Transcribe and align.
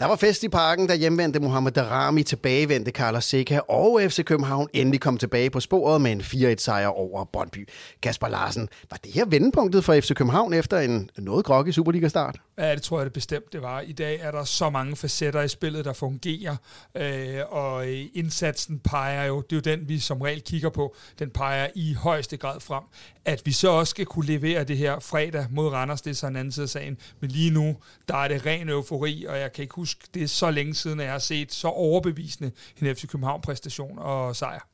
Der 0.00 0.06
var 0.06 0.16
fest 0.16 0.44
i 0.44 0.48
parken, 0.48 0.86
da 0.86 0.94
hjemvendte 0.94 1.40
Mohamed 1.40 1.72
Darami 1.72 2.22
tilbagevendte 2.22 2.90
Carlos 2.90 3.24
Seca, 3.24 3.60
og 3.68 4.00
FC 4.08 4.24
København 4.24 4.68
endelig 4.72 5.00
kom 5.00 5.16
tilbage 5.18 5.50
på 5.50 5.60
sporet 5.60 6.00
med 6.00 6.12
en 6.12 6.20
4-1-sejr 6.20 6.86
over 6.86 7.24
Brøndby. 7.24 7.68
Kasper 8.02 8.28
Larsen, 8.28 8.68
var 8.90 8.96
det 9.04 9.12
her 9.12 9.24
vendepunktet 9.24 9.84
for 9.84 10.00
FC 10.00 10.14
København 10.14 10.52
efter 10.52 10.78
en 10.78 11.10
noget 11.18 11.44
groggy 11.44 11.70
Superliga-start? 11.70 12.36
Ja, 12.60 12.74
det 12.74 12.82
tror 12.82 12.98
jeg 12.98 13.04
det 13.04 13.12
bestemt, 13.12 13.52
det 13.52 13.62
var. 13.62 13.80
I 13.80 13.92
dag 13.92 14.20
er 14.20 14.30
der 14.30 14.44
så 14.44 14.70
mange 14.70 14.96
facetter 14.96 15.42
i 15.42 15.48
spillet, 15.48 15.84
der 15.84 15.92
fungerer, 15.92 16.56
øh, 16.94 17.40
og 17.48 17.88
indsatsen 17.90 18.78
peger 18.78 19.24
jo, 19.24 19.40
det 19.40 19.52
er 19.52 19.56
jo 19.56 19.76
den, 19.76 19.88
vi 19.88 19.98
som 19.98 20.20
regel 20.20 20.42
kigger 20.42 20.70
på, 20.70 20.96
den 21.18 21.30
peger 21.30 21.68
i 21.74 21.94
højeste 21.94 22.36
grad 22.36 22.60
frem. 22.60 22.84
At 23.24 23.42
vi 23.44 23.52
så 23.52 23.68
også 23.68 23.90
skal 23.90 24.06
kunne 24.06 24.26
levere 24.26 24.64
det 24.64 24.78
her 24.78 24.98
fredag 24.98 25.46
mod 25.50 25.68
Randers, 25.68 26.02
det 26.02 26.10
er 26.10 26.14
så 26.14 26.26
en 26.26 26.36
anden 26.36 26.52
side 26.52 26.64
af 26.64 26.68
sagen. 26.68 26.98
Men 27.20 27.30
lige 27.30 27.50
nu, 27.50 27.76
der 28.08 28.16
er 28.16 28.28
det 28.28 28.46
ren 28.46 28.68
eufori, 28.68 29.24
og 29.24 29.38
jeg 29.38 29.52
kan 29.52 29.62
ikke 29.62 29.74
huske, 29.74 30.00
det 30.14 30.22
er 30.22 30.28
så 30.28 30.50
længe 30.50 30.74
siden, 30.74 31.00
at 31.00 31.04
jeg 31.04 31.12
har 31.12 31.18
set 31.18 31.52
så 31.52 31.68
overbevisende 31.68 32.50
en 32.82 32.96
FC 32.96 33.06
København-præstation 33.06 33.98
og 33.98 34.36
sejr. 34.36 34.69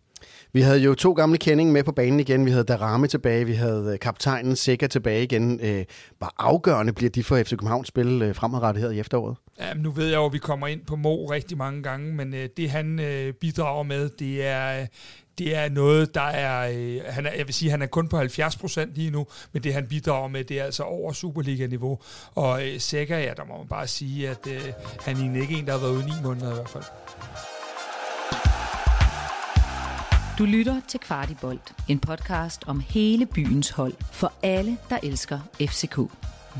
Vi 0.52 0.60
havde 0.60 0.78
jo 0.78 0.94
to 0.94 1.12
gamle 1.12 1.38
kendinge 1.38 1.72
med 1.72 1.84
på 1.84 1.92
banen 1.92 2.20
igen. 2.20 2.46
Vi 2.46 2.50
havde 2.50 2.64
Darame 2.64 3.06
tilbage, 3.06 3.44
vi 3.44 3.54
havde 3.54 3.90
øh, 3.92 3.98
kaptajnen 3.98 4.56
Sikker 4.56 4.86
tilbage 4.86 5.22
igen. 5.22 5.60
Øh, 5.62 5.84
hvor 6.18 6.34
afgørende 6.38 6.92
bliver 6.92 7.10
de 7.10 7.24
for 7.24 7.42
FC 7.42 7.50
Københavns 7.50 7.88
spil 7.88 8.22
øh, 8.22 8.34
fremadrettet 8.34 8.82
her 8.82 8.90
i 8.90 9.00
efteråret? 9.00 9.36
Ja, 9.58 9.74
nu 9.74 9.90
ved 9.90 10.06
jeg 10.06 10.16
jo, 10.16 10.26
at 10.26 10.32
vi 10.32 10.38
kommer 10.38 10.66
ind 10.66 10.80
på 10.86 10.96
Mo 10.96 11.30
rigtig 11.30 11.58
mange 11.58 11.82
gange, 11.82 12.14
men 12.14 12.34
øh, 12.34 12.48
det 12.56 12.70
han 12.70 13.00
øh, 13.00 13.32
bidrager 13.32 13.82
med, 13.82 14.08
det 14.08 14.46
er, 14.46 14.86
det 15.38 15.56
er 15.56 15.68
noget, 15.68 16.14
der 16.14 16.20
er, 16.20 16.62
han 17.10 17.26
er, 17.26 17.32
jeg 17.32 17.46
vil 17.46 17.54
sige, 17.54 17.70
han 17.70 17.82
er 17.82 17.86
kun 17.86 18.08
på 18.08 18.16
70 18.16 18.56
procent 18.56 18.94
lige 18.94 19.10
nu, 19.10 19.26
men 19.52 19.62
det 19.62 19.74
han 19.74 19.86
bidrager 19.86 20.28
med, 20.28 20.44
det 20.44 20.60
er 20.60 20.64
altså 20.64 20.82
over 20.82 21.12
Superliga-niveau. 21.12 21.98
Og 22.34 22.66
øh, 22.66 22.80
Sækker, 22.80 23.18
ja, 23.18 23.32
der 23.36 23.44
må 23.44 23.56
man 23.58 23.66
bare 23.68 23.86
sige, 23.86 24.28
at 24.28 24.46
øh, 24.46 24.72
han 25.00 25.36
er 25.36 25.40
ikke 25.40 25.54
en, 25.54 25.66
der 25.66 25.72
har 25.72 25.80
været 25.80 25.92
ude 25.92 26.02
i 26.02 26.06
ni 26.06 26.12
måneder 26.22 26.50
i 26.50 26.54
hvert 26.54 26.68
fald. 26.68 26.84
Du 30.38 30.44
lytter 30.44 30.80
til 30.88 31.00
Kvartibolt, 31.00 31.74
en 31.88 31.98
podcast 31.98 32.64
om 32.66 32.80
hele 32.80 33.26
byens 33.26 33.70
hold 33.70 33.94
for 34.12 34.32
alle, 34.42 34.76
der 34.90 34.98
elsker 35.02 35.38
FCK. 35.60 35.98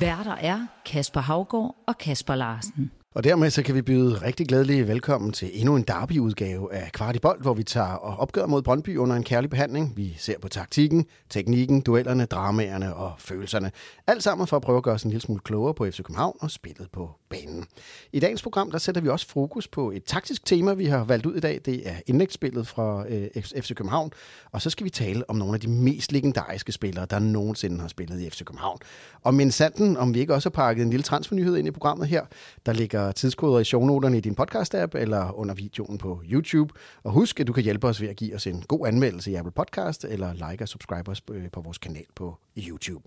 Værter 0.01 0.35
er 0.35 0.67
Kasper 0.87 1.21
Havgård 1.21 1.77
og 1.87 1.99
Kasper 1.99 2.35
Larsen. 2.35 2.91
Og 3.15 3.25
dermed 3.25 3.51
så 3.51 3.63
kan 3.63 3.75
vi 3.75 3.83
byde 3.83 4.23
rigtig 4.23 4.47
glædelige 4.47 4.89
velkommen 4.89 5.33
til 5.33 5.51
endnu 5.53 5.77
en 5.77 5.83
derby-udgave 5.83 6.75
af 6.75 6.93
Kvartibolt, 6.93 7.43
hvor 7.43 7.55
vi 7.55 7.63
tager 7.63 7.93
og 7.93 8.17
opgør 8.17 8.47
mod 8.47 8.63
Brøndby 8.63 8.97
under 8.97 9.17
en 9.17 9.25
kærlig 9.25 9.51
behandling. 9.51 9.97
Vi 9.97 10.15
ser 10.19 10.39
på 10.39 10.49
taktikken, 10.49 11.07
teknikken, 11.31 11.81
duellerne, 11.81 12.25
dramaerne 12.25 12.95
og 12.95 13.13
følelserne. 13.19 13.71
Alt 14.07 14.23
sammen 14.23 14.47
for 14.47 14.57
at 14.57 14.63
prøve 14.63 14.77
at 14.77 14.83
gøre 14.83 14.95
os 14.95 15.03
en 15.03 15.11
lille 15.11 15.23
smule 15.23 15.41
klogere 15.41 15.75
på 15.75 15.91
FC 15.91 15.97
København 15.97 16.37
og 16.41 16.51
spillet 16.51 16.89
på 16.93 17.11
banen. 17.29 17.65
I 18.13 18.21
dagens 18.21 18.43
program 18.43 18.71
der 18.71 18.79
sætter 18.79 19.01
vi 19.01 19.09
også 19.09 19.29
fokus 19.29 19.69
på 19.69 19.91
et 19.91 20.05
taktisk 20.05 20.45
tema, 20.45 20.75
vi 20.75 20.87
har 20.87 21.05
valgt 21.05 21.27
ud 21.27 21.35
i 21.35 21.41
dag. 21.41 21.61
Det 21.65 21.89
er 21.89 21.95
indlægsspillet 22.07 22.67
fra 22.67 23.05
øh, 23.09 23.43
FC 23.43 23.75
København. 23.75 24.13
Og 24.53 24.63
så 24.63 24.71
skal 24.71 24.85
vi 24.85 24.91
tale 24.91 25.31
om 25.31 25.37
nogle 25.37 25.55
af 25.55 25.61
de 25.61 25.69
mest 25.69 26.13
legendariske 26.13 26.73
spillere, 26.73 27.07
der 27.11 27.19
nogensinde 27.19 27.81
har 27.81 27.89
spillet 27.89 28.21
i 28.21 28.31
FC 28.31 28.45
København. 28.45 28.79
Og 29.23 29.35
men 29.35 29.51
sanden, 29.51 29.97
om 29.97 30.15
vi 30.15 30.21
ikke 30.21 30.35
også 30.35 30.49
har 30.49 30.55
pakket 30.55 30.83
en 30.83 30.91
lille 30.91 31.03
transfernyhed 31.03 31.57
ind 31.57 31.69
i 31.69 31.71
programmet 31.71 32.09
her, 32.09 32.25
der 32.67 32.73
ligger 32.73 33.13
tidskoder 33.13 33.59
i 33.59 33.65
shownoterne 33.65 34.19
i 34.19 34.21
din 34.21 34.37
podcast-app 34.41 34.95
eller 34.95 35.39
under 35.39 35.55
videoen 35.55 35.99
på 35.99 36.23
YouTube. 36.25 36.75
Og 37.03 37.13
husk, 37.13 37.41
at 37.41 37.47
du 37.47 37.53
kan 37.53 37.63
hjælpe 37.63 37.87
os 37.87 38.01
ved 38.01 38.09
at 38.09 38.17
give 38.17 38.35
os 38.35 38.47
en 38.47 38.63
god 38.69 38.87
anmeldelse 38.87 39.31
i 39.31 39.35
Apple 39.35 39.53
Podcast 39.53 40.05
eller 40.05 40.51
like 40.51 40.65
og 40.65 40.69
subscribe 40.69 41.11
os 41.11 41.23
øh, 41.31 41.51
på 41.51 41.61
vores 41.61 41.79
kanal 41.79 42.07
på 42.15 42.37
YouTube. 42.59 43.03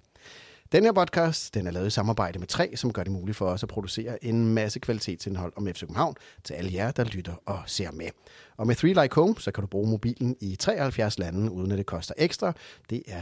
Den 0.71 0.83
her 0.83 0.91
podcast 0.91 1.53
den 1.53 1.67
er 1.67 1.71
lavet 1.71 1.87
i 1.87 1.89
samarbejde 1.89 2.39
med 2.39 2.47
3, 2.47 2.75
som 2.75 2.93
gør 2.93 3.03
det 3.03 3.11
muligt 3.11 3.37
for 3.37 3.45
os 3.45 3.63
at 3.63 3.69
producere 3.69 4.25
en 4.25 4.53
masse 4.53 4.79
kvalitetsindhold 4.79 5.53
om 5.55 5.67
FC 5.67 5.79
København 5.79 6.15
til 6.43 6.53
alle 6.53 6.73
jer, 6.73 6.91
der 6.91 7.03
lytter 7.03 7.33
og 7.45 7.59
ser 7.65 7.91
med. 7.91 8.07
Og 8.57 8.67
med 8.67 8.75
3 8.75 8.87
Like 8.87 9.15
Home, 9.15 9.35
så 9.39 9.51
kan 9.51 9.61
du 9.61 9.67
bruge 9.67 9.89
mobilen 9.89 10.35
i 10.39 10.55
73 10.55 11.19
lande, 11.19 11.51
uden 11.51 11.71
at 11.71 11.77
det 11.77 11.85
koster 11.85 12.13
ekstra. 12.17 12.53
Det 12.89 13.03
er 13.07 13.21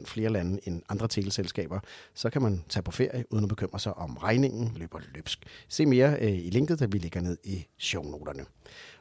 30% 0.00 0.06
flere 0.06 0.30
lande 0.30 0.60
end 0.64 0.82
andre 0.88 1.08
teleselskaber. 1.08 1.80
Så 2.14 2.30
kan 2.30 2.42
man 2.42 2.64
tage 2.68 2.82
på 2.82 2.90
ferie, 2.90 3.24
uden 3.30 3.44
at 3.44 3.48
bekymre 3.48 3.80
sig 3.80 3.94
om 3.94 4.16
regningen 4.16 4.72
løber 4.76 4.98
løbsk. 5.14 5.38
Se 5.68 5.86
mere 5.86 6.16
øh, 6.20 6.32
i 6.32 6.50
linket, 6.50 6.78
der 6.78 6.86
vi 6.86 6.98
lægger 6.98 7.20
ned 7.20 7.36
i 7.44 7.66
shownoterne. 7.78 8.44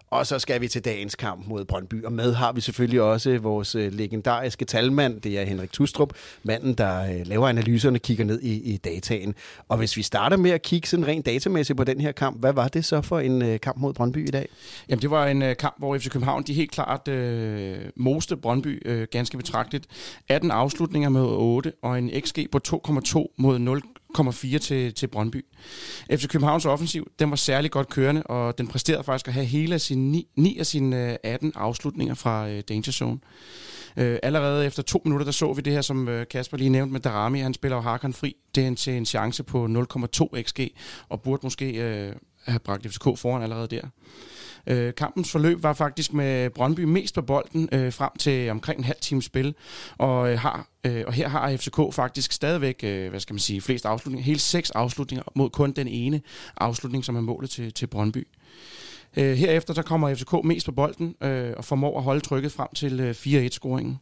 Og 0.09 0.27
så 0.27 0.39
skal 0.39 0.61
vi 0.61 0.67
til 0.67 0.85
dagens 0.85 1.15
kamp 1.15 1.47
mod 1.47 1.65
Brøndby, 1.65 2.03
og 2.03 2.11
med 2.11 2.33
har 2.33 2.51
vi 2.51 2.61
selvfølgelig 2.61 3.01
også 3.01 3.37
vores 3.37 3.75
øh, 3.75 3.93
legendariske 3.93 4.65
talmand, 4.65 5.21
det 5.21 5.39
er 5.39 5.43
Henrik 5.43 5.71
Tustrup, 5.71 6.13
manden, 6.43 6.73
der 6.73 7.03
øh, 7.03 7.27
laver 7.27 7.47
analyserne, 7.47 7.99
kigger 7.99 8.25
ned 8.25 8.41
i, 8.41 8.73
i 8.73 8.77
dataen. 8.77 9.35
Og 9.67 9.77
hvis 9.77 9.97
vi 9.97 10.01
starter 10.01 10.37
med 10.37 10.51
at 10.51 10.61
kigge 10.61 10.87
sådan 10.87 11.07
rent 11.07 11.25
datamæssigt 11.25 11.77
på 11.77 11.83
den 11.83 12.01
her 12.01 12.11
kamp, 12.11 12.39
hvad 12.39 12.53
var 12.53 12.67
det 12.67 12.85
så 12.85 13.01
for 13.01 13.19
en 13.19 13.41
øh, 13.41 13.59
kamp 13.59 13.77
mod 13.77 13.93
Brøndby 13.93 14.27
i 14.27 14.31
dag? 14.31 14.49
Jamen 14.89 15.01
det 15.01 15.11
var 15.11 15.27
en 15.27 15.55
kamp, 15.55 15.75
hvor 15.77 15.97
FC 15.97 16.09
København 16.09 16.43
de 16.43 16.53
helt 16.53 16.71
klart 16.71 17.07
øh, 17.07 17.77
moste 17.95 18.37
Brøndby 18.37 18.87
øh, 18.87 19.07
ganske 19.11 19.37
betragteligt. 19.37 19.85
18 20.29 20.51
afslutninger 20.51 21.09
med 21.09 21.21
8 21.21 21.73
og 21.81 21.97
en 21.97 22.11
XG 22.25 22.39
på 22.51 22.59
2,2 22.67 23.25
mod 23.37 23.59
0 24.17 24.27
1,4 24.27 24.57
til, 24.57 24.93
til 24.93 25.07
Brøndby. 25.07 25.45
FC 26.11 26.27
Københavns 26.27 26.65
offensiv, 26.65 27.11
den 27.19 27.29
var 27.29 27.35
særlig 27.35 27.71
godt 27.71 27.89
kørende, 27.89 28.23
og 28.23 28.57
den 28.57 28.67
præsterede 28.67 29.03
faktisk 29.03 29.27
at 29.27 29.33
have 29.33 29.45
hele 29.45 29.73
af 29.73 29.81
sine 29.81 30.11
9, 30.11 30.27
9 30.35 30.57
af 30.59 30.65
sine 30.65 31.11
øh, 31.11 31.17
18 31.23 31.51
afslutninger 31.55 32.15
fra 32.15 32.49
øh, 32.49 32.63
Danger 32.69 32.91
Zone. 32.91 33.19
Uh, 33.97 34.15
allerede 34.23 34.65
efter 34.65 34.83
to 34.83 35.01
minutter, 35.05 35.25
der 35.25 35.31
så 35.31 35.53
vi 35.53 35.61
det 35.61 35.73
her, 35.73 35.81
som 35.81 36.09
Kasper 36.31 36.57
lige 36.57 36.69
nævnte 36.69 36.93
med 36.93 36.99
Darami. 36.99 37.39
Han 37.39 37.53
spiller 37.53 37.75
jo 37.75 37.81
Harkon 37.81 38.13
fri. 38.13 38.35
Det 38.55 38.63
er 38.63 38.67
en, 38.67 38.75
til 38.75 38.93
en 38.93 39.05
chance 39.05 39.43
på 39.43 39.65
0,2 39.65 40.41
xg, 40.41 40.67
og 41.09 41.21
burde 41.21 41.39
måske 41.43 41.71
øh, 41.71 42.13
have 42.45 42.59
bragt 42.59 42.87
FCK 42.87 43.03
foran 43.03 43.43
allerede 43.43 43.67
der. 43.67 43.81
Øh, 44.67 44.93
kampens 44.95 45.31
forløb 45.31 45.63
var 45.63 45.73
faktisk 45.73 46.13
med 46.13 46.49
Brøndby 46.49 46.79
mest 46.79 47.15
på 47.15 47.21
bolden 47.21 47.69
øh, 47.71 47.93
frem 47.93 48.11
til 48.19 48.49
omkring 48.49 48.77
en 48.77 48.83
halv 48.83 48.97
time 49.01 49.21
spil, 49.21 49.55
og, 49.97 50.31
øh, 50.31 50.39
har, 50.39 50.67
øh, 50.83 51.03
og 51.07 51.13
her 51.13 51.27
har 51.27 51.57
FCK 51.57 51.93
faktisk 51.93 52.31
stadigvæk, 52.31 52.79
øh, 52.83 53.09
hvad 53.09 53.19
skal 53.19 53.33
man 53.33 53.39
sige, 53.39 53.61
flest 53.61 53.85
afslutninger, 53.85 54.25
hele 54.25 54.39
seks 54.39 54.71
afslutninger 54.71 55.23
mod 55.35 55.49
kun 55.49 55.71
den 55.71 55.87
ene 55.87 56.21
afslutning, 56.57 57.05
som 57.05 57.15
er 57.15 57.21
målet 57.21 57.49
til, 57.49 57.73
til 57.73 57.87
Brøndby. 57.87 58.27
Øh, 59.17 59.33
herefter 59.37 59.73
så 59.73 59.81
kommer 59.81 60.15
FCK 60.15 60.33
mest 60.43 60.65
på 60.65 60.71
bolden 60.71 61.15
øh, 61.21 61.53
og 61.57 61.65
formår 61.65 61.97
at 61.97 62.03
holde 62.03 62.21
trykket 62.21 62.51
frem 62.51 62.67
til 62.75 62.99
øh, 62.99 63.11
4-1-scoringen. 63.11 63.97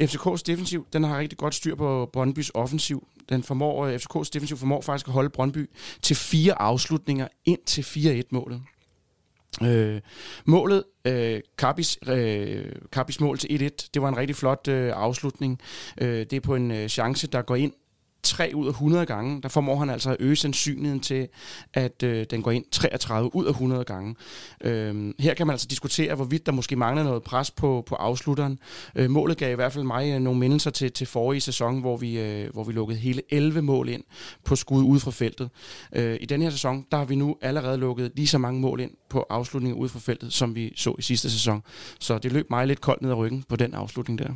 FCK's 0.00 0.42
defensiv, 0.46 0.86
den 0.92 1.04
har 1.04 1.18
rigtig 1.18 1.38
godt 1.38 1.54
styr 1.54 1.74
på 1.74 2.10
Brøndbys 2.12 2.50
offensiv. 2.54 3.06
Den 3.28 3.42
formår, 3.42 3.86
øh, 3.86 3.94
FCK's 3.94 4.30
defensiv 4.32 4.56
formår 4.56 4.80
faktisk 4.80 5.08
at 5.08 5.12
holde 5.12 5.30
Brøndby 5.30 5.70
til 6.02 6.16
fire 6.16 6.62
afslutninger 6.62 7.28
ind 7.44 7.58
til 7.66 7.82
4-1-målet. 7.82 8.62
Øh, 9.62 10.00
målet, 10.44 10.84
øh, 11.04 11.40
Kappis, 11.58 11.98
øh, 12.08 12.64
Kappis 12.92 13.20
mål 13.20 13.38
til 13.38 13.70
1-1, 13.82 13.88
det 13.94 14.02
var 14.02 14.08
en 14.08 14.16
rigtig 14.16 14.36
flot 14.36 14.68
øh, 14.68 14.92
afslutning. 14.94 15.60
Øh, 16.00 16.08
det 16.08 16.32
er 16.32 16.40
på 16.40 16.54
en 16.54 16.70
øh, 16.70 16.88
chance, 16.88 17.26
der 17.26 17.42
går 17.42 17.56
ind 17.56 17.72
3 18.22 18.52
ud 18.54 18.66
af 18.66 18.70
100 18.70 19.06
gange, 19.06 19.42
der 19.42 19.48
formår 19.48 19.76
han 19.76 19.90
altså 19.90 20.10
at 20.10 20.16
øge 20.20 20.36
sandsynligheden 20.36 21.00
til, 21.00 21.28
at 21.74 22.02
øh, 22.02 22.26
den 22.30 22.42
går 22.42 22.50
ind 22.50 22.64
33 22.70 23.34
ud 23.34 23.44
af 23.44 23.50
100 23.50 23.84
gange. 23.84 24.14
Øh, 24.60 25.14
her 25.18 25.34
kan 25.34 25.46
man 25.46 25.54
altså 25.54 25.66
diskutere, 25.66 26.14
hvorvidt 26.14 26.46
der 26.46 26.52
måske 26.52 26.76
mangler 26.76 27.02
noget 27.02 27.22
pres 27.22 27.50
på, 27.50 27.84
på 27.86 27.94
afslutteren. 27.94 28.58
Øh, 28.94 29.10
målet 29.10 29.36
gav 29.36 29.52
i 29.52 29.54
hvert 29.54 29.72
fald 29.72 29.84
mig 29.84 30.12
øh, 30.12 30.20
nogle 30.20 30.40
mindelser 30.40 30.70
til, 30.70 30.92
til 30.92 31.06
forrige 31.06 31.40
sæson, 31.40 31.80
hvor 31.80 31.96
vi, 31.96 32.18
øh, 32.20 32.52
hvor 32.52 32.64
vi 32.64 32.72
lukkede 32.72 32.98
hele 32.98 33.22
11 33.30 33.62
mål 33.62 33.88
ind 33.88 34.02
på 34.44 34.56
skud 34.56 34.84
ud 34.84 35.00
fra 35.00 35.10
feltet. 35.10 35.50
Øh, 35.92 36.16
I 36.20 36.26
den 36.26 36.42
her 36.42 36.50
sæson, 36.50 36.86
der 36.90 36.96
har 36.96 37.04
vi 37.04 37.14
nu 37.14 37.36
allerede 37.40 37.78
lukket 37.78 38.12
lige 38.16 38.26
så 38.26 38.38
mange 38.38 38.60
mål 38.60 38.80
ind 38.80 38.90
på 39.08 39.26
afslutninger 39.30 39.78
ud 39.78 39.88
fra 39.88 39.98
feltet, 39.98 40.32
som 40.32 40.54
vi 40.54 40.72
så 40.76 40.94
i 40.98 41.02
sidste 41.02 41.30
sæson. 41.30 41.62
Så 42.00 42.18
det 42.18 42.32
løb 42.32 42.50
mig 42.50 42.66
lidt 42.66 42.80
koldt 42.80 43.02
ned 43.02 43.10
ad 43.10 43.16
ryggen 43.16 43.44
på 43.48 43.56
den 43.56 43.74
afslutning 43.74 44.18
der. 44.18 44.32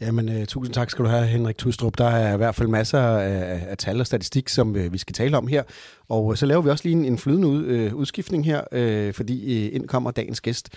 Jamen, 0.00 0.28
uh, 0.28 0.44
tusind 0.44 0.74
tak 0.74 0.90
skal 0.90 1.04
du 1.04 1.10
have, 1.10 1.26
Henrik 1.26 1.58
Tustrup. 1.58 1.98
Der 1.98 2.06
er 2.06 2.34
i 2.34 2.36
hvert 2.36 2.54
fald 2.54 2.68
masser 2.68 3.00
af, 3.00 3.60
af 3.70 3.78
tal 3.78 4.00
og 4.00 4.06
statistik, 4.06 4.48
som 4.48 4.70
uh, 4.70 4.92
vi 4.92 4.98
skal 4.98 5.14
tale 5.14 5.36
om 5.36 5.46
her. 5.46 5.62
Og 6.08 6.32
øh, 6.32 6.36
så 6.36 6.46
laver 6.46 6.62
vi 6.62 6.70
også 6.70 6.84
lige 6.84 6.96
en, 6.96 7.04
en 7.04 7.18
flydende 7.18 7.48
ud, 7.48 7.64
uh, 7.66 7.94
udskiftning 7.94 8.44
her, 8.44 8.60
uh, 9.08 9.14
fordi 9.14 9.66
uh, 9.68 9.74
ind 9.74 9.88
kommer 9.88 10.10
dagens 10.10 10.40
gæst. 10.40 10.68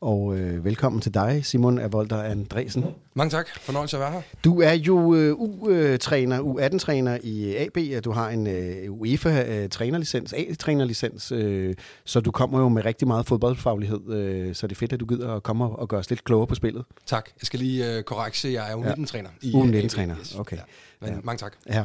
Og 0.00 0.22
uh, 0.22 0.64
velkommen 0.64 1.00
til 1.00 1.14
dig, 1.14 1.40
Simon 1.44 1.78
Avolder 1.78 2.22
Andresen. 2.22 2.84
Mange 3.14 3.30
tak. 3.30 3.48
Fornøjelse 3.60 3.96
at 3.96 4.00
være 4.00 4.12
her. 4.12 4.20
Du 4.44 4.60
er 4.60 4.72
jo 4.72 4.96
uh, 4.96 5.40
U-træner, 5.40 6.40
U18-træner 6.40 7.18
i 7.22 7.56
AB, 7.56 7.78
og 7.96 8.04
du 8.04 8.12
har 8.12 8.28
en 8.30 8.46
uh, 8.46 9.00
UEFA-trænerlicens, 9.00 10.32
A-trænerlicens, 10.32 11.32
uh, 11.32 11.72
så 12.04 12.20
du 12.20 12.30
kommer 12.30 12.60
jo 12.60 12.68
med 12.68 12.84
rigtig 12.84 13.08
meget 13.08 13.26
fodboldfaglighed, 13.26 14.00
uh, 14.48 14.54
så 14.54 14.66
det 14.66 14.74
er 14.74 14.78
fedt, 14.78 14.92
at 14.92 15.00
du 15.00 15.06
gider 15.06 15.34
at 15.34 15.42
komme 15.42 15.64
og 15.64 15.88
gøre 15.88 16.00
os 16.00 16.10
lidt 16.10 16.24
klogere 16.24 16.46
på 16.46 16.54
spillet. 16.54 16.84
Tak. 17.06 17.30
Jeg 17.40 17.46
skal 17.46 17.58
lige 17.58 17.98
uh, 17.98 18.02
korrekse, 18.02 18.48
jeg 18.48 18.72
er 18.72 18.76
U19-træner. 18.76 19.30
Ja. 19.42 19.48
U19-træner, 19.48 20.14
okay. 20.38 20.56
Ja. 20.56 20.62
Men 21.04 21.14
ja. 21.14 21.20
mange 21.24 21.38
tak. 21.38 21.52
Ja, 21.68 21.84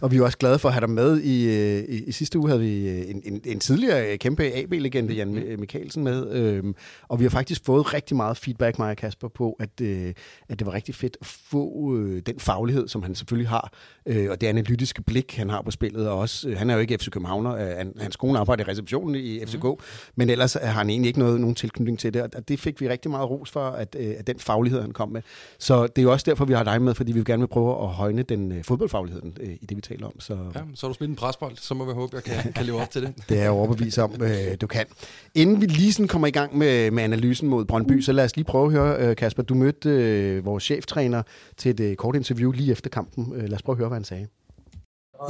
og 0.00 0.10
vi 0.10 0.16
er 0.16 0.22
også 0.22 0.38
glade 0.38 0.58
for 0.58 0.68
at 0.68 0.74
have 0.74 0.80
dig 0.80 0.90
med. 0.90 1.20
I, 1.20 1.48
øh, 1.48 1.84
i, 1.88 2.04
i 2.04 2.12
sidste 2.12 2.38
uge 2.38 2.48
havde 2.48 2.60
vi 2.60 2.88
øh, 2.88 3.10
en, 3.10 3.22
en, 3.24 3.40
en 3.44 3.60
tidligere 3.60 4.16
kæmpe 4.16 4.44
AB-legende, 4.44 5.14
Jan 5.14 5.28
mm. 5.28 5.60
Mikkelsen, 5.60 6.04
med. 6.04 6.32
Øhm, 6.32 6.74
og 7.08 7.18
vi 7.18 7.24
har 7.24 7.30
faktisk 7.30 7.64
fået 7.64 7.94
rigtig 7.94 8.16
meget 8.16 8.36
feedback, 8.36 8.78
mig 8.78 8.90
og 8.90 8.96
Kasper, 8.96 9.28
på, 9.28 9.56
at, 9.60 9.80
øh, 9.80 10.14
at 10.48 10.58
det 10.58 10.66
var 10.66 10.72
rigtig 10.72 10.94
fedt 10.94 11.16
at 11.20 11.26
få 11.26 11.96
øh, 11.96 12.22
den 12.26 12.40
faglighed, 12.40 12.88
som 12.88 13.02
han 13.02 13.14
selvfølgelig 13.14 13.48
har, 13.48 13.72
øh, 14.06 14.30
og 14.30 14.40
det 14.40 14.46
analytiske 14.46 15.02
blik, 15.02 15.36
han 15.36 15.50
har 15.50 15.62
på 15.62 15.70
spillet. 15.70 16.08
Og 16.08 16.18
også, 16.18 16.48
øh, 16.48 16.58
han 16.58 16.70
er 16.70 16.74
jo 16.74 16.80
ikke 16.80 16.98
FC 16.98 17.10
Københavner, 17.10 17.54
øh, 17.54 17.76
han, 17.76 17.92
hans 18.00 18.16
kone 18.16 18.38
arbejder 18.38 18.64
i 18.64 18.70
receptionen 18.70 19.14
i 19.14 19.46
FCK, 19.46 19.64
mm. 19.64 19.76
men 20.16 20.30
ellers 20.30 20.52
har 20.52 20.66
han 20.66 20.90
egentlig 20.90 21.08
ikke 21.08 21.18
noget, 21.18 21.40
nogen 21.40 21.54
tilknytning 21.54 21.98
til 21.98 22.14
det. 22.14 22.22
Og 22.22 22.48
det 22.48 22.60
fik 22.60 22.80
vi 22.80 22.88
rigtig 22.88 23.10
meget 23.10 23.30
ros 23.30 23.50
for, 23.50 23.68
at, 23.68 23.96
øh, 23.98 24.14
at 24.18 24.26
den 24.26 24.38
faglighed, 24.38 24.80
han 24.80 24.92
kom 24.92 25.08
med. 25.08 25.22
Så 25.58 25.86
det 25.86 25.98
er 25.98 26.02
jo 26.02 26.12
også 26.12 26.24
derfor, 26.30 26.44
vi 26.44 26.52
har 26.52 26.64
dig 26.64 26.82
med, 26.82 26.94
fordi 26.94 27.12
vi 27.12 27.24
gerne 27.24 27.40
vil 27.40 27.48
prøve 27.48 27.82
at 27.82 27.88
højne 27.88 28.22
den 28.22 28.41
øh, 28.52 28.64
fodboldfagligheden 28.64 29.36
øh, 29.40 29.50
i 29.60 29.66
det, 29.66 29.76
vi 29.76 29.80
taler 29.80 30.06
om. 30.06 30.20
Så, 30.20 30.34
ja, 30.54 30.60
så 30.74 30.86
har 30.86 30.88
du 30.88 30.94
spillet 30.94 31.10
en 31.10 31.16
presbold, 31.16 31.56
så 31.56 31.74
må 31.74 31.84
vi 31.84 31.92
håbe, 31.92 32.16
jeg 32.16 32.24
kan, 32.24 32.52
kan 32.56 32.66
leve 32.66 32.80
op 32.80 32.90
til 32.90 33.02
det. 33.02 33.14
det 33.28 33.38
er 33.38 33.42
jeg 33.42 33.50
overbevist 33.50 33.98
om, 33.98 34.22
øh, 34.22 34.56
du 34.60 34.66
kan. 34.66 34.86
Inden 35.34 35.60
vi 35.60 35.66
lige 35.66 35.92
sådan 35.92 36.08
kommer 36.08 36.28
i 36.28 36.30
gang 36.30 36.58
med, 36.58 36.90
med 36.90 37.02
analysen 37.02 37.48
mod 37.48 37.64
Brøndby, 37.64 38.00
så 38.00 38.12
lad 38.12 38.24
os 38.24 38.36
lige 38.36 38.44
prøve 38.44 38.66
at 38.66 38.72
høre, 38.72 39.08
øh, 39.08 39.16
Kasper, 39.16 39.42
du 39.42 39.54
mødte 39.54 39.88
øh, 39.88 40.44
vores 40.44 40.64
cheftræner 40.64 41.22
til 41.56 41.70
et 41.70 41.80
øh, 41.80 41.96
kort 41.96 42.16
interview 42.16 42.50
lige 42.52 42.72
efter 42.72 42.90
kampen. 42.90 43.32
Øh, 43.36 43.42
lad 43.42 43.54
os 43.54 43.62
prøve 43.62 43.74
at 43.74 43.78
høre, 43.78 43.88
hvad 43.88 43.96
han 43.96 44.04
sagde. 44.04 44.26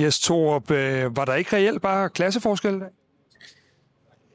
Jes 0.00 0.20
Torup, 0.20 0.70
øh, 0.70 1.16
var 1.16 1.24
der 1.24 1.34
ikke 1.34 1.56
reelt 1.56 1.82
bare 1.82 2.08
klasseforskel 2.08 2.74
i 2.74 2.78
dag? 2.78 2.88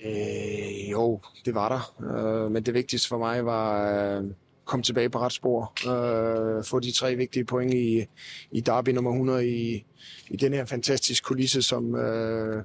Øh, 0.05 0.91
jo, 0.91 1.21
det 1.45 1.55
var 1.55 1.69
der. 1.69 2.15
Øh, 2.45 2.51
men 2.51 2.63
det 2.63 2.73
vigtigste 2.73 3.07
for 3.07 3.17
mig 3.17 3.45
var 3.45 3.91
øh, 4.17 4.23
komme 4.67 4.83
tilbage 4.83 5.09
på 5.09 5.19
ret 5.19 5.33
spor. 5.33 5.73
Øh, 5.87 6.63
få 6.63 6.79
de 6.79 6.91
tre 6.91 7.15
vigtige 7.15 7.45
point 7.45 7.73
i, 7.73 8.05
i 8.51 8.61
derby 8.61 8.89
nummer 8.89 9.11
100 9.11 9.49
i, 9.49 9.85
i 10.29 10.37
den 10.37 10.53
her 10.53 10.65
fantastiske 10.65 11.25
kulisse, 11.25 11.61
som 11.61 11.95
øh, 11.95 12.63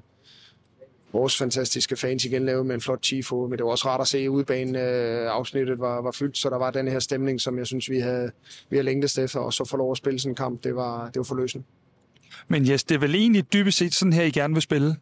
vores 1.13 1.39
fantastiske 1.39 1.97
fans 1.97 2.25
igen 2.25 2.47
lavede 2.47 2.65
med 2.65 2.75
en 2.75 2.81
flot 2.81 3.03
tifo. 3.03 3.47
Men 3.47 3.59
det 3.59 3.65
var 3.65 3.71
også 3.71 3.89
rart 3.89 4.01
at 4.01 4.09
se, 4.09 4.19
at 4.19 4.29
udbanen 4.29 4.77
øh, 4.77 5.33
afsnittet 5.33 5.79
var, 5.79 6.03
var 6.03 6.13
fyldt, 6.13 6.39
så 6.39 6.51
der 6.51 6.59
var 6.59 6.71
den 6.71 6.89
her 6.89 6.99
stemning, 6.99 7.41
som 7.41 7.59
jeg 7.59 7.67
synes, 7.67 7.91
vi 7.91 7.99
havde, 7.99 8.31
vi 8.71 8.77
havde 8.77 8.85
længtes 8.85 9.19
efter, 9.19 9.41
og 9.41 9.53
så 9.53 9.65
få 9.65 9.77
lov 9.77 9.91
at 9.91 9.97
spille 9.97 10.19
sådan 10.19 10.33
en 10.33 10.37
kamp, 10.37 10.65
det 10.65 10.77
var, 10.77 11.07
det 11.07 11.17
var 11.17 11.25
forløsende. 11.25 11.67
Men 12.49 12.69
yes, 12.69 12.85
det 12.85 12.95
er 12.95 12.99
vel 12.99 13.15
egentlig 13.15 13.53
dybest 13.53 13.79
set 13.79 13.95
sådan 13.95 14.13
her, 14.13 14.23
I 14.23 14.31
gerne 14.31 14.55
vil 14.55 14.63
spille? 14.63 14.97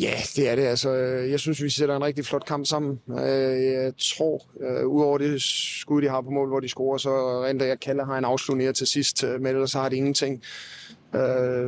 Ja, 0.00 0.14
det 0.36 0.48
er 0.48 0.56
det. 0.56 0.62
Altså, 0.62 0.94
øh, 0.94 1.30
jeg 1.30 1.40
synes, 1.40 1.62
vi 1.62 1.70
sætter 1.70 1.96
en 1.96 2.04
rigtig 2.04 2.24
flot 2.24 2.44
kamp 2.46 2.66
sammen. 2.66 3.00
Øh, 3.10 3.64
jeg 3.64 3.92
tror, 3.98 4.42
øh, 4.60 4.86
udover 4.86 5.18
det 5.18 5.42
skud, 5.42 6.02
de 6.02 6.08
har 6.08 6.20
på 6.20 6.30
mål, 6.30 6.48
hvor 6.48 6.60
de 6.60 6.68
scorer, 6.68 6.98
så 6.98 7.44
rent 7.44 7.62
jeg 7.62 7.80
kalder 7.80 8.04
har 8.04 8.18
en 8.18 8.24
afslutning 8.24 8.74
til 8.74 8.86
sidst, 8.86 9.24
men 9.24 9.46
ellers 9.46 9.72
har 9.72 9.88
de 9.88 9.96
ingenting. 9.96 10.42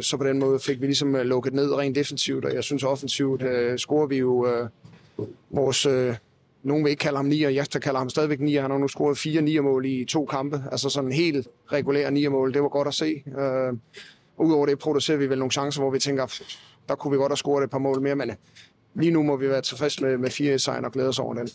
Så 0.01 0.17
på 0.19 0.25
den 0.25 0.39
måde 0.39 0.59
fik 0.59 0.81
vi 0.81 0.87
ligesom 0.87 1.15
lukket 1.15 1.55
ned 1.55 1.75
rent 1.75 1.97
defensivt, 1.97 2.45
og 2.45 2.55
jeg 2.55 2.65
synes 2.65 2.85
offensivt 2.85 3.43
scorer 3.77 4.07
vi 4.07 4.17
jo 4.17 4.47
vores... 5.51 5.87
Nogen 6.63 6.85
vil 6.85 6.91
ikke 6.91 7.01
kalde 7.01 7.17
ham 7.17 7.27
nier, 7.27 7.49
jeg 7.49 7.67
kalder 7.71 7.99
ham 7.99 8.11
stadigvæk 8.11 8.41
nier. 8.41 8.63
Han 8.63 8.71
har 8.71 8.79
nu 8.79 8.89
scoret 8.89 9.19
fire 9.19 9.43
9 9.43 9.59
mål 9.59 9.87
i 9.87 10.05
to 10.05 10.27
kampe. 10.27 10.63
Altså 10.73 10.89
sådan 10.89 11.11
en 11.11 11.17
helt 11.17 11.49
regulær 11.73 12.11
9 12.11 12.27
mål. 12.27 12.55
Det 12.55 12.63
var 12.63 12.69
godt 12.69 12.89
at 12.89 12.95
se. 12.95 13.23
Udover 14.39 14.67
det 14.67 14.79
producerer 14.79 15.19
vi 15.19 15.27
vel 15.31 15.39
nogle 15.39 15.53
chancer, 15.53 15.81
hvor 15.81 15.91
vi 15.91 15.99
tænker, 15.99 16.41
der 16.89 16.95
kunne 16.95 17.11
vi 17.11 17.17
godt 17.17 17.33
have 17.33 17.37
scoret 17.37 17.65
et 17.65 17.71
par 17.71 17.79
mål 17.79 18.01
mere, 18.01 18.17
men 18.17 18.31
øh, 18.31 18.37
lige 18.95 19.11
nu 19.11 19.23
må 19.23 19.37
vi 19.37 19.49
være 19.49 19.63
tilfreds 19.63 20.01
med, 20.01 20.19
med 20.19 20.31
fire 20.31 20.59
sejre 20.59 20.85
og 20.85 20.93
glæde 20.93 21.09
os 21.09 21.19
over 21.19 21.35
den. 21.35 21.49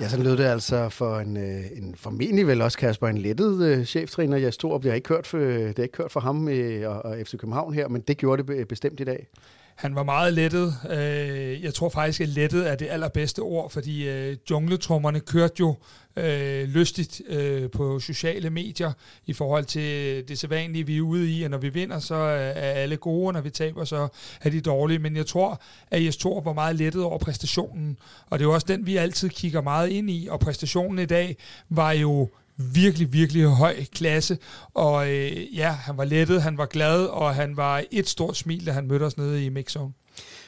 Ja, 0.00 0.08
så 0.08 0.22
lød 0.22 0.36
det 0.36 0.44
altså 0.44 0.88
for 0.88 1.18
en, 1.18 1.36
øh, 1.36 1.64
en 1.76 1.94
formentlig 1.96 2.46
vel 2.46 2.62
også, 2.62 2.78
Kasper, 2.78 3.08
en 3.08 3.18
lettet 3.18 3.62
øh, 3.62 3.84
cheftræner. 3.84 4.36
Jeg 4.36 4.52
stod 4.52 4.74
øh, 4.74 4.82
det 4.82 4.90
har 4.90 4.94
ikke 4.94 5.06
kørt 5.06 5.26
for, 5.26 5.38
det 5.38 5.76
har 5.76 5.82
ikke 5.82 5.92
kørt 5.92 6.10
for 6.12 6.20
ham 6.20 6.48
øh, 6.48 6.90
og, 6.90 7.04
og 7.04 7.16
FC 7.24 7.36
København 7.36 7.74
her, 7.74 7.88
men 7.88 8.00
det 8.00 8.18
gjorde 8.18 8.42
det 8.42 8.68
bestemt 8.68 9.00
i 9.00 9.04
dag. 9.04 9.26
Han 9.74 9.94
var 9.94 10.02
meget 10.02 10.34
lettet. 10.34 10.74
Øh, 10.90 11.62
jeg 11.62 11.74
tror 11.74 11.88
faktisk, 11.88 12.20
at 12.20 12.28
lettet 12.28 12.70
er 12.70 12.74
det 12.74 12.88
allerbedste 12.90 13.40
ord, 13.40 13.70
fordi 13.70 14.08
øh, 14.08 14.36
jungletrummerne 14.50 15.20
kørte 15.20 15.54
jo 15.60 15.76
øh, 16.16 16.68
lystigt 16.68 17.22
øh, 17.28 17.70
på 17.70 18.00
sociale 18.00 18.50
medier 18.50 18.92
i 19.26 19.32
forhold 19.32 19.64
til 19.64 20.28
det 20.28 20.38
sædvanlige, 20.38 20.86
vi 20.86 20.96
er 20.96 21.00
ude 21.00 21.30
i, 21.30 21.42
at 21.42 21.50
når 21.50 21.58
vi 21.58 21.68
vinder, 21.68 21.98
så 21.98 22.14
øh, 22.14 22.40
er 22.40 22.70
alle 22.70 22.96
gode, 22.96 23.26
og 23.26 23.32
når 23.32 23.40
vi 23.40 23.50
taber, 23.50 23.84
så 23.84 24.08
er 24.40 24.50
de 24.50 24.60
dårlige. 24.60 24.98
Men 24.98 25.16
jeg 25.16 25.26
tror, 25.26 25.62
at 25.90 26.04
Jes 26.04 26.16
Thor 26.16 26.40
var 26.40 26.52
meget 26.52 26.76
lettet 26.76 27.02
over 27.02 27.18
præstationen, 27.18 27.96
og 28.26 28.38
det 28.38 28.44
er 28.44 28.48
jo 28.48 28.54
også 28.54 28.66
den, 28.66 28.86
vi 28.86 28.96
altid 28.96 29.28
kigger 29.28 29.60
meget 29.62 29.88
ind 29.88 30.10
i, 30.10 30.28
og 30.30 30.40
præstationen 30.40 30.98
i 30.98 31.06
dag 31.06 31.36
var 31.68 31.92
jo 31.92 32.28
virkelig, 32.74 33.12
virkelig 33.12 33.44
høj 33.44 33.74
klasse. 33.94 34.38
Og 34.74 35.10
øh, 35.10 35.56
ja, 35.56 35.70
han 35.70 35.96
var 35.96 36.04
lettet, 36.04 36.42
han 36.42 36.58
var 36.58 36.66
glad, 36.66 37.04
og 37.04 37.34
han 37.34 37.56
var 37.56 37.82
et 37.90 38.08
stort 38.08 38.36
smil, 38.36 38.66
da 38.66 38.72
han 38.72 38.86
mødte 38.86 39.04
os 39.04 39.16
nede 39.16 39.44
i 39.44 39.48
mixzone. 39.48 39.92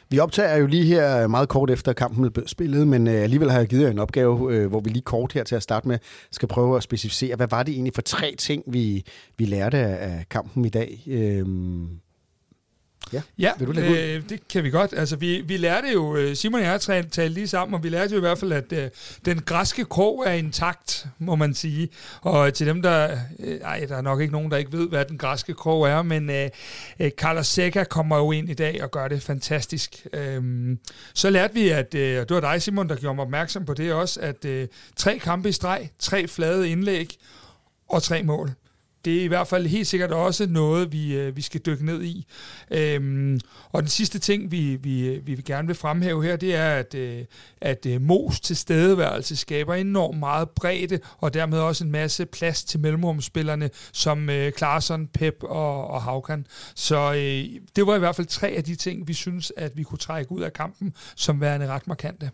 Vi 0.09 0.19
optager 0.19 0.57
jo 0.57 0.67
lige 0.67 0.85
her 0.85 1.23
øh, 1.23 1.31
meget 1.31 1.49
kort 1.49 1.71
efter 1.71 1.93
kampen 1.93 2.31
blev 2.31 2.49
spillet, 2.49 2.89
men 2.89 3.07
øh, 3.07 3.23
alligevel 3.23 3.51
har 3.51 3.59
jeg 3.59 3.69
givet 3.69 3.83
jer 3.83 3.91
en 3.91 3.99
opgave, 3.99 4.55
øh, 4.55 4.69
hvor 4.69 4.81
vi 4.81 4.91
lige 4.91 5.03
kort 5.03 5.33
her 5.33 5.45
til 5.45 5.55
at 5.55 5.63
starte 5.63 5.89
med 5.89 5.99
skal 6.31 6.49
prøve 6.49 6.77
at 6.77 6.83
specificere, 6.83 7.37
hvad 7.37 7.49
var 7.51 7.63
det 7.63 7.73
egentlig 7.73 7.95
for 7.95 8.03
tre 8.03 8.35
ting, 8.39 8.63
vi, 8.67 9.05
vi 9.39 9.45
lærte 9.45 9.79
af 9.79 10.25
kampen 10.31 10.65
i 10.65 10.69
dag? 10.69 11.03
Øh, 11.07 11.47
Ja, 13.13 13.23
ja 13.39 13.53
Vil 13.59 13.69
du 13.69 13.81
øh, 13.81 14.23
det 14.29 14.49
kan 14.49 14.65
vi 14.65 14.71
godt. 14.71 14.95
Altså, 14.97 15.17
vi, 15.17 15.41
vi 15.41 15.57
lærte 15.57 15.89
jo, 15.93 16.17
øh, 16.17 16.37
Simon 16.37 16.61
og 16.61 16.67
jeg 16.67 16.81
talte 16.81 17.29
lige 17.29 17.49
sammen, 17.49 17.75
og 17.75 17.83
vi 17.83 17.89
lærte 17.89 18.13
jo 18.13 18.17
i 18.17 18.21
hvert 18.21 18.39
fald, 18.39 18.53
at 18.53 18.73
øh, 18.73 18.91
den 19.25 19.41
græske 19.41 19.85
krog 19.85 20.25
er 20.27 20.33
intakt, 20.33 21.07
må 21.19 21.35
man 21.37 21.55
sige. 21.55 21.89
Og 22.21 22.55
til 22.55 22.67
dem, 22.67 22.83
der... 22.83 23.19
Øh, 23.39 23.61
ej, 23.61 23.87
der 23.89 23.97
er 23.97 24.01
nok 24.01 24.21
ikke 24.21 24.33
nogen, 24.33 24.51
der 24.51 24.57
ikke 24.57 24.73
ved, 24.73 24.89
hvad 24.89 25.05
den 25.05 25.19
græske 25.19 25.55
krog 25.55 25.89
er, 25.89 26.03
men 26.03 26.31
øh, 26.31 26.51
øh, 27.01 27.11
Carlos 27.11 27.47
Seca 27.47 27.85
kommer 27.85 28.17
jo 28.17 28.33
ind 28.33 28.51
i 28.51 28.55
dag 28.55 28.83
og 28.83 28.91
gør 28.91 29.09
det 29.09 29.23
fantastisk. 29.23 30.07
Øh, 30.13 30.77
så 31.15 31.31
lærte 31.31 31.55
vi, 31.55 31.69
at 31.69 31.95
øh, 31.95 32.17
det 32.17 32.31
var 32.31 32.41
dig, 32.41 32.63
Simon, 32.63 32.89
der 32.89 32.97
gjorde 32.97 33.15
mig 33.15 33.23
opmærksom 33.23 33.65
på 33.65 33.75
det 33.75 33.93
også, 33.93 34.21
at 34.21 34.45
øh, 34.45 34.69
tre 34.97 35.19
kampe 35.19 35.49
i 35.49 35.53
streg, 35.53 35.91
tre 35.99 36.29
flade 36.29 36.69
indlæg 36.69 37.17
og 37.89 38.03
tre 38.03 38.23
mål 38.23 38.51
det 39.05 39.21
er 39.21 39.25
i 39.25 39.27
hvert 39.27 39.49
fald 39.49 39.67
helt 39.67 39.87
sikkert 39.87 40.11
også 40.11 40.47
noget, 40.47 40.93
vi, 40.93 41.15
øh, 41.15 41.37
vi 41.37 41.43
skal 41.43 41.61
dykke 41.61 41.87
ned 41.87 42.03
i. 42.03 42.27
Øhm, 42.71 43.41
og 43.73 43.83
den 43.83 43.89
sidste 43.89 44.19
ting, 44.19 44.51
vi, 44.51 44.77
vi, 44.77 45.19
vi 45.19 45.35
vil 45.35 45.45
gerne 45.45 45.67
vil 45.67 45.77
fremhæve 45.77 46.25
her, 46.25 46.37
det 46.37 46.55
er, 46.55 46.71
at, 46.71 46.95
øh, 46.95 47.25
at 47.61 47.87
øh, 47.87 48.01
Mos 48.01 48.41
tilstedeværelse 48.41 49.37
skaber 49.37 49.75
enormt 49.75 50.19
meget 50.19 50.51
bredde, 50.51 50.99
og 51.19 51.35
dermed 51.35 51.59
også 51.59 51.85
en 51.85 51.91
masse 51.91 52.27
plads 52.27 52.65
til 52.65 52.81
mellemrumspillerne, 52.81 53.71
som 53.93 54.31
øh, 54.31 54.53
Klarsson, 54.53 55.07
Pep 55.07 55.43
og, 55.43 55.87
og 55.87 56.03
Haukan. 56.03 56.47
Så 56.75 57.13
øh, 57.13 57.61
det 57.77 57.87
var 57.87 57.97
i 57.97 57.99
hvert 57.99 58.17
fald 58.17 58.27
tre 58.27 58.49
af 58.49 58.65
de 58.65 58.75
ting, 58.75 59.09
vi 59.09 59.13
synes, 59.13 59.53
at 59.57 59.77
vi 59.77 59.83
kunne 59.83 59.99
trække 59.99 60.33
ud 60.33 60.43
af 60.43 60.53
kampen, 60.53 60.95
som 61.17 61.41
værende 61.41 61.67
ret 61.67 61.87
markante. 61.87 62.31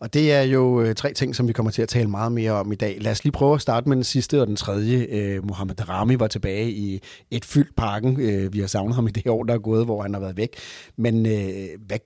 Og 0.00 0.14
det 0.14 0.32
er 0.32 0.42
jo 0.42 0.82
øh, 0.82 0.94
tre 0.94 1.12
ting, 1.12 1.36
som 1.36 1.48
vi 1.48 1.52
kommer 1.52 1.70
til 1.70 1.82
at 1.82 1.88
tale 1.88 2.10
meget 2.10 2.32
mere 2.32 2.52
om 2.52 2.72
i 2.72 2.74
dag. 2.74 2.96
Lad 3.00 3.12
os 3.12 3.24
lige 3.24 3.32
prøve 3.32 3.54
at 3.54 3.60
starte 3.60 3.88
med 3.88 3.96
den 3.96 4.04
sidste 4.04 4.40
og 4.40 4.46
den 4.46 4.56
tredje. 4.56 5.06
Øh, 5.10 5.46
Mohamed 5.46 5.88
Rami 5.88 6.18
var 6.18 6.26
tilbage 6.26 6.70
i 6.70 7.00
et 7.30 7.44
fyldt 7.44 7.76
parken. 7.76 8.20
Øh, 8.20 8.52
vi 8.52 8.60
har 8.60 8.66
savnet 8.66 8.94
ham 8.94 9.06
i 9.06 9.10
det 9.10 9.26
år, 9.26 9.44
der 9.44 9.54
er 9.54 9.58
gået, 9.58 9.84
hvor 9.84 10.02
han 10.02 10.14
har 10.14 10.20
været 10.20 10.36
væk. 10.36 10.56
Men 10.96 11.26
øh, 11.26 11.68
hvad, 11.86 11.98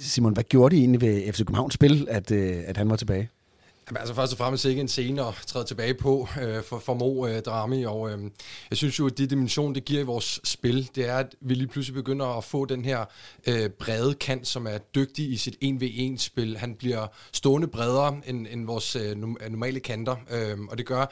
Simon, 0.00 0.32
hvad 0.32 0.44
gjorde 0.44 0.74
det 0.74 0.80
egentlig 0.80 1.00
ved 1.00 1.32
FC 1.32 1.38
Københavns 1.38 1.74
spil, 1.74 2.06
at, 2.10 2.30
øh, 2.30 2.62
at 2.66 2.76
han 2.76 2.90
var 2.90 2.96
tilbage? 2.96 3.30
Jamen, 3.88 3.98
altså 3.98 4.14
først 4.14 4.32
og 4.32 4.38
fremmest 4.38 4.64
ikke 4.64 4.80
en 4.80 4.88
scene 4.88 5.26
at 5.26 5.34
træde 5.46 5.64
tilbage 5.64 5.94
på 5.94 6.28
øh, 6.42 6.62
for, 6.62 6.78
for 6.78 6.94
Mo 6.94 7.26
øh, 7.26 7.42
Drami, 7.42 7.84
og 7.84 8.10
øh, 8.10 8.18
jeg 8.70 8.78
synes 8.78 8.98
jo, 8.98 9.06
at 9.06 9.18
de 9.18 9.26
dimension, 9.26 9.74
det 9.74 9.84
giver 9.84 10.00
i 10.00 10.04
vores 10.04 10.40
spil, 10.44 10.90
det 10.94 11.08
er, 11.08 11.16
at 11.16 11.34
vi 11.40 11.54
lige 11.54 11.66
pludselig 11.66 11.94
begynder 11.94 12.26
at 12.26 12.44
få 12.44 12.64
den 12.64 12.84
her 12.84 13.04
øh, 13.46 13.70
brede 13.70 14.14
kant, 14.14 14.46
som 14.46 14.66
er 14.66 14.78
dygtig 14.78 15.32
i 15.32 15.36
sit 15.36 15.56
1v1-spil. 15.64 16.56
Han 16.56 16.74
bliver 16.74 17.06
stående 17.32 17.68
bredere 17.68 18.20
end, 18.26 18.46
end 18.50 18.66
vores 18.66 18.96
øh, 18.96 19.10
øh, 19.10 19.50
normale 19.50 19.80
kanter, 19.80 20.16
øh, 20.30 20.58
og 20.60 20.78
det 20.78 20.86
gør, 20.86 21.06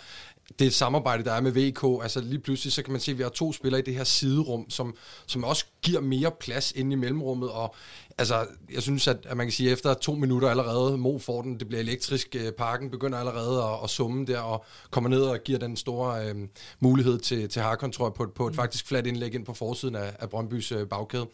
det 0.59 0.75
samarbejde, 0.75 1.25
der 1.25 1.33
er 1.33 1.41
med 1.41 1.53
VK, 1.53 2.03
altså 2.03 2.21
lige 2.21 2.39
pludselig, 2.39 2.73
så 2.73 2.83
kan 2.83 2.93
man 2.93 3.01
se, 3.01 3.11
at 3.11 3.19
vi 3.19 3.23
har 3.23 3.31
to 3.31 3.53
spillere 3.53 3.81
i 3.81 3.85
det 3.85 3.95
her 3.95 4.05
siderum, 4.05 4.71
som, 4.71 4.97
som 5.27 5.45
også 5.45 5.65
giver 5.83 6.01
mere 6.01 6.31
plads 6.41 6.73
inde 6.73 6.93
i 6.93 6.97
mellemrummet, 6.97 7.51
og 7.51 7.75
altså, 8.19 8.47
jeg 8.73 8.83
synes, 8.83 9.09
at, 9.09 9.17
at 9.25 9.37
man 9.37 9.47
kan 9.47 9.53
sige, 9.53 9.69
at 9.69 9.73
efter 9.73 9.95
to 9.95 10.15
minutter 10.15 10.49
allerede, 10.49 10.99
Mo 10.99 11.19
får 11.19 11.43
den, 11.43 11.59
det 11.59 11.69
bliver 11.69 11.81
elektrisk, 11.81 12.37
øh, 12.39 12.53
parken 12.53 12.91
begynder 12.91 13.19
allerede 13.19 13.63
at, 13.63 13.79
at 13.85 13.91
summe 13.91 14.27
der, 14.27 14.39
og 14.39 14.65
kommer 14.91 15.11
ned 15.11 15.23
og 15.23 15.39
giver 15.45 15.59
den 15.59 15.77
store 15.77 16.27
øh, 16.27 16.35
mulighed 16.81 17.19
til, 17.19 17.49
til 17.49 17.63
Harkon, 17.63 17.93
tror 17.93 18.07
jeg, 18.07 18.15
på, 18.15 18.33
på 18.35 18.47
et 18.47 18.53
mm. 18.53 18.57
faktisk 18.57 18.87
fladt 18.87 19.07
indlæg 19.07 19.35
ind 19.35 19.45
på 19.45 19.55
forsiden 19.55 19.95
af, 19.95 20.13
af 20.19 20.31
Brøndbys 20.31 20.73
øh, 20.73 20.89
bagkæde. 20.89 21.27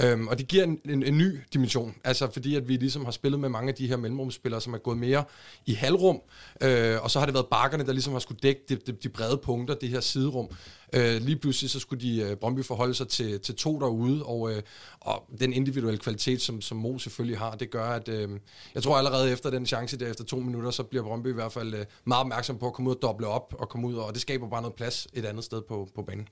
Øhm, 0.00 0.28
og 0.28 0.38
det 0.38 0.48
giver 0.48 0.64
en, 0.64 0.80
en, 0.88 1.02
en 1.02 1.18
ny 1.18 1.40
dimension, 1.52 1.94
altså 2.04 2.30
fordi 2.32 2.56
at 2.56 2.68
vi 2.68 2.76
ligesom 2.76 3.04
har 3.04 3.12
spillet 3.12 3.40
med 3.40 3.48
mange 3.48 3.68
af 3.68 3.74
de 3.74 3.86
her 3.86 3.96
mellemrumspillere, 3.96 4.60
som 4.60 4.74
er 4.74 4.78
gået 4.78 4.98
mere 4.98 5.24
i 5.66 5.74
halvrum, 5.74 6.20
øh, 6.60 7.02
og 7.02 7.10
så 7.10 7.18
har 7.18 7.26
det 7.26 7.34
været 7.34 7.46
bakkerne, 7.46 7.86
der 7.86 7.92
ligesom 7.92 8.12
har 8.12 8.20
skulle 8.20 8.38
dække 8.42 8.60
de, 8.68 8.76
de, 8.76 8.92
de 8.92 9.08
brede 9.08 9.36
punkter, 9.36 9.74
det 9.74 9.88
her 9.88 10.00
siderum. 10.00 10.48
Øh, 10.92 11.22
lige 11.22 11.36
pludselig 11.36 11.70
så 11.70 11.80
skulle 11.80 12.00
de 12.02 12.22
øh, 12.22 12.36
Brøndby 12.36 12.64
forholde 12.64 12.94
sig 12.94 13.08
til, 13.08 13.40
til 13.40 13.54
to 13.54 13.80
derude, 13.80 14.22
og, 14.22 14.52
øh, 14.52 14.62
og 15.00 15.24
den 15.40 15.52
individuelle 15.52 15.98
kvalitet, 15.98 16.40
som, 16.40 16.60
som 16.60 16.78
Mo 16.78 16.98
selvfølgelig 16.98 17.38
har, 17.38 17.54
det 17.54 17.70
gør, 17.70 17.84
at 17.84 18.08
øh, 18.08 18.28
jeg 18.74 18.82
tror 18.82 18.96
allerede 18.96 19.32
efter 19.32 19.50
den 19.50 19.66
chance 19.66 19.98
der, 19.98 20.06
efter 20.06 20.24
to 20.24 20.36
minutter, 20.36 20.70
så 20.70 20.82
bliver 20.82 21.04
Brøndby 21.04 21.28
i 21.28 21.32
hvert 21.32 21.52
fald 21.52 21.74
øh, 21.74 21.84
meget 22.04 22.20
opmærksom 22.20 22.58
på 22.58 22.66
at 22.66 22.72
komme 22.72 22.90
ud 22.90 22.94
og 22.94 23.02
doble 23.02 23.26
op, 23.26 23.54
og 23.58 23.68
komme 23.68 23.88
ud, 23.88 23.94
og 23.94 24.12
det 24.12 24.20
skaber 24.22 24.48
bare 24.48 24.62
noget 24.62 24.74
plads 24.74 25.08
et 25.12 25.24
andet 25.24 25.44
sted 25.44 25.62
på, 25.68 25.88
på 25.94 26.02
banen. 26.02 26.28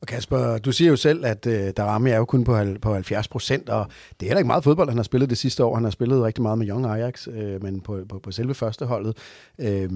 Og 0.00 0.06
Kasper, 0.06 0.58
du 0.58 0.72
siger 0.72 0.90
jo 0.90 0.96
selv, 0.96 1.24
at 1.24 1.46
øh, 1.46 1.70
Darami 1.76 2.10
er 2.10 2.16
jo 2.16 2.24
kun 2.24 2.44
på, 2.44 2.58
på 2.82 2.92
70 2.92 3.28
procent, 3.28 3.68
og 3.68 3.86
det 4.20 4.26
er 4.26 4.30
heller 4.30 4.38
ikke 4.38 4.46
meget 4.46 4.64
fodbold, 4.64 4.88
han 4.88 4.98
har 4.98 5.02
spillet 5.02 5.30
det 5.30 5.38
sidste 5.38 5.64
år. 5.64 5.74
Han 5.74 5.84
har 5.84 5.90
spillet 5.90 6.22
rigtig 6.22 6.42
meget 6.42 6.58
med 6.58 6.68
Young 6.68 6.86
Ajax, 6.86 7.28
øh, 7.28 7.62
men 7.62 7.80
på, 7.80 8.00
på, 8.08 8.18
på 8.18 8.30
selve 8.30 8.54
førsteholdet. 8.54 9.16
Øh, 9.58 9.90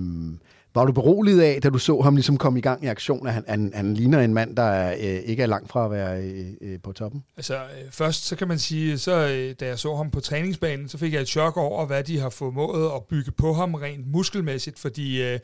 var 0.74 0.84
du 0.84 0.92
beroliget 0.92 1.40
af, 1.40 1.60
da 1.62 1.70
du 1.70 1.78
så 1.78 2.00
ham 2.00 2.14
ligesom 2.14 2.36
komme 2.36 2.58
i 2.58 2.62
gang 2.62 2.84
i 2.84 2.86
aktion, 2.86 3.26
at 3.26 3.34
han, 3.34 3.44
han, 3.48 3.72
han 3.74 3.94
ligner 3.94 4.20
en 4.20 4.34
mand, 4.34 4.56
der 4.56 4.90
øh, 4.90 4.98
ikke 5.00 5.42
er 5.42 5.46
langt 5.46 5.70
fra 5.70 5.84
at 5.84 5.90
være 5.90 6.22
øh, 6.22 6.46
øh, 6.60 6.78
på 6.82 6.92
toppen? 6.92 7.24
Altså 7.36 7.54
øh, 7.54 7.90
først, 7.90 8.26
så 8.26 8.36
kan 8.36 8.48
man 8.48 8.58
sige, 8.58 8.98
så 8.98 9.12
øh, 9.12 9.54
da 9.60 9.66
jeg 9.66 9.78
så 9.78 9.96
ham 9.96 10.10
på 10.10 10.20
træningsbanen, 10.20 10.88
så 10.88 10.98
fik 10.98 11.12
jeg 11.12 11.20
et 11.20 11.28
chok 11.28 11.56
over, 11.56 11.86
hvad 11.86 12.04
de 12.04 12.18
har 12.18 12.30
formået 12.30 12.90
at 12.96 13.04
bygge 13.04 13.30
på 13.30 13.52
ham 13.52 13.74
rent 13.74 14.12
muskelmæssigt, 14.12 14.78
fordi 14.78 15.22
øh, 15.22 15.38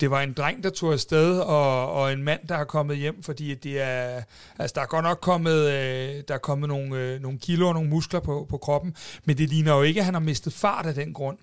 det 0.00 0.10
var 0.10 0.20
en 0.20 0.32
dreng, 0.32 0.64
der 0.64 0.70
tog 0.70 0.92
afsted, 0.92 1.38
og, 1.38 1.92
og 1.92 2.12
en 2.12 2.22
mand, 2.22 2.40
der 2.48 2.54
er 2.54 2.64
kommet 2.64 2.96
hjem, 2.96 3.22
fordi 3.22 3.54
det 3.54 3.82
er, 3.82 4.22
altså 4.58 4.74
der 4.74 4.80
er 4.80 4.86
godt 4.86 5.04
nok 5.04 5.18
kommet, 5.20 5.56
øh, 5.56 6.22
der 6.28 6.34
er 6.34 6.38
kommet 6.38 6.68
nogle, 6.68 6.96
øh, 6.96 7.22
nogle 7.22 7.38
kilo 7.38 7.68
og 7.68 7.74
nogle 7.74 7.88
muskler 7.88 8.20
på, 8.20 8.46
på 8.50 8.56
kroppen, 8.56 8.94
men 9.24 9.38
det 9.38 9.48
ligner 9.48 9.76
jo 9.76 9.82
ikke, 9.82 10.00
at 10.00 10.04
han 10.04 10.14
har 10.14 10.20
mistet 10.20 10.52
fart 10.52 10.86
af 10.86 10.94
den 10.94 11.12
grund. 11.12 11.38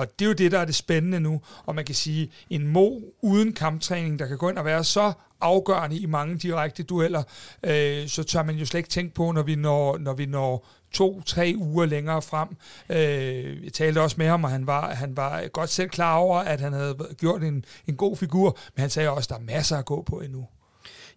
Og 0.00 0.18
det 0.18 0.24
er 0.24 0.28
jo 0.28 0.34
det, 0.34 0.52
der 0.52 0.58
er 0.58 0.64
det 0.64 0.74
spændende 0.74 1.20
nu. 1.20 1.40
Og 1.66 1.74
man 1.74 1.84
kan 1.84 1.94
sige, 1.94 2.30
en 2.50 2.66
Mo 2.66 3.00
uden 3.22 3.52
kamptræning, 3.52 4.18
der 4.18 4.26
kan 4.26 4.38
gå 4.38 4.48
ind 4.48 4.58
og 4.58 4.64
være 4.64 4.84
så 4.84 5.12
afgørende 5.40 5.98
i 5.98 6.06
mange 6.06 6.36
direkte 6.36 6.82
dueller, 6.82 7.22
øh, 7.62 8.08
så 8.08 8.22
tør 8.22 8.42
man 8.42 8.56
jo 8.56 8.66
slet 8.66 8.78
ikke 8.78 8.88
tænke 8.88 9.14
på, 9.14 9.32
når 9.32 9.42
vi 9.42 9.54
når, 9.54 9.98
når 9.98 10.14
vi 10.14 10.26
når 10.26 10.66
to-tre 10.92 11.54
uger 11.56 11.86
længere 11.86 12.22
frem. 12.22 12.48
Øh, 12.90 13.64
jeg 13.64 13.72
talte 13.72 14.00
også 14.00 14.16
med 14.18 14.26
ham, 14.26 14.44
og 14.44 14.50
han 14.50 14.66
var, 14.66 14.94
han 14.94 15.16
var 15.16 15.48
godt 15.52 15.70
selv 15.70 15.88
klar 15.88 16.16
over, 16.16 16.38
at 16.38 16.60
han 16.60 16.72
havde 16.72 16.96
gjort 17.18 17.42
en, 17.42 17.64
en 17.86 17.96
god 17.96 18.16
figur, 18.16 18.58
men 18.76 18.80
han 18.80 18.90
sagde 18.90 19.10
også, 19.10 19.26
at 19.26 19.28
der 19.28 19.44
er 19.44 19.56
masser 19.56 19.76
at 19.76 19.84
gå 19.84 20.02
på 20.02 20.20
endnu. 20.20 20.46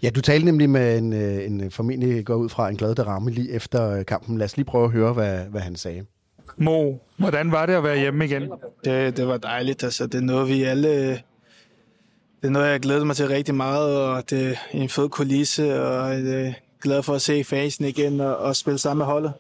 Ja, 0.04 0.10
du 0.10 0.22
talte 0.22 0.46
nemlig 0.46 0.70
med 0.70 0.98
en, 0.98 1.14
øh, 1.14 1.46
en 1.46 1.62
øh, 1.64 1.72
formentlig 1.72 2.26
går 2.26 2.36
ud 2.36 2.50
fra 2.50 2.70
en 2.70 2.78
glad 2.78 3.00
ramme 3.08 3.32
lige 3.32 3.52
efter 3.52 4.04
kampen. 4.04 4.38
Lad 4.38 4.46
os 4.46 4.58
lige 4.58 4.66
prøve 4.66 4.86
at 4.86 4.92
høre, 4.92 5.14
hvad, 5.14 5.40
hvad 5.46 5.62
han 5.62 5.76
sagde. 5.76 6.06
Mo, 6.58 6.94
hvordan 7.18 7.52
var 7.52 7.66
det 7.66 7.74
at 7.74 7.84
være 7.84 8.00
hjemme 8.00 8.26
igen? 8.26 8.52
Det, 8.86 9.18
det 9.18 9.28
var 9.28 9.38
dejligt. 9.38 9.84
Altså, 9.84 10.08
det 10.08 10.16
er 10.16 10.22
noget, 10.22 10.48
vi 10.48 10.64
alle... 10.64 11.10
Det 12.42 12.50
er 12.50 12.52
noget, 12.52 12.72
jeg 12.72 12.80
glæder 12.80 13.06
mig 13.06 13.16
til 13.16 13.28
rigtig 13.28 13.56
meget, 13.56 13.98
og 13.98 14.30
det 14.30 14.52
er 14.52 14.56
en 14.72 14.90
fed 14.90 15.10
kulisse, 15.10 15.82
og 15.84 16.14
jeg 16.14 16.48
er 16.48 16.54
glad 16.82 17.04
for 17.04 17.14
at 17.14 17.22
se 17.22 17.44
fasen 17.44 17.86
igen 17.86 18.22
og, 18.22 18.38
og 18.38 18.56
spille 18.56 18.78
sammen 18.78 18.98
med 18.98 19.06
holdet. 19.06 19.34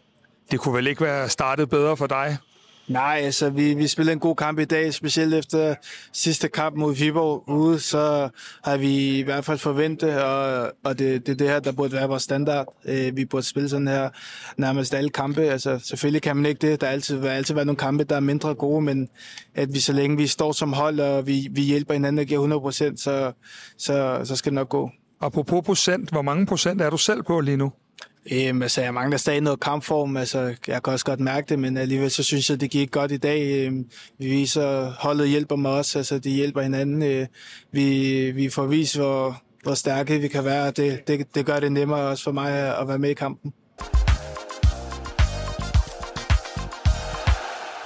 Det 0.51 0.59
kunne 0.59 0.75
vel 0.75 0.87
ikke 0.87 1.01
være 1.01 1.29
startet 1.29 1.69
bedre 1.69 1.97
for 1.97 2.07
dig? 2.07 2.37
Nej, 2.87 3.21
altså 3.23 3.49
vi, 3.49 3.73
vi 3.73 3.87
spillede 3.87 4.13
en 4.13 4.19
god 4.19 4.35
kamp 4.35 4.59
i 4.59 4.65
dag, 4.65 4.93
specielt 4.93 5.33
efter 5.33 5.75
sidste 6.13 6.47
kamp 6.47 6.75
mod 6.75 6.95
Viborg 6.95 7.49
ude, 7.49 7.79
så 7.79 8.29
har 8.63 8.77
vi 8.77 9.19
i 9.19 9.21
hvert 9.21 9.45
fald 9.45 9.57
forventet, 9.57 10.23
og, 10.23 10.71
og 10.83 10.99
det, 10.99 11.25
det 11.25 11.31
er 11.31 11.35
det 11.35 11.49
her, 11.49 11.59
der 11.59 11.71
burde 11.71 11.93
være 11.93 12.07
vores 12.07 12.23
standard. 12.23 12.75
Øh, 12.85 13.17
vi 13.17 13.25
burde 13.25 13.45
spille 13.45 13.69
sådan 13.69 13.87
her 13.87 14.09
nærmest 14.57 14.93
alle 14.93 15.09
kampe. 15.09 15.41
Altså 15.41 15.79
selvfølgelig 15.79 16.21
kan 16.21 16.35
man 16.35 16.45
ikke 16.45 16.67
det. 16.67 16.81
Der 16.81 16.87
har 16.87 16.93
altid, 16.93 17.17
vil 17.17 17.27
altid 17.27 17.55
være 17.55 17.65
nogle 17.65 17.77
kampe, 17.77 18.03
der 18.03 18.15
er 18.15 18.19
mindre 18.19 18.55
gode, 18.55 18.81
men 18.81 19.09
at 19.55 19.73
vi 19.73 19.79
så 19.79 19.93
længe 19.93 20.17
vi 20.17 20.27
står 20.27 20.51
som 20.51 20.73
hold, 20.73 20.99
og 20.99 21.27
vi, 21.27 21.47
vi 21.51 21.61
hjælper 21.61 21.93
hinanden 21.93 22.19
og 22.19 22.25
giver 22.25 22.71
100%, 22.71 22.97
så, 22.97 23.31
så, 23.77 24.21
så 24.23 24.35
skal 24.35 24.49
det 24.49 24.55
nok 24.55 24.69
gå. 24.69 24.89
Apropos 25.21 25.65
procent, 25.65 26.09
hvor 26.09 26.21
mange 26.21 26.45
procent 26.45 26.81
er 26.81 26.89
du 26.89 26.97
selv 26.97 27.23
på 27.23 27.39
lige 27.39 27.57
nu? 27.57 27.71
Øhm, 28.31 28.61
altså, 28.61 28.81
jeg 28.81 28.93
mangler 28.93 29.17
stadig 29.17 29.41
noget 29.41 29.59
kampform. 29.59 30.17
Altså, 30.17 30.55
jeg 30.67 30.83
kan 30.83 30.93
også 30.93 31.05
godt 31.05 31.19
mærke 31.19 31.49
det, 31.49 31.59
men 31.59 31.77
alligevel 31.77 32.11
så 32.11 32.23
synes 32.23 32.49
jeg, 32.49 32.61
det 32.61 32.71
gik 32.71 32.91
godt 32.91 33.11
i 33.11 33.17
dag. 33.17 33.65
Øhm, 33.65 33.85
vi 34.19 34.29
viser, 34.29 34.91
holdet 34.99 35.29
hjælper 35.29 35.55
mig 35.55 35.71
også. 35.71 35.99
Altså, 35.99 36.19
de 36.19 36.29
hjælper 36.29 36.61
hinanden. 36.61 37.03
Øh, 37.03 37.27
vi, 37.71 38.31
vi 38.31 38.49
får 38.49 38.65
vist, 38.65 38.97
hvor, 38.97 39.41
hvor 39.63 39.73
stærke 39.73 40.19
vi 40.19 40.27
kan 40.27 40.45
være. 40.45 40.71
Det, 40.71 41.07
det, 41.07 41.35
det 41.35 41.45
gør 41.45 41.59
det 41.59 41.71
nemmere 41.71 41.99
også 41.99 42.23
for 42.23 42.31
mig 42.31 42.79
at 42.79 42.87
være 42.87 42.99
med 42.99 43.09
i 43.09 43.13
kampen. 43.13 43.53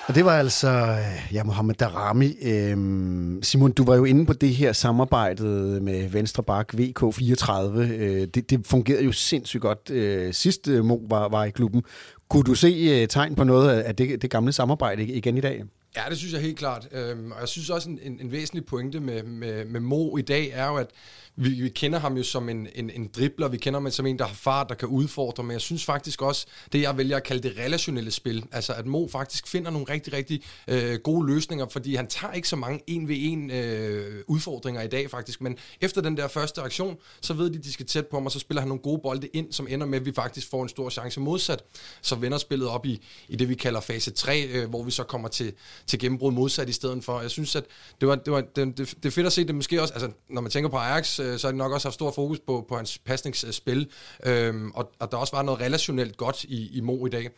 Og 0.07 0.15
det 0.15 0.25
var 0.25 0.39
altså 0.39 0.67
øh, 0.67 1.33
ja, 1.33 1.43
Mohamed 1.43 1.75
Darami. 1.75 2.35
Øhm, 2.41 3.43
Simon, 3.43 3.71
du 3.71 3.85
var 3.85 3.95
jo 3.95 4.05
inde 4.05 4.25
på 4.25 4.33
det 4.33 4.49
her 4.49 4.73
samarbejde 4.73 5.43
med 5.81 6.09
Venstre 6.09 6.43
Bak 6.43 6.73
VK34. 6.73 7.79
Øh, 7.79 8.27
det, 8.27 8.49
det 8.49 8.67
fungerede 8.67 9.03
jo 9.03 9.11
sindssygt 9.11 9.61
godt. 9.61 9.89
Øh, 9.89 10.33
sidste 10.33 10.71
øh, 10.71 10.85
Mo 10.85 10.99
var, 11.09 11.29
var 11.29 11.43
i 11.43 11.49
klubben. 11.49 11.83
Kunne 12.29 12.43
du 12.43 12.53
se 12.53 12.67
øh, 12.67 13.07
tegn 13.07 13.35
på 13.35 13.43
noget 13.43 13.69
af 13.69 13.95
det, 13.95 14.21
det 14.21 14.29
gamle 14.29 14.51
samarbejde 14.51 15.03
igen 15.03 15.37
i 15.37 15.41
dag? 15.41 15.63
Ja, 15.95 16.01
det 16.09 16.17
synes 16.17 16.33
jeg 16.33 16.41
helt 16.41 16.57
klart. 16.57 16.87
Øhm, 16.91 17.31
og 17.31 17.39
jeg 17.39 17.47
synes 17.47 17.69
også, 17.69 17.89
en, 17.89 17.99
en, 18.03 18.19
en 18.21 18.31
væsentlig 18.31 18.65
pointe 18.65 18.99
med, 18.99 19.23
med, 19.23 19.65
med 19.65 19.79
Mo 19.79 20.17
i 20.17 20.21
dag 20.21 20.51
er 20.53 20.67
jo, 20.67 20.75
at 20.75 20.87
vi, 21.39 21.49
vi 21.49 21.69
kender 21.69 21.99
ham 21.99 22.17
jo 22.17 22.23
som 22.23 22.49
en, 22.49 22.67
en, 22.75 22.89
en 22.89 23.09
dribler, 23.15 23.47
vi 23.47 23.57
kender 23.57 23.79
ham 23.79 23.91
som 23.91 24.05
en, 24.05 24.19
der 24.19 24.25
har 24.25 24.33
fart, 24.33 24.69
der 24.69 24.75
kan 24.75 24.87
udfordre, 24.87 25.43
men 25.43 25.51
jeg 25.51 25.61
synes 25.61 25.85
faktisk 25.85 26.21
også, 26.21 26.45
det 26.71 26.81
jeg 26.81 26.97
vælger 26.97 27.17
at 27.17 27.23
kalde 27.23 27.49
det 27.49 27.57
relationelle 27.57 28.11
spil, 28.11 28.45
altså 28.51 28.73
at 28.73 28.85
Mo 28.85 29.07
faktisk 29.07 29.47
finder 29.47 29.71
nogle 29.71 29.87
rigtig, 29.89 30.13
rigtig 30.13 30.43
øh, 30.67 30.99
gode 30.99 31.27
løsninger, 31.27 31.67
fordi 31.69 31.95
han 31.95 32.07
tager 32.07 32.33
ikke 32.33 32.47
så 32.47 32.55
mange 32.55 32.81
en 32.87 33.07
ved 33.07 33.15
en 33.19 33.51
øh, 33.51 34.23
udfordringer 34.27 34.81
i 34.81 34.87
dag 34.87 35.09
faktisk, 35.09 35.41
men 35.41 35.57
efter 35.81 36.01
den 36.01 36.17
der 36.17 36.27
første 36.27 36.61
aktion, 36.61 36.97
så 37.21 37.33
ved 37.33 37.49
de, 37.49 37.57
de 37.57 37.73
skal 37.73 37.85
tæt 37.85 38.07
på 38.07 38.15
ham, 38.15 38.25
og 38.25 38.31
så 38.31 38.39
spiller 38.39 38.61
han 38.61 38.67
nogle 38.67 38.81
gode 38.81 38.99
bolde 39.03 39.27
ind, 39.27 39.53
som 39.53 39.67
ender 39.69 39.85
med, 39.85 39.99
at 39.99 40.05
vi 40.05 40.11
faktisk 40.11 40.49
får 40.49 40.63
en 40.63 40.69
stor 40.69 40.89
chance 40.89 41.19
modsat. 41.19 41.63
Så 42.01 42.15
vender 42.15 42.37
spillet 42.37 42.67
op 42.67 42.85
i, 42.85 43.01
i 43.27 43.35
det, 43.35 43.49
vi 43.49 43.55
kalder 43.55 43.79
fase 43.79 44.11
3, 44.11 44.47
øh, 44.47 44.69
hvor 44.69 44.83
vi 44.83 44.91
så 44.91 45.03
kommer 45.03 45.27
til, 45.27 45.53
til 45.87 45.99
gennembrud 45.99 46.31
modsat 46.31 46.69
i 46.69 46.73
stedet 46.73 47.03
for. 47.03 47.21
Jeg 47.21 47.31
synes, 47.31 47.55
at 47.55 47.63
det 48.01 48.07
var, 48.07 48.15
det 48.15 48.33
var 48.33 48.41
det, 48.41 48.77
det, 48.77 48.95
det 49.03 49.05
er 49.05 49.11
fedt 49.11 49.27
at 49.27 49.33
se 49.33 49.47
det 49.47 49.55
måske 49.55 49.81
også, 49.81 49.93
altså 49.93 50.11
når 50.29 50.41
man 50.41 50.51
tænker 50.51 50.69
på 50.69 50.77
Ajax, 50.77 51.19
øh, 51.27 51.39
så 51.39 51.47
har 51.47 51.51
de 51.51 51.57
nok 51.57 51.71
også 51.71 51.87
haft 51.87 51.93
stor 51.93 52.11
fokus 52.11 52.39
på, 52.39 52.65
på 52.69 52.75
hans 52.75 52.97
pasningsspil, 52.97 53.89
øhm, 54.25 54.71
og, 54.71 54.91
og 54.99 55.11
der 55.11 55.17
også 55.17 55.35
var 55.35 55.41
noget 55.41 55.61
relationelt 55.61 56.17
godt 56.17 56.43
i, 56.43 56.77
i 56.77 56.81
Mo 56.81 57.05
i 57.05 57.09
dag. 57.09 57.29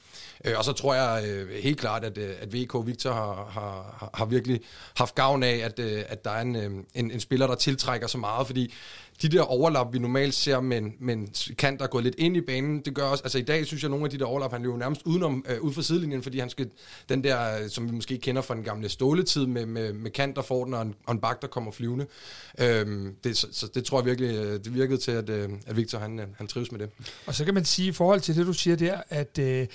Øh, 0.46 0.53
og 0.58 0.65
så 0.65 0.74
tror 0.74 0.93
jeg 0.93 1.27
øh, 1.27 1.50
helt 1.63 1.79
klart, 1.79 2.03
at, 2.03 2.17
øh, 2.17 2.36
at 2.39 2.53
VK 2.53 2.74
Victor 2.86 3.12
har, 3.12 3.50
har, 3.51 4.10
har 4.13 4.25
virkelig 4.25 4.62
haft 4.96 5.15
gavn 5.15 5.43
af, 5.43 5.58
at, 5.58 5.79
øh, 5.79 6.03
at 6.08 6.25
der 6.25 6.31
er 6.31 6.41
en, 6.41 6.55
øh, 6.55 6.72
en, 6.96 7.12
en 7.12 7.19
spiller, 7.19 7.48
der 7.48 7.55
tiltrækker 7.55 8.08
så 8.08 8.17
meget, 8.17 8.48
fordi 8.48 8.74
de 9.21 9.29
der 9.29 9.41
overlap, 9.41 9.93
vi 9.93 9.99
normalt 9.99 10.33
ser 10.33 10.59
med 10.59 10.77
en, 10.77 10.93
med 10.99 11.13
en 11.13 11.27
kant, 11.57 11.79
der 11.79 11.85
er 11.85 11.89
gået 11.89 12.03
lidt 12.03 12.15
ind 12.17 12.38
i 12.38 12.41
banen, 12.41 12.81
det 12.85 12.93
gør 12.93 13.03
også, 13.03 13.23
altså 13.23 13.38
i 13.38 13.41
dag 13.41 13.65
synes 13.65 13.83
jeg, 13.83 13.89
nogle 13.89 14.05
af 14.05 14.11
de 14.11 14.19
der 14.19 14.25
overlap, 14.25 14.51
han 14.51 14.63
løber 14.63 14.77
nærmest 14.77 15.01
udenom, 15.05 15.45
øh, 15.49 15.61
ud 15.61 15.73
fra 15.73 15.81
sidelinjen, 15.81 16.23
fordi 16.23 16.39
han 16.39 16.49
skal, 16.49 16.69
den 17.09 17.23
der, 17.23 17.67
som 17.67 17.88
vi 17.88 17.95
måske 17.95 18.17
kender 18.17 18.41
fra 18.41 18.55
den 18.55 18.63
gamle 18.63 18.89
ståletid, 18.89 19.45
med, 19.45 19.65
med, 19.65 19.93
med 19.93 20.11
kant, 20.11 20.35
der 20.35 20.41
får 20.41 20.65
den, 20.65 20.73
og 20.73 20.81
en, 20.81 20.95
og 21.05 21.13
en 21.13 21.19
bak, 21.19 21.41
der 21.41 21.47
kommer 21.47 21.71
flyvende. 21.71 22.05
Øhm, 22.59 23.15
det, 23.23 23.38
så, 23.38 23.47
så, 23.51 23.67
det 23.75 23.85
tror 23.85 23.99
jeg 23.99 24.05
virkelig, 24.05 24.35
øh, 24.35 24.53
det 24.53 24.73
virkede 24.73 24.97
til, 24.97 25.11
at, 25.11 25.29
øh, 25.29 25.49
at 25.67 25.77
Victor, 25.77 25.99
han, 25.99 26.19
øh, 26.19 26.25
han 26.38 26.47
trives 26.47 26.71
med 26.71 26.79
det. 26.79 26.89
Og 27.25 27.35
så 27.35 27.45
kan 27.45 27.53
man 27.53 27.65
sige, 27.65 27.88
i 27.88 27.91
forhold 27.91 28.21
til 28.21 28.35
det, 28.35 28.47
du 28.47 28.53
siger 28.53 28.75
der, 28.75 28.97
at 29.09 29.39
øh, 29.39 29.67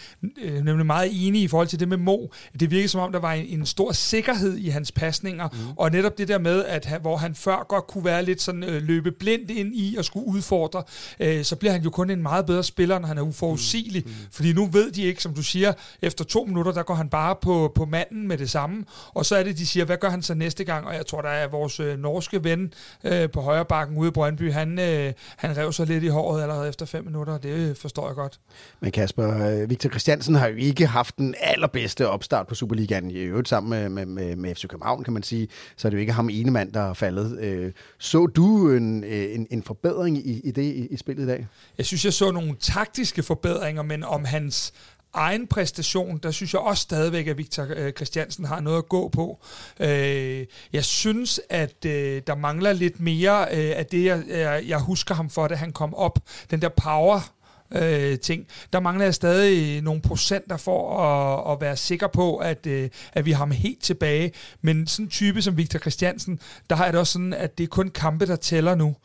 nemlig 0.64 0.86
meget 0.86 1.26
enig 1.26 1.42
i 1.42 1.48
forhold 1.48 1.68
til 1.68 1.80
det 1.80 1.88
med 1.88 1.96
Mo, 1.96 2.26
at 2.54 2.60
det 2.60 2.70
virker 2.70 2.88
som 2.88 3.00
om, 3.00 3.12
der 3.12 3.18
var 3.18 3.32
en, 3.32 3.60
en 3.60 3.66
stor 3.66 3.92
sikkerhed 3.92 4.56
i 4.56 4.68
hans 4.68 4.92
pasninger, 4.92 5.48
mm. 5.48 5.58
og 5.76 5.90
netop 5.90 6.18
det 6.18 6.28
der 6.28 6.38
med, 6.38 6.64
at 6.64 6.98
hvor 7.00 7.16
han 7.16 7.34
før 7.34 7.66
godt 7.68 7.86
kunne 7.86 8.04
være 8.04 8.24
lidt 8.24 8.42
sådan 8.42 8.64
øh, 8.64 8.82
løbe 8.82 9.12
blind 9.38 9.50
ind 9.58 9.74
i 9.74 9.96
at 9.96 10.04
skulle 10.04 10.26
udfordre, 10.26 10.82
øh, 11.20 11.44
så 11.44 11.56
bliver 11.56 11.72
han 11.72 11.82
jo 11.82 11.90
kun 11.90 12.10
en 12.10 12.22
meget 12.22 12.46
bedre 12.46 12.64
spiller, 12.64 12.98
når 12.98 13.08
han 13.08 13.18
er 13.18 13.22
uforudsigelig. 13.22 14.02
Mm. 14.06 14.10
Mm. 14.10 14.16
Fordi 14.30 14.52
nu 14.52 14.66
ved 14.66 14.90
de 14.90 15.02
ikke, 15.02 15.22
som 15.22 15.34
du 15.34 15.42
siger, 15.42 15.72
efter 16.02 16.24
to 16.24 16.44
minutter, 16.44 16.72
der 16.72 16.82
går 16.82 16.94
han 16.94 17.08
bare 17.08 17.36
på, 17.42 17.72
på 17.74 17.84
manden 17.84 18.28
med 18.28 18.38
det 18.38 18.50
samme. 18.50 18.84
Og 19.14 19.26
så 19.26 19.36
er 19.36 19.42
det, 19.42 19.58
de 19.58 19.66
siger, 19.66 19.84
hvad 19.84 19.96
gør 19.96 20.10
han 20.10 20.22
så 20.22 20.34
næste 20.34 20.64
gang? 20.64 20.86
Og 20.86 20.94
jeg 20.94 21.06
tror, 21.06 21.20
der 21.20 21.28
er 21.28 21.48
vores 21.48 21.80
øh, 21.80 21.98
norske 21.98 22.44
ven 22.44 22.72
øh, 23.04 23.30
på 23.30 23.40
højre 23.40 23.64
bakken 23.64 23.96
ude 23.96 24.08
i 24.08 24.10
Brøndby, 24.10 24.52
han, 24.52 24.78
øh, 24.78 25.12
han 25.36 25.56
rev 25.56 25.72
sig 25.72 25.86
lidt 25.86 26.04
i 26.04 26.08
håret 26.08 26.42
allerede 26.42 26.68
efter 26.68 26.86
fem 26.86 27.04
minutter, 27.04 27.32
og 27.32 27.42
det 27.42 27.78
forstår 27.78 28.06
jeg 28.06 28.14
godt. 28.14 28.40
Men 28.80 28.92
Kasper, 28.92 29.62
øh, 29.62 29.70
Victor 29.70 29.90
Christiansen 29.90 30.34
har 30.34 30.46
jo 30.46 30.56
ikke 30.56 30.86
haft 30.86 31.18
den 31.18 31.34
allerbedste 31.40 32.08
opstart 32.08 32.46
på 32.46 32.54
Superligaen. 32.54 33.10
I 33.10 33.14
øvrigt 33.14 33.48
sammen 33.48 33.70
med, 33.70 33.88
med, 33.88 34.06
med, 34.06 34.36
med 34.36 34.54
FC 34.54 34.66
København, 34.66 35.04
kan 35.04 35.12
man 35.12 35.22
sige, 35.22 35.48
så 35.76 35.88
er 35.88 35.90
det 35.90 35.96
jo 35.96 36.00
ikke 36.00 36.12
ham 36.12 36.28
ene 36.32 36.50
mand, 36.50 36.72
der 36.72 36.80
er 36.80 36.94
faldet. 36.94 37.38
Øh, 37.40 37.72
så 37.98 38.26
du 38.26 38.70
en, 38.70 39.04
øh, 39.04 39.23
Øh, 39.24 39.34
en, 39.34 39.46
en 39.50 39.62
forbedring 39.62 40.18
i, 40.18 40.40
i 40.44 40.50
det 40.50 40.62
i, 40.62 40.86
i 40.86 40.96
spillet 40.96 41.24
i 41.24 41.26
dag? 41.26 41.46
Jeg 41.78 41.86
synes, 41.86 42.04
jeg 42.04 42.12
så 42.12 42.30
nogle 42.30 42.56
taktiske 42.60 43.22
forbedringer, 43.22 43.82
men 43.82 44.04
om 44.04 44.24
hans 44.24 44.72
egen 45.14 45.46
præstation, 45.46 46.18
der 46.18 46.30
synes 46.30 46.52
jeg 46.52 46.60
også 46.60 46.82
stadigvæk, 46.82 47.26
at 47.26 47.38
Victor 47.38 47.66
øh, 47.76 47.92
Christiansen 47.92 48.44
har 48.44 48.60
noget 48.60 48.78
at 48.78 48.88
gå 48.88 49.08
på. 49.08 49.38
Øh, 49.80 50.46
jeg 50.72 50.84
synes, 50.84 51.40
at 51.50 51.82
der 51.82 52.34
mangler 52.34 52.72
lidt 52.72 53.00
mere 53.00 53.50
af 53.50 53.86
det, 53.86 54.04
jeg, 54.04 54.62
jeg 54.68 54.78
husker 54.78 55.14
ham 55.14 55.30
for, 55.30 55.48
da 55.48 55.54
han 55.54 55.72
kom 55.72 55.94
op. 55.94 56.18
Den 56.50 56.62
der 56.62 56.68
power, 56.68 57.33
øh, 57.70 58.18
ting. 58.18 58.46
Der 58.72 58.80
mangler 58.80 59.04
jeg 59.04 59.14
stadig 59.14 59.82
nogle 59.82 60.00
procenter 60.00 60.56
for 60.56 61.00
at, 61.00 61.52
at 61.52 61.60
være 61.60 61.76
sikker 61.76 62.06
på, 62.06 62.36
at, 62.36 62.66
øh, 62.66 62.90
at 63.12 63.24
vi 63.24 63.32
har 63.32 63.38
ham 63.38 63.50
helt 63.50 63.82
tilbage. 63.82 64.32
Men 64.62 64.86
sådan 64.86 65.06
en 65.06 65.10
type 65.10 65.42
som 65.42 65.56
Victor 65.56 65.78
Christiansen, 65.78 66.40
der 66.70 66.76
har 66.76 66.84
jeg 66.84 66.92
det 66.92 67.00
også 67.00 67.12
sådan, 67.12 67.32
at 67.32 67.58
det 67.58 67.64
er 67.64 67.68
kun 67.68 67.88
kampe, 67.88 68.26
der 68.26 68.36
tæller 68.36 68.74
nu 68.74 68.96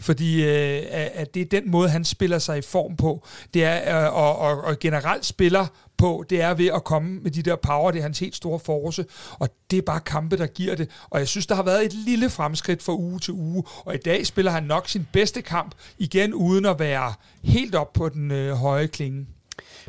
fordi 0.00 0.44
øh, 0.44 0.82
at 0.90 1.34
det 1.34 1.42
er 1.42 1.60
den 1.60 1.70
måde, 1.70 1.88
han 1.88 2.04
spiller 2.04 2.38
sig 2.38 2.58
i 2.58 2.62
form 2.62 2.96
på. 2.96 3.26
Det 3.54 3.64
er, 3.64 4.06
øh, 4.06 4.14
og, 4.14 4.38
og, 4.38 4.64
og 4.64 4.78
generelt 4.78 5.24
spiller 5.24 5.66
på, 5.96 6.24
det 6.30 6.40
er 6.40 6.54
ved 6.54 6.66
at 6.66 6.84
komme 6.84 7.20
med 7.20 7.30
de 7.30 7.42
der 7.42 7.56
power, 7.56 7.90
det 7.90 7.98
er 7.98 8.02
hans 8.02 8.18
helt 8.18 8.36
store 8.36 8.58
force, 8.58 9.04
og 9.30 9.48
det 9.70 9.78
er 9.78 9.82
bare 9.82 10.00
kampe, 10.00 10.36
der 10.36 10.46
giver 10.46 10.74
det. 10.74 10.90
Og 11.10 11.18
jeg 11.18 11.28
synes, 11.28 11.46
der 11.46 11.54
har 11.54 11.62
været 11.62 11.84
et 11.84 11.92
lille 11.92 12.30
fremskridt 12.30 12.82
fra 12.82 12.94
uge 12.94 13.18
til 13.18 13.34
uge, 13.34 13.64
og 13.84 13.94
i 13.94 13.98
dag 13.98 14.26
spiller 14.26 14.50
han 14.50 14.62
nok 14.62 14.88
sin 14.88 15.08
bedste 15.12 15.42
kamp, 15.42 15.74
igen 15.98 16.34
uden 16.34 16.64
at 16.64 16.78
være 16.78 17.14
helt 17.42 17.74
op 17.74 17.92
på 17.92 18.08
den 18.08 18.30
øh, 18.30 18.52
høje 18.52 18.86
klinge. 18.86 19.26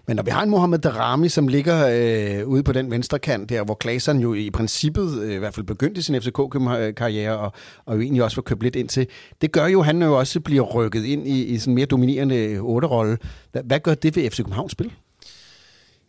Men 0.08 0.16
når 0.16 0.24
vi 0.24 0.32
har 0.32 0.44
en 0.44 0.50
Mohamed 0.50 0.80
Darami, 0.80 1.30
som 1.30 1.48
ligger 1.48 1.88
øh, 1.88 2.48
ude 2.48 2.64
på 2.64 2.72
den 2.72 2.92
venstre 2.92 3.20
kant 3.20 3.50
der, 3.50 3.64
hvor 3.64 3.74
Klaseren 3.74 4.20
jo 4.20 4.34
i 4.34 4.50
princippet 4.50 5.20
øh, 5.22 5.36
i 5.36 5.38
hvert 5.38 5.54
fald 5.54 5.66
begyndte 5.66 6.04
sin 6.04 6.22
FCK-karriere, 6.22 7.38
og, 7.38 7.52
og 7.86 7.96
jo 7.96 8.02
egentlig 8.02 8.24
også 8.24 8.38
var 8.38 8.42
købt 8.42 8.64
lidt 8.64 8.76
ind 8.76 8.90
til, 8.90 9.08
det 9.42 9.52
gør 9.52 9.68
jo, 9.68 9.80
at 9.80 9.86
han 9.86 10.02
jo 10.02 10.20
også 10.20 10.40
bliver 10.40 10.64
rykket 10.64 11.06
ind 11.06 11.28
i, 11.28 11.44
i 11.44 11.58
sådan 11.58 11.72
en 11.72 11.76
mere 11.76 11.86
dominerende 11.86 12.58
otte-rolle. 12.60 13.18
Hvad, 13.52 13.64
hvad 13.64 13.80
gør 13.80 13.94
det 13.94 14.16
ved 14.16 14.30
FC 14.30 14.38
Københavns 14.38 14.72
spil? 14.72 14.92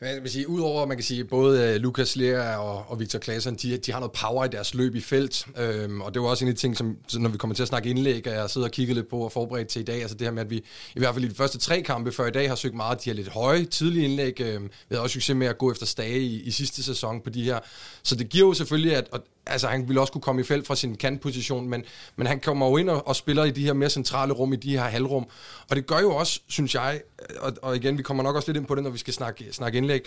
Jeg 0.00 0.22
vil 0.22 0.30
sige, 0.30 0.48
udover 0.48 0.86
man 0.86 0.96
kan 0.96 1.04
sige, 1.04 1.24
både 1.24 1.74
øh, 1.74 1.76
Lukas 1.76 2.16
Lea 2.16 2.56
og, 2.56 2.84
og 2.88 3.00
Victor 3.00 3.18
Claesson, 3.18 3.54
de, 3.54 3.76
de 3.76 3.92
har 3.92 4.00
noget 4.00 4.12
power 4.12 4.44
i 4.44 4.48
deres 4.48 4.74
løb 4.74 4.94
i 4.94 5.00
felt, 5.00 5.46
øhm, 5.58 6.00
og 6.00 6.14
det 6.14 6.22
var 6.22 6.28
også 6.28 6.44
en 6.44 6.48
af 6.48 6.54
de 6.54 6.60
ting, 6.60 6.76
som 6.76 6.96
når 7.14 7.28
vi 7.28 7.38
kommer 7.38 7.54
til 7.54 7.62
at 7.62 7.68
snakke 7.68 7.90
indlæg, 7.90 8.26
og 8.26 8.32
jeg 8.32 8.50
sidder 8.50 8.66
og 8.66 8.70
kigger 8.70 8.94
lidt 8.94 9.08
på 9.08 9.18
og 9.18 9.32
forberedt 9.32 9.68
til 9.68 9.80
i 9.80 9.84
dag, 9.84 10.00
altså 10.00 10.16
det 10.16 10.26
her 10.26 10.32
med, 10.32 10.42
at 10.42 10.50
vi 10.50 10.56
i 10.94 10.98
hvert 10.98 11.14
fald 11.14 11.24
i 11.24 11.28
de 11.28 11.34
første 11.34 11.58
tre 11.58 11.82
kampe 11.82 12.12
før 12.12 12.26
i 12.26 12.30
dag 12.30 12.48
har 12.48 12.56
søgt 12.56 12.74
meget 12.74 13.04
de 13.04 13.10
her 13.10 13.14
lidt 13.14 13.28
høje, 13.28 13.64
tidlige 13.64 14.04
indlæg. 14.04 14.40
Øhm, 14.40 14.64
vi 14.64 14.70
havde 14.90 15.02
også 15.02 15.14
succes 15.14 15.36
med 15.36 15.46
at 15.46 15.58
gå 15.58 15.72
efter 15.72 15.86
stage 15.86 16.20
i, 16.20 16.42
i 16.42 16.50
sidste 16.50 16.82
sæson 16.82 17.20
på 17.20 17.30
de 17.30 17.44
her. 17.44 17.58
Så 18.02 18.16
det 18.16 18.28
giver 18.28 18.46
jo 18.46 18.54
selvfølgelig, 18.54 18.96
at, 18.96 19.08
altså 19.46 19.68
han 19.68 19.88
ville 19.88 20.00
også 20.00 20.12
kunne 20.12 20.22
komme 20.22 20.40
i 20.40 20.44
felt 20.44 20.66
fra 20.66 20.76
sin 20.76 20.96
kantposition, 20.96 21.68
men, 21.68 21.84
men 22.16 22.26
han 22.26 22.40
kommer 22.40 22.66
jo 22.66 22.76
ind 22.76 22.90
og, 22.90 23.08
og 23.08 23.16
spiller 23.16 23.44
i 23.44 23.50
de 23.50 23.64
her 23.64 23.72
mere 23.72 23.90
centrale 23.90 24.32
rum, 24.32 24.52
i 24.52 24.56
de 24.56 24.78
her 24.78 24.84
halvrum. 24.84 25.26
Og 25.70 25.76
det 25.76 25.86
gør 25.86 25.98
jo 25.98 26.16
også, 26.16 26.40
synes 26.46 26.74
jeg, 26.74 27.00
og, 27.38 27.52
og 27.62 27.76
igen, 27.76 27.98
vi 27.98 28.02
kommer 28.02 28.22
nok 28.22 28.36
også 28.36 28.48
lidt 28.48 28.56
ind 28.56 28.66
på 28.66 28.74
det, 28.74 28.82
når 28.82 28.90
vi 28.90 28.98
skal 28.98 29.14
snakke, 29.14 29.52
snakke 29.52 29.78
indlæg, 29.78 30.06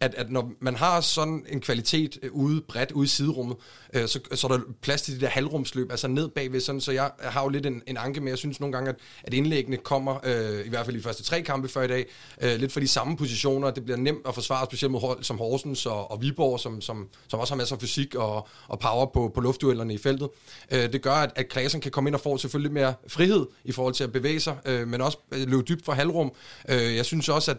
at, 0.00 0.14
at 0.14 0.30
når 0.30 0.52
man 0.60 0.76
har 0.76 1.00
sådan 1.00 1.46
en 1.48 1.60
kvalitet 1.60 2.18
øh, 2.22 2.32
ude 2.32 2.60
bredt 2.60 2.92
ude 2.92 3.04
i 3.04 3.08
siderummet, 3.08 3.56
øh, 3.94 4.08
så, 4.08 4.20
så 4.34 4.46
er 4.46 4.52
der 4.52 4.60
plads 4.82 5.02
til 5.02 5.14
de 5.14 5.20
der 5.20 5.28
halvrumsløb, 5.28 5.90
altså 5.90 6.08
ned 6.08 6.28
bagved, 6.28 6.60
sådan, 6.60 6.80
så 6.80 6.92
jeg 6.92 7.10
har 7.20 7.42
jo 7.42 7.48
lidt 7.48 7.66
en, 7.66 7.82
en 7.86 7.96
anke 7.96 8.20
med, 8.20 8.28
jeg 8.28 8.38
synes 8.38 8.60
nogle 8.60 8.72
gange, 8.72 8.90
at, 8.90 8.96
at 9.24 9.34
indlæggene 9.34 9.76
kommer, 9.76 10.18
øh, 10.24 10.66
i 10.66 10.68
hvert 10.68 10.84
fald 10.84 10.96
i 10.96 10.98
de 10.98 11.04
første 11.04 11.22
tre 11.22 11.42
kampe 11.42 11.68
før 11.68 11.82
i 11.82 11.88
dag, 11.88 12.06
øh, 12.40 12.56
lidt 12.56 12.72
for 12.72 12.80
de 12.80 12.88
samme 12.88 13.16
positioner, 13.16 13.70
det 13.70 13.84
bliver 13.84 13.98
nemt 13.98 14.26
at 14.28 14.34
forsvare, 14.34 14.66
specielt 14.66 14.92
mod 14.92 15.00
hold 15.00 15.22
som 15.22 15.38
Horsens 15.38 15.86
og, 15.86 16.10
og 16.10 16.22
Viborg, 16.22 16.60
som, 16.60 16.80
som, 16.80 17.08
som 17.28 17.40
også 17.40 17.54
har 17.54 17.56
masser 17.56 17.76
af 17.76 17.82
fysik 17.82 18.14
og, 18.14 18.48
og 18.68 18.78
power 18.78 19.06
på, 19.06 19.30
på 19.34 19.40
luftduellerne 19.40 19.94
i 19.94 19.98
feltet. 19.98 20.28
Øh, 20.70 20.92
det 20.92 21.02
gør, 21.02 21.12
at, 21.12 21.32
at 21.36 21.48
Klasen 21.48 21.80
kan 21.80 21.90
komme 21.90 22.08
ind 22.08 22.14
og 22.14 22.20
få 22.20 22.38
selvfølgelig 22.38 22.72
mere 22.72 22.94
frihed 23.08 23.46
i 23.64 23.72
forhold 23.72 23.94
til 23.94 24.04
at 24.04 24.12
bevæge 24.12 24.40
sig, 24.40 24.56
øh, 24.64 24.88
men 24.88 25.00
også 25.00 25.18
øh, 25.32 25.48
løbe 25.48 25.62
dybt 25.62 25.84
fra 25.84 25.92
halvrum. 25.92 26.32
Øh, 26.68 26.96
jeg 26.96 27.04
synes 27.04 27.28
også, 27.28 27.50
at 27.50 27.58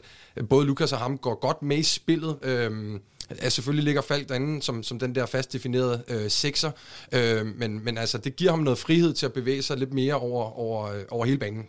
både 0.50 0.66
Lukas 0.66 0.94
og 0.94 1.00
ham 1.00 1.18
går 1.18 1.40
godt 1.40 1.62
med 1.62 1.78
i 1.78 1.84
spillet, 1.84 2.29
øh, 2.44 3.00
Altså, 3.30 3.50
selvfølgelig 3.50 3.86
ligger 3.86 4.02
Falk 4.02 4.30
derinde 4.30 4.62
som, 4.62 4.84
som 4.84 5.00
den 5.00 5.16
der 5.16 5.26
fast 5.26 5.54
definerede 5.54 6.04
øh, 6.08 6.30
sekser, 6.30 6.72
øh, 7.12 7.48
men, 7.56 7.84
men 7.86 7.98
altså, 7.98 8.18
det 8.18 8.36
giver 8.36 8.52
ham 8.52 8.60
noget 8.60 8.80
frihed 8.80 9.14
til 9.14 9.26
at 9.26 9.34
bevæge 9.34 9.62
sig 9.62 9.78
lidt 9.78 9.94
mere 9.94 10.14
over, 10.14 10.60
over, 10.60 10.88
øh, 10.88 11.02
over 11.10 11.26
hele 11.26 11.38
banen. 11.38 11.66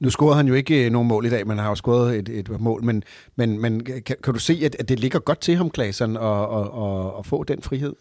Nu 0.00 0.10
scorede 0.10 0.36
han 0.36 0.48
jo 0.48 0.54
ikke 0.54 0.84
øh, 0.84 0.92
nogen 0.92 1.08
mål 1.08 1.26
i 1.26 1.30
dag, 1.30 1.46
men 1.46 1.56
han 1.56 1.62
har 1.62 1.70
jo 1.70 1.74
scoret 1.74 2.18
et, 2.18 2.28
et 2.28 2.60
mål. 2.60 2.84
Men, 2.84 3.02
men, 3.36 3.60
men 3.60 3.84
kan, 3.84 4.16
kan 4.22 4.34
du 4.34 4.38
se, 4.38 4.60
at, 4.64 4.76
at 4.78 4.88
det 4.88 5.00
ligger 5.00 5.18
godt 5.18 5.40
til 5.40 5.56
ham, 5.56 5.70
Klaseren, 5.70 6.16
at, 6.16 6.22
at, 6.22 6.66
at, 6.82 7.18
at 7.18 7.26
få 7.26 7.44
den 7.44 7.62
frihed? 7.62 7.94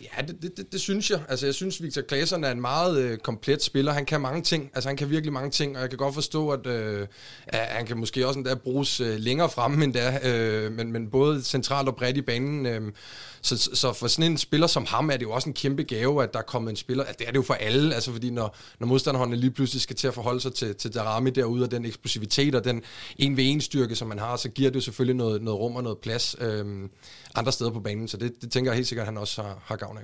Ja, 0.00 0.22
det, 0.22 0.42
det, 0.42 0.56
det, 0.56 0.72
det 0.72 0.80
synes 0.80 1.10
jeg. 1.10 1.20
Altså, 1.28 1.46
jeg 1.46 1.54
synes, 1.54 1.82
Victor 1.82 2.02
Claesson 2.08 2.44
er 2.44 2.50
en 2.50 2.60
meget 2.60 2.98
øh, 2.98 3.18
komplet 3.18 3.62
spiller. 3.62 3.92
Han 3.92 4.06
kan 4.06 4.20
mange 4.20 4.42
ting. 4.42 4.70
Altså, 4.74 4.88
han 4.88 4.96
kan 4.96 5.10
virkelig 5.10 5.32
mange 5.32 5.50
ting, 5.50 5.76
og 5.76 5.82
jeg 5.82 5.90
kan 5.90 5.98
godt 5.98 6.14
forstå, 6.14 6.50
at, 6.50 6.66
øh, 6.66 7.06
at 7.46 7.58
han 7.58 7.86
kan 7.86 7.96
måske 7.96 8.26
også 8.26 8.38
endda 8.38 8.54
bruges 8.54 9.00
øh, 9.00 9.18
længere 9.18 9.50
fremme 9.50 9.84
end 9.84 9.94
da, 9.94 10.18
øh, 10.24 10.72
men, 10.72 10.92
men 10.92 11.10
både 11.10 11.42
centralt 11.42 11.88
og 11.88 11.96
bredt 11.96 12.16
i 12.16 12.22
banen. 12.22 12.66
Øh, 12.66 12.92
så, 13.42 13.70
så 13.74 13.92
for 13.92 14.06
sådan 14.06 14.30
en 14.30 14.38
spiller 14.38 14.66
som 14.66 14.86
ham 14.86 15.10
er 15.10 15.16
det 15.16 15.22
jo 15.22 15.32
også 15.32 15.48
en 15.48 15.54
kæmpe 15.54 15.82
gave, 15.82 16.22
at 16.22 16.32
der 16.32 16.38
er 16.38 16.42
kommet 16.42 16.70
en 16.70 16.76
spiller. 16.76 17.04
Altså, 17.04 17.16
det 17.18 17.28
er 17.28 17.30
det 17.30 17.36
jo 17.36 17.42
for 17.42 17.54
alle, 17.54 17.94
altså 17.94 18.12
fordi 18.12 18.30
når, 18.30 18.56
når 18.80 18.86
modstanderhånden 18.86 19.38
lige 19.38 19.50
pludselig 19.50 19.82
skal 19.82 19.96
til 19.96 20.08
at 20.08 20.14
forholde 20.14 20.40
sig 20.40 20.54
til, 20.54 20.74
til 20.74 20.94
Darami 20.94 21.30
derude, 21.30 21.64
og 21.64 21.70
den 21.70 21.84
eksplosivitet 21.84 22.54
og 22.54 22.64
den 22.64 22.82
en 23.18 23.36
ved 23.36 23.44
en 23.44 23.60
styrke, 23.60 23.96
som 23.96 24.08
man 24.08 24.18
har, 24.18 24.36
så 24.36 24.48
giver 24.48 24.70
det 24.70 24.76
jo 24.76 24.80
selvfølgelig 24.80 25.16
noget, 25.16 25.42
noget 25.42 25.60
rum 25.60 25.76
og 25.76 25.82
noget 25.82 25.98
plads 25.98 26.36
øh, 26.40 26.66
andre 27.36 27.52
steder 27.52 27.70
på 27.70 27.80
banen. 27.80 28.08
Så 28.08 28.16
det, 28.16 28.32
det 28.42 28.50
tænker 28.50 28.70
jeg 28.70 28.76
helt 28.76 28.88
sikkert, 28.88 29.02
at 29.02 29.06
han 29.06 29.18
også 29.18 29.42
har, 29.42 29.58
har 29.64 29.76
gavn 29.76 29.98
af. 29.98 30.02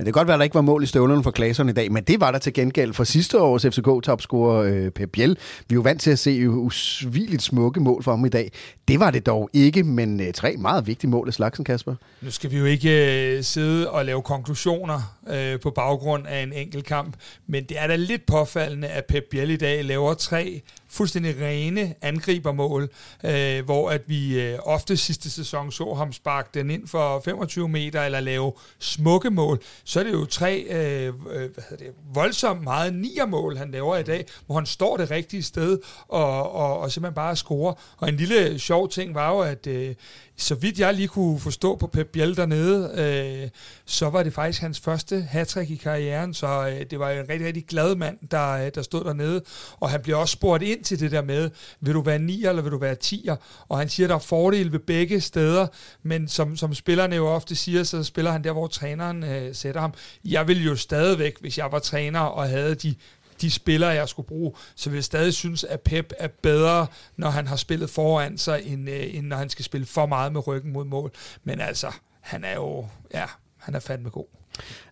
Men 0.00 0.06
det 0.06 0.14
kan 0.14 0.20
godt 0.20 0.28
være, 0.28 0.34
at 0.34 0.38
der 0.38 0.44
ikke 0.44 0.54
var 0.54 0.60
mål 0.60 0.82
i 0.82 0.86
støvlerne 0.86 1.22
for 1.22 1.30
Klaseren 1.30 1.68
i 1.68 1.72
dag, 1.72 1.92
men 1.92 2.04
det 2.04 2.20
var 2.20 2.30
der 2.30 2.38
til 2.38 2.52
gengæld 2.52 2.92
for 2.92 3.04
sidste 3.04 3.40
års 3.40 3.66
FCK-topscorer 3.66 4.62
øh, 4.62 4.90
Pep 4.90 5.10
Biel. 5.12 5.30
Vi 5.68 5.72
er 5.72 5.74
jo 5.74 5.80
vant 5.80 6.00
til 6.00 6.10
at 6.10 6.18
se 6.18 6.48
usvigeligt 6.48 7.42
smukke 7.42 7.80
mål 7.80 8.02
for 8.02 8.10
ham 8.10 8.24
i 8.24 8.28
dag. 8.28 8.52
Det 8.88 9.00
var 9.00 9.10
det 9.10 9.26
dog 9.26 9.50
ikke, 9.52 9.84
men 9.84 10.20
øh, 10.20 10.32
tre 10.32 10.56
meget 10.56 10.86
vigtige 10.86 11.10
mål 11.10 11.28
af 11.28 11.34
slagsen, 11.34 11.64
Kasper. 11.64 11.94
Nu 12.20 12.30
skal 12.30 12.50
vi 12.50 12.58
jo 12.58 12.64
ikke 12.64 13.36
øh, 13.36 13.44
sidde 13.44 13.90
og 13.90 14.04
lave 14.04 14.22
konklusioner 14.22 15.16
øh, 15.30 15.60
på 15.60 15.70
baggrund 15.70 16.26
af 16.26 16.42
en 16.42 16.52
enkelt 16.52 16.84
kamp, 16.84 17.16
men 17.46 17.64
det 17.64 17.80
er 17.80 17.86
da 17.86 17.96
lidt 17.96 18.26
påfaldende, 18.26 18.88
at 18.88 19.04
Pep 19.08 19.24
Biel 19.30 19.50
i 19.50 19.56
dag 19.56 19.84
laver 19.84 20.14
tre 20.14 20.62
fuldstændig 20.90 21.40
rene 21.40 21.94
angribermål, 22.02 22.88
øh, 23.24 23.64
hvor 23.64 23.90
at 23.90 24.02
vi 24.06 24.40
øh, 24.40 24.58
ofte 24.62 24.96
sidste 24.96 25.30
sæson 25.30 25.72
så 25.72 25.94
ham 25.94 26.12
sparke 26.12 26.48
den 26.54 26.70
ind 26.70 26.88
for 26.88 27.20
25 27.24 27.68
meter 27.68 28.02
eller 28.02 28.20
lave 28.20 28.52
smukke 28.78 29.30
mål, 29.30 29.60
så 29.84 30.00
er 30.00 30.04
det 30.04 30.12
jo 30.12 30.24
tre 30.24 30.66
øh, 30.70 31.06
øh, 31.06 31.12
hvad 31.24 31.64
hedder 31.70 31.84
det, 31.84 31.94
voldsomt 32.14 32.62
meget 32.62 32.94
niermål, 32.94 33.56
han 33.56 33.70
laver 33.70 33.96
i 33.96 34.02
dag, 34.02 34.26
hvor 34.46 34.54
han 34.54 34.66
står 34.66 34.96
det 34.96 35.10
rigtige 35.10 35.42
sted 35.42 35.78
og, 36.08 36.52
og, 36.52 36.78
og 36.78 36.92
simpelthen 36.92 37.14
bare 37.14 37.36
scorer. 37.36 37.74
Og 37.96 38.08
en 38.08 38.16
lille 38.16 38.58
sjov 38.58 38.88
ting 38.88 39.14
var 39.14 39.30
jo, 39.30 39.40
at 39.40 39.66
øh, 39.66 39.94
så 40.40 40.54
vidt 40.54 40.78
jeg 40.78 40.94
lige 40.94 41.08
kunne 41.08 41.40
forstå 41.40 41.76
på 41.76 41.86
Pep 41.86 42.06
Biel 42.06 42.36
dernede, 42.36 42.92
øh, 42.94 43.48
så 43.84 44.10
var 44.10 44.22
det 44.22 44.34
faktisk 44.34 44.60
hans 44.60 44.80
første 44.80 45.20
hat 45.20 45.56
i 45.56 45.74
karrieren, 45.74 46.34
så 46.34 46.68
øh, 46.68 46.86
det 46.90 46.98
var 46.98 47.10
en 47.10 47.28
rigtig, 47.28 47.46
rigtig 47.46 47.66
glad 47.66 47.94
mand, 47.94 48.18
der, 48.30 48.50
øh, 48.50 48.70
der 48.74 48.82
stod 48.82 49.04
dernede, 49.04 49.42
og 49.80 49.90
han 49.90 50.02
bliver 50.02 50.18
også 50.18 50.32
spurgt 50.32 50.62
ind 50.62 50.84
til 50.84 51.00
det 51.00 51.10
der 51.10 51.22
med, 51.22 51.50
vil 51.80 51.94
du 51.94 52.00
være 52.00 52.18
9 52.18 52.44
eller 52.44 52.62
vil 52.62 52.72
du 52.72 52.78
være 52.78 52.96
10'er? 53.04 53.36
Og 53.68 53.78
han 53.78 53.88
siger, 53.88 54.06
der 54.06 54.14
er 54.14 54.18
fordele 54.18 54.72
ved 54.72 54.78
begge 54.78 55.20
steder, 55.20 55.66
men 56.02 56.28
som, 56.28 56.56
som 56.56 56.74
spillerne 56.74 57.16
jo 57.16 57.26
ofte 57.26 57.56
siger, 57.56 57.82
så 57.82 58.04
spiller 58.04 58.30
han 58.30 58.44
der, 58.44 58.52
hvor 58.52 58.66
træneren 58.66 59.24
øh, 59.24 59.54
sætter 59.54 59.80
ham. 59.80 59.94
Jeg 60.24 60.48
vil 60.48 60.64
jo 60.64 60.76
stadigvæk, 60.76 61.40
hvis 61.40 61.58
jeg 61.58 61.72
var 61.72 61.78
træner 61.78 62.20
og 62.20 62.48
havde 62.48 62.74
de 62.74 62.94
de 63.40 63.50
spillere, 63.50 63.90
jeg 63.90 64.08
skulle 64.08 64.26
bruge, 64.26 64.52
så 64.74 64.90
vil 64.90 64.96
jeg 64.96 65.04
stadig 65.04 65.34
synes, 65.34 65.64
at 65.64 65.80
Pep 65.80 66.12
er 66.18 66.28
bedre, 66.42 66.86
når 67.16 67.30
han 67.30 67.46
har 67.46 67.56
spillet 67.56 67.90
foran 67.90 68.38
sig, 68.38 68.62
end, 68.64 68.90
øh, 68.90 69.14
end 69.14 69.26
når 69.26 69.36
han 69.36 69.48
skal 69.48 69.64
spille 69.64 69.86
for 69.86 70.06
meget 70.06 70.32
med 70.32 70.46
ryggen 70.46 70.72
mod 70.72 70.84
mål. 70.84 71.12
Men 71.44 71.60
altså, 71.60 71.86
han 72.20 72.44
er 72.44 72.54
jo, 72.54 72.86
ja, 73.14 73.24
han 73.56 73.74
er 73.74 73.80
fandme 73.80 74.10
god. 74.10 74.26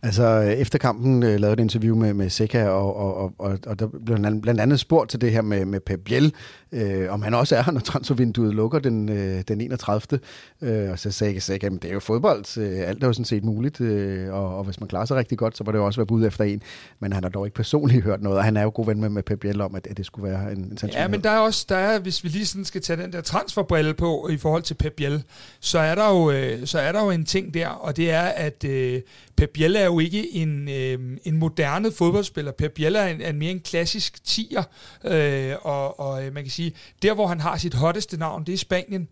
Altså, 0.02 0.40
efter 0.40 0.78
kampen 0.78 1.22
øh, 1.22 1.40
lavede 1.40 1.52
et 1.52 1.60
interview 1.60 1.96
med, 1.96 2.14
med 2.14 2.30
Seca, 2.30 2.68
og, 2.68 2.96
og, 2.96 3.32
og, 3.38 3.58
og 3.66 3.78
der 3.78 3.86
blev 4.04 4.24
han 4.24 4.40
blandt 4.40 4.60
andet 4.60 4.80
spurgt 4.80 5.10
til 5.10 5.20
det 5.20 5.32
her 5.32 5.42
med, 5.42 5.64
med 5.64 5.80
Pep 5.80 6.00
Biel, 6.04 6.34
øh, 6.72 7.12
om 7.12 7.22
han 7.22 7.34
også 7.34 7.56
er 7.56 7.62
her, 7.62 7.72
når 7.72 7.80
transfervinduet 7.80 8.54
lukker 8.54 8.78
den, 8.78 9.08
øh, 9.08 9.42
den 9.48 9.60
31. 9.60 10.20
Øh, 10.62 10.90
og 10.90 10.98
så 10.98 11.10
sagde 11.10 11.40
jeg, 11.48 11.64
at 11.64 11.72
det 11.72 11.84
er 11.84 11.92
jo 11.92 12.00
fodbold, 12.00 12.58
øh, 12.58 12.88
alt 12.88 13.02
er 13.02 13.06
jo 13.06 13.12
sådan 13.12 13.24
set 13.24 13.44
muligt, 13.44 13.80
øh, 13.80 14.34
og, 14.34 14.58
og 14.58 14.64
hvis 14.64 14.80
man 14.80 14.88
klarer 14.88 15.04
sig 15.04 15.16
rigtig 15.16 15.38
godt, 15.38 15.56
så 15.56 15.64
var 15.64 15.72
det 15.72 15.78
jo 15.78 15.86
også 15.86 16.00
være 16.00 16.06
bud 16.06 16.26
efter 16.26 16.44
en, 16.44 16.62
men 17.00 17.12
han 17.12 17.22
har 17.22 17.30
dog 17.30 17.46
ikke 17.46 17.54
personligt 17.54 18.04
hørt 18.04 18.22
noget, 18.22 18.38
og 18.38 18.44
han 18.44 18.56
er 18.56 18.62
jo 18.62 18.70
god 18.74 18.86
ven 18.86 19.00
med, 19.00 19.08
med 19.08 19.22
Pep 19.22 19.40
Biel 19.40 19.60
om, 19.60 19.74
at, 19.74 19.86
at 19.86 19.96
det 19.96 20.06
skulle 20.06 20.30
være 20.30 20.52
en, 20.52 20.78
en 20.82 20.90
Ja, 20.92 21.08
men 21.08 21.22
der 21.22 21.30
er 21.30 21.38
også, 21.38 21.66
der 21.68 21.76
er, 21.76 21.98
hvis 21.98 22.24
vi 22.24 22.28
lige 22.28 22.46
sådan 22.46 22.64
skal 22.64 22.82
tage 22.82 23.02
den 23.02 23.12
der 23.12 23.20
transferbrille 23.20 23.94
på 23.94 24.28
i 24.28 24.36
forhold 24.36 24.62
til 24.62 24.74
Pep 24.74 24.92
Biel, 24.92 25.22
så 25.60 25.78
er 25.78 25.94
der 25.94 26.10
jo, 26.10 26.30
øh, 26.30 26.66
så 26.66 26.78
er 26.78 26.92
der 26.92 27.04
jo 27.04 27.10
en 27.10 27.24
ting 27.24 27.54
der, 27.54 27.68
og 27.68 27.96
det 27.96 28.10
er, 28.10 28.22
at 28.22 28.64
øh, 28.64 29.00
Pep 29.36 29.50
Biel 29.50 29.76
er 29.76 29.84
jo 29.84 29.98
ikke 29.98 30.34
en, 30.34 30.68
øh, 30.68 31.16
en 31.24 31.36
moderne 31.36 31.92
fodboldspiller. 31.92 32.52
Pep 32.52 32.72
Biel 32.72 32.96
er, 32.96 33.06
en, 33.06 33.20
er 33.20 33.32
mere 33.32 33.50
en 33.50 33.60
klassisk 33.60 34.24
tiger, 34.24 34.62
øh, 35.04 35.54
og, 35.62 36.00
og 36.00 36.26
øh, 36.26 36.34
man 36.34 36.42
kan 36.42 36.50
sige, 36.50 36.57
der 37.02 37.14
hvor 37.14 37.26
han 37.26 37.40
har 37.40 37.56
sit 37.56 37.74
hotteste 37.74 38.16
navn, 38.16 38.44
det 38.44 38.54
er 38.54 38.58
Spanien. 38.58 39.08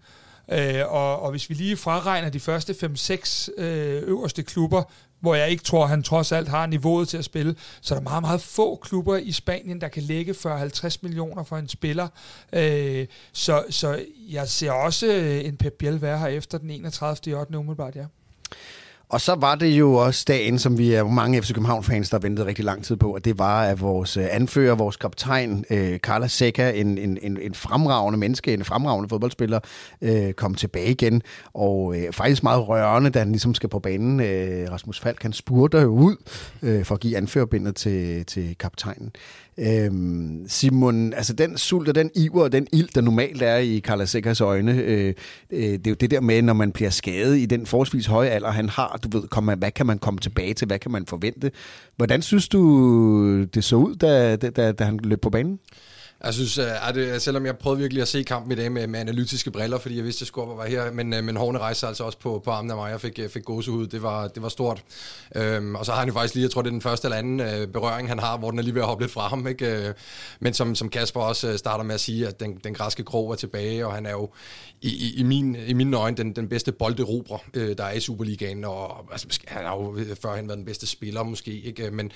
Øh, 0.53 0.83
og, 0.87 1.23
og 1.23 1.31
hvis 1.31 1.49
vi 1.49 1.55
lige 1.55 1.77
fraregner 1.77 2.29
de 2.29 2.41
første 2.41 2.73
5-6 2.73 3.61
øh, 3.61 4.03
øverste 4.03 4.43
klubber, 4.43 4.83
hvor 5.21 5.35
jeg 5.35 5.51
ikke 5.51 5.65
tror, 5.65 5.87
han 5.87 6.03
trods 6.03 6.33
alt 6.33 6.49
har 6.49 6.67
niveauet 6.67 7.09
til 7.09 7.19
at 7.19 7.25
spille, 7.25 7.57
så 7.81 7.95
er 7.95 7.99
der 7.99 8.03
meget, 8.03 8.23
meget 8.23 8.41
få 8.41 8.77
klubber 8.77 9.17
i 9.17 9.33
Spanien, 9.33 9.81
der 9.81 9.89
kan 9.89 10.03
lægge 10.03 10.33
40-50 10.33 10.97
millioner 11.03 11.45
for 11.45 11.57
en 11.57 11.69
spiller. 11.69 12.09
Øh, 12.53 13.07
så, 13.33 13.65
så 13.71 14.05
jeg 14.29 14.49
ser 14.49 14.73
også 14.73 15.07
øh, 15.07 15.45
en 15.45 15.57
Pep 15.57 15.73
Biel 15.79 16.03
være 16.03 16.19
her 16.19 16.27
efter 16.27 16.59
den 16.59 16.71
31. 16.71 17.37
8. 17.41 17.59
umiddelbart, 17.59 17.97
ja. 17.97 18.05
Og 19.09 19.21
så 19.21 19.35
var 19.35 19.55
det 19.55 19.67
jo 19.67 19.95
også 19.95 20.25
dagen, 20.29 20.59
som 20.59 20.79
vi 20.79 20.93
er 20.93 21.05
mange 21.05 21.43
FC 21.43 21.53
København-fans, 21.55 22.11
der 22.11 22.19
ventede 22.19 22.47
rigtig 22.47 22.65
lang 22.65 22.85
tid 22.85 22.97
på, 22.97 23.15
og 23.15 23.25
det 23.25 23.39
var, 23.39 23.63
at 23.63 23.81
vores 23.81 24.17
øh, 24.17 24.27
anfører, 24.31 24.75
vores 24.75 24.97
kaptajn, 24.97 25.65
øh, 25.71 25.99
Carla 25.99 26.27
Seca, 26.27 26.71
en, 26.71 26.99
en, 26.99 27.19
en, 27.23 27.39
en 27.41 27.55
fremragende 27.55 28.19
menneske, 28.19 28.55
en 28.55 28.65
fremragende 28.65 29.09
fodboldspiller, 29.09 29.61
øh, 30.03 30.33
kom 30.33 30.55
tilbage 30.55 30.91
igen. 30.91 31.23
Og 31.55 31.97
øh, 31.97 32.13
faktisk 32.13 32.43
meget 32.43 32.69
rørende, 32.69 33.11
da 33.11 33.19
han 33.19 33.29
ligesom 33.29 33.55
skal 33.55 33.69
på 33.69 33.79
banen. 33.79 34.21
Øh, 34.21 34.73
Rasmus 34.73 35.01
Falk, 35.01 35.23
han 35.23 35.33
spurter 35.33 35.81
jo 35.81 35.89
ud 35.89 36.17
øh, 36.63 36.85
for 36.85 36.95
at 36.95 37.01
give 37.01 37.17
anførerbindet 37.17 37.77
til, 37.77 38.27
til 38.27 38.57
kaptajnen. 38.59 39.13
Øhm, 39.59 40.45
Simon, 40.49 41.13
altså 41.13 41.33
den 41.33 41.59
sult 41.59 41.89
og 41.89 41.95
den 41.95 42.11
iver 42.15 42.43
og 42.43 42.53
den 42.53 42.67
ild, 42.73 42.89
der 42.95 43.01
normalt 43.01 43.43
er 43.43 43.57
i 43.57 43.81
Carla 43.81 44.05
Secas 44.05 44.41
øjne, 44.41 44.73
øh, 44.73 45.15
øh, 45.51 45.61
det 45.61 45.87
er 45.87 45.91
jo 45.91 45.95
det 45.95 46.11
der 46.11 46.21
med, 46.21 46.43
når 46.43 46.53
man 46.53 46.73
bliver 46.73 46.91
skadet 46.91 47.39
i 47.39 47.47
den 47.47 47.67
forholdsvis 47.67 48.07
høje 48.07 48.29
alder, 48.29 48.51
han 48.51 48.69
har, 48.69 49.01
du 49.05 49.19
ved, 49.19 49.29
kom, 49.29 49.45
hvad 49.45 49.71
kan 49.71 49.87
man 49.87 49.99
komme 49.99 50.21
tilbage 50.21 50.55
til, 50.55 50.67
hvad 50.67 50.79
kan 50.79 50.91
man 50.91 51.07
forvente? 51.07 51.51
Hvordan 51.97 52.23
synes 52.23 52.49
du, 52.49 53.45
det 53.45 53.65
så 53.65 53.77
ud, 53.77 53.95
da, 53.95 54.37
da, 54.37 54.73
da 54.73 54.85
han 54.85 55.01
løb 55.03 55.21
på 55.21 55.31
banen? 55.31 55.59
Jeg 56.25 56.35
synes, 56.35 56.59
at 56.59 56.89
øh, 56.89 56.95
det, 56.95 57.15
øh, 57.15 57.21
selvom 57.21 57.47
jeg 57.47 57.59
prøvede 57.59 57.81
virkelig 57.81 58.03
at 58.03 58.09
se 58.09 58.23
kampen 58.23 58.53
i 58.53 58.55
dag 58.55 58.73
med, 58.73 58.87
med 58.87 59.01
analytiske 59.01 59.51
briller, 59.51 59.79
fordi 59.79 59.97
jeg 59.97 60.05
vidste, 60.05 60.19
at 60.19 60.21
jeg 60.21 60.27
skulle 60.27 60.51
op 60.51 60.59
og 60.59 60.65
her, 60.65 60.93
men, 60.93 61.15
øh, 61.15 61.25
men 61.25 61.37
hårene 61.37 61.59
rejste 61.59 61.87
altså 61.87 62.05
også 62.05 62.19
på, 62.19 62.43
på 62.45 62.51
armen 62.51 62.71
af 62.71 62.77
mig, 62.77 62.91
jeg 62.91 63.01
fik, 63.01 63.21
fik 63.29 63.45
gåsehud, 63.45 63.87
det 63.87 64.03
var, 64.03 64.29
det 64.29 64.43
var 64.43 64.49
stort. 64.49 64.83
Øhm, 65.35 65.75
og 65.75 65.87
så 65.87 65.93
har 65.93 65.99
han 65.99 66.09
jo 66.09 66.15
faktisk 66.15 66.35
lige, 66.35 66.43
jeg 66.43 66.51
tror 66.51 66.63
det 66.63 66.69
er 66.69 66.73
den 66.73 66.81
første 66.81 67.07
eller 67.07 67.17
anden 67.17 67.41
øh, 67.41 67.67
berøring, 67.67 68.09
han 68.09 68.19
har, 68.19 68.39
hvor 68.39 68.51
den 68.51 68.59
er 68.59 68.63
lige 68.63 68.75
ved 68.75 68.83
at 68.83 68.87
hoppe 68.87 69.05
lidt 69.05 69.13
fra 69.13 69.29
ham. 69.29 69.47
Ikke? 69.47 69.95
Men 70.41 70.55
som, 70.55 70.75
som 70.75 70.89
Kasper 70.89 71.21
også 71.21 71.59
starter 71.59 71.85
med 71.85 71.95
at 71.95 72.01
sige, 72.01 72.29
at 72.29 72.41
den, 72.41 72.61
den 72.65 72.75
græske 72.75 73.05
krog 73.05 73.31
er 73.33 73.37
tilbage, 73.37 73.87
og 73.87 73.95
han 73.95 74.07
er 74.07 74.11
jo 74.11 74.31
i, 74.83 74.89
i, 74.89 75.21
i, 75.21 75.23
min, 75.23 75.57
i 75.67 75.73
mine 75.73 75.97
øjne 75.97 76.17
den, 76.17 76.37
den 76.37 76.49
bedste 76.49 76.73
bolderobrer, 76.73 77.39
øh, 77.55 77.77
der 77.79 77.85
er 77.85 77.93
i 77.93 78.01
Superligaen, 78.01 78.65
og 78.65 79.09
altså, 79.13 79.41
han 79.47 79.65
har 79.65 79.75
jo 79.77 79.99
førhen 80.23 80.49
været 80.49 80.59
den 80.59 80.67
bedste 80.67 80.87
spiller 80.87 81.23
måske, 81.23 81.61
ikke? 81.63 81.91
men 81.91 82.13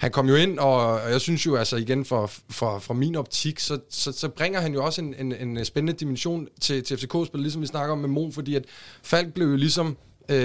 han 0.00 0.10
kom 0.10 0.28
jo 0.28 0.34
ind, 0.34 0.58
og, 0.58 0.76
og 0.76 1.10
jeg 1.10 1.20
synes 1.20 1.46
jo 1.46 1.56
altså 1.56 1.76
igen 1.76 2.04
for, 2.04 2.30
for, 2.50 2.78
for 2.78 2.94
min 2.94 3.16
optik, 3.16 3.60
så, 3.60 3.78
så, 3.90 4.12
så 4.12 4.28
bringer 4.28 4.60
han 4.60 4.74
jo 4.74 4.84
også 4.84 5.00
en, 5.00 5.14
en, 5.18 5.58
en 5.58 5.64
spændende 5.64 5.98
dimension 6.00 6.48
til, 6.60 6.84
til 6.84 6.96
FCK-spillet, 6.96 7.40
ligesom 7.40 7.62
vi 7.62 7.66
snakker 7.66 7.92
om 7.92 7.98
med 7.98 8.08
Mon, 8.08 8.32
fordi 8.32 8.54
at 8.54 8.64
Falk 9.02 9.34
blev 9.34 9.46
jo 9.46 9.56
ligesom 9.56 9.96
øh, 10.28 10.36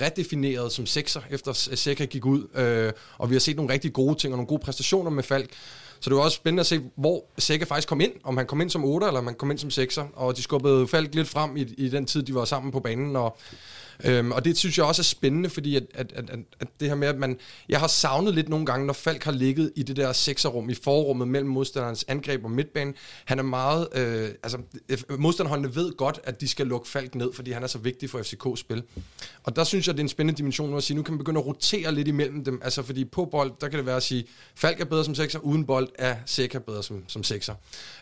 redefineret 0.00 0.72
som 0.72 0.86
sekser, 0.86 1.20
efter 1.30 1.52
Seca 1.52 2.04
gik 2.04 2.26
ud, 2.26 2.48
øh, 2.54 2.92
og 3.18 3.30
vi 3.30 3.34
har 3.34 3.40
set 3.40 3.56
nogle 3.56 3.72
rigtig 3.72 3.92
gode 3.92 4.18
ting 4.18 4.32
og 4.32 4.36
nogle 4.36 4.48
gode 4.48 4.62
præstationer 4.64 5.10
med 5.10 5.22
Falk. 5.22 5.50
Så 6.00 6.10
det 6.10 6.16
var 6.16 6.22
også 6.22 6.36
spændende 6.36 6.60
at 6.60 6.66
se, 6.66 6.80
hvor 6.96 7.24
Seca 7.38 7.64
faktisk 7.64 7.88
kom 7.88 8.00
ind. 8.00 8.12
Om 8.24 8.36
han 8.36 8.46
kom 8.46 8.60
ind 8.60 8.70
som 8.70 8.84
8 8.84 9.06
eller 9.06 9.20
om 9.20 9.26
han 9.26 9.34
kom 9.34 9.50
ind 9.50 9.58
som 9.58 9.68
6'er. 9.68 10.06
Og 10.14 10.36
de 10.36 10.42
skubbede 10.42 10.88
Falk 10.88 11.14
lidt 11.14 11.28
frem 11.28 11.56
i, 11.56 11.60
i 11.60 11.88
den 11.88 12.06
tid, 12.06 12.22
de 12.22 12.34
var 12.34 12.44
sammen 12.44 12.72
på 12.72 12.80
banen. 12.80 13.16
Og 13.16 13.38
Øhm, 14.04 14.32
og 14.32 14.44
det 14.44 14.58
synes 14.58 14.78
jeg 14.78 14.86
også 14.86 15.02
er 15.02 15.04
spændende, 15.04 15.50
fordi 15.50 15.76
at, 15.76 15.82
at, 15.94 16.12
at, 16.16 16.38
at 16.60 16.68
det 16.80 16.88
her 16.88 16.94
med, 16.94 17.08
at 17.08 17.16
man... 17.16 17.38
Jeg 17.68 17.80
har 17.80 17.86
savnet 17.86 18.34
lidt 18.34 18.48
nogle 18.48 18.66
gange, 18.66 18.86
når 18.86 18.92
Falk 18.92 19.24
har 19.24 19.32
ligget 19.32 19.72
i 19.76 19.82
det 19.82 19.96
der 19.96 20.12
sekserrum, 20.12 20.70
i 20.70 20.74
forrummet 20.74 21.28
mellem 21.28 21.50
modstanderens 21.50 22.04
angreb 22.08 22.44
og 22.44 22.50
midtbanen. 22.50 22.94
Han 23.24 23.38
er 23.38 23.42
meget... 23.42 23.88
Øh, 23.94 24.28
altså, 24.42 24.58
modstanderholdene 25.18 25.74
ved 25.74 25.96
godt, 25.96 26.20
at 26.24 26.40
de 26.40 26.48
skal 26.48 26.66
lukke 26.66 26.88
Falk 26.88 27.14
ned, 27.14 27.32
fordi 27.32 27.50
han 27.50 27.62
er 27.62 27.66
så 27.66 27.78
vigtig 27.78 28.10
for 28.10 28.18
FCK's 28.18 28.56
spil. 28.56 28.82
Og 29.44 29.56
der 29.56 29.64
synes 29.64 29.86
jeg, 29.86 29.94
det 29.94 30.00
er 30.00 30.04
en 30.04 30.08
spændende 30.08 30.38
dimension 30.38 30.70
nu 30.70 30.76
at 30.76 30.82
sige, 30.82 30.96
nu 30.96 31.02
kan 31.02 31.12
man 31.14 31.18
begynde 31.18 31.40
at 31.40 31.46
rotere 31.46 31.94
lidt 31.94 32.08
imellem 32.08 32.44
dem. 32.44 32.60
Altså, 32.64 32.82
fordi 32.82 33.04
på 33.04 33.24
bold, 33.24 33.52
der 33.60 33.68
kan 33.68 33.78
det 33.78 33.86
være 33.86 33.96
at 33.96 34.02
sige, 34.02 34.26
Falk 34.54 34.80
er 34.80 34.84
bedre 34.84 35.04
som 35.04 35.14
sekser, 35.14 35.38
uden 35.38 35.64
bold 35.64 35.88
er 35.98 36.16
Seca 36.26 36.58
bedre 36.58 36.82
som, 36.82 37.04
som 37.08 37.22
sekser. 37.22 37.54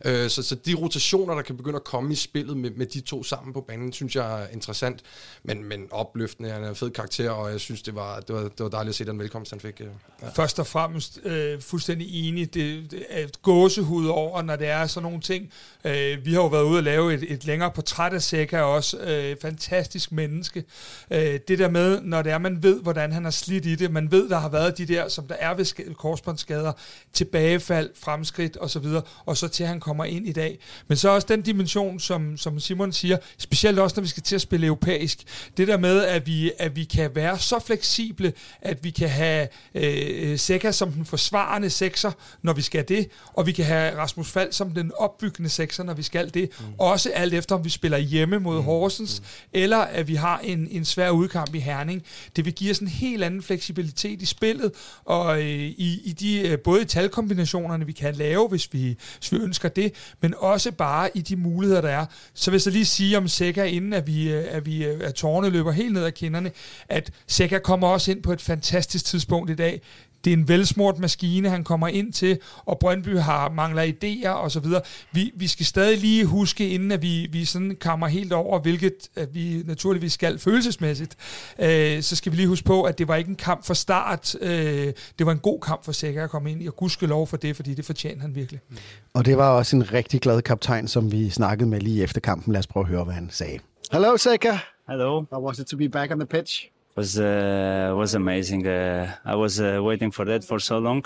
Øh, 0.05 0.31
så, 0.31 0.43
så 0.43 0.55
de 0.55 0.75
rotationer, 0.75 1.35
der 1.35 1.43
kan 1.43 1.57
begynde 1.57 1.77
at 1.77 1.85
komme 1.85 2.13
i 2.13 2.17
spillet 2.17 2.57
med, 2.57 2.71
med 2.71 2.87
de 2.87 3.01
to 3.01 3.23
sammen 3.23 3.53
på 3.53 3.61
banen, 3.61 3.93
synes 3.93 4.17
jeg 4.17 4.43
er 4.43 4.47
interessant. 4.49 5.03
Men, 5.43 5.65
men 5.65 5.82
opløftende, 5.91 6.51
han 6.51 6.65
er 6.65 6.69
en 6.69 6.75
fed 6.75 6.91
karakter, 6.91 7.31
og 7.31 7.51
jeg 7.51 7.61
synes, 7.61 7.83
det 7.83 7.95
var, 7.95 8.21
det 8.21 8.35
var, 8.35 8.43
det 8.43 8.61
var 8.61 8.69
dejligt 8.69 8.89
at 8.89 8.95
se 8.95 9.05
den 9.05 9.19
velkomst, 9.19 9.51
han 9.51 9.61
fik. 9.61 9.81
Øh, 9.81 9.87
ja. 10.23 10.29
Først 10.29 10.59
og 10.59 10.67
fremmest 10.67 11.21
øh, 11.25 11.61
fuldstændig 11.61 12.29
enig. 12.29 12.55
Det, 12.55 12.91
det 12.91 13.05
er 13.11 13.25
et 13.25 13.43
gåsehud 13.43 14.07
over, 14.07 14.43
når 14.43 14.57
det 14.57 14.69
er 14.69 14.87
sådan 14.87 15.03
nogle 15.03 15.21
ting. 15.21 15.51
Øh, 15.85 16.25
vi 16.25 16.33
har 16.33 16.41
jo 16.41 16.47
været 16.47 16.63
ude 16.63 16.79
og 16.79 16.83
lave 16.83 17.15
et, 17.15 17.33
et 17.33 17.45
længere 17.45 17.71
portræt 17.71 18.13
af 18.13 18.23
Seca 18.23 18.61
også. 18.61 18.99
Øh, 18.99 19.37
fantastisk 19.43 20.13
menneske. 20.13 20.65
Øh, 21.11 21.41
det 21.49 21.59
der 21.59 21.71
med, 21.71 22.01
når 22.01 22.23
det 22.23 22.33
er, 22.33 22.39
man 22.39 22.63
ved, 22.63 22.83
hvordan 22.83 23.13
han 23.13 23.25
har 23.25 23.31
slidt 23.31 23.67
i 23.67 23.75
det, 23.75 23.91
man 23.91 24.11
ved, 24.11 24.29
der 24.29 24.39
har 24.39 24.49
været 24.49 24.79
de 24.79 24.87
der, 24.87 25.09
som 25.09 25.27
der 25.27 25.35
er 25.35 25.55
ved 25.55 25.95
korsbåndsskader, 25.95 26.73
tilbagefald, 27.13 27.91
fremskridt 27.95 28.57
osv., 28.61 28.87
og 29.27 29.37
så 29.37 29.49
til, 29.49 29.63
at 29.63 29.69
han 29.69 29.81
kommer 29.81 30.05
ind 30.05 30.29
i 30.29 30.33
dag. 30.33 30.59
Men 30.89 30.97
så 30.97 31.09
også 31.09 31.27
den 31.31 31.43
dimension, 31.43 32.01
som, 32.01 32.37
som 32.37 32.61
Simon 32.61 32.93
siger, 32.93 33.17
specielt 33.39 33.79
også, 33.79 33.97
når 33.97 34.03
vi 34.03 34.09
skal 34.09 34.23
til 34.23 34.35
at 34.35 34.41
spille 34.41 34.67
europæisk. 34.67 35.19
Det 35.57 35.69
der 35.69 35.72
med, 35.77 36.05
at 36.05 36.27
vi, 36.27 36.53
at 36.59 36.77
vi 36.77 36.85
kan 36.85 37.11
være 37.15 37.39
så 37.39 37.59
fleksible, 37.67 38.33
at 38.63 38.85
vi 38.85 38.91
kan 38.91 39.09
have 39.09 39.49
øh, 39.75 40.39
Seca 40.39 40.73
som 40.73 40.93
den 40.93 41.05
forsvarende 41.05 41.71
sekser, 41.71 42.13
når 42.43 42.53
vi 42.53 42.63
skal 42.63 42.89
det, 42.89 43.09
og 43.33 43.47
vi 43.47 43.53
kan 43.53 43.65
have 43.65 43.97
Rasmus 43.97 44.31
Fald 44.31 44.53
som 44.53 44.71
den 44.71 44.93
opbyggende 44.99 45.51
sekser, 45.51 45.85
når 45.85 45.95
vi 45.95 46.03
skal 46.03 46.35
det. 46.35 46.51
Mm. 46.61 46.67
Også 46.79 47.11
alt 47.11 47.35
efter, 47.35 47.55
om 47.55 47.65
vi 47.65 47.71
spiller 47.71 47.99
hjemme 47.99 48.39
mod 48.39 48.57
mm. 48.57 48.65
Horsens, 48.65 49.21
mm. 49.21 49.27
eller 49.53 49.79
at 49.79 50.09
vi 50.09 50.15
har 50.15 50.39
en, 50.39 50.69
en 50.71 50.85
svær 50.85 51.11
udkamp 51.11 51.55
i 51.55 51.59
Herning. 51.59 52.03
Det 52.37 52.45
vil 52.45 52.55
give 52.55 52.71
os 52.71 52.79
en 52.79 52.89
helt 52.89 53.25
anden 53.25 53.43
fleksibilitet 53.43 54.23
i 54.23 54.27
spillet, 54.27 54.73
og 55.05 55.39
øh, 55.39 55.47
i, 55.47 56.01
i 56.05 56.13
de, 56.13 56.49
øh, 56.49 56.59
både 56.59 56.85
talkombinationerne, 56.85 57.87
vi 57.87 57.93
kan 57.93 58.15
lave, 58.15 58.49
hvis 58.49 58.69
vi, 58.73 58.97
hvis 59.19 59.33
vi 59.33 59.37
ønsker 59.37 59.69
det, 59.69 59.93
men 60.21 60.35
også 60.39 60.73
bare 60.73 61.11
i 61.15 61.21
de 61.21 61.37
muligheder, 61.37 61.81
der 61.81 61.89
er. 61.89 62.07
Så 62.35 62.51
hvis 62.51 62.67
jeg 62.67 62.73
lige 62.73 62.85
sige 62.85 63.19
om 63.19 63.29
Seca, 63.29 63.65
inden 63.65 63.93
at 63.93 64.07
vi, 64.07 64.33
øh, 64.33 64.45
at 64.49 64.67
vi 64.67 64.85
at 64.85 65.15
tårne 65.15 65.51
løber 65.63 65.73
helt 65.73 65.93
ned 65.93 66.05
ad 66.05 66.13
kinderne, 66.13 66.51
at 66.89 67.11
Seca 67.27 67.59
kommer 67.59 67.89
også 67.89 68.11
ind 68.11 68.23
på 68.23 68.33
et 68.33 68.41
fantastisk 68.41 69.05
tidspunkt 69.05 69.51
i 69.51 69.55
dag. 69.55 69.81
Det 70.25 70.33
er 70.33 70.37
en 70.37 70.49
velsmurt 70.49 70.99
maskine, 70.99 71.49
han 71.49 71.65
kommer 71.65 71.89
ind 71.89 72.13
til, 72.13 72.39
og 72.65 72.79
Brøndby 72.79 73.19
har 73.19 73.51
mangler 73.51 73.83
idéer 73.83 74.29
og 74.29 74.51
så 74.51 74.61
videre. 74.61 74.81
Vi, 75.13 75.33
vi 75.37 75.47
skal 75.47 75.67
stadig 75.67 75.99
lige 75.99 76.25
huske, 76.25 76.69
inden 76.69 76.93
at 76.93 77.03
vi, 77.03 77.29
vi 77.33 77.45
sådan 77.45 77.77
kommer 77.81 78.07
helt 78.07 78.33
over, 78.33 78.59
hvilket 78.61 78.95
at 79.17 79.35
vi 79.35 79.63
naturligvis 79.65 80.13
skal 80.13 80.39
følelsesmæssigt, 80.39 81.17
øh, 81.59 82.03
så 82.03 82.17
skal 82.17 82.33
vi 82.33 82.37
lige 82.37 82.49
huske 82.49 82.65
på, 82.65 82.83
at 82.83 82.99
det 82.99 83.09
var 83.09 83.17
ikke 83.17 83.31
en 83.31 83.37
kamp 83.37 83.65
for 83.65 83.75
start. 83.75 84.35
Øh, 84.41 84.93
det 85.19 85.27
var 85.27 85.33
en 85.33 85.39
god 85.39 85.61
kamp 85.61 85.85
for 85.85 85.93
Sækker 85.93 86.25
at 86.25 86.31
komme 86.31 86.51
ind 86.51 86.63
i, 86.63 86.67
og 86.67 86.77
gudske 86.77 87.07
lov 87.07 87.27
for 87.27 87.37
det, 87.37 87.57
fordi 87.57 87.75
det 87.75 87.85
fortjener 87.85 88.21
han 88.21 88.35
virkelig. 88.35 88.61
Mm. 88.71 88.77
Og 89.15 89.27
det 89.27 89.37
var 89.37 89.49
også 89.49 89.77
en 89.77 89.93
rigtig 89.93 90.21
glad 90.21 90.43
kaptajn, 90.43 90.89
som 90.89 91.13
vi 91.13 91.31
snakkede 91.31 91.69
med 91.69 91.81
lige 91.81 92.03
efter 92.03 92.21
kampen. 92.21 92.53
Lad 92.53 92.59
os 92.59 92.67
prøve 92.67 92.85
at 92.85 92.91
høre, 92.91 93.05
hvad 93.05 93.15
han 93.15 93.29
sagde. 93.31 93.59
Hello, 93.93 94.17
Sækker. 94.17 94.72
Hello. 94.87 95.27
How 95.31 95.41
was 95.41 95.61
it 95.61 95.69
to 95.69 95.77
be 95.77 95.87
back 95.87 96.11
on 96.11 96.19
the 96.19 96.27
pitch? 96.27 96.73
was 96.97 97.19
uh, 97.19 97.93
was 97.97 98.15
amazing. 98.15 98.67
Uh, 98.67 99.15
I 99.25 99.35
was 99.35 99.61
uh, 99.61 99.81
waiting 99.83 100.11
for 100.11 100.25
that 100.27 100.45
for 100.45 100.59
so 100.59 100.79
long, 100.79 101.05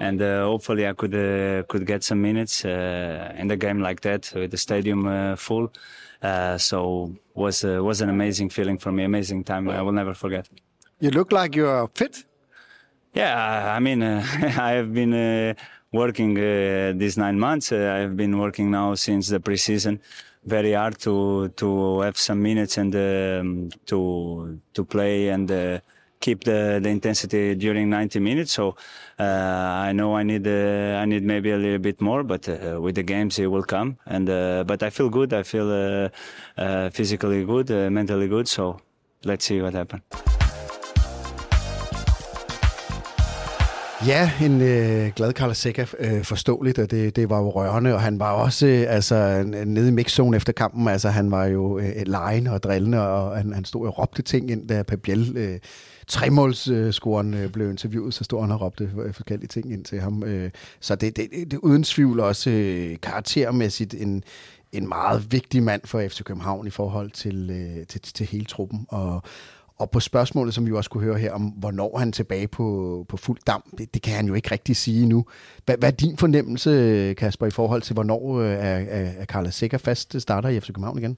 and 0.00 0.20
uh, 0.20 0.44
hopefully 0.44 0.86
I 0.86 0.92
could 0.92 1.14
uh, 1.14 1.62
could 1.64 1.86
get 1.86 2.04
some 2.04 2.22
minutes 2.22 2.64
uh, 2.64 3.34
in 3.36 3.48
the 3.48 3.56
game 3.56 3.80
like 3.80 4.00
that 4.02 4.32
with 4.34 4.50
the 4.50 4.56
stadium 4.56 5.36
full. 5.36 5.72
so 6.58 7.12
was 7.34 7.64
was 7.64 8.00
an 8.00 8.10
amazing 8.10 8.50
feeling 8.50 8.78
for 8.78 8.92
me, 8.92 9.04
amazing 9.04 9.44
time. 9.44 9.68
I 9.68 9.82
will 9.82 9.92
never 9.92 10.14
forget. 10.14 10.48
You 11.00 11.10
look 11.10 11.32
like 11.32 11.56
you're 11.56 11.88
fit. 11.94 12.24
Yeah, 13.14 13.74
I 13.74 13.80
mean, 13.80 14.02
I 14.02 14.72
have 14.72 14.92
been 14.92 15.56
working 15.92 16.34
these 16.98 17.16
nine 17.16 17.38
months. 17.38 17.72
I've 17.72 18.16
been 18.16 18.38
working 18.38 18.70
now 18.70 18.94
since 18.94 19.28
the 19.28 19.40
preseason 19.40 20.00
very 20.46 20.72
hard 20.72 20.98
to 21.00 21.48
to 21.56 22.00
have 22.00 22.16
some 22.16 22.40
minutes 22.40 22.78
and 22.78 22.94
um, 22.94 23.68
to 23.86 24.58
to 24.72 24.84
play 24.84 25.28
and 25.28 25.50
uh, 25.50 25.78
keep 26.20 26.44
the, 26.44 26.80
the 26.82 26.88
intensity 26.88 27.54
during 27.54 27.90
90 27.90 28.20
minutes. 28.20 28.52
So 28.52 28.76
uh, 29.18 29.22
I 29.88 29.92
know 29.92 30.16
I 30.16 30.22
need 30.22 30.46
uh, 30.46 31.00
I 31.02 31.04
need 31.04 31.24
maybe 31.24 31.50
a 31.50 31.56
little 31.56 31.78
bit 31.78 32.00
more, 32.00 32.22
but 32.22 32.48
uh, 32.48 32.80
with 32.80 32.94
the 32.94 33.02
games 33.02 33.38
it 33.38 33.46
will 33.46 33.64
come. 33.64 33.98
And 34.06 34.30
uh, 34.30 34.64
but 34.64 34.82
I 34.82 34.90
feel 34.90 35.10
good. 35.10 35.32
I 35.32 35.42
feel 35.42 35.68
uh, 36.56 36.90
physically 36.90 37.44
good, 37.44 37.68
mentally 37.90 38.28
good. 38.28 38.48
So 38.48 38.80
let's 39.24 39.44
see 39.44 39.60
what 39.60 39.74
happens. 39.74 40.45
Ja, 44.04 44.32
en 44.42 44.60
øh, 44.60 45.12
glad 45.16 45.32
Carlos 45.32 45.56
Seca, 45.56 45.86
øh, 45.98 46.24
forståeligt, 46.24 46.78
og 46.78 46.90
det, 46.90 47.16
det 47.16 47.30
var 47.30 47.38
jo 47.38 47.50
rørende, 47.50 47.94
og 47.94 48.00
han 48.00 48.18
var 48.18 48.32
også 48.32 48.66
øh, 48.66 48.84
altså, 48.88 49.42
nede 49.66 49.88
i 49.88 49.90
mixzone 49.90 50.36
efter 50.36 50.52
kampen, 50.52 50.88
altså 50.88 51.08
han 51.08 51.30
var 51.30 51.44
jo 51.44 51.78
øh, 51.78 51.92
lejen 52.06 52.46
og 52.46 52.62
drillende, 52.62 53.08
og 53.08 53.36
han, 53.36 53.52
han 53.52 53.64
stod 53.64 53.86
og 53.86 53.98
råbte 53.98 54.22
ting 54.22 54.50
ind, 54.50 54.68
da 54.68 54.82
Pabiel, 54.82 55.36
øh, 55.36 55.58
tremålsscoren 56.06 57.34
øh, 57.34 57.50
blev 57.50 57.70
interviewet, 57.70 58.14
så 58.14 58.24
stod 58.24 58.40
han 58.40 58.52
og 58.52 58.60
råbte 58.60 58.90
øh, 59.04 59.14
forskellige 59.14 59.48
ting 59.48 59.72
ind 59.72 59.84
til 59.84 60.00
ham. 60.00 60.22
Øh, 60.22 60.50
så 60.80 60.94
det, 60.94 61.16
det, 61.16 61.28
det, 61.32 61.50
det 61.50 61.58
uden 61.58 61.82
tvivl 61.82 62.20
også 62.20 62.50
øh, 62.50 62.96
karaktermæssigt 63.02 63.94
en, 63.94 64.24
en 64.72 64.88
meget 64.88 65.32
vigtig 65.32 65.62
mand 65.62 65.82
for 65.84 66.08
FC 66.08 66.22
København 66.22 66.66
i 66.66 66.70
forhold 66.70 67.10
til, 67.10 67.50
øh, 67.50 67.86
til, 67.86 68.00
til 68.00 68.26
hele 68.26 68.44
truppen, 68.44 68.86
og 68.88 69.22
og 69.78 69.90
på 69.90 70.00
spørgsmålet, 70.00 70.54
som 70.54 70.66
vi 70.66 70.72
også 70.72 70.90
kunne 70.90 71.04
høre 71.04 71.18
her, 71.18 71.32
om 71.32 71.42
hvornår 71.42 71.98
han 71.98 72.08
er 72.08 72.12
tilbage 72.12 72.48
på, 72.48 73.06
på 73.08 73.16
fuld 73.16 73.38
dam, 73.46 73.62
det, 73.78 73.94
det 73.94 74.02
kan 74.02 74.14
han 74.14 74.26
jo 74.26 74.34
ikke 74.34 74.50
rigtig 74.50 74.76
sige 74.76 75.06
nu. 75.06 75.24
Hvad, 75.64 75.76
hvad 75.78 75.92
er 75.92 75.96
din 75.96 76.18
fornemmelse, 76.18 77.14
Kasper, 77.18 77.46
i 77.46 77.50
forhold 77.50 77.82
til, 77.82 77.94
hvornår 77.94 78.40
øh, 78.40 78.50
er, 78.50 78.56
er, 78.56 79.12
er 79.18 79.24
Carla 79.24 79.50
Sikker 79.50 79.78
fast 79.78 80.14
øh, 80.14 80.20
starter 80.20 80.48
i 80.48 80.60
FC 80.60 80.66
København 80.66 80.98
igen? 80.98 81.16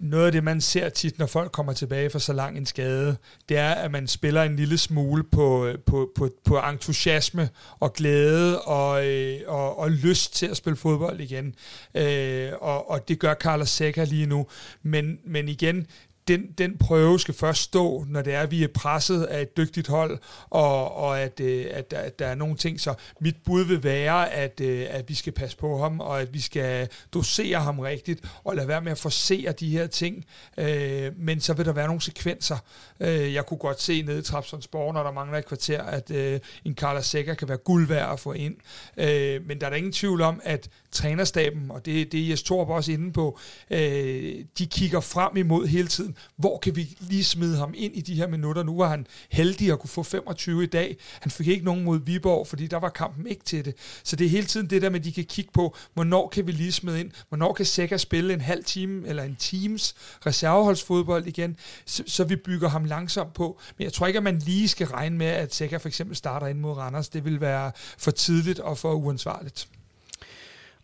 noget 0.00 0.26
af 0.26 0.32
det, 0.32 0.44
man 0.44 0.60
ser 0.60 0.88
tit, 0.88 1.18
når 1.18 1.26
folk 1.26 1.52
kommer 1.52 1.72
tilbage 1.72 2.10
fra 2.10 2.18
så 2.18 2.32
lang 2.32 2.56
en 2.56 2.66
skade, 2.66 3.16
det 3.48 3.56
er, 3.56 3.70
at 3.70 3.90
man 3.90 4.06
spiller 4.06 4.42
en 4.42 4.56
lille 4.56 4.78
smule 4.78 5.24
på, 5.24 5.66
øh, 5.66 5.78
på, 5.78 6.10
på, 6.14 6.30
på 6.44 6.58
entusiasme 6.58 7.48
og 7.80 7.92
glæde 7.92 8.60
og, 8.60 9.06
øh, 9.06 9.40
og, 9.46 9.78
og 9.78 9.90
lyst 9.90 10.34
til 10.34 10.46
at 10.46 10.56
spille 10.56 10.76
fodbold 10.76 11.20
igen. 11.20 11.54
Øh, 11.94 12.50
og, 12.60 12.90
og 12.90 13.08
det 13.08 13.18
gør 13.18 13.34
Carlos 13.34 13.68
Seca 13.68 14.04
lige 14.04 14.26
nu. 14.26 14.46
Men, 14.82 15.18
men 15.26 15.48
igen, 15.48 15.86
den, 16.30 16.52
den 16.58 16.78
prøve 16.78 17.20
skal 17.20 17.34
først 17.34 17.62
stå, 17.62 18.04
når 18.08 18.22
det 18.22 18.34
er, 18.34 18.40
at 18.40 18.50
vi 18.50 18.64
er 18.64 18.68
presset 18.74 19.24
af 19.24 19.42
et 19.42 19.56
dygtigt 19.56 19.88
hold, 19.88 20.18
og, 20.50 20.96
og 20.96 21.20
at, 21.20 21.40
øh, 21.40 21.66
at, 21.70 21.92
at 21.92 22.18
der 22.18 22.26
er 22.26 22.34
nogle 22.34 22.56
ting. 22.56 22.80
Så 22.80 22.94
mit 23.20 23.36
bud 23.44 23.64
vil 23.64 23.84
være, 23.84 24.30
at, 24.32 24.60
øh, 24.60 24.86
at 24.90 25.08
vi 25.08 25.14
skal 25.14 25.32
passe 25.32 25.56
på 25.56 25.78
ham, 25.78 26.00
og 26.00 26.20
at 26.20 26.34
vi 26.34 26.40
skal 26.40 26.88
dosere 27.14 27.60
ham 27.60 27.78
rigtigt, 27.78 28.24
og 28.44 28.56
lade 28.56 28.68
være 28.68 28.80
med 28.80 28.92
at 28.92 28.98
forsere 28.98 29.52
de 29.52 29.68
her 29.70 29.86
ting. 29.86 30.24
Øh, 30.58 31.12
men 31.16 31.40
så 31.40 31.52
vil 31.52 31.66
der 31.66 31.72
være 31.72 31.86
nogle 31.86 32.02
sekvenser. 32.02 32.56
Øh, 33.00 33.34
jeg 33.34 33.46
kunne 33.46 33.58
godt 33.58 33.82
se 33.82 34.02
nede 34.02 34.18
i 34.18 34.22
Trapsonsborg, 34.22 34.94
når 34.94 35.02
der 35.02 35.12
mangler 35.12 35.38
et 35.38 35.46
kvarter, 35.46 35.82
at 35.82 36.10
øh, 36.10 36.40
en 36.64 36.74
Carla 36.74 37.02
Sækker 37.02 37.34
kan 37.34 37.48
være 37.48 37.58
guld 37.58 37.88
værd 37.88 38.12
at 38.12 38.20
få 38.20 38.32
ind. 38.32 38.56
Øh, 38.96 39.46
men 39.46 39.60
der 39.60 39.66
er 39.66 39.70
der 39.70 39.76
ingen 39.76 39.92
tvivl 39.92 40.20
om, 40.20 40.40
at 40.44 40.68
trænerstaben, 40.92 41.70
og 41.70 41.86
det, 41.86 42.12
det 42.12 42.20
er 42.20 42.28
Jes 42.28 42.42
Torp 42.42 42.68
også 42.68 42.92
inde 42.92 43.12
på, 43.12 43.38
øh, 43.70 44.44
de 44.58 44.66
kigger 44.66 45.00
frem 45.00 45.36
imod 45.36 45.66
hele 45.66 45.88
tiden. 45.88 46.16
Hvor 46.36 46.58
kan 46.58 46.76
vi 46.76 46.96
lige 47.00 47.24
smide 47.24 47.56
ham 47.56 47.74
ind 47.76 47.96
i 47.96 48.00
de 48.00 48.14
her 48.14 48.28
minutter? 48.28 48.62
Nu 48.62 48.76
var 48.76 48.88
han 48.88 49.06
heldig 49.30 49.72
at 49.72 49.78
kunne 49.78 49.90
få 49.90 50.02
25 50.02 50.62
i 50.62 50.66
dag. 50.66 50.96
Han 51.20 51.30
fik 51.30 51.46
ikke 51.46 51.64
nogen 51.64 51.84
mod 51.84 52.00
Viborg, 52.04 52.46
fordi 52.46 52.66
der 52.66 52.76
var 52.76 52.88
kampen 52.88 53.26
ikke 53.26 53.44
til 53.44 53.64
det. 53.64 53.74
Så 54.04 54.16
det 54.16 54.24
er 54.24 54.28
hele 54.28 54.46
tiden 54.46 54.70
det 54.70 54.82
der 54.82 54.90
med, 54.90 55.00
at 55.00 55.04
de 55.04 55.12
kan 55.12 55.24
kigge 55.24 55.50
på, 55.54 55.76
hvornår 55.94 56.28
kan 56.28 56.46
vi 56.46 56.52
lige 56.52 56.72
smide 56.72 57.00
ind? 57.00 57.10
Hvornår 57.28 57.52
kan 57.52 57.66
Sækker 57.66 57.96
spille 57.96 58.34
en 58.34 58.40
halv 58.40 58.64
time 58.64 59.08
eller 59.08 59.22
en 59.22 59.36
times 59.36 59.94
reserveholdsfodbold 60.26 61.26
igen? 61.26 61.56
Så, 61.86 62.02
så 62.06 62.24
vi 62.24 62.36
bygger 62.36 62.68
ham 62.68 62.84
langsomt 62.84 63.34
på. 63.34 63.60
Men 63.78 63.84
jeg 63.84 63.92
tror 63.92 64.06
ikke, 64.06 64.16
at 64.16 64.22
man 64.22 64.38
lige 64.38 64.68
skal 64.68 64.86
regne 64.86 65.16
med, 65.16 65.26
at 65.26 65.54
Sækker 65.54 65.78
for 65.78 65.88
eksempel 65.88 66.16
starter 66.16 66.46
ind 66.46 66.58
mod 66.58 66.72
Randers. 66.72 67.08
Det 67.08 67.24
vil 67.24 67.40
være 67.40 67.72
for 67.98 68.10
tidligt 68.10 68.58
og 68.58 68.78
for 68.78 68.92
uansvarligt. 68.92 69.68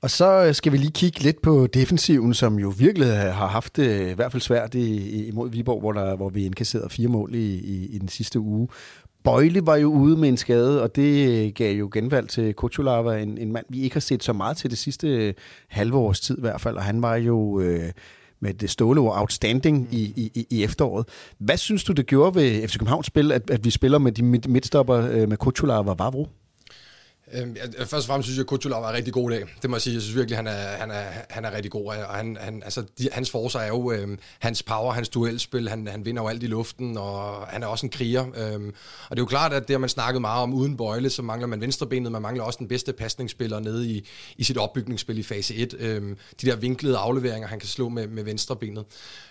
Og 0.07 0.11
så 0.11 0.45
øh, 0.45 0.55
skal 0.55 0.73
vi 0.73 0.77
lige 0.77 0.91
kigge 0.91 1.21
lidt 1.21 1.43
på 1.43 1.67
defensiven, 1.67 2.35
som 2.35 2.59
jo 2.59 2.73
virkelig 2.79 3.09
har 3.09 3.47
haft 3.47 3.77
det 3.77 4.11
i 4.11 4.13
hvert 4.13 4.33
fald 4.33 4.41
svært 4.41 4.75
imod 4.75 5.51
Viborg, 5.51 5.81
hvor, 5.81 5.93
der, 5.93 6.17
hvor 6.17 6.29
vi 6.29 6.45
indkasserede 6.45 6.91
fire 6.91 7.09
mål 7.09 7.35
i, 7.35 7.55
i, 7.55 7.87
i 7.87 7.99
den 7.99 8.09
sidste 8.09 8.41
uge. 8.41 8.69
Bøjle 9.25 9.67
var 9.67 9.77
jo 9.77 9.93
ude 9.93 10.17
med 10.17 10.29
en 10.29 10.37
skade, 10.37 10.83
og 10.83 10.97
det 10.97 11.29
øh, 11.29 11.53
gav 11.53 11.77
jo 11.77 11.91
genvalg 11.93 12.29
til 12.29 12.55
Kutsulava, 12.55 13.23
en, 13.23 13.39
en 13.39 13.53
mand, 13.53 13.67
vi 13.69 13.81
ikke 13.81 13.95
har 13.95 14.01
set 14.01 14.25
så 14.25 14.33
meget 14.33 14.57
til 14.57 14.71
det 14.71 14.79
sidste 14.79 15.09
øh, 15.09 15.35
halve 15.69 15.97
års 15.97 16.21
tid 16.21 16.39
i 16.39 16.41
hvert 16.41 16.61
fald, 16.61 16.77
og 16.77 16.83
han 16.83 17.03
var 17.03 17.17
jo 17.17 17.61
øh, 17.61 17.93
med 18.41 18.55
det 18.55 18.71
ståle 18.71 19.01
ord 19.01 19.19
outstanding 19.19 19.89
i, 19.91 20.03
i, 20.35 20.47
i 20.51 20.65
efteråret. 20.65 21.09
Hvad 21.39 21.57
synes 21.57 21.85
du, 21.85 21.93
det 21.93 22.07
gjorde 22.07 22.35
ved 22.35 22.69
FC 22.69 22.79
Københavns 22.79 23.07
spil, 23.07 23.33
at, 23.33 23.51
at 23.51 23.65
vi 23.65 23.71
spiller 23.71 23.99
med 23.99 24.13
de 24.13 24.23
midtstopper 24.23 25.27
med 25.27 25.37
Kutsulava 25.37 25.91
og 25.91 25.99
Vavro? 25.99 26.29
Øhm, 27.35 27.57
øh, 27.79 27.87
først 27.87 27.95
og 27.95 28.05
fremmest 28.05 28.27
synes 28.27 28.37
jeg, 28.37 28.43
at 28.43 28.47
Kutulov 28.47 28.83
var 28.83 28.89
en 28.89 28.95
rigtig 28.95 29.13
god 29.13 29.31
dag. 29.31 29.45
Det 29.63 29.71
må 29.71 29.77
jeg 29.77 29.83
sige. 29.83 29.95
Jeg 29.95 30.03
synes 30.03 30.17
virkelig, 30.17 30.39
han 30.39 30.47
er, 30.47 30.53
han 30.53 30.91
er, 30.91 31.05
han 31.31 31.45
er 31.45 31.53
rigtig 31.53 31.71
god. 31.71 31.87
Og 31.87 31.95
han, 31.95 32.39
han, 32.41 32.63
altså, 32.63 32.85
de, 32.99 33.09
hans 33.13 33.31
forser 33.31 33.61
er 33.61 33.67
jo 33.67 33.93
øhm, 33.93 34.19
hans 34.39 34.63
power, 34.63 34.93
hans 34.93 35.09
duelspil. 35.09 35.69
Han, 35.69 35.89
han 35.89 36.05
vinder 36.05 36.23
jo 36.23 36.29
alt 36.29 36.43
i 36.43 36.47
luften, 36.47 36.99
og 36.99 37.47
han 37.47 37.63
er 37.63 37.67
også 37.67 37.87
en 37.87 37.91
kriger. 37.91 38.23
Øhm, 38.23 38.75
og 39.09 39.17
det 39.17 39.19
er 39.19 39.23
jo 39.23 39.27
klart, 39.27 39.53
at 39.53 39.69
det 39.69 39.75
har 39.75 39.79
man 39.79 39.89
snakket 39.89 40.21
meget 40.21 40.43
om. 40.43 40.55
Uden 40.55 40.77
Bøjle, 40.77 41.11
så 41.11 41.23
mangler 41.23 41.47
man 41.47 41.61
venstrebenet. 41.61 42.13
Man 42.13 42.23
mangler 42.23 42.45
også 42.45 42.59
den 42.59 42.69
bedste 42.69 42.93
pasningsspiller 42.93 43.61
nede 43.61 43.89
i, 43.89 44.09
i 44.37 44.45
sit 44.45 44.57
opbygningsspil 44.59 45.19
i 45.19 45.23
fase 45.23 45.55
1. 45.55 45.75
Øhm, 45.79 46.17
de 46.41 46.47
der 46.47 46.57
vinklede 46.57 46.97
afleveringer, 46.97 47.49
han 47.49 47.59
kan 47.59 47.69
slå 47.69 47.89
med, 47.89 48.07
med 48.09 48.25
venstrebenet. 48.25 48.85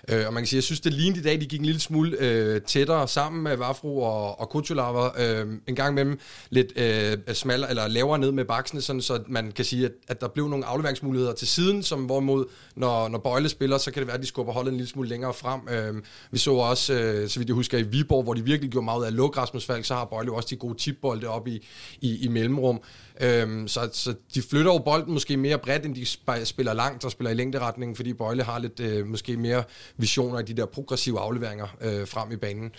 Øh, 0.10 0.28
og 0.28 0.34
man 0.34 0.44
kan 0.44 0.48
sige, 0.48 0.58
jeg 0.58 0.64
synes, 0.64 0.80
det 0.80 0.94
lignede 0.94 1.20
i 1.20 1.24
dag, 1.24 1.42
de 1.42 1.46
gik 1.46 1.60
en 1.60 1.66
lille 1.66 1.82
smule 1.82 2.18
øh, 2.20 2.62
tættere 2.62 3.08
sammen 3.08 3.44
med 3.44 3.58
Vafro 3.58 4.02
og, 4.02 4.40
og 4.40 4.50
Kutulov. 4.50 5.16
Øh, 5.18 5.48
en 5.68 5.76
gang 5.76 5.92
imellem 5.92 6.20
lidt 6.50 6.80
øh, 6.80 7.18
smallere, 7.34 7.70
eller 7.70 7.85
lavere 7.88 8.20
ned 8.20 8.32
med 8.32 8.46
baksene, 8.46 8.82
sådan, 8.82 9.02
så 9.02 9.24
man 9.28 9.52
kan 9.52 9.66
sige, 9.66 9.86
at, 9.86 9.92
at 10.08 10.22
der 10.22 10.28
blev 10.28 10.48
nogle 10.48 10.66
afleveringsmuligheder 10.66 11.34
til 11.34 11.48
siden, 11.48 11.84
som 11.84 12.06
hvorimod, 12.06 12.46
når, 12.76 13.08
når 13.08 13.20
Bøjle 13.20 13.50
spiller, 13.50 13.78
så 13.78 13.92
kan 13.92 14.00
det 14.00 14.08
være, 14.08 14.16
at 14.16 14.22
de 14.22 14.28
skubber 14.28 14.54
holdet 14.54 14.72
en 14.72 14.78
lille 14.78 14.90
smule 14.90 15.10
længere 15.10 15.34
frem. 15.34 15.62
Øh, 15.70 16.04
vi 16.32 16.38
så 16.38 16.54
også, 16.54 16.94
øh, 16.94 17.30
så 17.30 17.40
vidt 17.40 17.50
jeg 17.50 17.54
husker, 17.56 17.78
i 17.78 17.84
Viborg, 17.84 18.24
hvor 18.24 18.34
de 18.34 18.44
virkelig 18.44 18.72
gjorde 18.72 18.86
meget 18.86 19.00
ud 19.00 19.04
af 19.04 19.08
at 19.08 19.14
lukke 19.14 19.40
Rasmus 19.40 19.66
Falk, 19.66 19.86
så 19.86 19.94
har 19.94 20.06
Bøjle 20.06 20.32
også 20.32 20.48
de 20.50 20.56
gode 20.56 20.78
tipbolde 20.78 21.28
op 21.28 21.48
i, 21.48 21.68
i, 22.02 22.26
i 22.26 22.28
mellemrum. 22.28 22.82
Øh, 23.22 23.68
så, 23.68 23.90
så 23.94 24.14
de 24.34 24.42
flytter 24.42 24.74
jo 24.74 24.78
bolden 24.78 25.14
måske 25.14 25.38
mere 25.38 25.60
bredt, 25.60 25.86
end 25.86 25.96
de 25.96 26.46
spiller 26.46 26.74
langt 26.74 27.06
og 27.06 27.12
spiller 27.12 27.32
i 27.32 27.36
længderetningen, 27.36 27.96
fordi 27.96 28.14
Bøjle 28.14 28.44
har 28.44 28.60
lidt 28.60 28.80
øh, 28.80 29.08
måske 29.08 29.38
mere 29.38 29.64
visioner 29.98 30.40
i 30.40 30.44
de 30.44 30.54
der 30.54 30.66
progressive 30.66 31.20
afleveringer 31.20 31.68
øh, 31.82 32.08
frem 32.08 32.32
i 32.32 32.36
banen. 32.36 32.72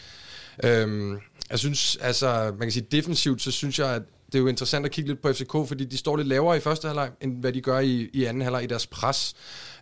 Øh, 0.65 1.19
jeg 1.51 1.59
synes, 1.59 1.97
altså, 1.97 2.55
man 2.59 2.61
kan 2.61 2.73
sige 2.73 2.87
defensivt, 2.91 3.43
så 3.43 3.51
synes 3.51 3.79
jeg, 3.79 3.95
at 3.95 4.03
det 4.27 4.35
er 4.35 4.39
jo 4.39 4.47
interessant 4.47 4.87
at 4.87 4.93
kigge 4.93 5.11
lidt 5.11 5.23
på 5.23 5.33
FCK, 5.33 5.53
fordi 5.53 5.85
de 5.85 5.97
står 5.97 6.17
lidt 6.17 6.29
lavere 6.29 6.57
i 6.57 6.61
første 6.61 6.89
halvleg, 6.89 7.11
end 7.21 7.41
hvad 7.41 7.53
de 7.53 7.61
gør 7.61 7.79
i, 7.79 8.11
i 8.13 8.25
anden 8.25 8.43
halvleg 8.43 8.63
i 8.63 8.67
deres 8.67 8.87
pres. 8.87 9.35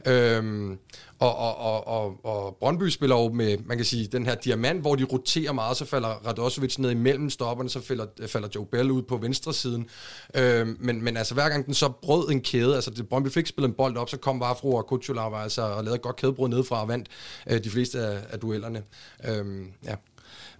Øhm, 0.07 0.79
og, 1.19 1.37
og, 1.37 1.57
og, 1.57 1.87
og, 1.87 2.25
og 2.25 2.57
Brøndby 2.61 2.89
spiller 2.89 3.17
jo 3.17 3.29
med, 3.33 3.59
man 3.67 3.77
kan 3.77 3.85
sige, 3.85 4.07
den 4.07 4.27
her 4.27 4.35
diamant, 4.35 4.81
hvor 4.81 4.95
de 4.95 5.05
roterer 5.05 5.53
meget, 5.53 5.77
så 5.77 5.85
falder 5.85 6.09
Radosevic 6.09 6.79
ned 6.79 6.91
imellem 6.91 7.31
stopperne, 7.31 7.71
så 7.71 7.81
falder, 7.81 8.07
falder 8.27 8.49
Joe 8.55 8.67
Bell 8.67 8.91
ud 8.91 9.03
på 9.03 9.17
venstre 9.17 9.55
siden. 9.55 9.89
Øhm, 10.35 10.77
men, 10.81 11.05
men 11.05 11.17
altså 11.17 11.35
hver 11.35 11.49
gang 11.49 11.67
den 11.67 11.75
så 11.75 11.89
brød 12.03 12.31
en 12.31 12.41
kæde, 12.41 12.75
altså 12.75 12.91
det, 12.91 13.09
Brøndby 13.09 13.29
fik 13.29 13.47
spillet 13.47 13.69
en 13.69 13.75
bold 13.75 13.97
op, 13.97 14.11
så 14.11 14.17
kom 14.17 14.41
Vafro 14.41 14.75
og 14.75 14.87
Kutsulava 14.87 15.43
altså, 15.43 15.63
og 15.63 15.85
lavede 15.85 15.97
et 15.97 16.03
godt 16.03 16.17
kædebrud 16.17 16.49
nedefra 16.49 16.83
og 16.83 16.89
vandt 16.89 17.09
øh, 17.51 17.65
de 17.65 17.71
fleste 17.71 18.01
af, 18.01 18.19
af 18.31 18.41
duellerne. 18.41 18.83
Øhm, 19.29 19.67
ja. 19.85 19.95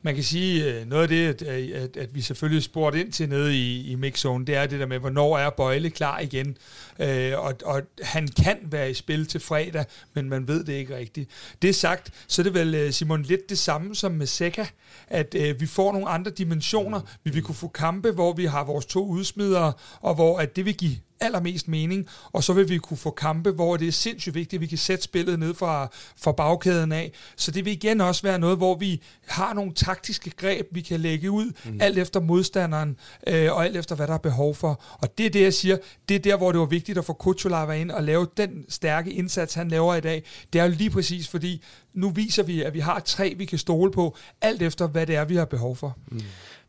Man 0.05 0.15
kan 0.15 0.25
sige, 0.25 0.75
øh, 0.75 0.87
noget 0.87 1.03
af 1.03 1.09
det, 1.09 1.43
at, 1.43 1.73
at, 1.73 1.97
at 1.97 2.15
vi 2.15 2.21
selvfølgelig 2.21 2.63
spurgte 2.63 3.01
ind 3.01 3.13
til 3.13 3.29
nede 3.29 3.57
i, 3.57 3.91
i 3.91 3.95
mixzone, 3.95 4.47
det 4.47 4.57
er 4.57 4.67
det 4.67 4.81
der 4.81 4.87
med, 4.87 4.99
hvornår 4.99 5.39
er 5.39 5.51
Bøjle 5.51 5.91
klar 5.91 6.19
igen. 6.19 6.57
Øh, 6.99 7.33
og, 7.39 7.55
og 7.65 7.83
han 8.03 8.29
kan 8.29 8.59
være 8.63 8.91
i 8.91 8.95
spil 8.95 9.27
til 9.27 9.41
fredag, 9.41 9.85
men 10.15 10.29
man 10.29 10.49
ved 10.49 10.65
det 10.65 10.73
ikke 10.73 10.97
rigtigt. 10.97 11.31
Det 11.63 11.75
sagt, 11.75 12.11
så 12.27 12.43
er 12.43 12.45
det 12.45 12.55
vel, 12.55 12.75
øh, 12.75 12.93
Simon, 12.93 13.23
lidt 13.23 13.51
det 13.51 13.59
samme 13.59 13.95
som 13.95 14.13
med 14.13 14.27
Seca, 14.27 14.67
at 15.09 15.35
øh, 15.35 15.61
vi 15.61 15.67
får 15.67 15.93
nogle 15.93 16.09
andre 16.09 16.31
dimensioner. 16.31 17.01
Vi 17.25 17.31
vil 17.31 17.43
kunne 17.43 17.55
få 17.55 17.69
kampe, 17.69 18.11
hvor 18.11 18.33
vi 18.33 18.45
har 18.45 18.65
vores 18.65 18.87
to 18.87 19.07
udsmidere, 19.07 19.73
og 20.01 20.15
hvor 20.15 20.39
at 20.39 20.57
det 20.57 20.65
vil 20.65 20.75
give 20.75 20.97
allermest 21.25 21.69
mening, 21.69 22.07
og 22.33 22.45
så 22.45 22.53
vil 22.53 22.69
vi 22.69 22.79
kunne 22.79 22.97
få 22.97 23.11
kampe, 23.11 23.51
hvor 23.51 23.77
det 23.77 23.89
er 23.89 23.93
sindssygt 23.93 24.35
vigtigt, 24.35 24.59
at 24.59 24.61
vi 24.61 24.67
kan 24.67 24.79
sætte 24.79 25.05
spillet 25.05 25.39
ned 25.39 25.55
fra, 25.55 25.89
fra 26.21 26.33
bagkæden 26.33 26.93
af. 26.93 27.13
Så 27.37 27.51
det 27.51 27.65
vil 27.65 27.73
igen 27.73 28.01
også 28.01 28.23
være 28.23 28.39
noget, 28.39 28.57
hvor 28.57 28.75
vi 28.75 29.03
har 29.27 29.55
nogle 29.55 29.75
taktiske 29.75 30.31
greb, 30.31 30.67
vi 30.71 30.81
kan 30.81 31.01
lægge 31.01 31.31
ud, 31.31 31.53
mm. 31.65 31.79
alt 31.81 31.99
efter 31.99 32.21
modstanderen, 32.21 32.97
øh, 33.27 33.53
og 33.53 33.65
alt 33.65 33.77
efter, 33.77 33.95
hvad 33.97 34.07
der 34.07 34.15
er 34.15 34.19
behov 34.19 34.55
for. 34.55 34.83
Og 34.93 35.19
det 35.19 35.27
er 35.27 35.31
det, 35.31 35.41
jeg 35.41 35.55
siger, 35.55 35.77
det 36.09 36.15
er 36.15 36.21
der, 36.21 36.37
hvor 36.37 36.53
det 36.53 36.61
var 36.61 36.67
vigtigt 36.67 36.99
at 36.99 37.05
få 37.05 37.13
Kutsulava 37.13 37.73
ind 37.73 37.91
og 37.91 38.03
lave 38.03 38.27
den 38.37 38.65
stærke 38.69 39.11
indsats, 39.11 39.55
han 39.55 39.69
laver 39.69 39.95
i 39.95 40.01
dag. 40.01 40.23
Det 40.53 40.61
er 40.61 40.65
jo 40.65 40.71
lige 40.71 40.91
præcis, 40.91 41.29
fordi 41.29 41.63
nu 41.95 42.11
viser 42.11 42.43
vi, 42.43 42.63
at 42.63 42.75
vi 42.75 42.81
har 42.81 43.01
tre, 43.01 43.35
vi 43.39 43.45
kan 43.45 43.59
stole 43.59 43.93
på, 43.93 44.17
alt 44.41 44.63
efter, 44.63 44.87
hvad 44.87 45.07
det 45.07 45.17
er, 45.17 45.25
vi 45.25 45.37
har 45.37 45.45
behov 45.45 45.77
for. 45.77 45.99
Mm. 46.11 46.21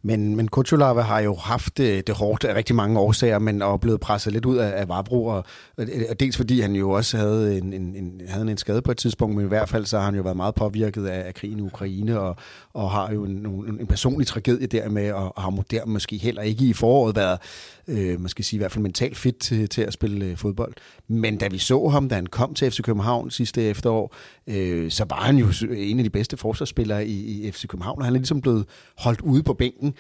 Men, 0.06 0.36
men 0.36 0.48
Kutsulava 0.48 1.02
har 1.02 1.20
jo 1.20 1.36
haft 1.36 1.78
det, 1.78 2.08
det 2.08 2.16
hårdt 2.16 2.44
af 2.44 2.56
rigtig 2.56 2.76
mange 2.76 3.00
årsager, 3.00 3.40
men 3.40 3.62
er 3.62 3.78
blevet 3.78 4.00
presset 4.00 4.34
lidt 4.34 4.46
ud 4.46 4.58
af, 4.58 4.82
af 4.82 4.90
Vabro, 4.90 5.26
og, 5.26 5.46
øh, 5.78 5.88
øh, 5.94 6.02
og 6.10 6.20
dels 6.20 6.38
fordi 6.38 6.60
han 6.60 6.76
jo 6.76 6.92
også 6.92 7.18
havde 7.18 7.58
en, 7.58 7.74
en, 7.74 7.96
en, 7.96 8.22
havde 8.28 8.52
en 8.52 8.58
skade 8.58 8.82
på 8.82 8.92
et 8.92 8.98
tidspunkt, 8.98 9.36
men 9.36 9.46
i 9.46 9.48
hvert 9.48 9.70
fald 9.70 9.86
så 9.86 9.98
har 9.98 10.06
han 10.06 10.16
jo 10.16 10.22
været 10.22 10.38
meget 10.38 10.56
påvirket 10.56 11.06
af, 11.06 11.28
af 11.28 11.34
krigen 11.34 11.60
i 11.60 11.62
Ukraine, 11.62 12.20
og, 12.20 12.36
og 12.74 12.92
har 12.92 13.12
jo 13.14 13.24
en, 13.24 13.32
en, 13.32 13.78
en 13.80 13.88
personlig 13.88 14.28
tragedie 14.28 14.68
der 14.68 14.90
med, 14.90 15.12
og, 15.12 15.38
og 15.38 15.44
har 15.44 15.64
der 15.72 15.86
måske 15.86 16.18
heller 16.18 16.42
ikke 16.42 16.66
i 16.66 16.74
foråret 16.74 17.16
været, 17.16 17.40
øh, 17.88 18.20
man 18.22 18.30
skal 18.30 18.46
sige 18.46 18.58
i 18.58 18.60
hvert 18.60 18.72
fald 18.72 18.82
mentalt 18.82 19.18
fit 19.18 19.36
til, 19.38 19.70
til 19.70 19.82
at 19.82 19.94
spille 19.94 20.26
øh, 20.26 20.38
fodbold. 20.38 20.74
Men 21.08 21.38
da 21.38 21.48
vi 21.48 21.58
så 21.58 21.88
ham, 21.88 22.10
da 22.10 22.16
han 22.16 22.28
kom 22.28 22.54
til 22.54 22.72
FC 22.72 22.82
København 22.82 23.32
sidste 23.32 23.64
efterår, 23.64 24.16
øh, 24.48 24.92
så 24.92 25.06
var 25.10 25.22
han 25.22 25.38
jo 25.38 25.48
en 25.70 26.00
af 26.00 26.04
de 26.04 26.10
bedste 26.10 26.38
forsvarsspillere 26.38 27.08
i, 27.08 27.48
i 27.48 27.52
FC 27.52 27.68
København, 27.68 28.00
og 28.00 28.06
han 28.06 28.14
er 28.14 28.20
ligesom 28.20 28.42
blevet 28.42 28.66
holdt 28.98 29.22
ude 29.22 29.44
på 29.44 29.54
bænken. 29.54 29.94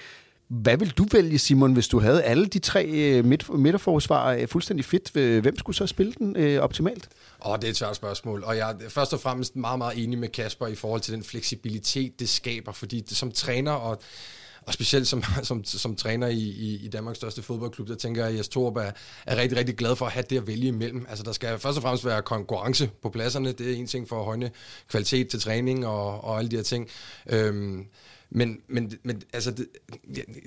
Hvad 0.47 0.77
vil 0.77 0.89
du 0.89 1.05
vælge, 1.11 1.39
Simon, 1.39 1.73
hvis 1.73 1.87
du 1.87 1.99
havde 1.99 2.23
alle 2.23 2.45
de 2.45 2.59
tre 2.59 2.85
øh, 2.85 3.25
midt, 3.25 3.59
midterforsvar 3.59 4.33
øh, 4.33 4.47
fuldstændig 4.47 4.85
fit? 4.85 5.11
Øh, 5.15 5.41
hvem 5.41 5.57
skulle 5.57 5.75
så 5.75 5.87
spille 5.87 6.13
den 6.13 6.35
øh, 6.35 6.61
optimalt? 6.61 7.09
Åh, 7.45 7.51
oh, 7.51 7.57
det 7.57 7.63
er 7.63 7.69
et 7.69 7.77
svært 7.77 7.95
spørgsmål. 7.95 8.43
Og 8.43 8.57
jeg 8.57 8.69
er 8.69 8.89
først 8.89 9.13
og 9.13 9.19
fremmest 9.19 9.55
meget, 9.55 9.77
meget 9.77 10.03
enig 10.03 10.19
med 10.19 10.29
Kasper 10.29 10.67
i 10.67 10.75
forhold 10.75 11.01
til 11.01 11.13
den 11.13 11.23
fleksibilitet, 11.23 12.19
det 12.19 12.29
skaber. 12.29 12.71
Fordi 12.71 12.99
det, 12.99 13.17
som 13.17 13.31
træner 13.31 13.71
og 13.71 14.01
og 14.65 14.73
specielt 14.73 15.08
som, 15.08 15.23
som, 15.43 15.63
som 15.63 15.95
træner 15.95 16.28
i, 16.28 16.39
i, 16.39 16.86
i 16.86 16.88
Danmarks 16.88 17.17
største 17.17 17.41
fodboldklub, 17.41 17.88
der 17.88 17.95
tænker 17.95 18.21
jeg, 18.21 18.32
at 18.32 18.38
Jes 18.38 18.47
Torp 18.47 18.78
er, 18.78 18.91
er 19.25 19.38
rigtig, 19.38 19.58
rigtig 19.58 19.75
glad 19.75 19.95
for 19.95 20.06
at 20.06 20.12
have 20.12 20.25
det 20.30 20.38
at 20.38 20.47
vælge 20.47 20.67
imellem. 20.67 21.06
Altså 21.10 21.23
der 21.23 21.32
skal 21.32 21.60
først 21.60 21.78
og 21.78 21.82
fremmest 21.82 22.06
være 22.06 22.21
konkurrence 22.21 22.89
på 23.01 23.10
pladserne. 23.10 23.51
Det 23.51 23.71
er 23.71 23.75
en 23.75 23.88
ting 23.88 24.10
for 24.10 24.19
at 24.19 24.25
højne 24.25 24.51
kvalitet 24.89 25.28
til 25.28 25.39
træning 25.39 25.88
og, 25.88 26.23
og 26.23 26.38
alle 26.38 26.51
de 26.51 26.56
her 26.56 26.63
ting. 26.63 26.89
Øhm, 27.30 27.86
men, 28.29 28.57
men, 28.67 28.93
men 29.03 29.21
altså, 29.33 29.51
det, 29.51 29.67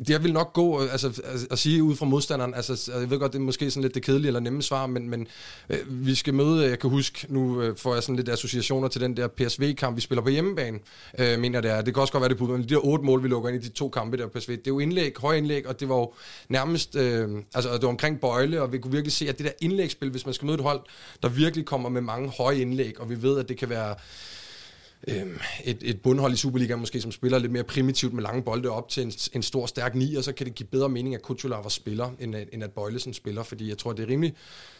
jeg 0.09 0.25
vil 0.25 0.33
nok 0.33 0.53
gå 0.53 0.81
altså, 0.81 1.07
altså, 1.07 1.47
at 1.51 1.59
sige 1.59 1.83
ud 1.83 1.97
fra 1.97 2.07
modstanderen, 2.07 2.55
altså, 2.55 2.73
altså, 2.73 2.99
jeg 2.99 3.11
ved 3.11 3.19
godt, 3.19 3.33
det 3.33 3.39
er 3.39 3.43
måske 3.43 3.71
sådan 3.71 3.83
lidt 3.83 3.95
det 3.95 4.03
kedelige 4.03 4.27
eller 4.27 4.41
nemme 4.41 4.63
svar, 4.63 4.87
men, 4.87 5.09
men 5.09 5.27
øh, 5.71 5.79
vi 5.89 6.15
skal 6.15 6.35
møde, 6.35 6.69
jeg 6.69 6.79
kan 6.79 6.91
huske, 6.91 7.27
nu 7.29 7.63
øh, 7.63 7.77
får 7.77 7.95
jeg 7.95 8.03
sådan 8.03 8.17
lidt 8.17 8.29
associationer 8.29 8.89
til 8.89 9.01
den 9.01 9.17
der 9.17 9.29
PSV-kamp, 9.29 9.97
vi 9.97 10.01
spiller 10.01 10.23
på 10.23 10.29
hjemmebane, 10.29 10.79
øh, 11.19 11.39
mener 11.39 11.61
det 11.61 11.71
er. 11.71 11.83
Det 11.83 11.95
kan 11.95 12.01
også 12.01 12.13
godt 12.13 12.23
være, 12.23 12.29
det 12.29 12.39
på, 12.39 12.47
men 12.47 12.63
de 12.63 12.69
der 12.69 12.87
otte 12.87 13.05
mål, 13.05 13.23
vi 13.23 13.29
lukker 13.29 13.51
ind 13.51 13.65
i 13.65 13.69
de 13.69 13.73
to 13.73 13.89
kampe 13.89 14.17
der 14.17 14.27
på 14.27 14.39
PSV, 14.39 14.51
det 14.51 14.59
er 14.59 14.63
jo 14.67 14.79
indlæg, 14.79 15.13
høj 15.19 15.35
indlæg, 15.35 15.69
og 15.69 15.81
det 15.81 15.89
var 15.89 15.97
jo 15.97 16.13
nærmest, 16.49 16.97
øh, 16.97 17.29
altså 17.55 17.73
det 17.73 17.83
var 17.83 17.89
omkring 17.89 18.21
Bøjle, 18.21 18.63
og 18.63 18.73
vi 18.73 18.79
kunne 18.79 18.93
virkelig 18.93 19.13
se, 19.13 19.29
at 19.29 19.39
det 19.39 19.47
der 19.47 19.53
indlægsspil, 19.61 20.11
hvis 20.11 20.27
man 20.27 20.35
skal 20.35 20.47
møde 20.47 20.55
et 20.55 20.63
hold, 20.63 20.81
der 21.23 21.29
virkelig 21.29 21.65
kommer 21.65 21.89
med 21.89 22.01
mange 22.01 22.29
høje 22.29 22.61
indlæg, 22.61 23.01
og 23.01 23.11
vi 23.11 23.23
ved, 23.23 23.39
at 23.39 23.49
det 23.49 23.57
kan 23.59 23.69
være 23.69 23.95
Øhm, 25.09 25.39
et, 25.65 25.79
et 25.83 26.03
bundhold 26.03 26.33
i 26.33 26.37
Superligaen 26.37 26.81
måske, 26.81 27.01
som 27.01 27.13
spiller 27.13 27.39
lidt 27.39 27.53
mere 27.53 27.65
primitivt 27.65 28.13
med 28.13 28.23
lange 28.23 28.43
bolde 28.43 28.71
op 28.71 28.89
til 28.89 29.03
en, 29.03 29.13
en 29.33 29.43
stor, 29.43 29.67
stærk 29.67 29.95
ni, 29.95 30.15
og 30.15 30.25
så 30.25 30.33
kan 30.33 30.47
det 30.47 30.55
give 30.55 30.67
bedre 30.67 30.89
mening, 30.89 31.15
at 31.15 31.23
Kutulava 31.23 31.69
spiller, 31.69 32.11
end, 32.21 32.35
end 32.53 32.65
at 32.65 32.71
Bøjlesen 32.73 33.15
spiller, 33.15 33.43
fordi 33.43 33.69
jeg 33.69 33.79
tror, 33.79 33.93
det 33.93 34.03
er 34.03 34.09
rimelig 34.09 34.35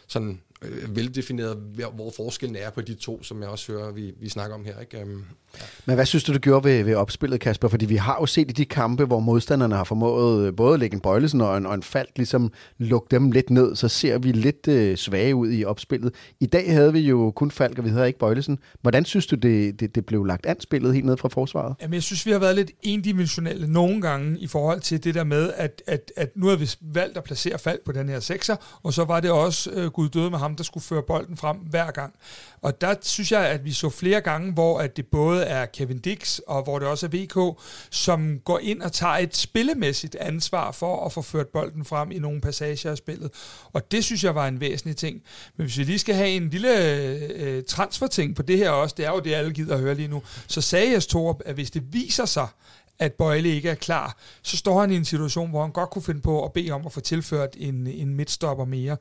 sådan 0.09 0.41
øh, 0.61 0.95
veldefineret, 0.95 1.57
hvor 1.95 2.13
forskellen 2.15 2.55
er 2.55 2.69
på 2.69 2.81
de 2.81 2.93
to, 2.93 3.23
som 3.23 3.41
jeg 3.41 3.49
også 3.49 3.71
hører, 3.71 3.91
vi, 3.91 4.13
vi 4.21 4.29
snakker 4.29 4.55
om 4.55 4.65
her. 4.65 4.79
Ikke? 4.79 5.03
Um, 5.03 5.25
ja. 5.55 5.63
Men 5.85 5.95
hvad 5.95 6.05
synes 6.05 6.23
du, 6.23 6.33
du 6.33 6.39
gjorde 6.39 6.63
ved, 6.63 6.83
ved 6.83 6.95
opspillet, 6.95 7.39
Kasper? 7.39 7.67
Fordi 7.67 7.85
vi 7.85 7.95
har 7.95 8.17
jo 8.21 8.25
set 8.25 8.49
i 8.49 8.53
de 8.53 8.65
kampe, 8.65 9.05
hvor 9.05 9.19
modstanderne 9.19 9.75
har 9.75 9.83
formået 9.83 10.47
øh, 10.47 10.55
både 10.55 10.73
at 10.73 10.79
lægge 10.79 10.95
en 10.95 11.01
bøjlesen 11.01 11.41
og 11.41 11.57
en, 11.57 11.65
og 11.65 11.75
en 11.75 11.83
falk, 11.83 12.09
ligesom 12.15 12.51
lukke 12.77 13.07
dem 13.11 13.31
lidt 13.31 13.49
ned, 13.49 13.75
så 13.75 13.87
ser 13.87 14.17
vi 14.17 14.31
lidt 14.31 14.67
øh, 14.67 14.97
svage 14.97 15.35
ud 15.35 15.51
i 15.51 15.65
opspillet. 15.65 16.13
I 16.39 16.45
dag 16.45 16.73
havde 16.73 16.93
vi 16.93 16.99
jo 16.99 17.31
kun 17.31 17.51
falk, 17.51 17.77
og 17.77 17.85
vi 17.85 17.89
havde 17.89 18.07
ikke 18.07 18.19
bøjlesen. 18.19 18.59
Hvordan 18.81 19.05
synes 19.05 19.27
du, 19.27 19.35
det, 19.35 19.79
det, 19.79 19.95
det 19.95 20.05
blev 20.05 20.25
lagt 20.25 20.45
an 20.45 20.59
spillet 20.59 20.93
helt 20.93 21.05
ned 21.05 21.17
fra 21.17 21.29
forsvaret? 21.29 21.75
Jamen, 21.81 21.93
jeg 21.93 22.03
synes, 22.03 22.25
vi 22.25 22.31
har 22.31 22.39
været 22.39 22.55
lidt 22.55 22.71
endimensionelle 22.81 23.67
nogle 23.67 24.01
gange 24.01 24.39
i 24.39 24.47
forhold 24.47 24.81
til 24.81 25.03
det 25.03 25.15
der 25.15 25.23
med, 25.23 25.51
at, 25.55 25.81
at, 25.87 26.11
at 26.15 26.29
nu 26.35 26.47
har 26.47 26.55
vi 26.55 26.69
valgt 26.81 27.17
at 27.17 27.23
placere 27.23 27.59
falk 27.59 27.81
på 27.85 27.91
den 27.91 28.09
her 28.09 28.19
sekser, 28.19 28.55
og 28.83 28.93
så 28.93 29.03
var 29.03 29.19
det 29.19 29.31
også 29.31 29.71
øh, 29.71 29.91
Gud 29.99 30.09
døde 30.09 30.29
med 30.29 30.39
ham, 30.39 30.55
der 30.55 30.63
skulle 30.63 30.83
føre 30.83 31.03
bolden 31.03 31.37
frem 31.37 31.57
hver 31.57 31.91
gang. 31.91 32.13
Og 32.61 32.81
der 32.81 32.95
synes 33.01 33.31
jeg, 33.31 33.47
at 33.47 33.65
vi 33.65 33.71
så 33.71 33.89
flere 33.89 34.21
gange, 34.21 34.53
hvor 34.53 34.79
at 34.79 34.97
det 34.97 35.05
både 35.05 35.43
er 35.43 35.65
Kevin 35.65 35.99
Dix, 35.99 36.39
og 36.47 36.63
hvor 36.63 36.79
det 36.79 36.87
også 36.87 37.05
er 37.05 37.09
VK, 37.09 37.59
som 37.91 38.39
går 38.39 38.59
ind 38.59 38.81
og 38.81 38.91
tager 38.91 39.13
et 39.13 39.37
spillemæssigt 39.37 40.15
ansvar 40.15 40.71
for 40.71 41.05
at 41.05 41.13
få 41.13 41.21
ført 41.21 41.47
bolden 41.47 41.85
frem 41.85 42.11
i 42.11 42.19
nogle 42.19 42.41
passager 42.41 42.91
af 42.91 42.97
spillet. 42.97 43.31
Og 43.73 43.91
det 43.91 44.03
synes 44.03 44.23
jeg 44.23 44.35
var 44.35 44.47
en 44.47 44.59
væsentlig 44.59 44.97
ting. 44.97 45.21
Men 45.57 45.65
hvis 45.65 45.77
vi 45.77 45.83
lige 45.83 45.99
skal 45.99 46.15
have 46.15 46.29
en 46.29 46.49
lille 46.49 46.95
øh, 47.33 47.63
transferting 47.63 48.35
på 48.35 48.41
det 48.41 48.57
her 48.57 48.69
også, 48.69 48.95
det 48.97 49.05
er 49.05 49.11
jo 49.11 49.19
det, 49.19 49.33
alle 49.33 49.53
gider 49.53 49.73
at 49.73 49.81
høre 49.81 49.95
lige 49.95 50.07
nu, 50.07 50.21
så 50.47 50.61
sagde 50.61 50.91
jeg 50.91 51.03
Torup, 51.03 51.41
at 51.45 51.53
hvis 51.53 51.71
det 51.71 51.93
viser 51.93 52.25
sig, 52.25 52.47
at 52.99 53.13
Bøjle 53.13 53.49
ikke 53.49 53.69
er 53.69 53.75
klar, 53.75 54.17
så 54.41 54.57
står 54.57 54.79
han 54.79 54.91
i 54.91 54.95
en 54.95 55.05
situation, 55.05 55.49
hvor 55.49 55.61
han 55.61 55.71
godt 55.71 55.89
kunne 55.89 56.01
finde 56.01 56.21
på 56.21 56.45
at 56.45 56.53
bede 56.53 56.71
om 56.71 56.85
at 56.85 56.91
få 56.91 56.99
tilført 56.99 57.55
en, 57.57 57.87
en 57.87 58.15
midtstopper 58.15 58.65
mere 58.65 58.97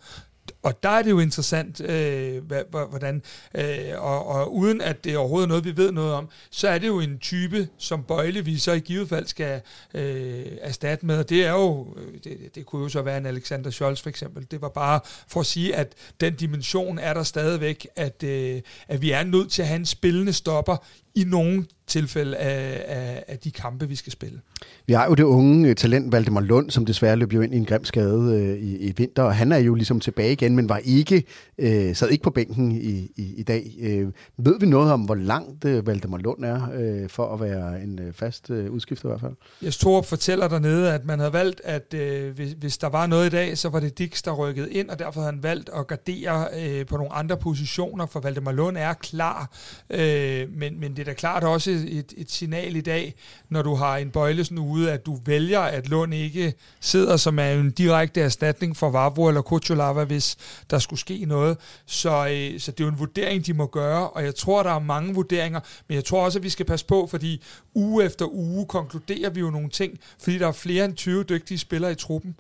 og 0.63 0.83
der 0.83 0.89
er 0.89 1.03
det 1.03 1.11
jo 1.11 1.19
interessant, 1.19 1.81
øh, 1.81 2.43
hvordan, 2.71 3.23
øh, 3.55 3.65
og, 3.97 4.27
og 4.27 4.55
uden 4.55 4.81
at 4.81 5.05
det 5.05 5.15
er 5.15 5.19
overhovedet 5.19 5.49
noget, 5.49 5.65
vi 5.65 5.77
ved 5.77 5.93
noget 5.93 6.15
om, 6.15 6.29
så 6.51 6.69
er 6.69 6.79
det 6.79 6.87
jo 6.87 7.01
en 7.01 7.19
type, 7.19 7.69
som 7.79 8.05
Bøjle 8.05 8.45
vi 8.45 8.59
så 8.59 8.73
i 8.73 8.81
givet 8.81 9.09
fald 9.09 9.27
skal 9.27 9.61
øh, 9.95 10.47
erstatte 10.61 11.07
med, 11.07 11.19
og 11.19 11.29
det 11.29 11.47
er 11.47 11.53
jo, 11.53 11.97
øh, 11.97 12.15
det, 12.25 12.55
det 12.55 12.67
kunne 12.67 12.83
jo 12.83 12.89
så 12.89 13.03
være 13.03 13.19
en 13.19 13.27
Alexander 13.27 13.71
Scholz 13.71 14.03
for 14.03 14.09
eksempel. 14.09 14.47
Det 14.51 14.61
var 14.61 14.69
bare 14.69 15.01
for 15.29 15.41
at 15.41 15.47
sige, 15.47 15.77
at 15.77 15.93
den 16.21 16.35
dimension 16.35 16.99
er 16.99 17.15
der 17.15 17.23
stadigvæk, 17.23 17.87
at, 17.97 18.23
øh, 18.23 18.63
at 18.89 19.03
vi 19.03 19.11
er 19.11 19.25
nødt 19.25 19.51
til 19.51 19.63
at 19.63 19.69
have 19.69 19.79
en 19.79 19.87
spillende 19.87 20.33
stopper 20.33 20.77
i 21.21 21.25
nogle 21.25 21.65
tilfælde 21.87 22.37
af, 22.37 22.85
af, 22.87 23.25
af 23.29 23.39
de 23.39 23.51
kampe, 23.51 23.89
vi 23.89 23.95
skal 23.95 24.13
spille. 24.13 24.41
Vi 24.87 24.93
har 24.93 25.07
jo 25.07 25.15
det 25.15 25.23
unge 25.23 25.69
øh, 25.69 25.77
talent 25.77 26.13
Valdemar 26.13 26.41
Lund, 26.41 26.71
som 26.71 26.87
desværre 26.87 27.17
løb 27.17 27.33
jo 27.33 27.41
ind 27.41 27.55
i 27.55 27.57
en 27.57 27.65
grim 27.65 27.85
skade 27.85 28.35
øh, 28.35 28.59
i, 28.59 28.77
i 28.77 28.93
vinter, 28.97 29.23
og 29.23 29.37
han 29.37 29.53
er 29.53 29.57
jo 29.57 29.75
ligesom 29.75 30.01
tilbage 30.01 30.33
igen, 30.33 30.57
men 30.57 30.69
var 30.69 30.81
ikke 30.85 31.25
øh, 31.59 31.97
sad 31.97 32.09
ikke 32.11 32.23
på 32.23 32.31
bænken 32.31 32.73
i, 32.73 33.11
i, 33.17 33.35
i 33.37 33.43
dag. 33.43 33.75
Øh, 33.81 34.09
ved 34.37 34.61
vi 34.61 34.67
noget 34.67 34.93
om, 34.93 35.01
hvor 35.01 35.15
langt 35.15 35.65
øh, 35.65 35.87
Valdemar 35.87 36.19
Lund 36.19 36.45
er 36.45 36.69
øh, 36.75 37.09
for 37.09 37.35
at 37.35 37.41
være 37.41 37.83
en 37.83 37.99
øh, 37.99 38.13
fast 38.13 38.51
øh, 38.51 38.71
udskifter 38.71 39.09
i 39.09 39.11
hvert 39.11 39.21
fald? 39.21 39.35
Jeg 39.63 39.73
Torup 39.73 40.07
fortæller 40.07 40.49
dernede, 40.49 40.93
at 40.93 41.05
man 41.05 41.19
havde 41.19 41.33
valgt, 41.33 41.61
at 41.65 41.95
øh, 41.95 42.35
hvis, 42.35 42.53
hvis 42.53 42.79
der 42.79 42.89
var 42.89 43.07
noget 43.07 43.27
i 43.27 43.31
dag, 43.31 43.59
så 43.59 43.69
var 43.69 43.81
det 43.81 43.99
Dix, 43.99 44.23
der 44.23 44.33
rykkede 44.33 44.73
ind, 44.73 44.89
og 44.89 44.99
derfor 44.99 45.21
havde 45.21 45.33
han 45.33 45.43
valgt 45.43 45.71
at 45.77 45.87
gardere 45.87 46.47
øh, 46.61 46.87
på 46.87 46.97
nogle 46.97 47.13
andre 47.13 47.37
positioner, 47.37 48.07
for 48.07 48.21
Valdemar 48.21 48.53
Lund 48.53 48.77
er 48.77 48.93
klar, 48.93 49.51
øh, 49.91 50.47
men, 50.57 50.81
men 50.81 50.97
det 50.97 51.07
da 51.09 51.15
klart 51.15 51.45
også 51.45 51.71
et, 51.71 52.15
et 52.17 52.31
signal 52.31 52.77
i 52.77 52.81
dag, 52.81 53.15
når 53.49 53.63
du 53.63 53.75
har 53.75 53.97
en 53.97 54.11
Bøjlesen 54.11 54.59
ude, 54.59 54.93
at 54.93 55.07
du 55.07 55.19
vælger, 55.27 55.61
at 55.61 55.89
Lund 55.89 56.15
ikke 56.15 56.55
sidder 56.81 57.17
som 57.17 57.39
er 57.39 57.53
en 57.53 57.71
direkte 57.71 58.21
erstatning 58.21 58.77
for 58.77 58.91
Vavro 58.91 59.29
eller 59.29 59.43
Kuchulava, 59.43 60.05
hvis 60.05 60.37
der 60.71 60.79
skulle 60.79 61.01
ske 61.01 61.25
noget. 61.25 61.57
Så, 61.87 62.11
øh, 62.11 62.61
så 62.61 62.73
det 62.73 62.81
er 62.81 62.85
jo 62.85 62.91
en 62.91 62.99
vurdering, 62.99 63.47
de 63.47 63.55
må 63.55 63.67
gøre, 63.67 64.11
og 64.11 64.25
jeg 64.25 64.35
tror, 64.35 64.63
der 64.63 64.71
er 64.71 64.79
mange 64.79 65.15
vurderinger, 65.15 65.61
men 65.89 65.95
jeg 65.95 66.05
tror 66.05 66.25
også, 66.25 66.39
at 66.39 66.43
vi 66.43 66.49
skal 66.49 66.67
passe 66.67 66.87
på, 66.87 67.07
fordi 67.11 67.43
uge 67.75 68.05
efter 68.05 68.27
uge 68.33 68.67
konkluderer 68.67 69.31
vi 69.31 69.41
jo 69.41 69.51
nogle 69.51 69.69
ting, 69.69 69.99
fordi 70.19 70.39
der 70.39 70.47
er 70.49 70.53
flere 70.53 70.85
end 70.85 70.95
20 70.95 71.23
dygtige 71.23 71.59
spillere 71.59 71.93
i 71.93 71.95
truppen 71.95 72.37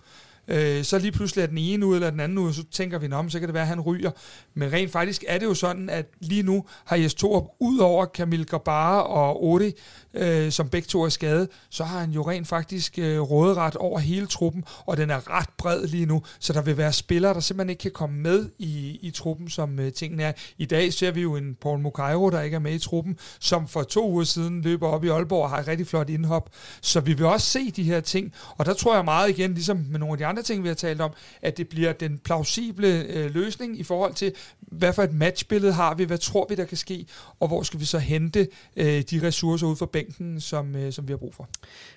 øh, 0.49 0.85
så 0.85 0.99
lige 0.99 1.13
pludselig 1.13 1.43
er 1.43 1.47
den 1.47 1.59
ene 1.59 1.87
ud 1.87 1.95
eller 1.95 2.11
den 2.11 2.21
anden 2.21 2.39
ud, 2.39 2.53
så 2.53 2.65
tænker 2.71 2.99
vi, 2.99 3.13
om 3.13 3.31
så 3.31 3.39
kan 3.39 3.49
det 3.49 3.55
være, 3.55 3.63
at 3.63 3.69
han 3.69 3.81
ryger. 3.81 4.11
Men 4.55 4.73
rent 4.73 4.93
faktisk 4.93 5.25
er 5.29 5.39
det 5.39 5.47
jo 5.47 5.55
sådan, 5.55 5.91
at 5.91 6.07
lige 6.21 6.43
nu 6.43 6.65
har 6.85 6.97
Jes 6.97 7.15
Torup, 7.15 7.45
ud 7.61 7.79
over 7.79 8.05
Kamil 8.05 8.47
Gabara 8.47 9.03
og 9.03 9.45
Odi, 9.45 9.73
øh, 10.15 10.53
som 10.53 10.69
begge 10.69 10.87
to 10.87 11.03
er 11.03 11.09
skadet, 11.09 11.49
så 11.71 11.85
har 11.85 12.01
han 12.01 12.11
jo 12.11 12.23
rent 12.23 12.49
faktisk 12.49 12.99
øh, 12.99 13.21
råderet 13.21 13.77
over 13.77 13.99
hele 13.99 14.27
truppen, 14.27 14.65
og 14.87 14.97
den 14.97 15.11
er 15.11 15.31
ret 15.31 15.49
bred 15.59 15.87
lige 15.87 16.07
nu, 16.07 16.23
så 16.41 16.53
der 16.53 16.63
vil 16.63 16.77
være 16.77 16.93
spillere, 16.93 17.35
der 17.35 17.41
simpelthen 17.41 17.71
ikke 17.71 17.81
kan 17.81 17.91
komme 17.91 18.19
med 18.21 18.49
i, 18.59 18.99
i 19.03 19.11
truppen, 19.11 19.49
som 19.51 19.79
øh, 19.79 19.93
tingene 19.93 20.23
er. 20.23 20.33
I 20.59 20.65
dag 20.65 20.93
ser 20.93 21.11
vi 21.11 21.21
jo 21.21 21.37
en 21.37 21.57
Paul 21.61 21.79
Mukairo, 21.79 22.31
der 22.31 22.41
ikke 22.41 22.55
er 22.55 22.61
med 22.61 22.75
i 22.75 22.79
truppen, 22.79 23.19
som 23.41 23.69
for 23.69 23.83
to 23.83 24.11
uger 24.11 24.25
siden 24.25 24.63
løber 24.63 24.89
op 24.89 25.05
i 25.05 25.09
Aalborg 25.09 25.43
og 25.43 25.51
har 25.51 25.59
et 25.59 25.69
rigtig 25.69 25.87
flot 25.87 26.11
indhop. 26.11 26.51
Så 26.81 27.01
vi 27.01 27.13
vil 27.13 27.27
også 27.27 27.47
se 27.47 27.71
de 27.71 27.83
her 27.83 28.01
ting, 28.01 28.33
og 28.57 28.67
der 28.67 28.75
tror 28.75 28.95
jeg 28.95 29.05
meget 29.05 29.31
igen, 29.31 29.55
ligesom 29.55 29.77
med 29.91 29.99
nogle 29.99 30.13
af 30.13 30.19
de 30.19 30.27
andre 30.27 30.38
ting, 30.42 30.62
vi 30.62 30.68
har 30.68 30.74
talt 30.74 31.01
om, 31.01 31.11
at 31.42 31.57
det 31.59 31.68
bliver 31.68 31.92
den 31.92 32.18
plausible 32.24 33.05
øh, 33.09 33.35
løsning 33.35 33.81
i 33.81 33.83
forhold 33.83 34.14
til, 34.14 34.33
hvad 34.61 34.92
for 34.92 35.03
et 35.03 35.12
matchbillede 35.12 35.72
har 35.72 35.94
vi, 35.94 36.05
hvad 36.05 36.18
tror 36.18 36.46
vi, 36.48 36.55
der 36.55 36.64
kan 36.64 36.77
ske, 36.77 37.07
og 37.40 37.48
hvor 37.48 37.62
skal 37.62 37.81
vi 37.81 37.85
så 37.85 37.98
hente 37.98 38.48
øh, 38.77 39.03
de 39.11 39.20
ressourcer 39.22 39.66
ud 39.66 39.77
fra 39.77 39.87
bænken, 39.87 40.40
som, 40.40 40.77
øh, 40.77 40.92
som 40.92 41.09
vi 41.09 41.12
har 41.12 41.18
brug 41.18 41.35
for. 41.35 41.48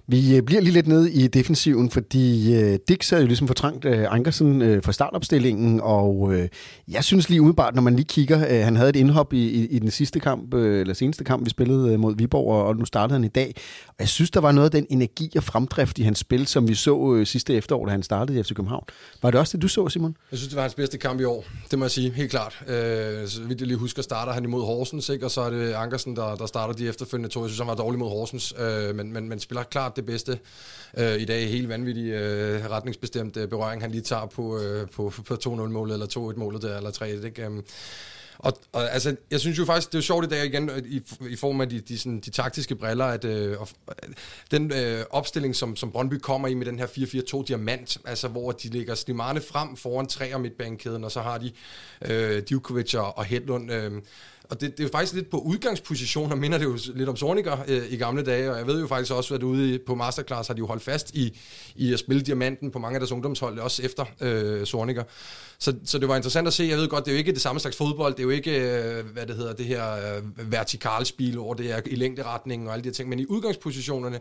Vi 0.08 0.36
øh, 0.36 0.44
bliver 0.44 0.62
lige 0.62 0.74
lidt 0.74 0.88
nede 0.88 1.12
i 1.12 1.28
defensiven, 1.28 1.90
fordi 1.90 2.56
øh, 2.56 2.80
Dix 2.88 3.12
er 3.12 3.20
jo 3.20 3.26
ligesom 3.26 3.48
fortrængt 3.48 3.86
øh, 3.86 4.14
Ankersen 4.14 4.62
øh, 4.62 4.84
fra 4.84 4.92
startopstillingen, 4.92 5.82
og 5.84 6.34
øh, 6.34 6.50
jeg 6.88 7.04
synes 7.04 7.30
lige 7.30 7.42
umiddelbart, 7.42 7.76
når 7.76 7.82
man 7.82 7.96
lige 7.96 8.06
kigger, 8.06 8.48
øh, 8.50 8.64
han 8.64 8.76
havde 8.76 8.90
et 8.90 8.96
indhop 8.96 9.34
i, 9.34 9.50
i, 9.50 9.68
i 9.68 9.80
den 9.80 9.92
sidste 9.92 10.20
kamp, 10.20 10.54
øh, 10.54 10.82
eller 10.82 10.94
seneste 10.94 11.24
kamp, 11.24 11.46
vi 11.46 11.50
spillede 11.50 11.94
øh, 11.94 12.00
mod 12.00 12.16
Viborg, 12.18 12.54
og, 12.54 12.66
og 12.66 12.78
nu 12.78 12.86
startede 12.86 13.14
han 13.14 13.24
i 13.24 13.28
dag, 13.28 13.54
og 13.88 13.96
jeg 14.00 14.10
synes, 14.10 14.32
der 14.32 14.40
var 14.40 14.52
noget 14.52 14.66
af 14.66 14.72
den 14.72 14.86
energi 14.90 15.32
og 15.38 15.44
fremdrift 15.44 16.00
i 16.00 16.02
hans 16.02 16.20
spil, 16.20 16.48
som 16.48 16.68
vi 16.68 16.76
så 16.76 17.14
øh, 17.14 17.26
sidste 17.26 17.56
efterår, 17.56 17.86
da 17.86 17.92
han 17.92 18.04
startede 18.04 18.31
i 18.40 18.44
FC 18.44 18.54
København. 18.54 18.84
Var 19.22 19.32
det 19.32 19.40
også 19.40 19.58
det, 19.58 19.62
du 19.62 19.68
så, 19.68 19.90
Simon? 19.90 20.18
Jeg 20.32 20.38
synes, 20.38 20.50
det 20.50 20.56
var 20.56 20.62
hans 20.62 20.76
bedste 20.76 20.98
kamp 20.98 21.22
i 21.22 21.24
år, 21.24 21.46
det 21.72 21.80
må 21.80 21.86
jeg 21.86 21.92
sige, 21.92 22.12
helt 22.12 22.32
klart. 22.32 22.64
Øh, 22.68 23.28
så 23.28 23.42
vidt 23.42 23.60
jeg 23.60 23.68
lige 23.68 23.78
husker, 23.78 24.02
starter 24.02 24.34
han 24.34 24.44
imod 24.44 24.66
Horsens, 24.66 25.10
ikke? 25.10 25.26
og 25.26 25.32
så 25.32 25.42
er 25.42 25.50
det 25.50 25.74
Ankersen, 25.74 26.16
der, 26.16 26.36
der 26.36 26.46
starter 26.46 26.74
de 26.74 26.88
efterfølgende 26.88 27.30
to. 27.30 27.42
Jeg 27.42 27.50
synes, 27.50 27.60
han 27.60 27.68
var 27.68 27.76
dårlig 27.76 28.00
mod 28.00 28.10
Horsens, 28.10 28.54
øh, 28.60 28.96
men, 28.96 29.14
men, 29.14 29.30
men 29.30 29.40
spiller 29.40 29.64
klart 29.64 29.96
det 29.96 30.06
bedste 30.06 30.40
øh, 30.98 31.22
i 31.22 31.26
dag. 31.26 31.50
Helt 31.50 31.70
vanvittig 31.70 32.12
øh, 32.12 32.70
retningsbestemt 32.70 33.38
øh, 33.38 33.48
berøring, 33.48 33.82
han 33.82 33.92
lige 33.92 34.02
tager 34.02 34.26
på, 34.26 34.60
øh, 34.60 34.88
på, 34.90 35.14
på 35.26 35.34
2-0-målet, 35.34 35.94
eller 35.94 36.32
2-1-målet 36.32 36.62
der, 36.62 36.78
eller 36.78 36.92
3-1. 36.92 37.26
ikke? 37.26 37.46
Øh, 37.46 37.52
og, 38.42 38.58
og 38.72 38.94
altså, 38.94 39.16
jeg 39.32 39.40
synes 39.40 39.58
jo 39.58 39.66
faktisk, 39.66 39.88
det 39.88 39.96
er 39.96 39.98
jo 40.00 40.04
sjovt 40.04 40.26
i 40.26 40.30
dag 40.30 40.46
igen, 40.46 40.72
i, 40.86 41.02
i 41.30 41.36
form 41.36 41.62
af 41.62 41.70
de, 41.70 41.80
de, 41.80 42.00
sådan, 42.00 42.20
de 42.20 42.30
taktiske 42.30 42.76
briller, 42.76 43.06
at 43.06 43.26
øh, 43.26 43.58
den 44.52 44.72
øh, 44.74 45.06
opstilling, 45.10 45.56
som, 45.56 45.76
som 45.76 45.92
Brøndby 45.92 46.14
kommer 46.14 46.48
i 46.48 46.54
med 46.54 46.66
den 46.66 46.80
her 46.80 46.88
4-4-2 46.88 47.44
diamant, 47.44 47.98
altså 48.06 48.28
hvor 48.28 48.52
de 48.52 48.70
lægger 48.70 48.96
Slimane 48.96 49.42
frem 49.42 49.78
foran 49.78 50.08
tre 50.08 50.34
om 50.34 50.42
midtbanekæden, 50.42 51.04
og 51.04 51.12
så 51.12 51.22
har 51.22 51.38
de 51.38 51.52
øh, 52.02 52.44
Djukovic 52.44 52.94
og, 52.94 53.18
og 53.18 53.26
Hedlund. 53.26 53.72
Øh, 53.72 53.92
og 54.52 54.62
det, 54.62 54.72
det 54.72 54.80
er 54.80 54.88
jo 54.88 54.92
faktisk 54.92 55.14
lidt 55.14 55.30
på 55.30 55.38
udgangspositioner, 55.38 56.36
minder 56.36 56.58
det 56.58 56.66
jo 56.66 56.78
lidt 56.94 57.10
om 57.10 57.18
Zorniger 57.18 57.58
øh, 57.68 57.84
i 57.90 57.98
gamle 57.98 58.24
dage, 58.24 58.52
og 58.52 58.58
jeg 58.58 58.68
ved 58.68 58.82
jo 58.82 58.88
faktisk 58.88 59.14
også, 59.14 59.36
at 59.36 59.44
ude 59.44 59.80
på 59.80 59.96
Masterclass 59.96 60.48
har 60.48 60.54
de 60.54 60.60
jo 60.60 60.68
holdt 60.68 60.84
fast 60.84 61.16
i, 61.16 61.40
i 61.76 61.94
at 61.94 62.00
spille 62.00 62.22
diamanten 62.22 62.72
på 62.72 62.80
mange 62.80 62.96
af 62.96 63.00
deres 63.00 63.12
ungdomshold, 63.12 63.60
også 63.60 63.84
efter 63.84 64.06
øh, 64.22 64.66
Zorniger. 64.66 65.04
Så, 65.62 65.74
så 65.86 65.98
det 65.98 66.08
var 66.08 66.16
interessant 66.16 66.48
at 66.48 66.54
se. 66.54 66.64
Jeg 66.64 66.78
ved 66.78 66.88
godt, 66.88 67.06
det 67.06 67.12
er 67.12 67.16
jo 67.16 67.18
ikke 67.18 67.32
det 67.32 67.42
samme 67.42 67.60
slags 67.60 67.78
fodbold. 67.78 68.14
Det 68.14 68.20
er 68.20 68.24
jo 68.24 68.30
ikke, 68.30 68.60
øh, 68.60 69.06
hvad 69.06 69.26
det 69.26 69.36
hedder, 69.36 69.54
det 69.54 69.66
her 69.66 70.16
øh, 70.16 70.52
vertikalspil, 70.52 71.40
over 71.40 71.54
det 71.54 71.72
er 71.72 71.82
i 71.86 71.96
længderetningen 71.96 72.68
og 72.68 72.74
alle 72.74 72.84
de 72.84 72.90
her 72.90 72.94
ting, 72.94 73.10
men 73.10 73.20
i 73.20 73.26
udgangspositionerne, 73.26 74.20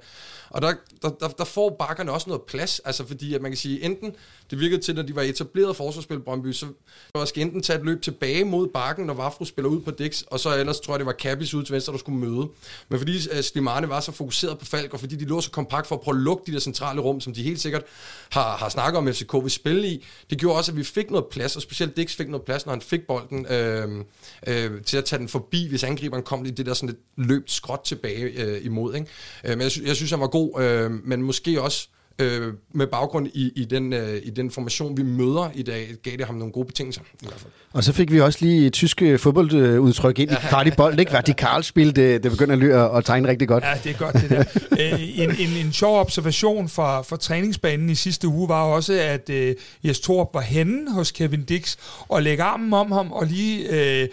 og 0.50 0.62
der, 0.62 0.74
der, 1.02 1.08
der, 1.08 1.28
der 1.28 1.44
får 1.44 1.76
bakkerne 1.78 2.12
også 2.12 2.28
noget 2.28 2.42
plads, 2.42 2.78
altså 2.78 3.06
fordi, 3.06 3.34
at 3.34 3.42
man 3.42 3.50
kan 3.50 3.58
sige, 3.58 3.84
enten 3.84 4.12
det 4.50 4.60
virkede 4.60 4.80
til, 4.80 4.94
når 4.94 5.02
de 5.02 5.16
var 5.16 5.22
etableret 5.22 5.76
forsvarsspil 5.76 6.20
Brøndby, 6.20 6.52
så 6.52 6.66
var 7.14 7.24
skal 7.24 7.42
enten 7.42 7.62
tage 7.62 7.78
et 7.78 7.84
løb 7.84 8.02
tilbage 8.02 8.44
mod 8.44 8.68
bakken, 8.68 9.06
når 9.06 9.14
Vafro 9.14 9.44
spiller 9.44 9.68
ud 9.68 9.80
på 9.80 9.90
Dix, 9.90 10.22
og 10.22 10.40
så 10.40 10.58
ellers 10.58 10.80
tror 10.80 10.94
jeg, 10.94 10.98
det 10.98 11.06
var 11.06 11.12
Kappis 11.12 11.54
ud 11.54 11.62
til 11.62 11.72
venstre, 11.72 11.92
der 11.92 11.98
skulle 11.98 12.18
møde. 12.18 12.48
Men 12.88 12.98
fordi 12.98 13.28
øh, 13.32 13.42
Slimane 13.42 13.88
var 13.88 14.00
så 14.00 14.12
fokuseret 14.12 14.58
på 14.58 14.64
Falk, 14.64 14.92
og 14.92 15.00
fordi 15.00 15.16
de 15.16 15.24
lå 15.24 15.40
så 15.40 15.50
kompakt 15.50 15.86
for 15.86 15.94
at 15.94 16.00
prøve 16.00 16.16
at 16.16 16.22
lukke 16.22 16.42
de 16.46 16.52
der 16.52 16.60
centrale 16.60 17.00
rum, 17.00 17.20
som 17.20 17.34
de 17.34 17.42
helt 17.42 17.60
sikkert 17.60 17.82
har, 18.30 18.56
har 18.56 18.68
snakket 18.68 18.98
om, 18.98 19.12
FCK 19.12 19.34
vil 19.42 19.50
spille 19.50 19.88
i, 19.88 20.06
det 20.30 20.38
gjorde 20.38 20.58
også, 20.58 20.72
at 20.72 20.76
vi 20.76 20.84
fik 20.84 21.10
noget 21.10 21.26
plads, 21.30 21.56
og 21.56 21.62
specielt 21.62 21.96
Dix 21.96 22.16
fik 22.16 22.28
noget 22.28 22.44
plads, 22.44 22.66
når 22.66 22.72
han 22.72 22.82
fik 22.82 23.00
bolden 23.06 23.46
øh, 23.46 24.04
øh, 24.46 24.82
til 24.82 24.96
at 24.96 25.04
tage 25.04 25.20
den 25.20 25.28
forbi, 25.28 25.68
hvis 25.68 25.84
angriberen 25.84 26.22
kom 26.22 26.46
i 26.46 26.50
det 26.50 26.66
der 26.66 26.74
sådan 26.74 26.88
lidt 26.88 27.28
løbt 27.28 27.50
skråt 27.50 27.80
tilbage 27.84 28.22
øh, 28.22 28.64
imod. 28.64 28.94
Ikke? 28.94 29.06
Øh, 29.44 29.50
men 29.50 29.60
jeg, 29.60 29.70
sy- 29.70 29.82
jeg 29.82 29.96
synes, 29.96 30.10
han 30.10 30.20
var 30.20 30.26
god, 30.26 30.62
øh, 30.62 30.90
men 30.90 31.22
måske 31.22 31.62
også 31.62 31.88
øh, 32.20 32.52
med 32.74 32.86
baggrund 32.86 33.26
i, 33.34 33.52
i, 33.56 33.64
den, 33.64 33.92
øh, 33.92 34.20
i 34.22 34.30
den 34.30 34.50
formation, 34.50 34.96
vi 34.96 35.02
møder 35.02 35.50
i 35.54 35.62
dag, 35.62 35.88
gav 36.02 36.16
det 36.16 36.26
ham 36.26 36.34
nogle 36.34 36.52
gode 36.52 36.66
betingelser. 36.66 37.02
I 37.02 37.26
hvert 37.26 37.40
fald. 37.40 37.52
Og 37.72 37.84
så 37.84 37.92
fik 37.92 38.12
vi 38.12 38.20
også 38.20 38.38
lige 38.42 38.66
et 38.66 38.72
tysk 38.72 39.02
øh, 39.02 39.18
fodboldudtryk 39.18 40.18
ind 40.18 40.30
i 40.30 40.34
kvart 40.48 40.76
bold, 40.76 41.00
ikke? 41.00 41.12
Vertikalspil, 41.12 41.96
det, 41.96 42.22
det 42.22 42.30
begynder 42.30 42.52
at, 42.52 42.58
lyde 42.58 42.90
at 42.96 43.04
tegne 43.04 43.28
rigtig 43.28 43.48
godt. 43.48 43.64
Ja, 43.64 43.74
det 43.84 43.90
er 43.90 43.98
godt 43.98 44.14
det 44.14 44.30
der. 44.30 44.44
øh, 44.92 45.18
en, 45.18 45.30
en, 45.30 45.66
en 45.66 45.72
sjov 45.72 46.00
observation 46.00 46.68
fra, 46.68 47.02
fra 47.02 47.16
træningsbanen 47.16 47.90
i 47.90 47.94
sidste 47.94 48.28
uge 48.28 48.48
var 48.48 48.62
også, 48.62 48.92
at 48.92 49.30
øh, 49.30 49.54
Jes 49.84 50.00
Torp 50.00 50.28
var 50.34 50.40
henne 50.40 50.92
hos 50.92 51.10
Kevin 51.10 51.44
Dix 51.44 51.76
og 52.08 52.22
lægge 52.22 52.42
armen 52.42 52.72
om 52.74 52.92
ham 52.92 53.12
og 53.12 53.26
lige 53.26 53.68
øh, 54.02 54.08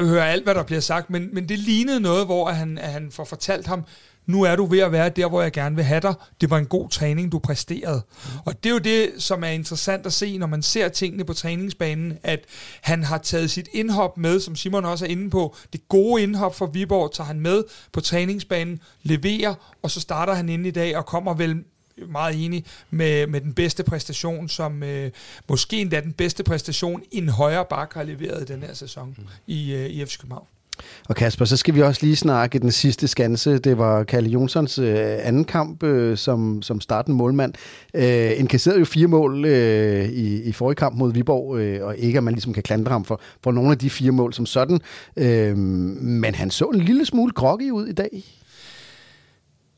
høre 0.00 0.30
alt, 0.30 0.44
hvad 0.44 0.54
der 0.54 0.62
bliver 0.62 0.80
sagt, 0.80 1.10
men, 1.10 1.28
men 1.32 1.48
det 1.48 1.58
lignede 1.58 2.00
noget, 2.00 2.26
hvor 2.26 2.48
han, 2.48 2.78
han 2.82 3.08
får 3.10 3.24
fortalt 3.24 3.66
ham, 3.66 3.84
nu 4.30 4.42
er 4.42 4.56
du 4.56 4.66
ved 4.66 4.78
at 4.78 4.92
være 4.92 5.08
der, 5.08 5.28
hvor 5.28 5.42
jeg 5.42 5.52
gerne 5.52 5.76
vil 5.76 5.84
have 5.84 6.00
dig. 6.00 6.14
Det 6.40 6.50
var 6.50 6.58
en 6.58 6.66
god 6.66 6.88
træning, 6.88 7.32
du 7.32 7.38
præsterede. 7.38 8.02
Mm. 8.24 8.38
Og 8.44 8.64
det 8.64 8.70
er 8.70 8.74
jo 8.74 8.78
det, 8.78 9.10
som 9.18 9.44
er 9.44 9.48
interessant 9.48 10.06
at 10.06 10.12
se, 10.12 10.38
når 10.38 10.46
man 10.46 10.62
ser 10.62 10.88
tingene 10.88 11.24
på 11.24 11.34
træningsbanen, 11.34 12.18
at 12.22 12.44
han 12.80 13.04
har 13.04 13.18
taget 13.18 13.50
sit 13.50 13.68
indhop 13.72 14.18
med, 14.18 14.40
som 14.40 14.56
Simon 14.56 14.84
også 14.84 15.04
er 15.04 15.08
inde 15.08 15.30
på. 15.30 15.56
Det 15.72 15.88
gode 15.88 16.22
indhop 16.22 16.54
for 16.54 16.66
Viborg 16.66 17.12
tager 17.12 17.26
han 17.26 17.40
med 17.40 17.64
på 17.92 18.00
træningsbanen, 18.00 18.80
leverer, 19.02 19.54
og 19.82 19.90
så 19.90 20.00
starter 20.00 20.34
han 20.34 20.48
ind 20.48 20.66
i 20.66 20.70
dag 20.70 20.96
og 20.96 21.06
kommer 21.06 21.34
vel 21.34 21.64
meget 22.08 22.44
enig 22.44 22.64
med, 22.90 23.26
med 23.26 23.40
den 23.40 23.54
bedste 23.54 23.84
præstation, 23.84 24.48
som 24.48 24.82
øh, 24.82 25.10
måske 25.48 25.80
endda 25.80 26.00
den 26.00 26.12
bedste 26.12 26.42
præstation, 26.42 27.02
en 27.12 27.28
højere 27.28 27.64
bak 27.70 27.94
har 27.94 28.02
leveret 28.02 28.48
den 28.48 28.62
her 28.62 28.74
sæson 28.74 29.14
mm. 29.18 29.24
i, 29.46 29.72
øh, 29.72 29.86
i 29.86 30.04
FC 30.04 30.18
København. 30.18 30.46
Og 31.08 31.16
Kasper, 31.16 31.44
så 31.44 31.56
skal 31.56 31.74
vi 31.74 31.82
også 31.82 32.00
lige 32.02 32.16
snakke 32.16 32.58
den 32.58 32.72
sidste 32.72 33.08
skanse. 33.08 33.58
Det 33.58 33.78
var 33.78 34.04
Kalle 34.04 34.30
Jonsons 34.30 34.78
øh, 34.78 35.18
anden 35.22 35.44
kamp 35.44 35.82
øh, 35.82 36.16
som, 36.16 36.62
som 36.62 36.80
starten 36.80 37.14
målmand. 37.14 37.54
Øh, 37.94 38.30
inkasserede 38.36 38.78
jo 38.78 38.84
fire 38.84 39.06
mål 39.06 39.44
øh, 39.44 40.08
i, 40.08 40.42
i 40.42 40.52
forrige 40.52 40.76
kamp 40.76 40.96
mod 40.96 41.12
Viborg, 41.12 41.58
øh, 41.58 41.86
og 41.86 41.96
ikke 41.96 42.16
at 42.16 42.24
man 42.24 42.34
ligesom 42.34 42.52
kan 42.52 42.62
klandre 42.62 42.92
ham 42.92 43.04
for, 43.04 43.20
for 43.42 43.52
nogle 43.52 43.70
af 43.70 43.78
de 43.78 43.90
fire 43.90 44.12
mål 44.12 44.32
som 44.32 44.46
sådan. 44.46 44.80
Øh, 45.16 45.56
men 45.56 46.34
han 46.34 46.50
så 46.50 46.64
en 46.64 46.80
lille 46.80 47.06
smule 47.06 47.32
groggy 47.32 47.70
ud 47.70 47.86
i 47.86 47.92
dag. 47.92 48.39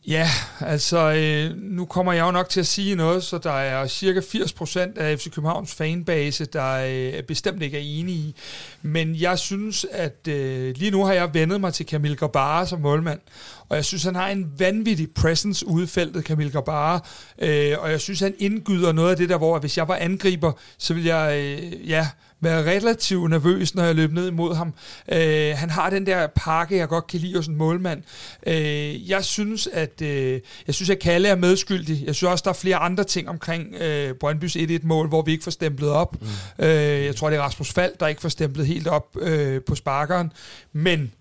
Ja, 0.07 0.29
altså 0.61 1.13
øh, 1.13 1.57
nu 1.63 1.85
kommer 1.85 2.13
jeg 2.13 2.27
jo 2.27 2.31
nok 2.31 2.49
til 2.49 2.61
at 2.61 2.67
sige 2.67 2.95
noget, 2.95 3.25
så 3.25 3.39
der 3.39 3.53
er 3.53 3.87
cirka 3.87 4.21
80% 4.21 4.79
af 5.01 5.19
FC 5.19 5.31
Københavns 5.31 5.75
fanbase, 5.75 6.45
der 6.45 6.87
øh, 6.89 7.23
bestemt 7.23 7.63
ikke 7.63 7.77
er 7.79 7.83
enige 7.83 8.19
i. 8.19 8.37
Men 8.83 9.17
jeg 9.17 9.39
synes, 9.39 9.87
at 9.91 10.29
øh, 10.29 10.75
lige 10.77 10.91
nu 10.91 11.05
har 11.05 11.13
jeg 11.13 11.35
vendet 11.35 11.61
mig 11.61 11.75
til 11.75 11.87
Kamil 11.87 12.17
Grabara 12.17 12.67
som 12.67 12.81
målmand, 12.81 13.21
og 13.69 13.77
jeg 13.77 13.85
synes, 13.85 14.05
han 14.05 14.15
har 14.15 14.29
en 14.29 14.53
vanvittig 14.59 15.11
presence 15.11 15.67
ude 15.67 15.87
feltet, 15.87 16.25
Kamil 16.25 16.53
Grabara, 16.53 17.07
øh, 17.39 17.75
og 17.79 17.91
jeg 17.91 18.01
synes, 18.01 18.21
han 18.21 18.35
indgyder 18.39 18.93
noget 18.93 19.11
af 19.11 19.17
det 19.17 19.29
der, 19.29 19.39
hvor 19.39 19.59
hvis 19.59 19.79
jeg 19.79 19.89
var 19.89 19.97
angriber, 19.97 20.53
så 20.79 20.95
ville 20.95 21.17
jeg, 21.17 21.39
øh, 21.39 21.91
ja, 21.91 22.09
være 22.43 22.71
relativt 22.71 23.31
nervøs, 23.31 23.75
når 23.75 23.85
jeg 23.85 23.95
løb 23.95 24.13
ned 24.13 24.29
imod 24.29 24.55
ham. 24.55 24.75
Øh, 25.13 25.55
han 25.57 25.71
har 25.71 25.91
den 25.91 26.07
der 26.07 26.27
pakke, 26.27 26.77
jeg 26.77 26.89
godt 26.89 27.07
kan 27.07 27.21
lide 27.21 27.37
hos 27.37 27.47
en 27.47 27.57
målmand. 27.57 28.03
Øh, 28.47 29.11
jeg 29.11 29.25
synes, 29.25 29.69
at 29.73 30.03
øh, 30.03 30.41
jeg 30.67 30.75
synes, 30.75 30.91
at 30.91 30.99
Kalle 30.99 31.29
er 31.29 31.37
medskyldig. 31.37 32.07
Jeg 32.07 32.15
synes 32.15 32.31
også, 32.31 32.43
der 32.43 32.51
er 32.51 32.55
flere 32.55 32.77
andre 32.77 33.05
ting 33.05 33.29
omkring 33.29 33.75
øh, 33.75 34.15
Brøndbys 34.15 34.57
1-1-mål, 34.57 35.09
hvor 35.09 35.23
vi 35.23 35.33
ikke 35.33 35.45
får 35.45 35.51
stemplet 35.51 35.91
op. 35.91 36.17
Mm. 36.23 36.65
Øh, 36.65 37.05
jeg 37.05 37.17
tror, 37.17 37.31
det 37.31 37.37
er 37.37 37.43
Rasmus 37.43 37.73
Fald, 37.73 37.93
der 38.01 38.07
ikke 38.07 38.21
får 38.21 38.29
stemplet 38.29 38.67
helt 38.67 38.89
op 38.89 39.17
øh, 39.21 39.61
på 39.67 39.75
sparkeren. 39.75 40.33
Men 40.73 41.13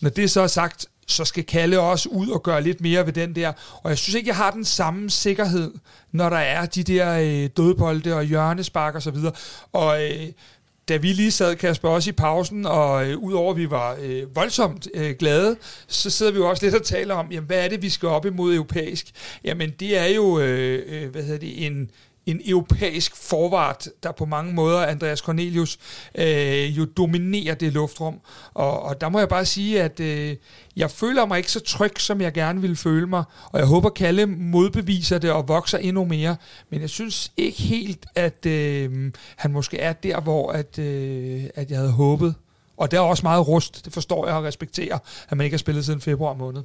når 0.00 0.10
det 0.10 0.30
så 0.30 0.40
er 0.40 0.46
sagt, 0.46 0.86
så 1.06 1.24
skal 1.24 1.44
Kalle 1.44 1.80
også 1.80 2.08
ud 2.08 2.28
og 2.28 2.42
gøre 2.42 2.62
lidt 2.62 2.80
mere 2.80 3.06
ved 3.06 3.12
den 3.12 3.34
der. 3.34 3.52
Og 3.82 3.90
jeg 3.90 3.98
synes 3.98 4.14
ikke, 4.14 4.28
jeg 4.28 4.36
har 4.36 4.50
den 4.50 4.64
samme 4.64 5.10
sikkerhed, 5.10 5.72
når 6.12 6.28
der 6.28 6.36
er 6.36 6.66
de 6.66 6.82
der 6.82 7.18
øh, 7.18 7.48
dødbolde 7.56 8.14
og 8.14 8.24
hjørnespark 8.24 8.94
og 8.94 9.02
så 9.02 9.10
videre. 9.10 9.32
Og 9.72 10.04
øh, 10.04 10.26
da 10.90 10.96
vi 10.96 11.12
lige 11.12 11.30
sad, 11.30 11.56
Kasper, 11.56 11.88
også 11.88 12.10
i 12.10 12.12
pausen, 12.12 12.66
og 12.66 13.08
øh, 13.08 13.18
udover 13.18 13.50
at 13.50 13.56
vi 13.56 13.70
var 13.70 13.96
øh, 14.02 14.36
voldsomt 14.36 14.88
øh, 14.94 15.14
glade, 15.18 15.56
så 15.86 16.10
sidder 16.10 16.32
vi 16.32 16.38
jo 16.38 16.48
også 16.48 16.66
lidt 16.66 16.74
og 16.74 16.82
taler 16.82 17.14
om, 17.14 17.32
jamen, 17.32 17.46
hvad 17.46 17.64
er 17.64 17.68
det, 17.68 17.82
vi 17.82 17.88
skal 17.88 18.08
op 18.08 18.26
imod 18.26 18.54
europæisk? 18.54 19.06
Jamen, 19.44 19.70
det 19.80 19.98
er 19.98 20.06
jo, 20.06 20.40
øh, 20.40 20.82
øh 20.86 21.10
hvad 21.10 21.22
hedder 21.22 21.38
det, 21.38 21.66
en 21.66 21.90
en 22.30 22.40
europæisk 22.44 23.16
forvart, 23.16 23.88
der 24.02 24.12
på 24.12 24.24
mange 24.24 24.54
måder, 24.54 24.86
Andreas 24.86 25.18
Cornelius, 25.18 25.78
øh, 26.14 26.78
jo 26.78 26.84
dominerer 26.84 27.54
det 27.54 27.72
luftrum. 27.72 28.20
Og, 28.54 28.82
og 28.82 29.00
der 29.00 29.08
må 29.08 29.18
jeg 29.18 29.28
bare 29.28 29.44
sige, 29.44 29.82
at 29.82 30.00
øh, 30.00 30.36
jeg 30.76 30.90
føler 30.90 31.26
mig 31.26 31.38
ikke 31.38 31.52
så 31.52 31.60
tryg, 31.60 31.92
som 31.98 32.20
jeg 32.20 32.32
gerne 32.32 32.60
ville 32.60 32.76
føle 32.76 33.06
mig. 33.06 33.24
Og 33.52 33.58
jeg 33.58 33.66
håber, 33.66 33.90
Kalle 33.90 34.26
modbeviser 34.26 35.18
det 35.18 35.30
og 35.30 35.48
vokser 35.48 35.78
endnu 35.78 36.04
mere. 36.04 36.36
Men 36.70 36.80
jeg 36.80 36.90
synes 36.90 37.32
ikke 37.36 37.62
helt, 37.62 38.06
at 38.14 38.46
øh, 38.46 39.12
han 39.36 39.52
måske 39.52 39.78
er 39.78 39.92
der, 39.92 40.20
hvor 40.20 40.52
at, 40.52 40.78
øh, 40.78 41.44
at 41.54 41.70
jeg 41.70 41.78
havde 41.78 41.92
håbet. 41.92 42.34
Og 42.76 42.90
der 42.90 42.96
er 42.96 43.02
også 43.02 43.22
meget 43.22 43.48
rust. 43.48 43.84
Det 43.84 43.92
forstår 43.92 44.26
jeg 44.26 44.36
og 44.36 44.44
respekterer, 44.44 44.98
at 45.28 45.36
man 45.36 45.44
ikke 45.44 45.54
har 45.54 45.58
spillet 45.58 45.84
siden 45.84 46.00
februar 46.00 46.34
måned. 46.34 46.62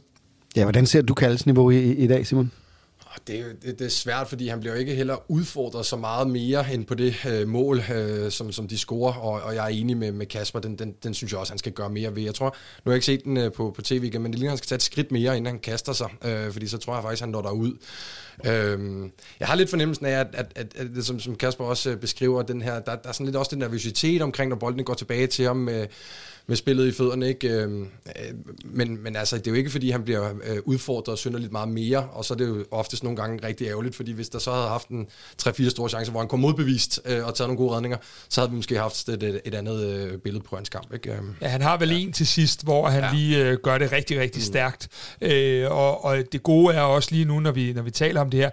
Ja, 0.55 0.63
hvordan 0.63 0.86
ser 0.86 1.01
du 1.01 1.13
Kalles 1.13 1.45
niveau 1.45 1.70
i, 1.70 1.93
i 1.93 2.07
dag, 2.07 2.28
Simon? 2.28 2.51
Det 3.28 3.57
det, 3.61 3.80
det 3.80 3.86
er 3.86 3.89
svært, 3.89 4.28
fordi 4.28 4.47
han 4.47 4.59
bliver 4.59 4.76
ikke 4.76 4.95
heller 4.95 5.32
udfordret 5.32 5.86
så 5.86 5.95
meget 5.95 6.30
mere 6.30 6.74
end 6.74 6.86
på 6.86 6.95
det 6.95 7.16
øh, 7.28 7.47
mål, 7.47 7.84
øh, 7.93 8.32
som, 8.32 8.51
som 8.51 8.68
de 8.68 8.78
scorer, 8.78 9.13
og, 9.13 9.41
og 9.41 9.55
jeg 9.55 9.63
er 9.63 9.70
enig 9.70 9.97
med, 9.97 10.11
med 10.11 10.26
Kasper, 10.26 10.59
den, 10.59 10.80
den, 10.80 10.95
den 11.03 11.13
synes 11.13 11.32
jeg 11.32 11.39
også, 11.39 11.53
han 11.53 11.57
skal 11.57 11.72
gøre 11.72 11.89
mere 11.89 12.16
ved. 12.16 12.24
Jeg 12.24 12.36
tror, 12.36 12.45
nu 12.45 12.89
har 12.89 12.91
jeg 12.91 12.95
ikke 12.95 13.05
set 13.05 13.24
den 13.24 13.38
øh, 13.38 13.51
på, 13.51 13.72
på 13.76 13.82
tv 13.82 14.03
igen, 14.03 14.22
men 14.22 14.32
det 14.32 14.39
ligner, 14.39 14.51
han 14.51 14.57
skal 14.57 14.68
tage 14.68 14.76
et 14.76 14.84
skridt 14.84 15.11
mere, 15.11 15.38
inden 15.38 15.45
han 15.45 15.59
kaster 15.59 15.93
sig, 15.93 16.09
øh, 16.26 16.51
fordi 16.51 16.68
så 16.68 16.78
tror 16.78 16.93
jeg 16.93 17.03
faktisk, 17.03 17.22
han 17.22 17.30
når 17.30 17.41
derud. 17.41 17.78
Øh, 18.45 19.09
jeg 19.39 19.47
har 19.47 19.55
lidt 19.55 19.70
fornemmelsen 19.70 20.05
af, 20.05 20.20
at, 20.20 20.28
at, 20.34 20.51
at, 20.55 20.74
at 20.76 20.88
det, 20.95 21.05
som, 21.05 21.20
som 21.20 21.36
Kasper 21.36 21.66
også 21.66 21.89
øh, 21.89 21.97
beskriver, 21.97 22.41
den 22.41 22.61
her, 22.61 22.80
der, 22.80 22.95
der 22.95 23.09
er 23.09 23.13
sådan 23.13 23.26
lidt 23.26 23.36
også 23.36 23.49
den 23.49 23.59
nervøsitet 23.59 24.22
omkring, 24.22 24.49
når 24.49 24.55
bolden 24.55 24.84
går 24.84 24.93
tilbage 24.93 25.28
til 25.28 25.45
ham, 25.45 25.70
øh, 25.70 25.88
med 26.48 26.56
spillet 26.56 26.88
i 26.88 26.91
fødderne. 26.91 27.28
Ikke? 27.28 27.50
Øh, 27.50 27.70
men, 28.66 29.04
men 29.04 29.16
altså, 29.16 29.38
det 29.38 29.48
er 29.48 29.52
jo 29.52 29.58
ikke, 29.58 29.70
fordi 29.70 29.89
han 29.89 30.04
bliver 30.04 30.30
øh, 30.43 30.58
udfordret 30.66 31.20
synderligt 31.20 31.52
meget 31.52 31.70
mere, 31.70 32.10
og 32.12 32.26
så 32.26 32.34
er 32.34 32.38
det 32.38 32.48
jo 32.48 32.66
oftest 32.72 33.04
nogle 33.04 33.18
gange 33.18 33.48
rigtig 33.48 33.68
ærgerligt, 33.68 33.96
fordi 33.96 34.12
hvis 34.12 34.30
der 34.30 34.39
så 34.39 34.52
havde 34.52 34.68
haft 34.68 34.88
en 34.89 35.08
3-4 35.43 35.70
store 35.70 35.89
chancer, 35.89 36.12
hvor 36.12 36.20
han 36.20 36.30
kom 36.30 36.39
modbevist 36.39 37.00
øh, 37.06 37.26
og 37.26 37.36
taget 37.36 37.50
nogle 37.50 37.58
gode 37.58 37.76
redninger, 37.76 37.98
så 38.30 38.41
havde 38.41 38.52
vi 38.52 38.56
måske 38.56 38.78
haft 38.78 39.10
et, 39.10 39.41
et 39.46 39.56
andet 39.56 40.22
billede 40.24 40.43
på 40.43 40.56
hans 40.56 40.70
kamp. 40.70 40.93
Ikke? 40.93 41.18
Ja, 41.41 41.48
han 41.48 41.62
har 41.62 41.78
vel 41.78 41.89
ja. 41.89 41.96
en 41.96 42.12
til 42.12 42.28
sidst, 42.28 42.64
hvor 42.64 42.88
han 42.88 43.04
ja. 43.04 43.14
lige 43.14 43.58
gør 43.58 43.78
det 43.78 43.91
rigtig, 43.91 44.20
rigtig 44.20 44.39
mm. 44.39 44.46
stærkt. 44.46 44.88
Og, 45.72 46.06
og 46.06 46.24
det 46.32 46.43
gode 46.43 46.76
er 46.76 46.82
også 46.82 47.10
lige 47.12 47.26
nu, 47.26 47.39
når 47.39 47.52
vi, 47.52 47.74
når 47.74 47.82
vi 47.82 47.91
taler 47.91 48.22
om 48.22 48.30
det 48.30 48.39
her, 48.39 48.50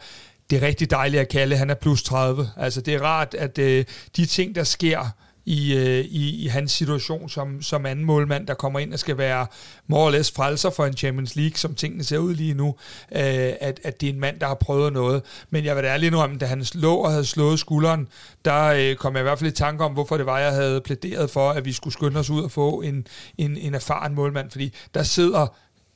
det 0.52 0.62
er 0.62 0.66
rigtig 0.66 0.90
dejligt 0.90 1.20
at 1.20 1.28
kalde, 1.28 1.56
han 1.56 1.70
er 1.70 1.74
plus 1.74 2.02
30. 2.02 2.50
Altså 2.56 2.80
det 2.80 2.94
er 2.94 3.02
rart, 3.02 3.34
at 3.34 3.58
øh, 3.58 3.84
de 4.16 4.26
ting, 4.26 4.54
der 4.54 4.64
sker, 4.64 5.14
i, 5.44 5.74
øh, 5.74 6.04
i, 6.04 6.44
i 6.44 6.46
hans 6.46 6.72
situation 6.72 7.28
som, 7.28 7.62
som 7.62 7.86
anden 7.86 8.04
målmand, 8.04 8.46
der 8.46 8.54
kommer 8.54 8.78
ind 8.78 8.92
og 8.92 8.98
skal 8.98 9.18
være 9.18 9.46
more 9.86 10.06
or 10.06 10.10
less 10.10 10.32
frelser 10.32 10.70
for 10.70 10.86
en 10.86 10.96
Champions 10.96 11.36
League, 11.36 11.56
som 11.56 11.74
tingene 11.74 12.04
ser 12.04 12.18
ud 12.18 12.34
lige 12.34 12.54
nu, 12.54 12.68
øh, 13.12 13.52
at, 13.60 13.80
at 13.84 14.00
det 14.00 14.08
er 14.08 14.12
en 14.12 14.20
mand, 14.20 14.40
der 14.40 14.46
har 14.46 14.54
prøvet 14.54 14.92
noget. 14.92 15.22
Men 15.50 15.64
jeg 15.64 15.76
vil 15.76 15.84
da 15.84 15.88
ærlig 15.88 16.14
om, 16.14 16.38
da 16.38 16.46
han 16.46 16.64
lå 16.74 16.94
og 16.94 17.10
havde 17.10 17.24
slået 17.24 17.58
skulderen, 17.58 18.08
der 18.44 18.64
øh, 18.64 18.96
kom 18.96 19.14
jeg 19.14 19.20
i 19.20 19.22
hvert 19.22 19.38
fald 19.38 19.50
i 19.50 19.54
tanke 19.54 19.84
om, 19.84 19.92
hvorfor 19.92 20.16
det 20.16 20.26
var, 20.26 20.38
jeg 20.38 20.52
havde 20.52 20.80
plæderet 20.80 21.30
for, 21.30 21.50
at 21.50 21.64
vi 21.64 21.72
skulle 21.72 21.94
skynde 21.94 22.20
os 22.20 22.30
ud 22.30 22.42
og 22.42 22.50
få 22.50 22.80
en, 22.80 23.06
en, 23.38 23.56
en 23.56 23.74
erfaren 23.74 24.14
målmand, 24.14 24.50
fordi 24.50 24.74
der 24.94 25.02
sidder 25.02 25.46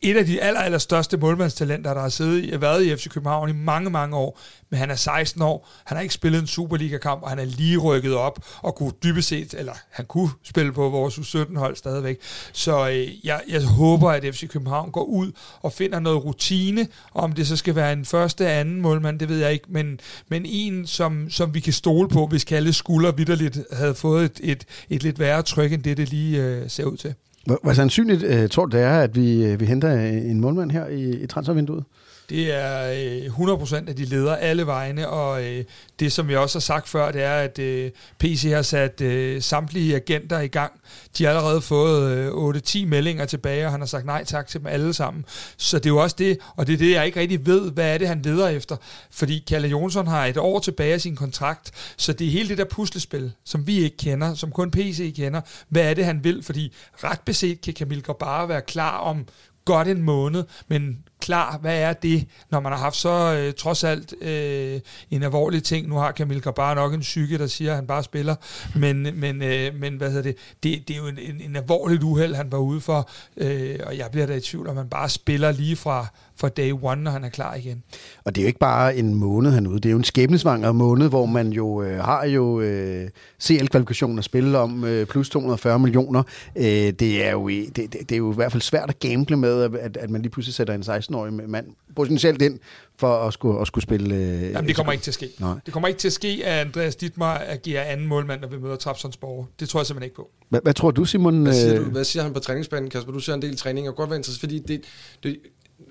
et 0.02 0.16
af 0.16 0.26
de 0.26 0.42
aller, 0.42 0.60
aller 0.60 0.78
største 0.78 1.16
målmandstalenter, 1.16 1.94
der 1.94 2.00
har 2.00 2.08
siddet, 2.08 2.60
været 2.60 2.84
i 2.84 2.96
FC 2.96 3.08
København 3.08 3.48
i 3.48 3.52
mange, 3.52 3.90
mange 3.90 4.16
år. 4.16 4.40
Men 4.70 4.78
han 4.78 4.90
er 4.90 4.94
16 4.94 5.42
år, 5.42 5.68
han 5.84 5.96
har 5.96 6.02
ikke 6.02 6.14
spillet 6.14 6.40
en 6.40 6.46
Superliga-kamp, 6.46 7.22
og 7.22 7.28
han 7.28 7.38
er 7.38 7.44
lige 7.44 7.78
rykket 7.78 8.14
op 8.14 8.44
og 8.62 8.74
kunne 8.74 8.92
dybest 9.02 9.28
set, 9.28 9.54
eller 9.54 9.72
han 9.90 10.04
kunne 10.04 10.30
spille 10.42 10.72
på 10.72 10.88
vores 10.88 11.18
U17-hold 11.18 11.76
stadigvæk. 11.76 12.18
Så 12.52 12.88
øh, 12.88 13.26
jeg, 13.26 13.40
jeg 13.48 13.64
håber, 13.64 14.10
at 14.10 14.34
FC 14.34 14.48
København 14.48 14.90
går 14.90 15.04
ud 15.04 15.32
og 15.62 15.72
finder 15.72 16.00
noget 16.00 16.24
rutine, 16.24 16.88
om 17.14 17.32
det 17.32 17.46
så 17.46 17.56
skal 17.56 17.74
være 17.74 17.92
en 17.92 18.04
første, 18.04 18.48
anden 18.48 18.80
målmand, 18.80 19.18
det 19.18 19.28
ved 19.28 19.38
jeg 19.38 19.52
ikke, 19.52 19.66
men, 19.68 20.00
men 20.28 20.46
en, 20.46 20.86
som, 20.86 21.30
som 21.30 21.54
vi 21.54 21.60
kan 21.60 21.72
stole 21.72 22.08
på, 22.08 22.26
hvis 22.26 22.52
alle 22.52 22.72
skuldre 22.72 23.16
vidderligt 23.16 23.58
havde 23.72 23.94
fået 23.94 24.24
et, 24.24 24.40
et, 24.42 24.64
et 24.90 25.02
lidt 25.02 25.18
værre 25.18 25.42
tryk, 25.42 25.72
end 25.72 25.82
det, 25.82 25.96
det 25.96 26.08
lige 26.08 26.42
øh, 26.42 26.70
ser 26.70 26.84
ud 26.84 26.96
til. 26.96 27.14
Hvor, 27.46 27.58
hvor 27.62 27.72
sandsynligt 27.72 28.22
øh, 28.22 28.48
tror 28.48 28.66
du 28.66 28.76
det 28.76 28.84
er, 28.84 29.00
at 29.00 29.16
vi, 29.16 29.46
øh, 29.46 29.60
vi 29.60 29.64
henter 29.64 29.92
en 30.00 30.40
målmand 30.40 30.70
her 30.70 30.86
i, 30.86 31.22
i 31.22 31.26
transfervinduet? 31.26 31.84
Det 32.28 32.54
er 32.54 32.92
øh, 33.38 33.60
100% 33.60 33.74
at 33.74 33.96
de 33.96 34.04
leder 34.04 34.36
alle 34.36 34.66
vegne, 34.66 35.08
og 35.08 35.44
øh, 35.44 35.64
det 36.00 36.12
som 36.12 36.30
jeg 36.30 36.38
også 36.38 36.58
har 36.58 36.60
sagt 36.60 36.88
før, 36.88 37.12
det 37.12 37.22
er, 37.22 37.34
at 37.34 37.58
øh, 37.58 37.90
PC 38.18 38.50
har 38.54 38.62
sat 38.62 39.00
øh, 39.00 39.42
samtlige 39.42 39.96
agenter 39.96 40.40
i 40.40 40.46
gang. 40.46 40.72
De 41.18 41.24
har 41.24 41.30
allerede 41.30 41.60
fået 41.60 42.10
øh, 42.10 42.56
8-10 42.56 42.86
meldinger 42.86 43.24
tilbage, 43.24 43.66
og 43.66 43.70
han 43.70 43.80
har 43.80 43.86
sagt 43.86 44.06
nej 44.06 44.24
tak 44.24 44.46
til 44.46 44.60
dem 44.60 44.66
alle 44.66 44.94
sammen. 44.94 45.24
Så 45.56 45.78
det 45.78 45.86
er 45.86 45.90
jo 45.90 46.02
også 46.02 46.16
det, 46.18 46.38
og 46.56 46.66
det 46.66 46.72
er 46.72 46.78
det, 46.78 46.90
jeg 46.90 47.06
ikke 47.06 47.20
rigtig 47.20 47.46
ved, 47.46 47.70
hvad 47.70 47.94
er 47.94 47.98
det, 47.98 48.08
han 48.08 48.22
leder 48.22 48.48
efter. 48.48 48.76
Fordi 49.10 49.44
Kalle 49.48 49.68
Jonsson 49.68 50.06
har 50.06 50.26
et 50.26 50.36
år 50.36 50.58
tilbage 50.58 50.94
af 50.94 51.00
sin 51.00 51.16
kontrakt, 51.16 51.70
så 51.96 52.12
det 52.12 52.26
er 52.26 52.30
hele 52.30 52.48
det 52.48 52.58
der 52.58 52.64
puslespil, 52.64 53.32
som 53.44 53.66
vi 53.66 53.78
ikke 53.78 53.96
kender, 53.96 54.34
som 54.34 54.50
kun 54.50 54.70
PC 54.70 55.16
kender. 55.16 55.40
Hvad 55.68 55.82
er 55.90 55.94
det, 55.94 56.04
han 56.04 56.24
vil? 56.24 56.42
Fordi 56.42 56.72
ret 57.04 57.20
beset 57.20 57.60
kan 57.60 57.74
Kamil 57.74 58.04
bare 58.20 58.48
være 58.48 58.62
klar 58.62 58.98
om 58.98 59.26
godt 59.64 59.88
en 59.88 60.02
måned, 60.02 60.44
men 60.68 60.98
klar, 61.26 61.58
hvad 61.58 61.78
er 61.80 61.92
det, 61.92 62.26
når 62.50 62.60
man 62.60 62.72
har 62.72 62.78
haft 62.78 62.96
så 62.96 63.34
øh, 63.34 63.54
trods 63.54 63.84
alt 63.84 64.14
øh, 64.22 64.80
en 65.10 65.22
alvorlig 65.22 65.62
ting. 65.62 65.88
Nu 65.88 65.96
har 65.96 66.12
Kamil 66.12 66.42
bare 66.56 66.74
nok 66.74 66.94
en 66.94 67.00
psyke, 67.00 67.38
der 67.38 67.46
siger, 67.46 67.70
at 67.70 67.76
han 67.76 67.86
bare 67.86 68.02
spiller, 68.02 68.34
men, 68.74 69.20
men, 69.20 69.42
øh, 69.42 69.74
men 69.74 69.96
hvad 69.96 70.08
hedder 70.08 70.22
det, 70.22 70.36
det, 70.62 70.88
det 70.88 70.94
er 70.94 70.98
jo 70.98 71.06
en, 71.06 71.18
en, 71.18 71.40
en 71.40 71.56
alvorlig 71.56 72.04
uheld, 72.04 72.34
han 72.34 72.52
var 72.52 72.58
ude 72.58 72.80
for, 72.80 73.10
øh, 73.36 73.78
og 73.86 73.98
jeg 73.98 74.10
bliver 74.10 74.26
da 74.26 74.34
i 74.34 74.40
tvivl, 74.40 74.68
om 74.68 74.74
man 74.74 74.88
bare 74.88 75.08
spiller 75.08 75.52
lige 75.52 75.76
fra, 75.76 76.06
fra 76.36 76.48
day 76.48 76.72
one, 76.82 77.02
når 77.02 77.10
han 77.10 77.24
er 77.24 77.28
klar 77.28 77.54
igen. 77.54 77.82
Og 78.24 78.34
det 78.34 78.40
er 78.40 78.44
jo 78.44 78.46
ikke 78.46 78.58
bare 78.58 78.96
en 78.96 79.14
måned 79.14 79.50
han 79.50 79.66
ude, 79.66 79.76
det 79.76 79.86
er 79.86 79.90
jo 79.90 79.96
en 79.96 80.04
skæbnesvanger 80.04 80.72
måned, 80.72 81.08
hvor 81.08 81.26
man 81.26 81.52
jo 81.52 81.82
øh, 81.82 81.98
har 81.98 82.24
jo 82.24 82.60
øh, 82.60 83.08
CL-kvalifikationen 83.42 84.18
at 84.18 84.24
spille 84.24 84.58
om, 84.58 84.84
øh, 84.84 85.06
plus 85.06 85.30
240 85.30 85.78
millioner. 85.78 86.22
Øh, 86.56 86.64
det, 86.64 87.26
er 87.26 87.30
jo, 87.30 87.48
det, 87.48 87.76
det, 87.76 87.92
det 87.92 88.12
er 88.12 88.16
jo 88.16 88.32
i 88.32 88.34
hvert 88.34 88.52
fald 88.52 88.62
svært 88.62 88.88
at 88.90 88.98
gamble 88.98 89.36
med, 89.36 89.62
at, 89.80 89.96
at 89.96 90.10
man 90.10 90.22
lige 90.22 90.30
pludselig 90.30 90.54
sætter 90.54 90.74
en 90.74 90.82
16-årig 90.82 91.32
mand 91.32 91.66
potentielt 91.96 92.42
ind 92.42 92.58
for 92.98 93.26
at 93.26 93.32
skulle, 93.32 93.60
at 93.60 93.66
skulle 93.66 93.82
spille... 93.82 94.14
Øh, 94.14 94.42
Jamen, 94.52 94.68
det 94.68 94.76
kommer 94.76 94.92
ikke 94.92 95.02
til 95.02 95.10
at 95.10 95.14
ske. 95.14 95.30
Nej. 95.38 95.54
Det 95.66 95.72
kommer 95.72 95.88
ikke 95.88 95.98
til 95.98 96.08
at 96.08 96.12
ske, 96.12 96.42
at 96.44 96.66
Andreas 96.66 96.96
Dittmar 96.96 97.42
agerer 97.46 97.84
anden 97.84 98.06
målmand, 98.06 98.40
når 98.40 98.48
vi 98.48 98.58
møder 98.58 98.76
Trapsonsborg. 98.76 99.48
Det 99.60 99.68
tror 99.68 99.80
jeg 99.80 99.86
simpelthen 99.86 100.06
ikke 100.06 100.16
på. 100.16 100.30
Hvad, 100.48 100.60
hvad 100.62 100.74
tror 100.74 100.90
du, 100.90 101.04
Simon? 101.04 101.42
Hvad 101.42 101.54
siger, 101.54 101.78
du, 101.78 101.84
hvad 101.84 102.04
siger 102.04 102.22
han 102.22 102.32
på 102.32 102.40
træningsbanen, 102.40 102.90
Kasper? 102.90 103.12
Du 103.12 103.20
ser 103.20 103.34
en 103.34 103.42
del 103.42 103.56
træning, 103.56 103.88
og 103.88 103.96
godt 103.96 104.10
være 104.10 104.16
interesseret, 104.16 104.40
fordi 104.40 104.58
det, 104.58 104.84
det, 105.22 105.38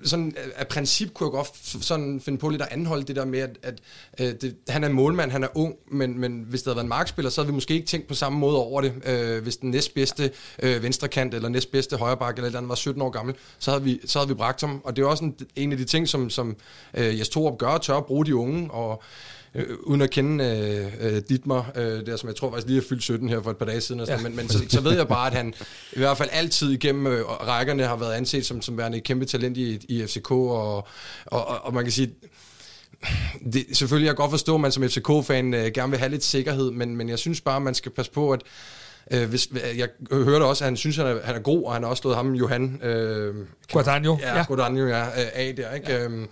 sådan 0.04 0.36
af 0.56 0.68
princip 0.68 1.14
kunne 1.14 1.26
jeg 1.26 1.32
godt 1.32 1.84
sådan 1.84 2.20
finde 2.20 2.38
på 2.38 2.48
lidt 2.48 2.62
at 2.62 2.68
anholde 2.70 3.04
det 3.04 3.16
der 3.16 3.24
med, 3.24 3.38
at, 3.38 3.58
at, 3.62 3.80
øh, 4.20 4.34
det, 4.40 4.56
han 4.68 4.84
er 4.84 4.88
målmand, 4.88 5.30
han 5.30 5.44
er 5.44 5.48
ung, 5.54 5.74
men, 5.90 6.18
men 6.18 6.46
hvis 6.48 6.62
det 6.62 6.66
havde 6.66 6.76
været 6.76 6.84
en 6.84 6.88
markspiller, 6.88 7.30
så 7.30 7.40
havde 7.40 7.48
vi 7.48 7.54
måske 7.54 7.74
ikke 7.74 7.86
tænkt 7.86 8.08
på 8.08 8.14
samme 8.14 8.38
måde 8.38 8.56
over 8.56 8.80
det. 8.80 8.92
Øh, 9.06 9.42
hvis 9.42 9.56
den 9.56 9.70
næstbedste 9.70 10.30
øh, 10.62 10.82
venstrekant 10.82 11.34
eller 11.34 11.48
næstbedste 11.48 11.96
højreback 11.96 12.36
eller, 12.36 12.46
eller 12.46 12.58
andet 12.58 12.68
var 12.68 12.74
17 12.74 13.02
år 13.02 13.10
gammel, 13.10 13.34
så 13.58 13.70
havde 13.70 13.84
vi, 13.84 14.00
så 14.06 14.18
havde 14.18 14.28
vi 14.28 14.34
bragt 14.34 14.60
ham. 14.60 14.80
Og 14.84 14.96
det 14.96 15.02
er 15.02 15.06
også 15.06 15.24
en, 15.24 15.34
en 15.56 15.72
af 15.72 15.78
de 15.78 15.84
ting, 15.84 16.08
som, 16.08 16.30
som 16.30 16.56
øh, 16.94 17.18
Jes 17.18 17.28
Torup 17.28 17.58
gør, 17.58 17.78
tør 17.78 17.96
at 17.96 18.06
bruge 18.06 18.26
de 18.26 18.36
unge, 18.36 18.70
og 18.70 19.02
øh, 19.54 19.66
uden 19.82 20.02
at 20.02 20.10
kende 20.10 20.44
øh, 20.44 21.14
øh, 21.14 21.22
Ditmer, 21.28 21.64
øh, 21.76 22.06
der 22.06 22.16
som 22.16 22.28
jeg 22.28 22.36
tror 22.36 22.50
faktisk 22.50 22.66
lige 22.66 22.78
er 22.78 22.82
fyldt 22.88 23.02
17 23.02 23.28
her 23.28 23.42
for 23.42 23.50
et 23.50 23.56
par 23.56 23.66
dage 23.66 23.80
siden, 23.80 24.00
ja. 24.08 24.18
men, 24.18 24.36
men 24.36 24.48
så, 24.48 24.64
så 24.68 24.80
ved 24.80 24.96
jeg 24.96 25.08
bare, 25.08 25.26
at 25.26 25.32
han 25.32 25.54
i 25.92 25.98
hvert 25.98 26.18
fald 26.18 26.28
altid 26.32 26.70
igennem 26.70 27.06
øh, 27.06 27.24
rækkerne 27.24 27.84
har 27.84 27.96
været 27.96 28.12
anset 28.12 28.46
som, 28.46 28.62
som 28.62 28.78
værende 28.78 28.98
et 28.98 29.04
kæmpe 29.04 29.24
talent 29.24 29.56
i, 29.56 29.86
i 29.88 30.06
FCK, 30.06 30.30
og, 30.30 30.76
og, 30.76 30.86
og, 31.26 31.64
og 31.64 31.74
man 31.74 31.84
kan 31.84 31.92
sige, 31.92 32.10
det, 33.52 33.66
selvfølgelig 33.72 34.06
jeg 34.06 34.16
kan 34.16 34.22
godt 34.22 34.30
forstå, 34.30 34.54
at 34.54 34.60
man 34.60 34.72
som 34.72 34.82
FCK-fan 34.88 35.54
øh, 35.54 35.72
gerne 35.74 35.90
vil 35.90 35.98
have 35.98 36.10
lidt 36.10 36.24
sikkerhed, 36.24 36.70
men, 36.70 36.96
men 36.96 37.08
jeg 37.08 37.18
synes 37.18 37.40
bare, 37.40 37.56
at 37.56 37.62
man 37.62 37.74
skal 37.74 37.92
passe 37.92 38.12
på, 38.12 38.30
at 38.30 38.42
Øh, 39.10 39.28
hvis, 39.28 39.48
jeg 39.76 39.88
hørte 40.12 40.44
også, 40.44 40.64
at 40.64 40.66
han 40.66 40.76
synes, 40.76 40.98
at 40.98 41.06
han 41.06 41.16
er, 41.16 41.20
han 41.24 41.34
er 41.34 41.40
god, 41.40 41.64
og 41.64 41.72
han 41.72 41.82
har 41.82 41.90
også 41.90 42.00
slået 42.00 42.16
ham, 42.16 42.34
Johan... 42.34 42.80
Øh, 42.82 43.34
Guadagno. 43.72 44.16
Ja, 44.20 44.36
ja. 44.36 44.44
Guadagno, 44.44 44.86
ja, 44.86 45.02
øh, 45.02 45.26
af 45.34 45.54
der, 45.56 45.72
ikke? 45.72 45.92
Ja. 45.92 46.04
Øhm, 46.04 46.28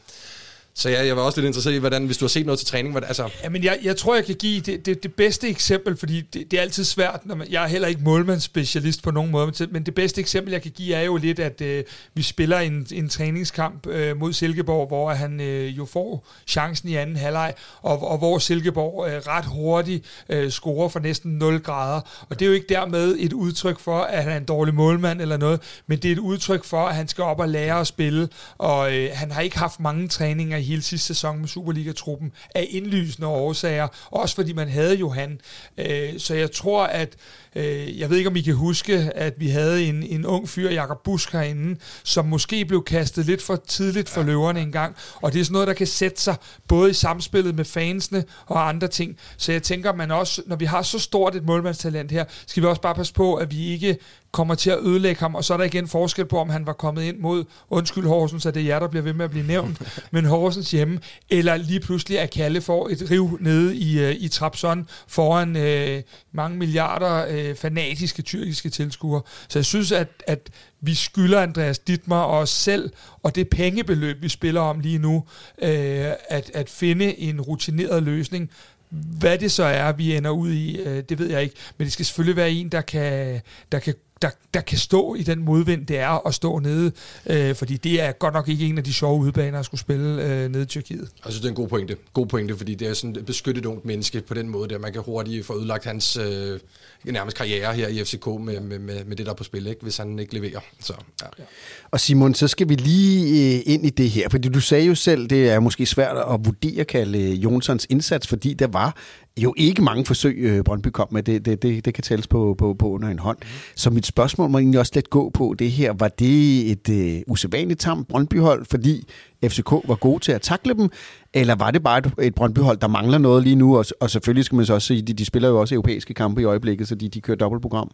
så 0.77 0.91
ja, 0.91 1.07
jeg 1.07 1.17
var 1.17 1.23
også 1.23 1.41
lidt 1.41 1.47
interesseret 1.47 1.75
i, 1.75 1.79
hvordan, 1.79 2.07
hvis 2.07 2.19
du 2.19 2.25
har 2.25 2.29
set 2.29 2.47
noget 2.47 2.59
til 2.59 2.69
træning, 2.69 2.93
hvordan, 2.93 3.09
altså... 3.09 3.31
Jamen, 3.45 3.65
jeg, 3.65 3.79
jeg 3.83 3.97
tror, 3.97 4.15
jeg 4.15 4.25
kan 4.25 4.35
give 4.35 4.61
det, 4.61 4.87
det, 4.87 5.03
det 5.03 5.15
bedste 5.15 5.49
eksempel, 5.49 5.97
fordi 5.97 6.21
det, 6.21 6.51
det 6.51 6.57
er 6.59 6.63
altid 6.63 6.85
svært, 6.85 7.21
når 7.25 7.35
man, 7.35 7.47
jeg 7.51 7.65
er 7.65 7.67
heller 7.67 7.89
ikke 7.89 8.01
målmandsspecialist 8.03 9.03
på 9.03 9.11
nogen 9.11 9.31
måde, 9.31 9.67
men 9.71 9.87
det 9.87 9.95
bedste 9.95 10.21
eksempel, 10.21 10.53
jeg 10.53 10.63
kan 10.63 10.71
give, 10.71 10.95
er 10.95 11.03
jo 11.03 11.17
lidt, 11.17 11.39
at 11.39 11.61
øh, 11.61 11.85
vi 12.15 12.23
spiller 12.23 12.59
en, 12.59 12.87
en 12.93 13.09
træningskamp 13.09 13.87
øh, 13.87 14.17
mod 14.17 14.33
Silkeborg, 14.33 14.87
hvor 14.87 15.11
han 15.11 15.41
øh, 15.41 15.79
jo 15.79 15.85
får 15.85 16.27
chancen 16.47 16.89
i 16.89 16.97
anden 16.97 17.17
halvleg, 17.17 17.55
og, 17.83 18.09
og 18.09 18.19
hvor 18.19 18.39
Silkeborg 18.39 19.09
øh, 19.09 19.17
ret 19.17 19.45
hurtigt 19.45 20.05
øh, 20.29 20.51
scorer 20.51 20.89
for 20.89 21.01
næsten 21.01 21.33
0 21.33 21.61
grader. 21.61 22.01
Og 22.29 22.39
det 22.39 22.45
er 22.45 22.49
jo 22.49 22.55
ikke 22.55 22.69
dermed 22.69 23.17
et 23.19 23.33
udtryk 23.33 23.79
for, 23.79 24.01
at 24.01 24.23
han 24.23 24.33
er 24.33 24.37
en 24.37 24.45
dårlig 24.45 24.75
målmand 24.75 25.21
eller 25.21 25.37
noget, 25.37 25.61
men 25.87 25.99
det 25.99 26.09
er 26.09 26.13
et 26.13 26.19
udtryk 26.19 26.65
for, 26.65 26.87
at 26.87 26.95
han 26.95 27.09
skal 27.09 27.25
op 27.25 27.41
og 27.41 27.49
lære 27.49 27.81
at 27.81 27.87
spille, 27.87 28.29
og 28.59 28.95
øh, 28.95 29.11
han 29.13 29.31
har 29.31 29.41
ikke 29.41 29.59
haft 29.59 29.81
mange 29.81 30.09
træninger 30.09 30.64
hele 30.65 30.83
sidste 30.83 31.07
sæson 31.07 31.39
med 31.39 31.49
Superliga-truppen 31.49 32.33
af 32.55 32.67
indlysende 32.71 33.29
årsager, 33.29 33.89
også 34.11 34.35
fordi 34.35 34.53
man 34.53 34.69
havde 34.69 34.95
Johan. 34.95 35.41
Øh, 35.79 36.19
så 36.19 36.35
jeg 36.35 36.53
tror, 36.53 36.85
at 36.85 37.17
øh, 37.57 37.99
jeg 38.01 38.11
ved 38.11 38.17
ikke, 38.17 38.31
om 38.31 38.37
I 38.37 38.41
kan 38.41 38.55
huske, 38.55 38.95
at 39.15 39.35
vi 39.39 39.49
havde 39.49 39.85
en, 39.85 40.03
en 40.03 40.27
ung 40.27 40.49
fyr, 40.49 40.71
Jakob 40.71 41.03
Busk 41.05 41.33
herinde, 41.33 41.81
som 42.03 42.27
måske 42.27 42.65
blev 42.65 42.85
kastet 42.85 43.27
lidt 43.27 43.43
for 43.43 43.57
tidligt 43.57 44.09
for 44.09 44.23
løverne 44.23 44.61
en 44.61 44.73
gang, 44.73 44.97
og 45.23 45.33
det 45.33 45.41
er 45.41 45.45
sådan 45.45 45.53
noget, 45.53 45.69
der 45.69 45.75
kan 45.75 45.87
sætte 45.87 46.21
sig 46.21 46.37
både 46.69 46.91
i 46.91 46.95
samspillet 46.95 47.55
med 47.55 47.65
fansene 47.65 48.25
og 48.47 48.69
andre 48.69 48.89
ting. 48.89 49.17
Så 49.37 49.53
jeg 49.53 49.63
tænker, 49.63 49.95
man 49.95 50.11
også, 50.11 50.43
når 50.47 50.57
vi 50.57 50.65
har 50.65 50.83
så 50.83 50.99
stort 50.99 51.35
et 51.35 51.45
målmandstalent 51.45 52.11
her, 52.11 52.25
skal 52.47 52.63
vi 52.63 52.69
også 52.69 52.83
bare 52.83 52.95
passe 52.95 53.15
på, 53.15 53.35
at 53.35 53.51
vi 53.51 53.73
ikke 53.73 53.97
kommer 54.35 54.55
til 54.55 54.71
at 54.71 54.79
ødelægge 54.83 55.21
ham, 55.21 55.35
og 55.35 55.45
så 55.45 55.53
er 55.53 55.57
der 55.57 55.65
igen 55.65 55.89
forskel 55.89 56.25
på, 56.25 56.39
om 56.39 56.51
han 56.51 56.67
var 56.67 56.73
kommet 56.73 57.03
ind 57.03 57.19
mod, 57.19 57.45
undskyld 57.71 58.07
Horsens, 58.07 58.43
så 58.43 58.51
det 58.51 58.63
er 58.63 58.67
jer, 58.67 58.79
der 58.79 58.89
bliver 58.89 59.03
ved 59.03 59.13
med 59.13 59.25
at 59.25 59.31
blive 59.31 59.47
nævnt, 59.47 59.83
men 60.13 60.25
Horsens 60.25 60.71
hjemme, 60.71 61.01
eller 61.31 61.57
lige 61.57 61.81
pludselig 61.81 62.21
at 62.21 62.31
Kalle 62.31 62.61
får 62.61 62.89
et 62.89 63.11
riv 63.11 63.39
nede 63.41 63.77
i, 63.77 64.05
uh, 64.05 64.11
i 64.11 64.29
Trapson 64.29 64.87
foran 65.09 65.57
uh, 65.57 66.03
mange 66.33 66.59
milliarder 66.59 67.44
øh, 67.45 67.57
fanatiske 67.57 68.23
tyrkiske 68.23 68.71
tilskuere. 68.71 69.23
Så 69.49 69.59
jeg 69.59 69.65
synes, 69.65 69.93
at, 69.93 70.09
at 70.27 70.51
vi 70.81 70.95
skylder 70.95 71.41
Andreas 71.41 71.79
Dittmar 71.79 72.23
og 72.23 72.39
os 72.39 72.51
selv, 72.51 72.91
og 73.23 73.35
det 73.35 73.49
pengebeløb, 73.49 74.23
vi 74.23 74.29
spiller 74.29 74.61
om 74.61 74.81
lige 74.81 74.99
nu, 74.99 75.25
øh, 75.63 76.13
at, 76.29 76.51
at 76.55 76.71
finde 76.71 77.19
en 77.19 77.41
rutineret 77.41 78.03
løsning, 78.03 78.51
hvad 78.91 79.39
det 79.39 79.53
så 79.53 79.65
er, 79.65 79.93
vi 79.93 80.17
ender 80.17 80.31
ud 80.31 80.51
i, 80.51 80.79
øh, 80.79 81.03
det 81.09 81.19
ved 81.19 81.31
jeg 81.31 81.43
ikke. 81.43 81.55
Men 81.79 81.85
det 81.85 81.93
skal 81.93 82.05
selvfølgelig 82.05 82.37
være 82.37 82.51
en, 82.51 82.69
der 82.69 82.81
kan, 82.81 83.41
der 83.73 83.79
kan 83.79 83.95
der, 84.25 84.31
der 84.55 84.61
kan 84.61 84.79
stå 84.79 85.15
i 85.15 85.23
den 85.23 85.45
modvind, 85.45 85.87
det 85.87 85.99
er 85.99 86.27
at 86.27 86.35
stå 86.35 86.59
nede, 86.59 86.93
øh, 87.27 87.55
fordi 87.55 87.77
det 87.77 88.01
er 88.01 88.13
godt 88.13 88.35
nok 88.35 88.49
ikke 88.49 88.67
en 88.67 88.79
af 88.79 88.85
de 88.85 88.93
sjove 88.93 89.21
udbaner 89.21 89.59
at 89.59 89.65
skulle 89.65 89.81
spille 89.81 90.23
øh, 90.23 90.51
nede 90.51 90.63
i 90.63 90.67
Tyrkiet. 90.67 91.01
Jeg 91.25 91.33
synes, 91.33 91.37
det 91.37 91.45
er 91.45 91.49
en 91.49 91.55
god 91.55 91.69
pointe. 91.69 91.97
God 92.13 92.27
pointe, 92.27 92.57
fordi 92.57 92.75
det 92.75 92.89
er 92.89 92.95
sådan 92.95 93.17
et 93.17 93.27
beskyttet 93.27 93.67
ungt 93.67 93.85
menneske 93.85 94.21
på 94.21 94.35
den 94.35 94.49
måde, 94.49 94.69
der 94.69 94.79
man 94.79 94.93
kan 94.93 95.03
hurtigt 95.03 95.47
få 95.47 95.53
udlagt 95.53 95.85
hans 95.85 96.17
øh, 96.17 96.61
nærmest 97.05 97.37
karriere 97.37 97.75
her 97.75 97.89
i 97.89 98.05
FCK 98.05 98.27
med, 98.27 98.61
med, 98.61 98.79
med, 98.79 99.05
med 99.05 99.17
det, 99.17 99.27
der 99.27 99.33
er 99.33 99.37
på 99.37 99.45
spil, 99.45 99.67
ikke? 99.67 99.83
hvis 99.83 99.97
han 99.97 100.19
ikke 100.19 100.35
leverer. 100.35 100.61
Så, 100.81 100.95
ja. 101.23 101.45
Og 101.91 102.01
Simon, 102.01 102.35
så 102.35 102.49
skal 102.49 102.69
vi 102.69 102.75
lige 102.75 103.57
øh, 103.57 103.63
ind 103.67 103.87
i 103.87 103.91
det 103.91 104.11
her, 104.11 104.29
fordi 104.29 104.49
du 104.49 104.61
sagde 104.61 104.87
jo 104.87 104.95
selv, 104.95 105.27
det 105.27 105.51
er 105.51 105.61
måske 105.61 105.87
svært 105.87 106.17
at 106.17 106.45
vurdere 106.45 106.85
Kalle 106.85 107.19
Jonsons 107.19 107.87
indsats, 107.91 108.27
fordi 108.27 108.55
der 108.55 108.67
var 108.67 108.97
jo 109.37 109.55
ikke 109.57 109.83
mange 109.83 110.05
forsøg, 110.05 110.37
øh, 110.39 110.65
Brøndby 110.65 110.89
kom 110.89 111.09
med. 111.11 111.23
Det, 111.23 111.45
det, 111.45 111.63
det, 111.63 111.85
det 111.85 111.95
kan 111.95 112.05
tælles 112.05 112.27
på, 112.27 112.55
på, 112.59 112.75
på 112.75 112.91
under 112.91 113.09
en 113.09 113.19
hånd. 113.19 113.39
Mm. 113.41 113.49
Så 113.75 113.91
mit 113.91 114.07
spørgsmål 114.07 114.51
må 114.51 114.59
egentlig 114.59 114.81
også 114.81 114.93
lidt 114.95 115.11
gå 115.11 115.31
på 115.31 115.55
det 115.59 115.71
her. 115.71 115.93
Var 115.93 116.09
det 116.09 116.71
et 116.71 116.89
øh, 116.89 117.23
usædvanligt 117.27 117.81
tam 117.81 118.05
Brøndby-hold, 118.05 118.67
fordi 118.71 119.09
FCK 119.45 119.71
var 119.71 119.95
gode 119.95 120.25
til 120.25 120.33
at 120.33 120.43
takle 120.43 120.75
dem? 120.75 120.91
Eller 121.35 121.55
var 121.55 121.71
det 121.71 121.83
bare 121.83 121.99
et, 121.99 122.13
et 122.23 122.35
Brøndby-hold, 122.35 122.79
der 122.79 122.89
mangler 122.89 123.19
noget 123.19 123.43
lige 123.43 123.57
nu? 123.57 123.79
Og, 123.79 123.85
og 124.01 124.11
selvfølgelig 124.11 124.45
skal 124.45 124.57
man 124.57 124.67
så 124.67 124.75
også 124.75 124.87
sige, 124.87 125.03
de, 125.03 125.13
de 125.13 125.25
spiller 125.25 125.49
jo 125.49 125.61
også 125.61 125.75
europæiske 125.75 126.15
kampe 126.15 126.41
i 126.41 126.45
øjeblikket, 126.45 126.89
så 126.89 126.95
de, 126.95 127.09
de 127.09 127.21
kører 127.21 127.37
dobbeltprogram. 127.37 127.91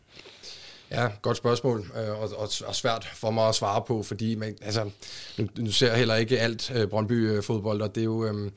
Ja, 0.90 1.08
godt 1.22 1.36
spørgsmål, 1.36 1.78
øh, 1.96 2.22
og, 2.22 2.28
og, 2.36 2.48
og 2.66 2.74
svært 2.74 3.08
for 3.14 3.30
mig 3.30 3.48
at 3.48 3.54
svare 3.54 3.82
på, 3.86 4.02
fordi 4.02 4.34
man, 4.34 4.54
altså, 4.62 4.90
nu, 5.38 5.46
nu 5.58 5.70
ser 5.70 5.88
jeg 5.88 5.98
heller 5.98 6.14
ikke 6.14 6.38
alt 6.38 6.72
øh, 6.74 6.88
Brøndby-fodbold, 6.88 7.80
og 7.80 7.94
det 7.94 8.00
er 8.00 8.04
jo... 8.04 8.24
Øh, 8.24 8.50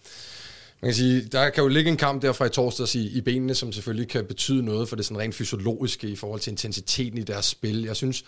man 0.83 0.87
kan 0.89 0.95
sige, 0.95 1.21
der 1.21 1.49
kan 1.49 1.63
jo 1.63 1.67
ligge 1.67 1.91
en 1.91 1.97
kamp 1.97 2.21
derfra 2.21 2.45
i 2.45 2.49
torsdags 2.49 2.95
i, 2.95 3.17
i 3.17 3.21
benene, 3.21 3.55
som 3.55 3.71
selvfølgelig 3.71 4.07
kan 4.07 4.25
betyde 4.25 4.65
noget 4.65 4.89
for 4.89 4.95
det 4.95 5.05
sådan 5.05 5.17
rent 5.17 5.35
fysiologiske 5.35 6.07
i 6.07 6.15
forhold 6.15 6.39
til 6.39 6.51
intensiteten 6.51 7.17
i 7.17 7.23
deres 7.23 7.45
spil. 7.45 7.83
Jeg 7.83 7.95
synes, 7.95 8.23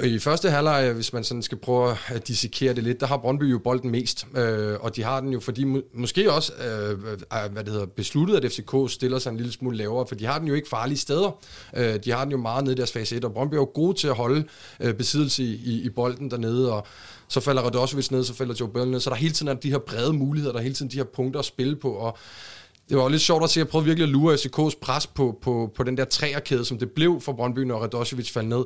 i 0.00 0.18
første 0.18 0.50
halvleg, 0.50 0.92
hvis 0.92 1.12
man 1.12 1.24
sådan 1.24 1.42
skal 1.42 1.58
prøve 1.58 1.96
at 2.08 2.28
dissekere 2.28 2.74
det 2.74 2.84
lidt, 2.84 3.00
der 3.00 3.06
har 3.06 3.16
Brøndby 3.16 3.52
jo 3.52 3.58
bolden 3.58 3.90
mest, 3.90 4.26
øh, 4.36 4.76
og 4.80 4.96
de 4.96 5.02
har 5.02 5.20
den 5.20 5.32
jo, 5.32 5.40
fordi 5.40 5.64
må, 5.64 5.80
måske 5.94 6.32
også 6.32 6.52
øh, 6.52 6.90
øh, 6.90 7.52
hvad 7.52 7.64
det 7.64 7.72
hedder, 7.72 7.86
besluttet, 7.86 8.44
at 8.44 8.52
FCK 8.52 8.92
stiller 8.92 9.18
sig 9.18 9.30
en 9.30 9.36
lille 9.36 9.52
smule 9.52 9.76
lavere, 9.76 10.06
for 10.06 10.14
de 10.14 10.26
har 10.26 10.38
den 10.38 10.48
jo 10.48 10.54
ikke 10.54 10.68
farlige 10.68 10.98
steder. 10.98 11.38
Øh, 11.76 11.98
de 12.04 12.10
har 12.10 12.24
den 12.24 12.30
jo 12.30 12.38
meget 12.38 12.64
nede 12.64 12.74
i 12.74 12.76
deres 12.76 12.92
fase 12.92 13.16
1, 13.16 13.24
og 13.24 13.32
Brøndby 13.32 13.54
er 13.54 13.58
jo 13.58 13.70
gode 13.74 13.98
til 13.98 14.08
at 14.08 14.14
holde 14.14 14.44
øh, 14.80 14.94
besiddelse 14.94 15.42
i, 15.42 15.54
i, 15.64 15.82
i 15.82 15.88
bolden 15.88 16.30
dernede, 16.30 16.72
og 16.72 16.86
så 17.28 17.40
falder 17.40 17.62
Radosovic 17.62 18.10
ned, 18.10 18.24
så 18.24 18.34
falder 18.34 18.54
Joe 18.60 18.68
Bell 18.68 18.90
ned, 18.90 19.00
så 19.00 19.10
der 19.10 19.16
hele 19.16 19.34
tiden 19.34 19.48
er 19.48 19.54
de 19.54 19.70
her 19.70 19.78
brede 19.78 20.12
muligheder, 20.12 20.52
der 20.52 20.58
er 20.58 20.62
hele 20.62 20.74
tiden 20.74 20.90
de 20.90 20.96
her 20.96 21.04
punkter 21.04 21.40
at 21.40 21.46
spille 21.46 21.76
på, 21.76 21.90
og 21.90 22.18
det 22.92 23.00
var 23.00 23.08
lidt 23.08 23.22
sjovt 23.22 23.44
at 23.44 23.50
se, 23.50 23.58
jeg 23.58 23.68
prøvede 23.68 23.86
virkelig 23.86 24.04
at 24.04 24.08
lure 24.08 24.34
FCK's 24.34 24.78
pres 24.80 25.06
på, 25.06 25.38
på, 25.42 25.72
på 25.76 25.82
den 25.82 25.96
der 25.96 26.04
træerkæde, 26.04 26.64
som 26.64 26.78
det 26.78 26.90
blev 26.90 27.20
for 27.20 27.32
Brøndby, 27.32 27.58
når 27.58 27.78
Radosevic 27.78 28.30
faldt 28.30 28.48
ned. 28.48 28.64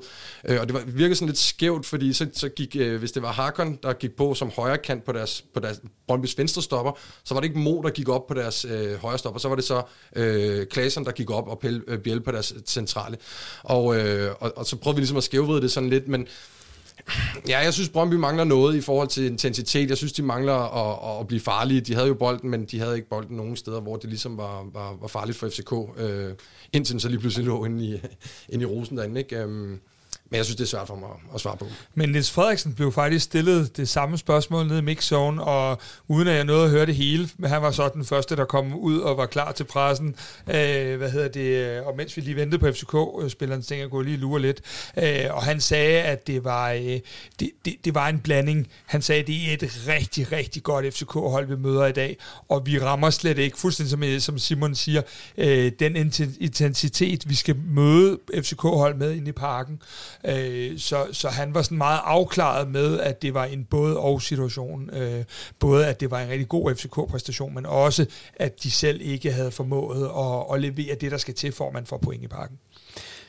Øh, 0.48 0.60
og 0.60 0.66
det 0.66 0.74
var, 0.74 0.82
virkede 0.86 1.14
sådan 1.14 1.28
lidt 1.28 1.38
skævt, 1.38 1.86
fordi 1.86 2.12
så, 2.12 2.26
så 2.32 2.48
gik, 2.48 2.76
øh, 2.78 2.98
hvis 2.98 3.12
det 3.12 3.22
var 3.22 3.32
Harkon, 3.32 3.78
der 3.82 3.92
gik 3.92 4.16
på 4.16 4.34
som 4.34 4.50
højre 4.56 4.78
kant 4.78 5.04
på 5.04 5.12
deres, 5.12 5.44
på 5.54 5.60
deres 5.60 5.80
Brøndbys 6.06 6.38
venstre 6.38 6.62
stopper, 6.62 6.92
så 7.24 7.34
var 7.34 7.40
det 7.40 7.48
ikke 7.48 7.60
Mo, 7.60 7.82
der 7.82 7.90
gik 7.90 8.08
op 8.08 8.26
på 8.26 8.34
deres 8.34 8.64
øh, 8.64 8.94
højre 8.94 9.18
stopper, 9.18 9.40
så 9.40 9.48
var 9.48 9.56
det 9.56 9.64
så 9.64 9.82
øh, 10.16 10.66
Klaasen, 10.66 11.04
der 11.04 11.12
gik 11.12 11.30
op 11.30 11.48
og 11.48 11.58
Pelle, 11.58 11.82
øh, 11.88 11.98
Biel 11.98 12.20
på 12.20 12.30
deres 12.30 12.54
centrale. 12.66 13.16
Og, 13.62 13.96
øh, 13.96 14.34
og, 14.40 14.52
og 14.56 14.66
så 14.66 14.76
prøvede 14.76 14.96
vi 14.96 15.00
ligesom 15.00 15.16
at 15.16 15.24
skævvride 15.24 15.60
det 15.60 15.72
sådan 15.72 15.90
lidt, 15.90 16.08
men 16.08 16.26
Ja, 17.48 17.58
jeg 17.58 17.74
synes, 17.74 17.88
Brøndby 17.88 18.14
mangler 18.14 18.44
noget 18.44 18.76
i 18.76 18.80
forhold 18.80 19.08
til 19.08 19.24
intensitet. 19.26 19.88
Jeg 19.88 19.96
synes, 19.96 20.12
de 20.12 20.22
mangler 20.22 20.54
at, 20.54 21.20
at 21.20 21.26
blive 21.26 21.40
farlige. 21.40 21.80
De 21.80 21.94
havde 21.94 22.06
jo 22.06 22.14
bolden, 22.14 22.50
men 22.50 22.64
de 22.64 22.78
havde 22.78 22.96
ikke 22.96 23.08
bolden 23.08 23.36
nogen 23.36 23.56
steder, 23.56 23.80
hvor 23.80 23.96
det 23.96 24.10
ligesom 24.10 24.36
var, 24.36 24.66
var, 24.72 24.96
var 25.00 25.08
farligt 25.08 25.38
for 25.38 25.48
FCK. 25.48 25.72
Øh, 25.96 26.34
indtil 26.72 26.92
den 26.92 27.00
så 27.00 27.08
lige 27.08 27.20
pludselig 27.20 27.46
lå 27.46 27.64
inde 27.64 27.84
i, 27.84 28.00
inde 28.52 28.62
i 28.62 28.66
rosen 28.66 28.96
derinde. 28.96 29.20
Ikke? 29.20 29.36
Øh, 29.36 29.76
men 30.30 30.36
jeg 30.36 30.44
synes, 30.44 30.56
det 30.56 30.64
er 30.64 30.68
svært 30.68 30.86
for 30.86 30.94
mig 30.94 31.08
at 31.34 31.40
svare 31.40 31.56
på. 31.56 31.66
Men 31.94 32.08
Niels 32.08 32.30
Frederiksen 32.30 32.74
blev 32.74 32.92
faktisk 32.92 33.24
stillet 33.24 33.76
det 33.76 33.88
samme 33.88 34.18
spørgsmål 34.18 34.66
nede 34.66 34.78
i 34.78 34.82
mixzone, 34.82 35.42
og 35.42 35.78
uden 36.08 36.28
at 36.28 36.34
jeg 36.34 36.44
nåede 36.44 36.64
at 36.64 36.70
høre 36.70 36.86
det 36.86 36.94
hele, 36.94 37.28
men 37.36 37.50
han 37.50 37.62
var 37.62 37.70
så 37.70 37.90
den 37.94 38.04
første, 38.04 38.36
der 38.36 38.44
kom 38.44 38.74
ud 38.74 38.98
og 38.98 39.16
var 39.16 39.26
klar 39.26 39.52
til 39.52 39.64
pressen. 39.64 40.14
Øh, 40.46 40.96
hvad 40.96 41.10
hedder 41.10 41.28
det? 41.28 41.80
Og 41.80 41.96
mens 41.96 42.16
vi 42.16 42.22
lige 42.22 42.36
ventede 42.36 42.58
på 42.58 42.72
FCK-spilleren, 42.72 43.58
øh, 43.60 43.64
tænkte 43.64 43.76
jeg, 43.76 43.90
gå 43.90 44.02
lige 44.02 44.16
lure 44.16 44.40
lidt. 44.40 44.60
Øh, 44.98 45.24
og 45.30 45.42
han 45.42 45.60
sagde, 45.60 46.02
at 46.02 46.26
det 46.26 46.44
var, 46.44 46.70
øh, 46.72 47.00
det, 47.40 47.50
det, 47.64 47.76
det 47.84 47.94
var 47.94 48.08
en 48.08 48.20
blanding. 48.20 48.68
Han 48.86 49.02
sagde, 49.02 49.20
at 49.20 49.26
det 49.26 49.50
er 49.50 49.54
et 49.54 49.84
rigtig, 49.88 50.32
rigtig 50.32 50.62
godt 50.62 50.94
FCK-hold, 50.94 51.46
vi 51.46 51.56
møder 51.56 51.86
i 51.86 51.92
dag, 51.92 52.16
og 52.48 52.66
vi 52.66 52.78
rammer 52.78 53.10
slet 53.10 53.38
ikke, 53.38 53.58
fuldstændig 53.58 53.90
som, 53.90 54.02
øh, 54.02 54.20
som 54.20 54.38
Simon 54.38 54.74
siger, 54.74 55.02
øh, 55.38 55.72
den 55.78 55.96
intensitet, 56.40 57.28
vi 57.28 57.34
skal 57.34 57.56
møde 57.56 58.18
FCK-hold 58.34 58.94
med 58.94 59.12
ind 59.12 59.28
i 59.28 59.32
parken. 59.32 59.80
Øh, 60.24 60.78
så, 60.78 61.06
så 61.12 61.28
han 61.28 61.54
var 61.54 61.62
sådan 61.62 61.78
meget 61.78 62.00
afklaret 62.04 62.68
med, 62.68 63.00
at 63.00 63.22
det 63.22 63.34
var 63.34 63.44
en 63.44 63.64
både 63.64 63.98
og 63.98 64.22
situation. 64.22 64.90
Øh, 64.90 65.24
både 65.58 65.86
at 65.86 66.00
det 66.00 66.10
var 66.10 66.20
en 66.20 66.28
rigtig 66.28 66.48
god 66.48 66.74
FCK-præstation, 66.74 67.54
men 67.54 67.66
også 67.66 68.06
at 68.36 68.62
de 68.62 68.70
selv 68.70 69.00
ikke 69.02 69.32
havde 69.32 69.50
formået 69.50 70.04
at, 70.04 70.54
at 70.54 70.60
levere 70.60 70.94
det, 70.94 71.10
der 71.10 71.18
skal 71.18 71.34
til, 71.34 71.52
for 71.52 71.68
at 71.68 71.74
man 71.74 71.86
får 71.86 71.96
point 71.96 72.24
i 72.24 72.28
parken. 72.28 72.58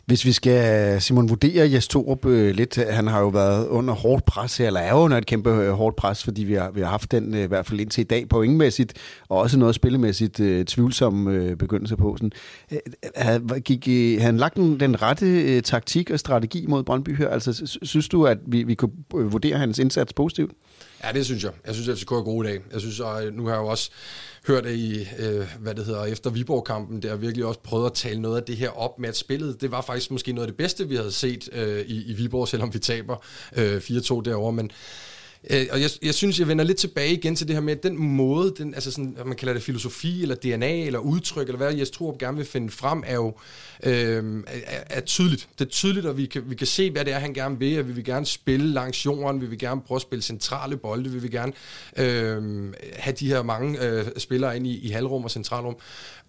Hvis 0.08 0.26
vi 0.26 0.32
skal, 0.32 0.94
øh, 0.96 1.02
Simon, 1.02 1.30
vurdere 1.30 1.72
Jes 1.72 1.88
Torup 1.88 2.26
øh, 2.26 2.56
lidt, 2.56 2.78
øh, 2.78 2.86
han 2.90 3.08
har 3.08 3.20
jo 3.20 3.28
været 3.28 3.68
under 3.68 3.94
hårdt 3.94 4.26
pres 4.26 4.58
her, 4.58 4.68
eller 4.68 4.80
er 4.80 4.90
jo 4.90 4.98
under 4.98 5.18
et 5.18 5.26
kæmpe 5.26 5.50
øh, 5.50 5.72
hårdt 5.72 5.96
pres, 5.96 6.24
fordi 6.24 6.44
vi 6.44 6.54
har, 6.54 6.72
vi 6.72 6.82
har 6.82 6.88
haft 6.88 7.12
den 7.12 7.34
øh, 7.36 7.44
i 7.44 7.48
hvert 7.48 7.66
fald 7.66 7.80
indtil 7.80 8.02
i 8.02 8.04
dag 8.04 8.30
pointmæssigt, 8.30 8.94
og 9.30 9.38
også 9.38 9.58
noget 9.58 9.76
spillemæssigt 9.76 10.40
øh, 10.40 10.66
tvivlsom 10.66 11.28
øh, 11.28 11.58
begyndelse 11.58 11.98
på. 11.98 12.18
Sådan. 12.18 12.32
Øh, 13.52 13.62
gik, 13.62 13.88
øh, 13.88 14.22
han 14.22 14.38
lagt 14.38 14.56
den, 14.56 14.80
den 14.80 15.02
rette 15.02 15.26
øh, 15.26 15.62
taktik 15.62 16.10
og 16.10 16.20
strategi 16.20 16.66
mod 16.68 16.84
Brøndby 16.84 17.18
her? 17.18 17.30
Altså, 17.30 17.78
synes 17.84 18.10
du, 18.10 18.26
at 18.26 18.38
vi, 18.48 18.64
vi 18.64 18.76
kunne 18.76 18.92
øh, 19.16 19.32
vurdere 19.32 19.58
hans 19.58 19.80
indsats 19.80 20.14
positivt? 20.14 20.52
Ja, 21.04 21.12
det 21.12 21.26
synes 21.26 21.44
jeg. 21.44 21.52
Jeg 21.66 21.74
synes, 21.74 21.90
at 21.90 21.98
FCK 21.98 22.12
er 22.12 22.24
gode 22.24 22.50
i 22.50 22.52
dag. 22.52 22.62
Jeg 22.74 22.82
synes, 22.82 23.00
og 23.00 23.22
nu 23.34 23.46
har 23.46 23.54
jeg 23.54 23.60
jo 23.60 23.68
også 23.68 23.92
hørt 24.48 24.66
i, 24.66 25.08
øh, 25.20 25.48
hvad 25.60 25.76
det 25.76 25.86
hedder, 25.86 26.06
efter 26.06 26.30
Viborg-kampen, 26.30 27.02
der 27.02 27.16
virkelig 27.16 27.46
også 27.46 27.60
prøvet 27.60 27.86
at 27.86 27.94
tale 27.94 28.22
noget 28.22 28.38
af 28.38 28.44
det 28.44 28.58
her 28.58 28.70
op 28.70 29.00
med, 29.00 29.10
at 29.10 29.18
spillet, 29.18 29.62
det 29.62 29.72
var 29.72 29.82
faktisk 29.82 30.12
måske 30.12 30.32
noget 30.32 30.48
af 30.48 30.52
det 30.52 30.58
bedste, 30.58 30.88
vi 30.88 30.96
havde 30.96 31.12
set 31.12 31.50
øh, 31.54 31.82
i, 31.82 32.12
i 32.12 32.14
Viborg, 32.14 32.48
selvom 32.48 32.74
vi 32.74 32.80
taber 32.80 33.16
øh, 33.58 33.78
4-2 33.78 34.22
derovre, 34.22 34.54
men 34.54 34.72
Øh, 35.50 35.66
og 35.72 35.82
jeg, 35.82 35.90
jeg 36.02 36.14
synes, 36.14 36.40
jeg 36.40 36.48
vender 36.48 36.66
lidt 36.66 36.78
tilbage 36.78 37.14
igen 37.14 37.36
til 37.36 37.48
det 37.48 37.56
her 37.56 37.62
med, 37.62 37.78
at 37.78 37.84
den 37.84 37.98
måde, 37.98 38.54
den, 38.58 38.74
altså 38.74 38.92
sådan, 38.92 39.18
man 39.26 39.36
kalder 39.36 39.54
det 39.54 39.64
filosofi, 39.64 40.22
eller 40.22 40.36
DNA, 40.36 40.86
eller 40.86 41.00
udtryk, 41.00 41.48
eller 41.48 41.58
hvad 41.58 41.74
jeg 41.74 41.92
tror 41.92 42.18
gerne 42.20 42.38
vil 42.38 42.46
finde 42.46 42.70
frem, 42.70 43.04
er 43.06 43.16
jo 43.16 43.34
øh, 43.84 44.44
er, 44.48 44.84
er 44.90 45.02
tydeligt. 45.02 45.48
Det 45.60 45.66
er 45.66 45.70
tydeligt, 45.70 46.06
at 46.06 46.18
vi 46.18 46.26
kan, 46.26 46.44
vi 46.46 46.56
kan 46.56 46.68
se, 46.68 46.92
hvad 46.92 47.06
det 47.06 47.14
er, 47.14 47.20
han 47.20 47.34
gerne 47.34 47.60
vil, 47.60 47.76
at 47.76 47.88
vi 47.88 47.94
vil 47.94 48.04
gerne 48.04 48.26
spille 48.26 48.68
langs 48.68 49.06
jorden, 49.06 49.42
vi 49.42 49.46
vil 49.46 49.60
gerne 49.60 49.82
prøve 49.82 49.96
at 49.96 50.02
spille 50.02 50.22
centrale 50.22 50.78
bolde, 50.78 51.10
vi 51.10 51.20
vil 51.20 51.32
gerne 51.32 51.54
øh, 51.98 52.74
have 52.94 53.16
de 53.20 53.28
her 53.28 53.44
mange 53.44 53.86
øh, 53.86 54.06
spillere 54.18 54.56
ind 54.56 54.68
i, 54.68 54.78
i 54.78 54.90
halvrum 54.90 55.24
og 55.24 55.32
centralrum. 55.32 55.78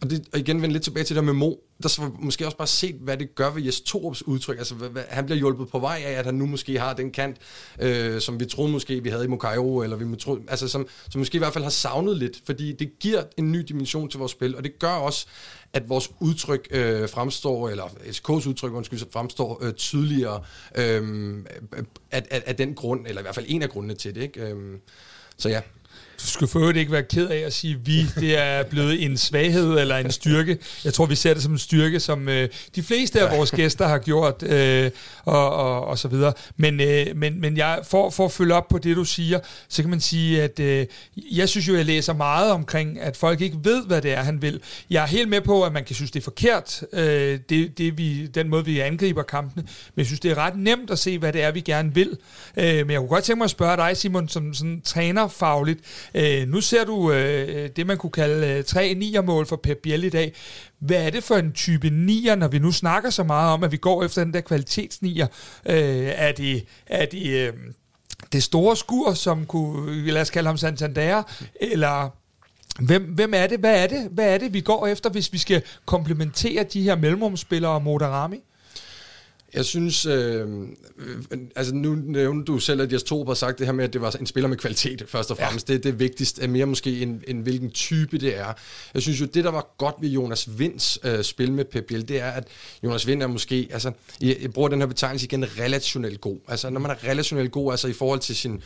Og, 0.01 0.11
det, 0.11 0.25
og 0.33 0.39
igen 0.39 0.63
vende 0.63 0.73
lidt 0.73 0.83
tilbage 0.83 1.05
til 1.05 1.17
det 1.17 1.25
med 1.25 1.33
Mo, 1.33 1.55
der 1.83 1.89
så 1.89 2.11
måske 2.19 2.47
også 2.47 2.57
bare 2.57 2.67
set, 2.67 2.95
hvad 2.95 3.17
det 3.17 3.35
gør 3.35 3.51
ved 3.51 3.63
Jes 3.63 3.81
Torups 3.81 4.23
udtryk. 4.23 4.59
Altså, 4.59 4.75
hvad, 4.75 4.89
hvad, 4.89 5.03
han 5.09 5.25
bliver 5.25 5.39
hjulpet 5.39 5.69
på 5.69 5.79
vej 5.79 6.03
af, 6.07 6.13
at 6.13 6.25
han 6.25 6.35
nu 6.35 6.47
måske 6.47 6.79
har 6.79 6.95
den 6.95 7.11
kant, 7.11 7.37
øh, 7.81 8.21
som 8.21 8.41
vi 8.41 8.47
troede 8.47 8.73
måske, 8.73 9.03
vi 9.03 9.09
havde 9.09 9.25
i 9.25 9.29
Mokairo, 9.29 9.83
eller 9.83 9.97
vi 9.97 10.17
troede, 10.17 10.43
altså, 10.49 10.69
som, 10.69 10.89
som 11.11 11.19
måske 11.19 11.37
i 11.37 11.39
hvert 11.39 11.53
fald 11.53 11.65
har 11.65 11.71
savnet 11.71 12.17
lidt, 12.17 12.43
fordi 12.47 12.73
det 12.73 12.99
giver 13.01 13.23
en 13.37 13.53
ny 13.53 13.59
dimension 13.59 14.09
til 14.09 14.19
vores 14.19 14.33
spil, 14.33 14.57
og 14.57 14.65
det 14.65 14.79
gør 14.79 14.93
også, 14.93 15.27
at 15.73 15.89
vores 15.89 16.11
udtryk 16.21 16.69
øh, 16.71 17.09
fremstår, 17.09 17.69
eller 17.69 17.85
SK's 17.87 18.49
udtryk, 18.49 18.73
undskyld, 18.73 19.01
fremstår 19.13 19.65
øh, 19.65 19.73
tydeligere 19.73 20.43
øh, 20.75 21.35
af, 22.11 22.23
af, 22.31 22.43
af 22.47 22.57
den 22.57 22.75
grund, 22.75 23.07
eller 23.07 23.21
i 23.21 23.23
hvert 23.23 23.35
fald 23.35 23.47
en 23.49 23.63
af 23.63 23.71
grundene 23.71 23.95
til 23.95 24.15
det. 24.15 24.23
Ikke? 24.23 24.41
Øh, 24.41 24.79
så 25.37 25.49
ja, 25.49 25.61
du 26.23 26.27
skal 26.27 26.49
for 26.49 26.71
ikke 26.71 26.93
være 26.93 27.03
ked 27.03 27.29
af 27.29 27.39
at 27.39 27.53
sige, 27.53 27.75
at 27.75 27.87
vi 27.87 28.07
det 28.21 28.39
er 28.39 28.63
blevet 28.63 29.05
en 29.05 29.17
svaghed 29.17 29.79
eller 29.79 29.97
en 29.97 30.11
styrke. 30.11 30.59
Jeg 30.85 30.95
tror, 30.95 31.07
vi 31.07 31.15
ser 31.15 31.35
det 31.35 31.43
som 31.43 31.53
en 31.53 31.59
styrke, 31.59 32.01
som 32.01 32.29
øh, 32.29 32.49
de 32.75 32.83
fleste 32.83 33.21
af 33.21 33.37
vores 33.37 33.51
gæster 33.51 33.89
har 33.89 33.99
gjort, 33.99 34.43
øh, 34.43 34.91
og, 35.25 35.51
og, 35.51 35.85
og 35.85 35.99
så 35.99 36.09
videre. 36.09 36.33
Men, 36.57 36.81
øh, 36.81 37.07
men, 37.17 37.41
men 37.41 37.57
jeg, 37.57 37.81
for, 37.85 38.11
for 38.11 38.25
at 38.25 38.33
følge 38.33 38.55
op 38.55 38.69
på 38.69 38.79
det, 38.79 38.97
du 38.97 39.05
siger, 39.05 39.41
så 39.69 39.83
kan 39.83 39.91
man 39.91 40.01
sige, 40.01 40.43
at 40.43 40.61
øh, 40.61 40.87
jeg 41.33 41.49
synes 41.49 41.69
jo, 41.69 41.75
jeg 41.75 41.85
læser 41.85 42.13
meget 42.13 42.53
omkring, 42.53 43.01
at 43.01 43.17
folk 43.17 43.41
ikke 43.41 43.57
ved, 43.63 43.87
hvad 43.87 44.03
det 44.03 44.13
er, 44.13 44.23
han 44.23 44.43
vil. 44.43 44.61
Jeg 44.91 45.03
er 45.03 45.07
helt 45.07 45.29
med 45.29 45.41
på, 45.41 45.65
at 45.65 45.73
man 45.73 45.85
kan 45.85 45.97
synes, 45.97 46.11
det 46.11 46.21
er 46.21 46.25
forkert, 46.25 46.83
øh, 46.93 47.39
det, 47.49 47.79
det 47.79 47.99
vi, 47.99 48.27
den 48.27 48.49
måde, 48.49 48.65
vi 48.65 48.81
angriber 48.81 49.23
kampene, 49.23 49.63
men 49.95 49.99
jeg 49.99 50.07
synes, 50.07 50.21
det 50.21 50.31
er 50.31 50.39
ret 50.39 50.57
nemt 50.57 50.91
at 50.91 50.99
se, 50.99 51.19
hvad 51.19 51.33
det 51.33 51.43
er, 51.43 51.51
vi 51.51 51.61
gerne 51.61 51.95
vil. 51.95 52.19
Øh, 52.57 52.65
men 52.65 52.91
jeg 52.91 52.99
kunne 52.99 53.09
godt 53.09 53.25
tænke 53.25 53.39
mig 53.39 53.45
at 53.45 53.51
spørge 53.51 53.77
dig, 53.77 53.97
Simon, 53.97 54.29
som 54.29 54.55
sådan 54.55 54.81
trænerfagligt, 54.85 55.81
Øh, 56.15 56.49
nu 56.49 56.61
ser 56.61 56.85
du 56.85 57.13
øh, 57.13 57.71
det, 57.77 57.87
man 57.87 57.99
kunne 57.99 58.11
kalde 58.11 58.47
øh, 58.47 58.65
tre 58.65 58.95
niermål 58.95 59.47
for 59.47 59.57
Pep 59.57 59.79
Biel 59.83 60.05
i 60.05 60.09
dag. 60.09 60.35
Hvad 60.79 61.07
er 61.07 61.11
det 61.11 61.25
for 61.25 61.35
en 61.35 61.53
type 61.53 61.91
nier, 61.91 62.35
når 62.35 62.49
vi 62.49 62.59
nu 62.59 62.73
snakker 62.73 63.11
så 63.11 63.23
meget 63.23 63.53
om, 63.53 63.65
at 63.65 63.73
vi 63.73 63.77
går 63.77 64.05
efter 64.05 64.25
den 64.25 64.35
der 64.35 64.41
kvalitetsnier? 64.41 65.27
Øh, 65.67 66.13
er 66.15 66.33
det, 66.33 66.65
er 66.87 67.07
det 67.07 67.27
øh, 67.27 67.53
det 68.33 68.43
store 68.43 68.77
skur, 68.77 69.13
som 69.13 69.47
kunne, 69.47 70.11
lad 70.11 70.23
os 70.23 70.31
kalde 70.31 70.47
ham 70.47 70.57
Santander, 70.57 71.23
eller 71.61 72.11
Hvem, 72.79 73.03
hvem 73.03 73.35
er 73.35 73.47
det? 73.47 73.59
Hvad 73.59 73.83
er 73.83 73.87
det? 73.87 74.09
Hvad 74.11 74.35
er 74.35 74.39
det, 74.39 74.53
vi 74.53 74.61
går 74.61 74.87
efter, 74.87 75.11
hvis 75.11 75.33
vi 75.33 75.39
skal 75.39 75.63
komplementere 75.87 76.63
de 76.63 76.83
her 76.83 76.97
mellemrumsspillere 76.97 77.73
og 77.73 77.83
Modarami? 77.83 78.41
Jeg 79.55 79.65
synes, 79.65 80.07
øh, 80.07 80.47
altså 81.57 81.75
nu 81.75 81.95
nævnte 81.95 82.45
du 82.53 82.59
selv, 82.59 82.81
at 82.81 82.93
Jes 82.93 83.03
Torup 83.03 83.27
har 83.27 83.35
sagt 83.35 83.59
det 83.59 83.67
her 83.67 83.73
med, 83.73 83.85
at 83.85 83.93
det 83.93 84.01
var 84.01 84.17
en 84.21 84.27
spiller 84.27 84.49
med 84.49 84.57
kvalitet, 84.57 85.05
først 85.09 85.31
og 85.31 85.37
fremmest. 85.37 85.69
Ja. 85.69 85.75
Det, 85.75 85.85
det 85.85 85.89
er 85.89 85.95
vigtigst, 85.95 86.39
er 86.39 86.49
mere 86.49 86.67
måske 86.67 87.01
end, 87.03 87.21
end 87.27 87.43
hvilken 87.43 87.71
type 87.71 88.19
det 88.19 88.39
er. 88.39 88.53
Jeg 88.95 89.03
synes 89.03 89.21
jo, 89.21 89.27
det 89.27 89.45
der 89.45 89.51
var 89.51 89.75
godt 89.79 89.95
ved 90.01 90.09
Jonas 90.09 90.59
Vinds 90.59 90.99
øh, 91.05 91.25
spil 91.25 91.53
med 91.53 91.83
Biel, 91.83 92.09
det 92.09 92.21
er, 92.21 92.31
at 92.31 92.45
Jonas 92.85 93.07
Vind 93.07 93.23
er 93.23 93.27
måske, 93.27 93.69
altså, 93.71 93.93
jeg, 94.21 94.37
jeg 94.43 94.53
bruger 94.53 94.69
den 94.69 94.81
her 94.81 94.87
betegnelse 94.87 95.27
igen, 95.27 95.59
relationelt 95.59 96.21
god. 96.21 96.39
Altså, 96.49 96.71
når 96.71 96.81
man 96.81 96.91
er 96.91 97.09
relationelt 97.09 97.53
god, 97.53 97.73
altså 97.73 97.89
i 97.89 97.93
forhold 97.93 98.21
til 98.21 98.37
sin 98.37 98.63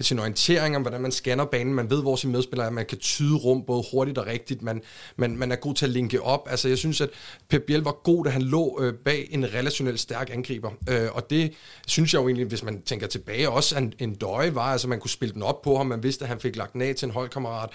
sin 0.00 0.18
orientering 0.18 0.76
om, 0.76 0.82
hvordan 0.82 1.00
man 1.00 1.12
scanner 1.12 1.44
banen. 1.44 1.74
Man 1.74 1.90
ved, 1.90 2.02
hvor 2.02 2.16
sin 2.16 2.32
medspiller 2.32 2.64
er. 2.64 2.70
Man 2.70 2.86
kan 2.86 2.98
tyde 2.98 3.34
rum 3.34 3.64
både 3.66 3.84
hurtigt 3.92 4.18
og 4.18 4.26
rigtigt. 4.26 4.62
Man, 4.62 4.82
man, 5.16 5.36
man 5.36 5.52
er 5.52 5.56
god 5.56 5.74
til 5.74 5.86
at 5.86 5.90
linke 5.90 6.22
op. 6.22 6.48
Altså, 6.50 6.68
jeg 6.68 6.78
synes, 6.78 7.00
at 7.00 7.10
Pep 7.48 7.62
Biel 7.62 7.80
var 7.80 7.92
god, 7.92 8.24
da 8.24 8.30
han 8.30 8.42
lå 8.42 8.78
øh, 8.82 8.94
bag 8.94 9.28
en 9.30 9.54
relationelt 9.54 10.00
stærk 10.00 10.30
angriber. 10.32 10.70
Øh, 10.88 11.08
og 11.12 11.30
det 11.30 11.52
synes 11.86 12.14
jeg 12.14 12.20
jo 12.20 12.26
egentlig, 12.28 12.46
hvis 12.46 12.62
man 12.62 12.82
tænker 12.82 13.06
tilbage, 13.06 13.50
også 13.50 13.78
en, 13.78 13.92
en 13.98 14.14
døje 14.14 14.54
var. 14.54 14.72
Altså, 14.72 14.88
man 14.88 15.00
kunne 15.00 15.10
spille 15.10 15.34
den 15.34 15.42
op 15.42 15.62
på 15.62 15.76
ham. 15.76 15.86
Man 15.86 16.02
vidste, 16.02 16.24
at 16.24 16.28
han 16.28 16.40
fik 16.40 16.56
lagt 16.56 16.72
den 16.72 16.82
af 16.82 16.94
til 16.94 17.06
en 17.06 17.12
holdkammerat. 17.12 17.70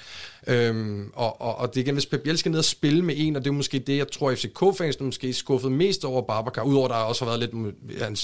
Øhm, 0.48 1.12
og, 1.14 1.42
og, 1.42 1.56
og 1.56 1.76
det 1.76 1.82
igen, 1.82 1.94
hvis 1.94 2.06
Pep 2.06 2.22
Biel 2.22 2.38
skal 2.38 2.52
ned 2.52 2.60
og 2.60 2.66
spille 2.66 3.06
med 3.06 3.16
en, 3.18 3.36
og 3.36 3.44
det 3.44 3.50
er 3.50 3.54
måske 3.54 3.80
det, 3.80 3.98
jeg 3.98 4.12
tror, 4.12 4.36
FCK-fans 4.36 5.00
måske 5.00 5.34
skuffet 5.34 5.72
mest 5.72 6.06
over 6.06 6.22
Babacar, 6.22 6.64
udover 6.64 6.88
der 6.88 6.96
også 6.96 7.26
har 7.26 7.38
været 7.38 7.52
lidt 7.54 7.76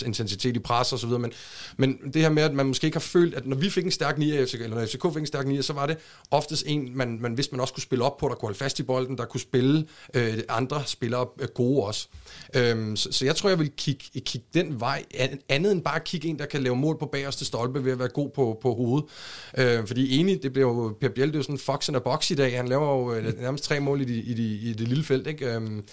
intensitet 0.06 0.56
i 0.56 0.60
pres 0.60 0.94
og 0.94 1.00
så 1.00 1.08
videre, 1.08 1.20
men, 1.20 1.32
men 1.78 1.98
det 2.14 2.22
her 2.22 2.30
med, 2.30 2.44
at 2.44 2.54
man 2.54 2.66
måske 2.66 2.86
ikke 2.86 2.96
har 2.96 3.00
følt, 3.00 3.36
at 3.36 3.48
når 3.48 3.58
vi 3.58 3.70
fik 3.70 3.87
en 3.88 3.92
stærk 3.92 4.18
nier, 4.18 4.54
eller 4.54 4.78
når 4.78 4.86
FCK 4.86 5.14
fik 5.14 5.22
en 5.22 5.26
stærk 5.26 5.48
nier, 5.48 5.62
så 5.62 5.74
var 5.74 5.86
det 5.86 5.98
oftest 6.32 6.64
en, 6.68 6.98
man, 6.98 7.18
man 7.22 7.38
vidste, 7.38 7.54
man 7.54 7.62
også 7.62 7.74
kunne 7.74 7.84
spille 7.84 8.06
op 8.06 8.18
på, 8.18 8.28
der 8.28 8.36
kunne 8.36 8.48
holde 8.48 8.58
fast 8.58 8.80
i 8.80 8.84
bolden, 8.84 9.18
der 9.18 9.26
kunne 9.26 9.42
spille 9.42 9.88
øh, 10.14 10.38
andre 10.50 10.84
spillere 10.86 11.28
øh, 11.40 11.48
gode 11.48 11.84
også. 11.84 12.08
Øhm, 12.56 12.96
så, 12.96 13.12
så 13.12 13.26
jeg 13.26 13.36
tror, 13.36 13.50
jeg 13.50 13.60
vil 13.60 13.72
kigge, 13.78 14.20
kigge 14.20 14.48
den 14.54 14.80
vej, 14.80 15.04
andet 15.50 15.72
end 15.72 15.82
bare 15.82 16.00
kigge 16.00 16.28
en, 16.28 16.40
der 16.40 16.46
kan 16.46 16.64
lave 16.64 16.76
mål 16.76 17.00
på 17.00 17.06
bagerste 17.06 17.46
stolpe 17.46 17.86
ved 17.86 17.92
at 17.92 18.00
være 18.00 18.08
god 18.08 18.30
på, 18.30 18.60
på 18.62 18.74
hovedet. 18.74 19.10
Øh, 19.58 19.88
fordi 19.88 20.20
enig, 20.20 20.44
det 20.44 20.54
bliver 20.54 20.68
jo, 20.68 20.98
Per 21.02 21.10
Biel, 21.10 21.28
det 21.28 21.36
er 21.36 21.40
jo 21.40 21.44
sådan 21.44 21.56
en 21.56 21.60
fox 21.60 21.90
in 21.90 21.96
a 21.96 22.00
box 22.00 22.32
i 22.32 22.36
dag, 22.36 22.58
han 22.58 22.68
laver 22.68 22.98
jo 22.98 23.14
øh, 23.14 23.42
nærmest 23.42 23.64
tre 23.64 23.80
mål 23.80 24.02
i, 24.02 24.06
de, 24.06 24.16
i, 24.16 24.34
de, 24.34 24.70
i 24.70 24.74
det 24.74 24.88
lille 24.88 25.04
felt, 25.04 25.28
ikke? 25.28 25.54
Øhm, 25.54 25.84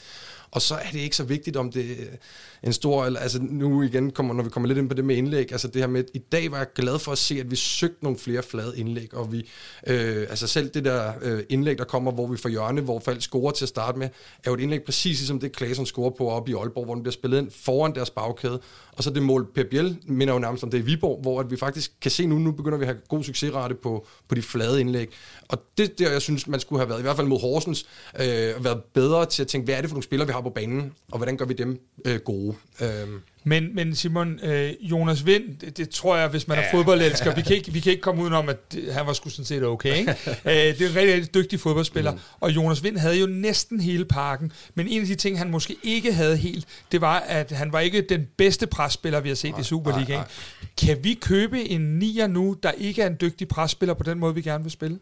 og 0.51 0.63
så 0.63 0.75
er 0.75 0.91
det 0.93 0.99
ikke 0.99 1.17
så 1.17 1.25
vigtigt, 1.25 1.57
om 1.57 1.73
det 1.73 2.19
en 2.65 2.73
stor... 2.73 3.05
Altså 3.05 3.39
nu 3.43 3.83
igen, 3.83 4.11
kommer, 4.11 4.35
når 4.35 4.43
vi 4.43 4.51
kommer 4.51 4.67
lidt 4.67 4.79
ind 4.79 4.89
på 4.89 4.95
det 4.95 5.05
med 5.05 5.17
indlæg, 5.17 5.53
altså 5.53 5.69
det 5.69 5.83
her 5.83 5.87
med, 5.87 6.05
i 6.15 6.19
dag 6.19 6.51
var 6.51 6.57
jeg 6.57 6.67
glad 6.75 6.99
for 6.99 7.13
at 7.13 7.19
se, 7.19 7.41
at 7.41 7.51
vi 7.51 7.57
søgte 7.57 8.05
nogle 8.05 8.19
flere 8.19 8.43
flade 8.43 8.73
indlæg, 8.77 9.15
og 9.15 9.33
vi, 9.33 9.39
øh, 9.87 10.27
altså 10.31 10.47
selv 10.47 10.71
det 10.71 10.85
der 10.85 11.13
øh, 11.23 11.43
indlæg, 11.49 11.79
der 11.79 11.85
kommer, 11.85 12.13
hvor 12.13 12.27
vi 12.27 12.37
får 12.37 12.49
hjørne, 12.49 12.81
hvor 12.81 12.99
folk 12.99 13.23
scorer 13.23 13.53
til 13.53 13.65
at 13.65 13.69
starte 13.69 13.99
med, 13.99 14.09
er 14.45 14.51
jo 14.51 14.55
et 14.55 14.61
indlæg 14.61 14.83
præcis 14.83 15.19
ligesom 15.19 15.41
det, 15.41 15.57
Klaasen 15.57 15.87
scorer 15.87 16.11
på 16.11 16.29
op 16.29 16.49
i 16.49 16.53
Aalborg, 16.53 16.85
hvor 16.85 16.95
den 16.95 17.03
bliver 17.03 17.13
spillet 17.13 17.39
ind 17.39 17.51
foran 17.51 17.95
deres 17.95 18.11
bagkæde, 18.11 18.61
og 18.93 19.05
så 19.05 19.11
det 19.11 19.23
mål, 19.23 19.47
Per 19.55 19.65
Biel 19.65 19.99
minder 20.07 20.35
jo 20.35 20.41
nærmest 20.41 20.65
om 20.65 20.71
det 20.71 20.79
i 20.79 20.81
Viborg, 20.81 21.21
hvor 21.23 21.41
at 21.41 21.51
vi 21.51 21.57
faktisk 21.57 21.93
kan 22.01 22.11
se 22.11 22.27
nu, 22.27 22.39
nu 22.39 22.53
begynder 22.53 22.79
vi 22.79 22.85
at 22.85 22.89
have 22.89 22.99
god 23.09 23.25
succesrate 23.25 23.75
på, 23.75 24.07
på 24.29 24.35
de 24.35 24.43
flade 24.43 24.81
indlæg. 24.81 25.09
Og 25.49 25.63
det 25.79 25.99
der, 25.99 26.11
jeg 26.13 26.23
synes, 26.23 26.47
man 26.47 26.61
skulle 26.61 26.81
have 26.81 26.89
været, 26.89 26.99
i 26.99 27.03
hvert 27.03 27.17
fald 27.17 27.27
mod 27.27 27.41
Horsens, 27.41 27.87
øh, 28.21 28.65
været 28.65 28.83
bedre 28.95 29.27
til 29.27 29.43
at 29.43 29.49
tænke, 29.49 29.65
hvad 29.65 29.75
er 29.75 29.81
det 29.81 29.91
for 29.91 29.95
nogle 29.95 30.05
spillere, 30.05 30.27
vi 30.27 30.33
har 30.33 30.41
på 30.41 30.51
banen, 30.51 30.93
og 31.11 31.19
hvordan 31.19 31.37
gør 31.37 31.45
vi 31.45 31.55
dem 31.55 31.81
øh, 32.05 32.21
gode. 32.21 32.54
Øh. 32.81 33.09
Men, 33.47 33.75
men 33.75 33.95
Simon, 33.95 34.41
øh, 34.43 34.73
Jonas 34.81 35.27
Vind, 35.27 35.59
det, 35.59 35.77
det 35.77 35.91
tror 35.91 36.17
jeg, 36.17 36.29
hvis 36.29 36.49
man 36.49 36.59
ja. 36.59 36.65
er 36.65 36.71
fodboldelsker, 36.71 37.35
vi 37.35 37.43
kan, 37.43 37.57
ikke, 37.57 37.73
vi 37.73 37.81
kan 37.81 37.93
ikke 37.93 38.03
komme 38.03 38.23
udenom, 38.23 38.49
at 38.49 38.73
det, 38.73 38.95
han 38.95 39.07
var 39.07 39.13
sgu 39.13 39.29
sådan 39.29 39.45
set 39.45 39.65
okay. 39.65 39.97
Ikke? 39.97 40.11
øh, 40.29 40.53
det 40.53 40.81
er 40.81 40.89
en 40.89 40.97
rigtig, 40.97 41.15
rigtig 41.15 41.35
dygtig 41.35 41.61
fodboldspiller. 41.61 42.13
Mm. 42.13 42.19
Og 42.41 42.51
Jonas 42.51 42.83
Vind 42.83 42.99
havde 42.99 43.21
jo 43.21 43.27
næsten 43.27 43.81
hele 43.81 44.05
parken. 44.05 44.53
Men 44.75 44.89
en 44.89 45.01
af 45.01 45.07
de 45.07 45.15
ting, 45.15 45.39
han 45.39 45.51
måske 45.51 45.77
ikke 45.83 46.13
havde 46.13 46.37
helt, 46.37 46.67
det 46.93 47.01
var, 47.01 47.19
at 47.19 47.51
han 47.51 47.73
var 47.73 47.81
ikke 47.81 48.01
den 48.01 48.29
bedste 48.37 48.67
presspiller, 48.67 49.21
vi 49.21 49.29
har 49.29 49.37
set 49.37 49.51
nej, 49.51 49.61
i 49.61 49.65
Superligaen. 49.65 50.25
Kan 50.81 51.05
vi 51.05 51.15
købe 51.15 51.69
en 51.69 51.99
nier 51.99 52.27
nu, 52.27 52.57
der 52.63 52.71
ikke 52.71 53.03
er 53.03 53.07
en 53.07 53.17
dygtig 53.21 53.49
presspiller 53.49 53.95
på 53.95 54.03
den 54.03 54.19
måde, 54.19 54.35
vi 54.35 54.43
gerne 54.43 54.65
vil 54.65 54.71
spille? 54.71 54.99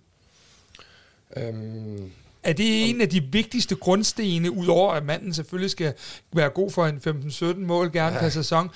Øhm, 1.37 2.11
er 2.43 2.53
det 2.53 2.91
en 2.91 3.01
af 3.01 3.09
de 3.09 3.21
vigtigste 3.21 3.75
grundstene, 3.75 4.51
udover 4.51 4.93
at 4.93 5.05
manden 5.05 5.35
selvfølgelig 5.35 5.71
skal 5.71 5.95
være 6.33 6.49
god 6.49 6.71
for 6.71 6.87
en 6.87 7.01
15-17 7.07 7.59
mål 7.59 7.93
gerne 7.93 8.15
ja. 8.17 8.21
per 8.21 8.29
sæson, 8.29 8.71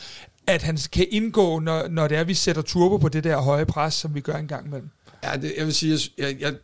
at 0.46 0.62
han 0.62 0.78
kan 0.92 1.06
indgå, 1.10 1.58
når, 1.58 1.88
når 1.88 2.08
det 2.08 2.16
er, 2.16 2.20
at 2.20 2.28
vi 2.28 2.34
sætter 2.34 2.62
turbo 2.62 2.96
på 2.96 3.08
det 3.08 3.24
der 3.24 3.40
høje 3.40 3.66
pres, 3.66 3.94
som 3.94 4.14
vi 4.14 4.20
gør 4.20 4.34
en 4.34 4.48
gang 4.48 4.66
imellem? 4.66 4.90
Ja, 5.24 5.36
det, 5.36 5.54
jeg 5.58 5.66
vil 5.66 5.74
sige, 5.74 5.98
jeg, 6.18 6.36
jeg, 6.40 6.54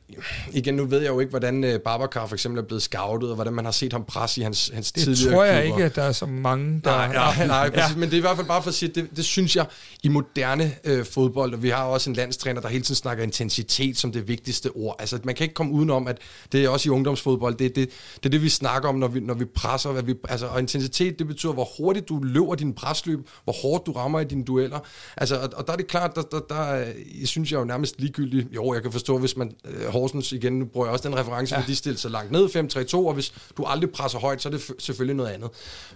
igen, 0.53 0.75
nu 0.75 0.85
ved 0.85 1.01
jeg 1.01 1.09
jo 1.09 1.21
ikke, 1.21 1.31
hvordan 1.31 1.65
uh, 1.65 1.71
Babacar 1.85 2.27
for 2.27 2.35
eksempel 2.35 2.63
er 2.63 2.67
blevet 2.67 2.83
scoutet, 2.83 3.29
og 3.29 3.35
hvordan 3.35 3.53
man 3.53 3.65
har 3.65 3.73
set 3.73 3.93
ham 3.93 4.05
presse 4.05 4.41
i 4.41 4.45
hans, 4.45 4.71
hans 4.75 4.93
det 4.93 5.03
tidligere 5.03 5.31
Det 5.31 5.35
tror 5.37 5.45
jeg 5.45 5.65
klubber. 5.65 5.79
ikke, 5.79 5.87
at 5.87 5.97
der 5.97 6.03
er 6.03 6.13
så 6.13 6.27
mange, 6.27 6.81
der... 6.85 6.91
Nej, 6.91 7.13
nej, 7.13 7.47
nej 7.47 7.71
præcis, 7.71 7.95
ja. 7.95 8.01
men 8.01 8.09
det 8.09 8.15
er 8.15 8.19
i 8.19 8.21
hvert 8.21 8.37
fald 8.37 8.47
bare 8.47 8.63
for 8.63 8.69
at 8.69 8.75
sige, 8.75 8.89
at 8.89 8.95
det, 8.95 9.09
det 9.17 9.25
synes 9.25 9.57
jeg 9.57 9.67
i 10.03 10.09
moderne 10.09 10.73
uh, 10.91 11.05
fodbold, 11.05 11.55
og 11.55 11.63
vi 11.63 11.69
har 11.69 11.85
også 11.85 12.11
en 12.11 12.17
landstræner, 12.17 12.61
der 12.61 12.69
hele 12.69 12.85
tiden 12.85 12.97
snakker 12.97 13.25
intensitet 13.25 13.99
som 13.99 14.13
det 14.13 14.29
vigtigste 14.29 14.71
ord. 14.71 14.97
Altså, 14.99 15.19
man 15.25 15.35
kan 15.35 15.45
ikke 15.45 15.55
komme 15.55 15.73
udenom, 15.73 16.09
at 16.09 16.19
det 16.53 16.65
er 16.65 16.69
også 16.69 16.89
i 16.89 16.91
ungdomsfodbold, 16.91 17.55
det, 17.55 17.77
det, 17.77 17.91
det 18.17 18.27
er 18.27 18.31
det, 18.31 18.43
vi 18.43 18.49
snakker 18.49 18.89
om, 18.89 18.95
når 18.95 19.09
vi, 19.09 19.21
når 19.21 19.35
vi 19.35 19.45
presser. 19.45 19.93
Hvad 19.93 20.03
vi, 20.03 20.15
altså, 20.29 20.47
og 20.47 20.61
intensitet, 20.61 21.19
det 21.19 21.27
betyder, 21.27 21.53
hvor 21.53 21.69
hurtigt 21.79 22.09
du 22.09 22.21
løber 22.23 22.55
din 22.55 22.75
presløb, 22.75 23.29
hvor 23.45 23.53
hårdt 23.63 23.87
du 23.87 23.93
rammer 23.93 24.21
i 24.21 24.25
dine 24.25 24.45
dueller. 24.45 24.79
Altså, 25.17 25.37
og, 25.37 25.49
og 25.55 25.67
der 25.67 25.73
er 25.73 25.77
det 25.77 25.87
klart, 25.87 26.15
der, 26.15 26.23
der, 26.23 26.39
der, 26.39 26.55
der 26.55 26.85
jeg 27.21 27.29
synes 27.29 27.53
jeg 27.53 27.59
jo 27.59 27.65
nærmest 27.65 28.01
ligegyldigt, 28.01 28.42
jo, 28.51 28.75
jeg 28.75 28.83
kan 28.83 28.93
forstå, 28.93 29.19
hvis 29.19 29.37
man, 29.37 29.53
uh, 29.65 29.93
Horsens 29.93 30.33
igen, 30.33 30.53
nu 30.53 30.65
bruger 30.65 30.87
jeg 30.87 30.93
også 30.93 31.09
den 31.09 31.19
reference, 31.19 31.57
ja. 31.57 31.65
de 31.67 31.77
stiller 31.77 31.99
sig 31.99 32.11
langt 32.11 32.33
ned, 32.33 32.45
5-3-2, 32.95 32.97
og 32.97 33.15
hvis 33.15 33.33
du 33.57 33.65
aldrig 33.65 33.91
presser 33.91 34.19
højt, 34.19 34.43
så 34.43 34.49
er 34.49 34.51
det 34.51 34.63
selvfølgelig 34.79 35.17
noget 35.17 35.31
andet. 35.31 35.51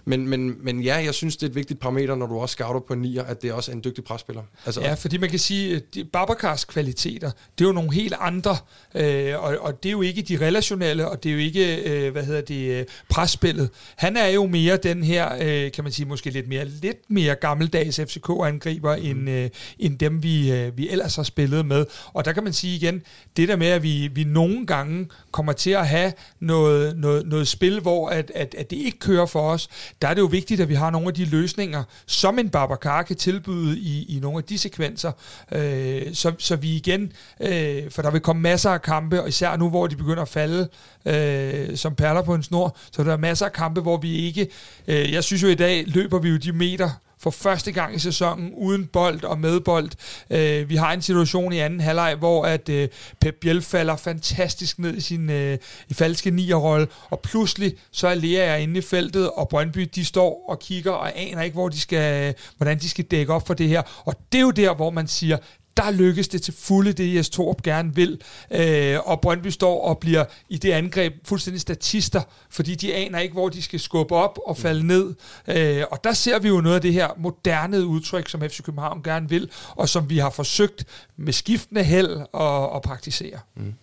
Men, 0.05 0.27
men, 0.27 0.55
men 0.63 0.81
ja, 0.81 0.95
jeg 0.95 1.13
synes, 1.13 1.37
det 1.37 1.45
er 1.45 1.49
et 1.49 1.55
vigtigt 1.55 1.79
parameter, 1.79 2.15
når 2.15 2.25
du 2.25 2.39
også 2.39 2.53
scouter 2.53 2.79
på 2.87 2.95
nier, 2.95 3.23
at 3.23 3.41
det 3.41 3.53
også 3.53 3.71
er 3.71 3.75
en 3.75 3.83
dygtig 3.83 4.03
presspiller. 4.03 4.43
Altså, 4.65 4.81
ja, 4.81 4.93
fordi 4.93 5.17
man 5.17 5.29
kan 5.29 5.39
sige, 5.39 5.75
at 5.75 6.07
Babakars 6.13 6.65
kvaliteter, 6.65 7.31
det 7.57 7.63
er 7.63 7.67
jo 7.67 7.73
nogle 7.73 7.93
helt 7.93 8.13
andre, 8.19 8.57
øh, 8.95 9.43
og, 9.43 9.57
og 9.59 9.83
det 9.83 9.89
er 9.89 9.93
jo 9.93 10.01
ikke 10.01 10.21
de 10.21 10.37
relationelle, 10.45 11.09
og 11.09 11.23
det 11.23 11.29
er 11.29 11.33
jo 11.33 11.39
ikke, 11.39 11.89
øh, 11.89 12.11
hvad 12.11 12.23
hedder 12.23 12.41
det, 12.41 12.79
øh, 12.79 12.85
presspillet. 13.09 13.69
Han 13.95 14.17
er 14.17 14.27
jo 14.27 14.45
mere 14.45 14.77
den 14.77 15.03
her, 15.03 15.33
øh, 15.41 15.71
kan 15.71 15.83
man 15.83 15.93
sige, 15.93 16.05
måske 16.05 16.29
lidt 16.29 16.47
mere, 16.47 16.65
lidt 16.65 16.97
mere 17.09 17.35
gammeldags 17.35 17.99
FCK-angriber, 17.99 18.95
mm. 18.97 19.05
end, 19.05 19.29
øh, 19.29 19.49
end 19.79 19.99
dem, 19.99 20.23
vi, 20.23 20.51
øh, 20.51 20.77
vi 20.77 20.89
ellers 20.89 21.15
har 21.15 21.23
spillet 21.23 21.65
med. 21.65 21.85
Og 22.13 22.25
der 22.25 22.33
kan 22.37 22.43
man 22.43 22.53
sige 22.53 22.75
igen, 22.75 23.01
det 23.37 23.47
der 23.47 23.55
med, 23.55 23.67
at 23.67 23.83
vi, 23.83 24.07
vi 24.07 24.23
nogle 24.23 24.65
gange 24.65 25.07
kommer 25.31 25.53
til 25.53 25.71
at 25.71 25.87
have 25.87 26.13
noget, 26.39 26.97
noget, 26.97 27.27
noget 27.27 27.47
spil, 27.47 27.79
hvor 27.79 28.09
at, 28.09 28.31
at, 28.35 28.55
at 28.57 28.69
det 28.69 28.77
ikke 28.77 28.99
kører 28.99 29.25
for 29.25 29.49
os, 29.51 29.69
der 30.01 30.07
er 30.07 30.13
det 30.13 30.21
jo 30.21 30.25
vigtigt, 30.25 30.61
at 30.61 30.69
vi 30.69 30.73
har 30.73 30.89
nogle 30.89 31.07
af 31.07 31.13
de 31.13 31.25
løsninger, 31.25 31.83
som 32.05 32.39
en 32.39 32.49
Babacar 32.49 33.03
kan 33.03 33.15
tilbyde 33.15 33.79
i, 33.79 34.17
i 34.17 34.19
nogle 34.19 34.37
af 34.37 34.43
de 34.43 34.57
sekvenser, 34.57 35.11
øh, 35.51 36.01
så, 36.13 36.33
så 36.37 36.55
vi 36.55 36.75
igen, 36.75 37.11
øh, 37.41 37.91
for 37.91 38.01
der 38.01 38.11
vil 38.11 38.21
komme 38.21 38.41
masser 38.41 38.69
af 38.69 38.81
kampe, 38.81 39.21
og 39.21 39.27
især 39.27 39.57
nu, 39.57 39.69
hvor 39.69 39.87
de 39.87 39.95
begynder 39.95 40.21
at 40.21 40.29
falde 40.29 40.69
øh, 41.05 41.77
som 41.77 41.95
perler 41.95 42.21
på 42.21 42.33
en 42.33 42.43
snor, 42.43 42.77
så 42.91 43.03
der 43.03 43.13
er 43.13 43.17
masser 43.17 43.45
af 43.45 43.53
kampe, 43.53 43.81
hvor 43.81 43.97
vi 43.97 44.15
ikke, 44.15 44.47
øh, 44.87 45.13
jeg 45.13 45.23
synes 45.23 45.43
jo 45.43 45.47
i 45.47 45.55
dag, 45.55 45.83
løber 45.87 46.19
vi 46.19 46.29
jo 46.29 46.37
de 46.37 46.51
meter, 46.51 46.89
for 47.19 47.29
første 47.29 47.71
gang 47.71 47.95
i 47.95 47.99
sæsonen 47.99 48.53
uden 48.53 48.85
bold 48.85 49.23
og 49.23 49.39
med 49.39 49.59
bold. 49.59 49.89
Øh, 50.29 50.69
vi 50.69 50.75
har 50.75 50.93
en 50.93 51.01
situation 51.01 51.53
i 51.53 51.59
anden 51.59 51.79
halvleg, 51.79 52.15
hvor 52.15 52.45
at 52.45 52.69
øh, 52.69 52.89
Pep 53.21 53.35
Biel 53.41 53.61
falder 53.61 53.95
fantastisk 53.95 54.79
ned 54.79 54.97
i 54.97 55.01
sin 55.01 55.29
øh, 55.29 55.57
i 55.89 55.93
falske 55.93 56.31
nierrolle, 56.31 56.87
og 57.09 57.19
pludselig 57.19 57.73
så 57.91 58.07
er 58.07 58.15
Lea 58.15 58.57
inde 58.57 58.77
i 58.77 58.81
feltet, 58.81 59.31
og 59.31 59.49
Brøndby 59.49 59.89
de 59.95 60.05
står 60.05 60.45
og 60.49 60.59
kigger 60.59 60.91
og 60.91 61.19
aner 61.19 61.41
ikke, 61.41 61.53
hvor 61.53 61.69
de 61.69 61.79
skal, 61.79 62.27
øh, 62.27 62.33
hvordan 62.57 62.79
de 62.79 62.89
skal 62.89 63.05
dække 63.05 63.33
op 63.33 63.47
for 63.47 63.53
det 63.53 63.67
her. 63.67 63.81
Og 64.05 64.15
det 64.31 64.37
er 64.37 64.41
jo 64.41 64.51
der, 64.51 64.75
hvor 64.75 64.89
man 64.89 65.07
siger, 65.07 65.37
der 65.77 65.91
lykkes 65.91 66.27
det 66.27 66.41
til 66.41 66.53
fulde, 66.53 66.93
det 66.93 67.15
Jes 67.15 67.29
Torp 67.29 67.61
gerne 67.63 67.95
vil. 67.95 68.21
Øh, 68.51 68.97
og 69.05 69.21
Brøndby 69.21 69.47
står 69.47 69.81
og 69.81 69.97
bliver 69.97 70.25
i 70.49 70.57
det 70.57 70.71
angreb 70.71 71.13
fuldstændig 71.27 71.61
statister, 71.61 72.21
fordi 72.49 72.75
de 72.75 72.93
aner 72.93 73.19
ikke, 73.19 73.33
hvor 73.33 73.49
de 73.49 73.61
skal 73.61 73.79
skubbe 73.79 74.15
op 74.15 74.39
og 74.45 74.57
falde 74.57 74.87
ned. 74.87 75.15
Øh, 75.47 75.83
og 75.91 76.03
der 76.03 76.13
ser 76.13 76.39
vi 76.39 76.47
jo 76.47 76.61
noget 76.61 76.75
af 76.75 76.81
det 76.81 76.93
her 76.93 77.07
moderne 77.17 77.85
udtryk, 77.85 78.29
som 78.29 78.41
FC 78.41 78.63
København 78.63 79.03
gerne 79.03 79.29
vil, 79.29 79.49
og 79.69 79.89
som 79.89 80.09
vi 80.09 80.17
har 80.17 80.29
forsøgt 80.29 80.85
med 81.17 81.33
skiftende 81.33 81.83
held 81.83 82.11
at, 82.33 82.75
at 82.75 82.81
praktisere. 82.81 83.39
Mm. 83.55 83.73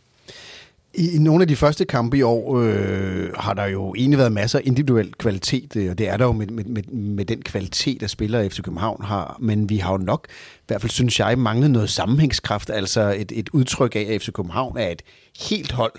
I 0.97 1.19
nogle 1.19 1.43
af 1.43 1.49
de 1.49 1.57
første 1.57 1.85
kampe 1.85 2.19
i 2.19 2.23
år 2.23 2.61
øh, 2.61 3.33
har 3.37 3.55
der 3.55 3.65
jo 3.65 3.95
egentlig 3.95 4.19
været 4.19 4.33
masser 4.33 4.59
af 4.59 4.63
individuel 4.65 5.15
kvalitet, 5.19 5.77
øh, 5.77 5.91
og 5.91 5.99
det 5.99 6.09
er 6.09 6.17
der 6.17 6.25
jo 6.25 6.33
med, 6.33 6.47
med, 6.47 6.65
med, 6.65 6.83
med 6.93 7.25
den 7.25 7.43
kvalitet, 7.43 8.01
der 8.01 8.07
spiller 8.07 8.49
FC 8.49 8.63
København 8.63 9.05
har, 9.05 9.37
men 9.41 9.69
vi 9.69 9.77
har 9.77 9.93
jo 9.93 9.99
nok, 9.99 10.27
i 10.31 10.65
hvert 10.67 10.81
fald 10.81 10.91
synes 10.91 11.21
jeg, 11.21 11.39
manglet 11.39 11.71
noget 11.71 11.91
sammenhængskraft, 11.91 12.71
altså 12.71 13.15
et, 13.19 13.33
et 13.35 13.49
udtryk 13.53 13.97
af, 13.97 14.07
at 14.11 14.23
FC 14.23 14.33
København 14.33 14.79
er 14.79 14.89
et 14.89 15.03
helt 15.51 15.73
hold, 15.73 15.93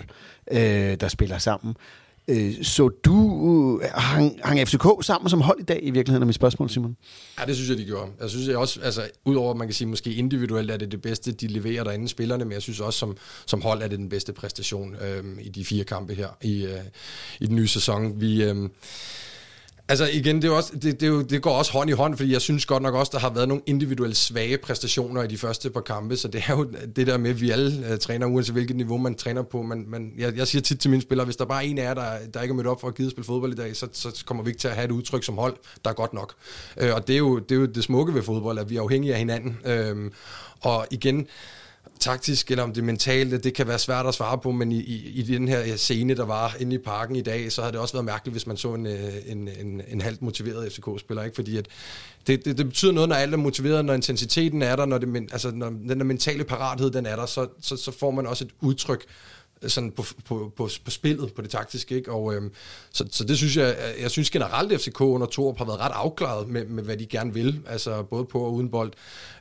øh, 0.50 0.96
der 1.00 1.08
spiller 1.08 1.38
sammen. 1.38 1.74
Øh, 2.28 2.64
så 2.64 2.88
du 2.88 3.80
øh, 3.82 3.90
hang, 3.94 4.40
hang 4.44 4.68
FCK 4.68 4.86
sammen 5.00 5.30
som 5.30 5.40
hold 5.40 5.60
i 5.60 5.62
dag 5.62 5.80
i 5.82 5.90
virkeligheden, 5.90 6.22
er 6.22 6.26
mit 6.26 6.34
spørgsmål, 6.34 6.70
Simon? 6.70 6.96
Ja, 7.40 7.44
det 7.44 7.54
synes 7.54 7.70
jeg, 7.70 7.78
de 7.78 7.84
gjorde. 7.84 8.10
Jeg 8.20 8.30
synes 8.30 8.48
jeg 8.48 8.56
også, 8.56 8.80
altså, 8.80 9.08
udover 9.24 9.50
at 9.50 9.56
man 9.56 9.66
kan 9.66 9.74
sige, 9.74 9.88
måske 9.88 10.14
individuelt 10.14 10.70
er 10.70 10.76
det 10.76 10.92
det 10.92 11.02
bedste, 11.02 11.32
de 11.32 11.46
leverer 11.46 11.84
derinde 11.84 12.08
spillerne, 12.08 12.44
men 12.44 12.52
jeg 12.52 12.62
synes 12.62 12.80
også, 12.80 12.98
som, 12.98 13.16
som 13.46 13.62
hold 13.62 13.82
er 13.82 13.88
det 13.88 13.98
den 13.98 14.08
bedste 14.08 14.32
præstation 14.32 14.96
øh, 14.96 15.24
i 15.40 15.48
de 15.48 15.64
fire 15.64 15.84
kampe 15.84 16.14
her 16.14 16.28
i, 16.42 16.64
øh, 16.64 16.80
i 17.40 17.46
den 17.46 17.56
nye 17.56 17.68
sæson. 17.68 18.20
Vi... 18.20 18.44
Øh, 18.44 18.68
Altså 19.88 20.08
igen, 20.12 20.42
det, 20.42 20.48
er 20.48 20.52
også, 20.52 20.72
det, 20.72 20.82
det, 20.82 21.02
er 21.02 21.06
jo, 21.06 21.22
det 21.22 21.42
går 21.42 21.50
også 21.50 21.72
hånd 21.72 21.90
i 21.90 21.92
hånd, 21.92 22.16
fordi 22.16 22.32
jeg 22.32 22.40
synes 22.40 22.66
godt 22.66 22.82
nok 22.82 22.94
også, 22.94 23.10
der 23.12 23.18
har 23.18 23.30
været 23.30 23.48
nogle 23.48 23.62
individuelle 23.66 24.14
svage 24.14 24.58
præstationer 24.58 25.22
i 25.22 25.26
de 25.26 25.38
første 25.38 25.70
par 25.70 25.80
kampe, 25.80 26.16
så 26.16 26.28
det 26.28 26.42
er 26.48 26.56
jo 26.56 26.64
det 26.96 27.06
der 27.06 27.18
med, 27.18 27.30
at 27.30 27.40
vi 27.40 27.50
alle 27.50 27.92
uh, 27.92 27.98
træner, 27.98 28.26
uanset 28.26 28.52
hvilket 28.52 28.76
niveau 28.76 28.98
man 28.98 29.14
træner 29.14 29.42
på. 29.42 29.62
Man, 29.62 29.84
man, 29.88 30.12
jeg, 30.18 30.36
jeg 30.36 30.46
siger 30.46 30.62
tit 30.62 30.80
til 30.80 30.90
mine 30.90 31.02
spillere, 31.02 31.24
hvis 31.24 31.36
der 31.36 31.44
bare 31.44 31.64
er 31.64 31.68
en 31.68 31.78
af 31.78 31.82
jer, 31.82 31.94
der, 31.94 32.10
der 32.34 32.42
ikke 32.42 32.52
er 32.52 32.56
mødt 32.56 32.66
op 32.66 32.80
for 32.80 32.88
at 32.88 32.94
give 32.94 33.10
spille 33.10 33.26
fodbold 33.26 33.52
i 33.52 33.56
dag, 33.56 33.76
så, 33.76 33.88
så 33.92 34.22
kommer 34.26 34.44
vi 34.44 34.50
ikke 34.50 34.60
til 34.60 34.68
at 34.68 34.74
have 34.74 34.84
et 34.84 34.90
udtryk 34.90 35.24
som 35.24 35.38
hold, 35.38 35.56
der 35.84 35.90
er 35.90 35.94
godt 35.94 36.12
nok. 36.12 36.34
Uh, 36.82 36.94
og 36.94 37.06
det 37.06 37.14
er, 37.14 37.18
jo, 37.18 37.38
det 37.38 37.52
er 37.54 37.60
jo 37.60 37.66
det 37.66 37.84
smukke 37.84 38.14
ved 38.14 38.22
fodbold, 38.22 38.58
at 38.58 38.70
vi 38.70 38.76
er 38.76 38.82
afhængige 38.82 39.12
af 39.12 39.18
hinanden. 39.18 39.58
Uh, 39.64 40.10
og 40.60 40.86
igen, 40.90 41.26
taktisk, 42.00 42.50
eller 42.50 42.64
om 42.64 42.72
det 42.72 42.84
mentale, 42.84 43.38
det 43.38 43.54
kan 43.54 43.68
være 43.68 43.78
svært 43.78 44.06
at 44.06 44.14
svare 44.14 44.38
på, 44.38 44.52
men 44.52 44.72
i, 44.72 44.80
i, 44.80 45.12
i 45.14 45.22
den 45.22 45.48
her 45.48 45.62
øh, 45.62 45.76
scene, 45.76 46.14
der 46.14 46.24
var 46.24 46.56
inde 46.60 46.76
i 46.76 46.78
parken 46.78 47.16
i 47.16 47.22
dag, 47.22 47.52
så 47.52 47.60
havde 47.60 47.72
det 47.72 47.80
også 47.80 47.94
været 47.94 48.04
mærkeligt, 48.04 48.34
hvis 48.34 48.46
man 48.46 48.56
så 48.56 48.74
en, 48.74 48.86
øh, 48.86 49.12
en, 49.26 49.48
en, 49.60 49.82
en 49.88 50.00
halvt 50.00 50.22
motiveret 50.22 50.72
FCK-spiller, 50.72 51.22
ikke? 51.22 51.34
fordi 51.34 51.56
at 51.56 51.66
det, 52.26 52.44
det, 52.44 52.58
det 52.58 52.66
betyder 52.66 52.92
noget, 52.92 53.08
når 53.08 53.16
alt 53.16 53.32
er 53.32 53.38
motiveret, 53.38 53.84
når 53.84 53.94
intensiteten 53.94 54.62
er 54.62 54.76
der, 54.76 54.86
når, 54.86 54.98
det, 54.98 55.28
altså, 55.32 55.50
når 55.50 55.68
den 55.68 55.98
der 55.98 56.04
mentale 56.04 56.44
parathed 56.44 56.90
den 56.90 57.06
er 57.06 57.16
der, 57.16 57.26
så, 57.26 57.46
så, 57.60 57.76
så 57.76 57.90
får 57.90 58.10
man 58.10 58.26
også 58.26 58.44
et 58.44 58.50
udtryk 58.60 59.04
øh, 59.62 59.70
sådan 59.70 59.90
på, 59.90 60.04
på, 60.24 60.52
på, 60.56 60.68
på 60.84 60.90
spillet, 60.90 61.32
på 61.34 61.42
det 61.42 61.50
taktiske. 61.50 61.94
Ikke? 61.94 62.12
Og, 62.12 62.34
øhm, 62.34 62.52
så, 62.92 63.06
så 63.10 63.24
det 63.24 63.36
synes 63.36 63.56
jeg, 63.56 63.76
jeg 64.00 64.10
synes 64.10 64.30
generelt, 64.30 64.72
at 64.72 64.80
FCK 64.80 65.00
under 65.00 65.26
Torp 65.26 65.58
har 65.58 65.64
været 65.64 65.80
ret 65.80 65.92
afklaret 65.94 66.48
med, 66.48 66.64
med, 66.64 66.82
hvad 66.82 66.96
de 66.96 67.06
gerne 67.06 67.34
vil, 67.34 67.60
altså 67.66 68.02
både 68.02 68.24
på 68.24 68.40
og 68.40 68.54
uden 68.54 68.70
bold. 68.70 68.92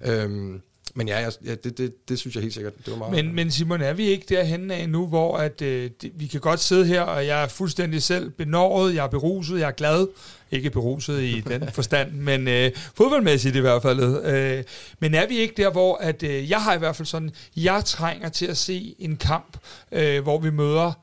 Øhm, 0.06 0.62
men 0.98 1.08
ja, 1.08 1.20
jeg, 1.20 1.32
ja 1.46 1.56
det, 1.56 1.78
det, 1.78 2.10
det 2.10 2.20
synes 2.20 2.36
jeg 2.36 2.42
helt 2.42 2.54
sikkert. 2.54 2.74
Det 2.86 2.92
var 2.92 2.98
meget, 2.98 3.26
men, 3.26 3.36
men 3.36 3.52
Simon, 3.52 3.82
er 3.82 3.94
vi 3.94 4.04
ikke 4.06 4.26
derhen 4.30 4.72
af 4.72 4.90
nu, 4.90 5.08
hvor 5.08 5.38
at, 5.38 5.62
øh, 5.62 5.90
det, 6.02 6.12
vi 6.16 6.28
kan 6.28 6.40
godt 6.40 6.60
sidde 6.60 6.86
her, 6.86 7.02
og 7.02 7.28
jeg 7.28 7.44
er 7.44 7.48
fuldstændig 7.48 8.04
selv 8.04 8.30
benåret, 8.30 8.96
jeg 8.96 9.04
er 9.04 9.10
beruset, 9.10 9.60
jeg 9.60 9.68
er 9.68 9.72
glad. 9.72 10.08
Ikke 10.52 10.70
beruset 10.70 11.22
i 11.22 11.42
den 11.48 11.70
forstand, 11.74 12.12
men 12.12 12.48
øh, 12.48 12.72
fodboldmæssigt 12.96 13.56
i 13.56 13.60
hvert 13.60 13.82
fald. 13.82 14.26
Øh, 14.26 14.64
men 15.00 15.14
er 15.14 15.28
vi 15.28 15.38
ikke 15.38 15.54
der, 15.58 15.72
hvor 15.72 15.96
at, 15.96 16.24
øh, 16.24 16.50
jeg 16.50 16.62
har 16.62 16.74
i 16.74 16.78
hvert 16.78 16.96
fald 16.96 17.06
sådan, 17.06 17.32
jeg 17.56 17.86
trænger 17.86 18.30
til 18.30 18.46
at 18.46 18.58
se 18.58 18.96
en 19.00 19.18
kamp, 19.18 19.58
øh, 19.92 20.24
hvor 20.24 20.40
vi 20.40 20.50
møder 20.50 20.94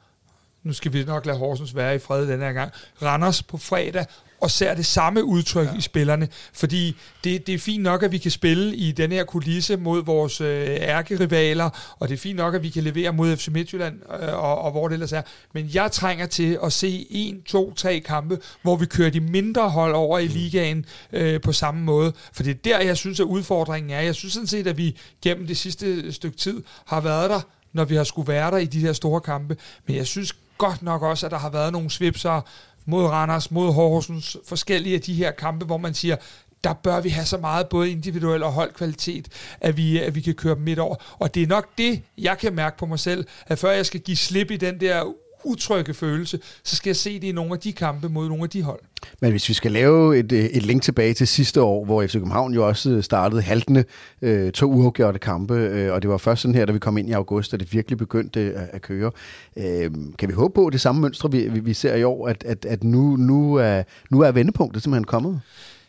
nu 0.62 0.72
skal 0.72 0.92
vi 0.92 1.04
nok 1.04 1.26
lade 1.26 1.38
Horsens 1.38 1.76
være 1.76 1.94
i 1.94 1.98
fred 1.98 2.28
den 2.28 2.40
her 2.40 2.52
gang, 2.52 2.72
Randers 3.02 3.42
på 3.42 3.58
fredag, 3.58 4.06
og 4.42 4.50
ser 4.50 4.74
det 4.74 4.86
samme 4.86 5.24
udtryk 5.24 5.66
ja. 5.66 5.78
i 5.78 5.80
spillerne. 5.80 6.28
Fordi 6.52 6.96
det, 7.24 7.46
det 7.46 7.54
er 7.54 7.58
fint 7.58 7.82
nok, 7.82 8.02
at 8.02 8.12
vi 8.12 8.18
kan 8.18 8.30
spille 8.30 8.76
i 8.76 8.92
den 8.92 9.12
her 9.12 9.24
kulisse 9.24 9.76
mod 9.76 10.04
vores 10.04 10.40
øh, 10.40 10.66
ærkerivaler, 10.68 11.96
og 11.98 12.08
det 12.08 12.14
er 12.14 12.18
fint 12.18 12.36
nok, 12.36 12.54
at 12.54 12.62
vi 12.62 12.68
kan 12.68 12.82
levere 12.82 13.12
mod 13.12 13.36
FC 13.36 13.48
Midtjylland, 13.48 13.94
øh, 14.22 14.34
og, 14.34 14.58
og 14.58 14.70
hvor 14.70 14.88
det 14.88 14.94
ellers 14.94 15.12
er. 15.12 15.22
Men 15.54 15.70
jeg 15.74 15.92
trænger 15.92 16.26
til 16.26 16.58
at 16.64 16.72
se 16.72 17.06
en, 17.10 17.42
to, 17.42 17.74
tre 17.74 18.00
kampe, 18.00 18.38
hvor 18.62 18.76
vi 18.76 18.86
kører 18.86 19.10
de 19.10 19.20
mindre 19.20 19.70
hold 19.70 19.94
over 19.94 20.18
i 20.18 20.26
ligaen 20.26 20.84
øh, 21.12 21.40
på 21.40 21.52
samme 21.52 21.82
måde. 21.82 22.12
For 22.32 22.42
det 22.42 22.50
er 22.50 22.58
der, 22.64 22.80
jeg 22.80 22.96
synes, 22.96 23.20
at 23.20 23.24
udfordringen 23.24 23.90
er. 23.90 24.00
Jeg 24.00 24.14
synes 24.14 24.32
sådan 24.32 24.46
set, 24.46 24.66
at 24.66 24.76
vi 24.76 24.96
gennem 25.22 25.46
det 25.46 25.56
sidste 25.56 26.12
stykke 26.12 26.36
tid 26.36 26.62
har 26.86 27.00
været 27.00 27.30
der, 27.30 27.40
når 27.72 27.84
vi 27.84 27.94
har 27.94 28.04
skulle 28.04 28.28
være 28.28 28.50
der 28.50 28.56
i 28.56 28.66
de 28.66 28.80
her 28.80 28.92
store 28.92 29.20
kampe. 29.20 29.56
Men 29.86 29.96
jeg 29.96 30.06
synes 30.06 30.34
godt 30.58 30.82
nok 30.82 31.02
også, 31.02 31.26
at 31.26 31.32
der 31.32 31.38
har 31.38 31.50
været 31.50 31.72
nogle 31.72 31.90
svipser 31.90 32.40
mod 32.86 33.04
Randers, 33.04 33.50
mod 33.50 33.72
Horsens, 33.72 34.36
forskellige 34.48 34.94
af 34.94 35.00
de 35.00 35.14
her 35.14 35.30
kampe, 35.30 35.66
hvor 35.66 35.78
man 35.78 35.94
siger, 35.94 36.16
der 36.64 36.72
bør 36.72 37.00
vi 37.00 37.08
have 37.08 37.26
så 37.26 37.36
meget 37.36 37.68
både 37.68 37.90
individuel 37.90 38.42
og 38.42 38.52
holdkvalitet, 38.52 39.28
at 39.60 39.76
vi, 39.76 39.98
at 39.98 40.14
vi 40.14 40.20
kan 40.20 40.34
køre 40.34 40.54
dem 40.54 40.62
midt 40.62 40.78
over. 40.78 40.96
Og 41.18 41.34
det 41.34 41.42
er 41.42 41.46
nok 41.46 41.78
det, 41.78 42.02
jeg 42.18 42.38
kan 42.38 42.54
mærke 42.54 42.78
på 42.78 42.86
mig 42.86 42.98
selv, 42.98 43.26
at 43.46 43.58
før 43.58 43.70
jeg 43.70 43.86
skal 43.86 44.00
give 44.00 44.16
slip 44.16 44.50
i 44.50 44.56
den 44.56 44.80
der 44.80 45.04
utrygge 45.44 45.94
følelse, 45.94 46.38
så 46.64 46.76
skal 46.76 46.90
jeg 46.90 46.96
se 46.96 47.20
det 47.20 47.26
i 47.26 47.32
nogle 47.32 47.52
af 47.52 47.58
de 47.58 47.72
kampe 47.72 48.08
mod 48.08 48.28
nogle 48.28 48.44
af 48.44 48.50
de 48.50 48.62
hold. 48.62 48.80
Men 49.20 49.30
hvis 49.30 49.48
vi 49.48 49.54
skal 49.54 49.72
lave 49.72 50.18
et, 50.18 50.32
øh, 50.32 50.44
et 50.44 50.62
link 50.62 50.82
tilbage 50.82 51.14
til 51.14 51.28
sidste 51.28 51.62
år, 51.62 51.84
hvor 51.84 52.06
FC 52.06 52.12
København 52.12 52.54
jo 52.54 52.68
også 52.68 52.90
øh, 52.90 53.02
startede 53.02 53.42
haltende 53.42 53.84
øh, 54.22 54.52
to 54.52 54.72
uafgjorte 54.72 55.18
kampe, 55.18 55.54
øh, 55.54 55.92
og 55.92 56.02
det 56.02 56.10
var 56.10 56.18
først 56.18 56.42
sådan 56.42 56.54
her, 56.54 56.64
da 56.64 56.72
vi 56.72 56.78
kom 56.78 56.98
ind 56.98 57.08
i 57.08 57.12
august, 57.12 57.54
at 57.54 57.60
det 57.60 57.72
virkelig 57.72 57.98
begyndte 57.98 58.40
at, 58.40 58.68
at 58.72 58.82
køre. 58.82 59.10
Øh, 59.56 59.90
kan 60.18 60.28
vi 60.28 60.32
håbe 60.34 60.54
på 60.54 60.70
det 60.70 60.80
samme 60.80 61.00
mønstre, 61.00 61.30
vi, 61.30 61.48
vi 61.48 61.74
ser 61.74 61.94
i 61.94 62.02
år, 62.02 62.28
at, 62.28 62.44
at, 62.44 62.64
at 62.64 62.84
nu, 62.84 63.16
nu, 63.16 63.54
er, 63.54 63.82
nu 64.10 64.20
er 64.20 64.30
vendepunktet 64.30 64.82
simpelthen 64.82 65.04
kommet? 65.04 65.40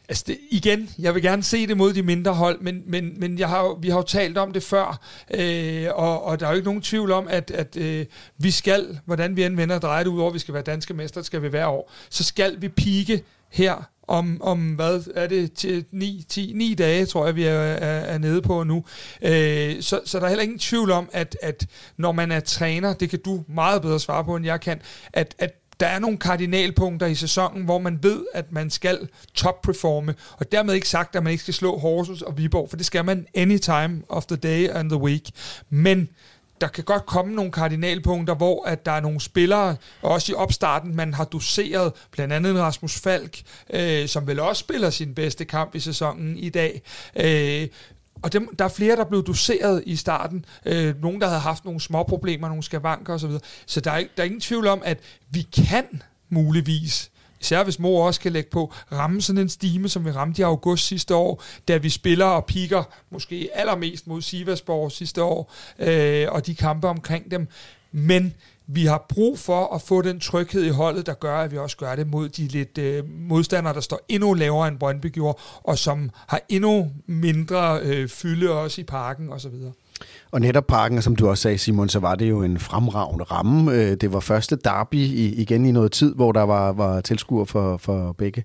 Altså 0.09 0.23
det, 0.27 0.37
igen, 0.49 0.89
jeg 0.99 1.15
vil 1.15 1.21
gerne 1.21 1.43
se 1.43 1.67
det 1.67 1.77
mod 1.77 1.93
de 1.93 2.03
mindre 2.03 2.33
hold, 2.33 2.61
men, 2.61 2.83
men, 2.85 3.13
men 3.19 3.39
jeg 3.39 3.49
har, 3.49 3.77
vi 3.81 3.89
har 3.89 3.97
jo 3.97 4.03
talt 4.03 4.37
om 4.37 4.53
det 4.53 4.63
før, 4.63 4.99
øh, 5.33 5.87
og, 5.93 6.23
og 6.23 6.39
der 6.39 6.45
er 6.45 6.49
jo 6.49 6.55
ikke 6.55 6.65
nogen 6.65 6.81
tvivl 6.81 7.11
om, 7.11 7.27
at, 7.29 7.51
at 7.51 7.77
øh, 7.77 8.05
vi 8.37 8.51
skal, 8.51 8.99
hvordan 9.05 9.35
vi 9.35 9.43
end 9.43 9.55
vender 9.55 9.75
og 9.75 9.81
drejer 9.81 10.03
det 10.03 10.09
ud 10.11 10.21
over, 10.21 10.31
vi 10.31 10.39
skal 10.39 10.53
være 10.53 10.63
danske 10.63 10.93
mester, 10.93 11.21
skal 11.21 11.41
vi 11.41 11.47
hver 11.47 11.65
år, 11.65 11.91
så 12.09 12.23
skal 12.23 12.61
vi 12.61 12.69
pike 12.69 13.23
her 13.49 13.89
om, 14.07 14.41
om 14.41 14.73
hvad 14.73 15.03
er 15.15 15.27
det, 15.27 15.53
til 15.53 15.85
9, 15.91 16.25
10, 16.29 16.51
9 16.55 16.73
dage, 16.73 17.05
tror 17.05 17.25
jeg, 17.25 17.35
vi 17.35 17.43
er, 17.43 17.53
er, 17.53 17.99
er 17.99 18.17
nede 18.17 18.41
på 18.41 18.63
nu. 18.63 18.85
Øh, 19.21 19.81
så, 19.81 20.01
så 20.05 20.19
der 20.19 20.25
er 20.25 20.29
heller 20.29 20.43
ingen 20.43 20.59
tvivl 20.59 20.91
om, 20.91 21.09
at, 21.13 21.37
at 21.41 21.67
når 21.97 22.11
man 22.11 22.31
er 22.31 22.39
træner, 22.39 22.93
det 22.93 23.09
kan 23.09 23.19
du 23.25 23.43
meget 23.47 23.81
bedre 23.81 23.99
svare 23.99 24.23
på, 24.23 24.35
end 24.35 24.45
jeg 24.45 24.61
kan, 24.61 24.81
at, 25.13 25.35
at 25.39 25.62
der 25.79 25.87
er 25.87 25.99
nogle 25.99 26.17
kardinalpunkter 26.17 27.07
i 27.07 27.15
sæsonen, 27.15 27.63
hvor 27.63 27.79
man 27.79 27.99
ved, 28.01 28.25
at 28.33 28.51
man 28.51 28.69
skal 28.69 29.07
top-performe, 29.33 30.15
og 30.37 30.51
dermed 30.51 30.73
ikke 30.73 30.89
sagt, 30.89 31.15
at 31.15 31.23
man 31.23 31.31
ikke 31.31 31.41
skal 31.41 31.53
slå 31.53 31.77
Horsens 31.77 32.21
og 32.21 32.37
Viborg, 32.37 32.69
for 32.69 32.77
det 32.77 32.85
skal 32.85 33.05
man 33.05 33.27
anytime 33.35 34.01
of 34.09 34.25
the 34.25 34.37
day 34.37 34.69
and 34.69 34.89
the 34.89 34.99
week. 34.99 35.29
Men 35.69 36.09
der 36.61 36.69
kan 36.69 36.83
godt 36.83 37.05
komme 37.05 37.35
nogle 37.35 37.51
kardinalpunkter, 37.51 38.35
hvor 38.35 38.65
at 38.65 38.85
der 38.85 38.91
er 38.91 38.99
nogle 38.99 39.21
spillere, 39.21 39.75
også 40.01 40.31
i 40.31 40.35
opstarten, 40.35 40.95
man 40.95 41.13
har 41.13 41.23
doseret, 41.23 41.93
blandt 42.11 42.33
andet 42.33 42.59
Rasmus 42.59 42.99
Falk, 42.99 43.41
øh, 43.73 44.07
som 44.07 44.27
vel 44.27 44.39
også 44.39 44.59
spiller 44.59 44.89
sin 44.89 45.15
bedste 45.15 45.45
kamp 45.45 45.75
i 45.75 45.79
sæsonen 45.79 46.37
i 46.37 46.49
dag. 46.49 46.81
Øh, 47.15 47.67
og 48.23 48.33
dem, 48.33 48.55
der 48.55 48.65
er 48.65 48.69
flere, 48.69 48.95
der 48.95 49.03
blev 49.03 49.23
doseret 49.23 49.83
i 49.85 49.95
starten. 49.95 50.45
Øh, 50.65 51.01
nogen, 51.01 51.21
der 51.21 51.27
havde 51.27 51.41
haft 51.41 51.65
nogle 51.65 51.81
små 51.81 52.03
problemer, 52.03 52.47
nogle 52.47 52.63
skavanker 52.63 53.13
osv. 53.13 53.31
Så 53.65 53.81
der 53.81 53.91
er, 53.91 54.03
der 54.17 54.23
er 54.23 54.25
ingen 54.25 54.41
tvivl 54.41 54.67
om, 54.67 54.81
at 54.85 54.99
vi 55.29 55.41
kan 55.41 56.01
muligvis 56.29 57.11
især 57.43 57.63
hvis 57.63 57.79
mor 57.79 58.07
også 58.07 58.21
kan 58.21 58.31
lægge 58.31 58.49
på, 58.49 58.73
ramme 58.91 59.21
sådan 59.21 59.41
en 59.41 59.49
stime, 59.49 59.89
som 59.89 60.05
vi 60.05 60.11
ramte 60.11 60.39
i 60.39 60.43
august 60.43 60.87
sidste 60.87 61.15
år, 61.15 61.43
da 61.67 61.77
vi 61.77 61.89
spiller 61.89 62.25
og 62.25 62.45
piker 62.45 62.83
måske 63.09 63.49
allermest 63.53 64.07
mod 64.07 64.21
Sivasborg 64.21 64.91
sidste 64.91 65.23
år, 65.23 65.53
øh, 65.79 66.27
og 66.31 66.45
de 66.45 66.55
kampe 66.55 66.87
omkring 66.87 67.31
dem. 67.31 67.47
Men 67.91 68.33
vi 68.73 68.85
har 68.85 69.05
brug 69.09 69.39
for 69.39 69.75
at 69.75 69.81
få 69.81 70.01
den 70.01 70.19
tryghed 70.19 70.63
i 70.63 70.69
holdet, 70.69 71.05
der 71.05 71.13
gør, 71.13 71.37
at 71.37 71.51
vi 71.51 71.57
også 71.57 71.77
gør 71.77 71.95
det 71.95 72.07
mod 72.07 72.29
de 72.29 72.47
lidt 72.47 72.77
øh, 72.77 73.03
modstandere, 73.09 73.73
der 73.73 73.79
står 73.79 73.99
endnu 74.09 74.33
lavere 74.33 74.67
end 74.67 74.79
Brøndby 74.79 75.11
gjorde, 75.11 75.37
og 75.63 75.77
som 75.77 76.09
har 76.27 76.41
endnu 76.49 76.91
mindre 77.07 77.79
øh, 77.83 78.09
fylde 78.09 78.51
også 78.51 78.81
i 78.81 78.83
parken 78.83 79.29
osv. 79.29 79.51
Og 80.31 80.41
netop 80.41 80.67
parken, 80.67 81.01
som 81.01 81.15
du 81.15 81.29
også 81.29 81.41
sagde, 81.41 81.57
Simon, 81.57 81.89
så 81.89 81.99
var 81.99 82.15
det 82.15 82.29
jo 82.29 82.43
en 82.43 82.59
fremragende 82.59 83.23
ramme. 83.23 83.73
Øh, 83.73 83.97
det 84.01 84.13
var 84.13 84.19
første 84.19 84.55
derby 84.55 84.95
igen 84.95 85.65
i 85.65 85.71
noget 85.71 85.91
tid, 85.91 86.15
hvor 86.15 86.31
der 86.31 86.41
var, 86.41 86.73
var 86.73 87.01
tilskuer 87.01 87.45
for, 87.45 87.77
for 87.77 88.11
begge 88.11 88.43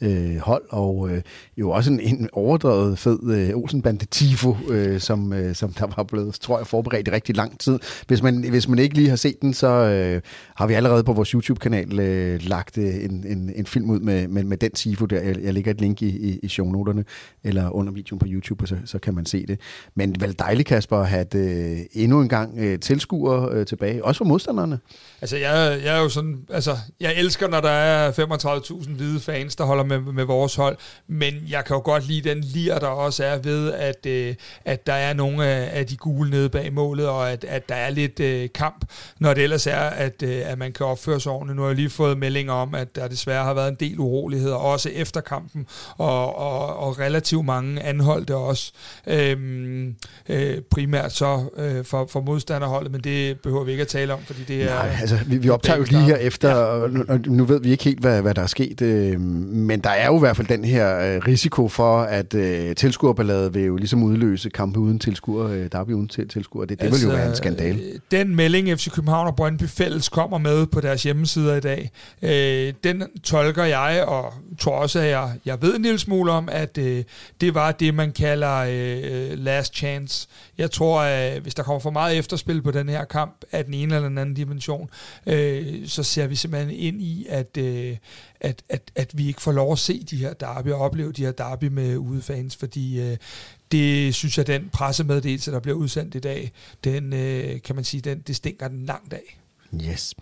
øh, 0.00 0.36
hold, 0.36 0.62
og 0.68 1.10
øh, 1.10 1.22
jo 1.56 1.70
også 1.70 1.92
en, 1.92 2.00
en 2.00 2.28
overdrevet 2.32 2.98
fed 2.98 3.18
øh, 3.30 3.56
Olsenbande 3.56 4.04
Tifo, 4.04 4.56
øh, 4.68 5.00
som, 5.00 5.32
øh, 5.32 5.54
som 5.54 5.72
der 5.72 5.86
var 5.96 6.02
blevet, 6.02 6.34
tror 6.34 6.58
jeg, 6.58 6.66
forberedt 6.66 7.08
i 7.08 7.10
rigtig 7.10 7.36
lang 7.36 7.60
tid. 7.60 7.78
Hvis 8.06 8.22
man, 8.22 8.44
hvis 8.50 8.68
man 8.68 8.78
ikke 8.78 8.94
lige 8.94 9.08
har 9.08 9.16
set 9.16 9.42
den, 9.42 9.54
så 9.54 9.66
øh, 9.66 10.22
har 10.56 10.66
vi 10.66 10.74
allerede 10.74 11.04
på 11.04 11.12
vores 11.12 11.28
YouTube-kanal 11.28 12.00
øh, 12.00 12.40
lagt 12.42 12.78
øh, 12.78 13.04
en, 13.04 13.24
en, 13.26 13.52
en 13.56 13.66
film 13.66 13.90
ud 13.90 14.00
med, 14.00 14.28
med, 14.28 14.44
med 14.44 14.56
den 14.56 14.70
Tifo 14.70 15.06
der. 15.06 15.20
Jeg, 15.22 15.36
jeg 15.42 15.54
lægger 15.54 15.70
et 15.70 15.80
link 15.80 16.02
i, 16.02 16.08
i, 16.08 16.40
i 16.42 16.48
shownoterne, 16.48 17.04
eller 17.44 17.70
under 17.70 17.92
videoen 17.92 18.18
på 18.18 18.26
YouTube, 18.28 18.66
så, 18.66 18.76
så 18.84 18.98
kan 18.98 19.14
man 19.14 19.26
se 19.26 19.46
det. 19.46 19.60
Men 19.94 20.20
vel 20.20 20.38
dejligt, 20.38 20.68
Kasper, 20.68 20.96
at 20.96 21.08
have 21.08 21.26
øh, 21.34 21.78
endnu 21.92 22.20
en 22.20 22.28
gang 22.28 22.58
øh, 22.58 22.78
tilskuer 22.78 23.48
øh, 23.50 23.66
tilbage, 23.66 24.04
også 24.04 24.18
for 24.18 24.24
modstanderne. 24.24 24.78
Altså, 25.20 25.36
jeg, 25.36 25.80
jeg 25.84 25.96
er 25.96 26.02
jo 26.02 26.08
sådan, 26.08 26.38
altså, 26.50 26.76
jeg 27.00 27.14
elsker, 27.16 27.48
når 27.48 27.60
der 27.60 27.70
er 27.70 28.12
35.000 28.12 28.90
hvide 28.90 29.20
fans, 29.20 29.56
der 29.56 29.64
holder 29.64 29.84
med, 29.98 30.12
med 30.12 30.24
vores 30.24 30.54
hold, 30.54 30.76
men 31.08 31.34
jeg 31.50 31.64
kan 31.64 31.76
jo 31.76 31.82
godt 31.84 32.06
lide 32.06 32.28
den 32.28 32.40
lir, 32.40 32.78
der 32.78 32.86
også 32.86 33.24
er 33.24 33.38
ved, 33.38 33.72
at, 33.72 34.06
øh, 34.06 34.34
at 34.64 34.86
der 34.86 34.92
er 34.92 35.12
nogle 35.12 35.46
af, 35.46 35.78
af 35.78 35.86
de 35.86 35.96
gule 35.96 36.30
nede 36.30 36.48
bag 36.48 36.72
målet, 36.72 37.08
og 37.08 37.32
at, 37.32 37.44
at 37.44 37.68
der 37.68 37.74
er 37.74 37.90
lidt 37.90 38.20
øh, 38.20 38.48
kamp, 38.54 38.84
når 39.18 39.34
det 39.34 39.42
ellers 39.42 39.66
er, 39.66 39.76
at, 39.76 40.22
øh, 40.22 40.42
at 40.44 40.58
man 40.58 40.72
kan 40.72 40.86
opføre 40.86 41.20
sig 41.20 41.32
ordentligt. 41.32 41.56
Nu 41.56 41.62
har 41.62 41.68
jeg 41.68 41.76
lige 41.76 41.90
fået 41.90 42.18
meldinger 42.18 42.52
om, 42.52 42.74
at 42.74 42.96
der 42.96 43.08
desværre 43.08 43.44
har 43.44 43.54
været 43.54 43.68
en 43.68 43.76
del 43.80 43.98
uroligheder, 43.98 44.54
også 44.54 44.88
efter 44.88 45.20
kampen, 45.20 45.66
og, 45.96 46.36
og, 46.38 46.76
og 46.76 46.98
relativt 46.98 47.44
mange 47.44 47.82
anholdte 47.82 48.36
også, 48.36 48.72
øhm, 49.06 49.94
øh, 50.28 50.58
primært 50.70 51.12
så 51.12 51.44
øh, 51.56 51.84
for, 51.84 52.06
for 52.10 52.20
modstanderholdet, 52.20 52.92
men 52.92 53.00
det 53.00 53.40
behøver 53.40 53.64
vi 53.64 53.70
ikke 53.70 53.82
at 53.82 53.88
tale 53.88 54.12
om, 54.12 54.20
fordi 54.24 54.42
det 54.48 54.62
er... 54.62 54.74
Nej, 54.74 54.96
altså, 55.00 55.18
vi, 55.26 55.38
vi 55.38 55.48
optager 55.48 55.76
jo 55.78 55.84
lige 55.90 56.02
her 56.02 56.16
efter, 56.16 56.48
ja. 56.48 56.56
og 56.56 56.90
nu, 56.90 57.04
nu 57.26 57.44
ved 57.44 57.60
vi 57.60 57.70
ikke 57.70 57.84
helt, 57.84 58.00
hvad, 58.00 58.22
hvad 58.22 58.34
der 58.34 58.42
er 58.42 58.46
sket, 58.46 58.82
øh, 58.82 59.20
men 59.20 59.79
der 59.84 59.90
er 59.90 60.06
jo 60.06 60.16
i 60.16 60.18
hvert 60.18 60.36
fald 60.36 60.48
den 60.48 60.64
her 60.64 60.98
øh, 60.98 61.26
risiko 61.26 61.68
for, 61.68 62.02
at 62.02 62.34
øh, 62.34 62.74
tilskuerballade 62.74 63.52
vil 63.52 63.62
jo 63.62 63.76
ligesom 63.76 64.02
udløse 64.02 64.50
kampe 64.50 64.80
uden 64.80 64.98
tilskuer, 64.98 65.48
øh, 65.48 65.68
derby 65.72 65.90
uden 65.90 66.08
til, 66.08 66.28
tilskuer. 66.28 66.64
Det, 66.64 66.80
det 66.80 66.86
altså, 66.86 67.06
vil 67.06 67.12
jo 67.12 67.18
være 67.18 67.28
en 67.28 67.36
skandal. 67.36 67.80
Øh, 67.80 67.98
den 68.10 68.36
melding 68.36 68.78
FC 68.78 68.90
København 68.90 69.26
og 69.26 69.36
Brøndby 69.36 69.62
Fælles 69.62 70.08
kommer 70.08 70.38
med 70.38 70.66
på 70.66 70.80
deres 70.80 71.02
hjemmesider 71.02 71.56
i 71.56 71.60
dag, 71.60 71.90
øh, 72.22 72.74
den 72.84 73.04
tolker 73.24 73.64
jeg, 73.64 74.04
og 74.06 74.32
tror 74.58 74.76
også, 74.76 74.98
at 74.98 75.08
jeg, 75.08 75.30
jeg 75.44 75.62
ved 75.62 75.76
en 75.76 75.82
lille 75.82 75.98
smule 75.98 76.32
om, 76.32 76.48
at 76.52 76.78
øh, 76.78 77.04
det 77.40 77.54
var 77.54 77.72
det, 77.72 77.94
man 77.94 78.12
kalder 78.12 78.56
øh, 78.56 79.38
last 79.38 79.76
chance. 79.76 80.28
Jeg 80.58 80.70
tror, 80.70 81.00
at 81.00 81.40
hvis 81.42 81.54
der 81.54 81.62
kommer 81.62 81.80
for 81.80 81.90
meget 81.90 82.18
efterspil 82.18 82.62
på 82.62 82.70
den 82.70 82.88
her 82.88 83.04
kamp 83.04 83.44
af 83.52 83.64
den 83.64 83.74
ene 83.74 83.94
eller 83.94 84.08
den 84.08 84.18
anden 84.18 84.34
dimension, 84.34 84.90
øh, 85.26 85.86
så 85.86 86.02
ser 86.02 86.26
vi 86.26 86.36
simpelthen 86.36 86.70
ind 86.70 87.02
i, 87.02 87.26
at, 87.28 87.56
øh, 87.58 87.96
at, 88.40 88.62
at, 88.68 88.82
at 88.96 89.18
vi 89.18 89.26
ikke 89.26 89.42
får 89.42 89.52
lov 89.52 89.69
at 89.72 89.78
se 89.78 90.04
de 90.10 90.16
her 90.16 90.32
derby 90.32 90.68
og 90.68 90.80
opleve 90.80 91.12
de 91.12 91.24
her 91.24 91.32
derby 91.32 91.64
med 91.64 91.96
udefans, 91.96 92.56
fordi 92.56 93.00
øh, 93.00 93.16
det 93.72 94.14
synes 94.14 94.38
jeg, 94.38 94.46
den 94.46 94.68
pressemeddelelse, 94.72 95.50
der 95.50 95.60
bliver 95.60 95.76
udsendt 95.76 96.14
i 96.14 96.18
dag, 96.18 96.52
den 96.84 97.12
øh, 97.12 97.62
kan 97.64 97.74
man 97.74 97.84
sige, 97.84 98.00
den, 98.00 98.20
det 98.26 98.36
stinker 98.36 98.68
den 98.68 98.86
langt 98.86 99.12
af. 99.12 99.40
Yes. 99.88 100.14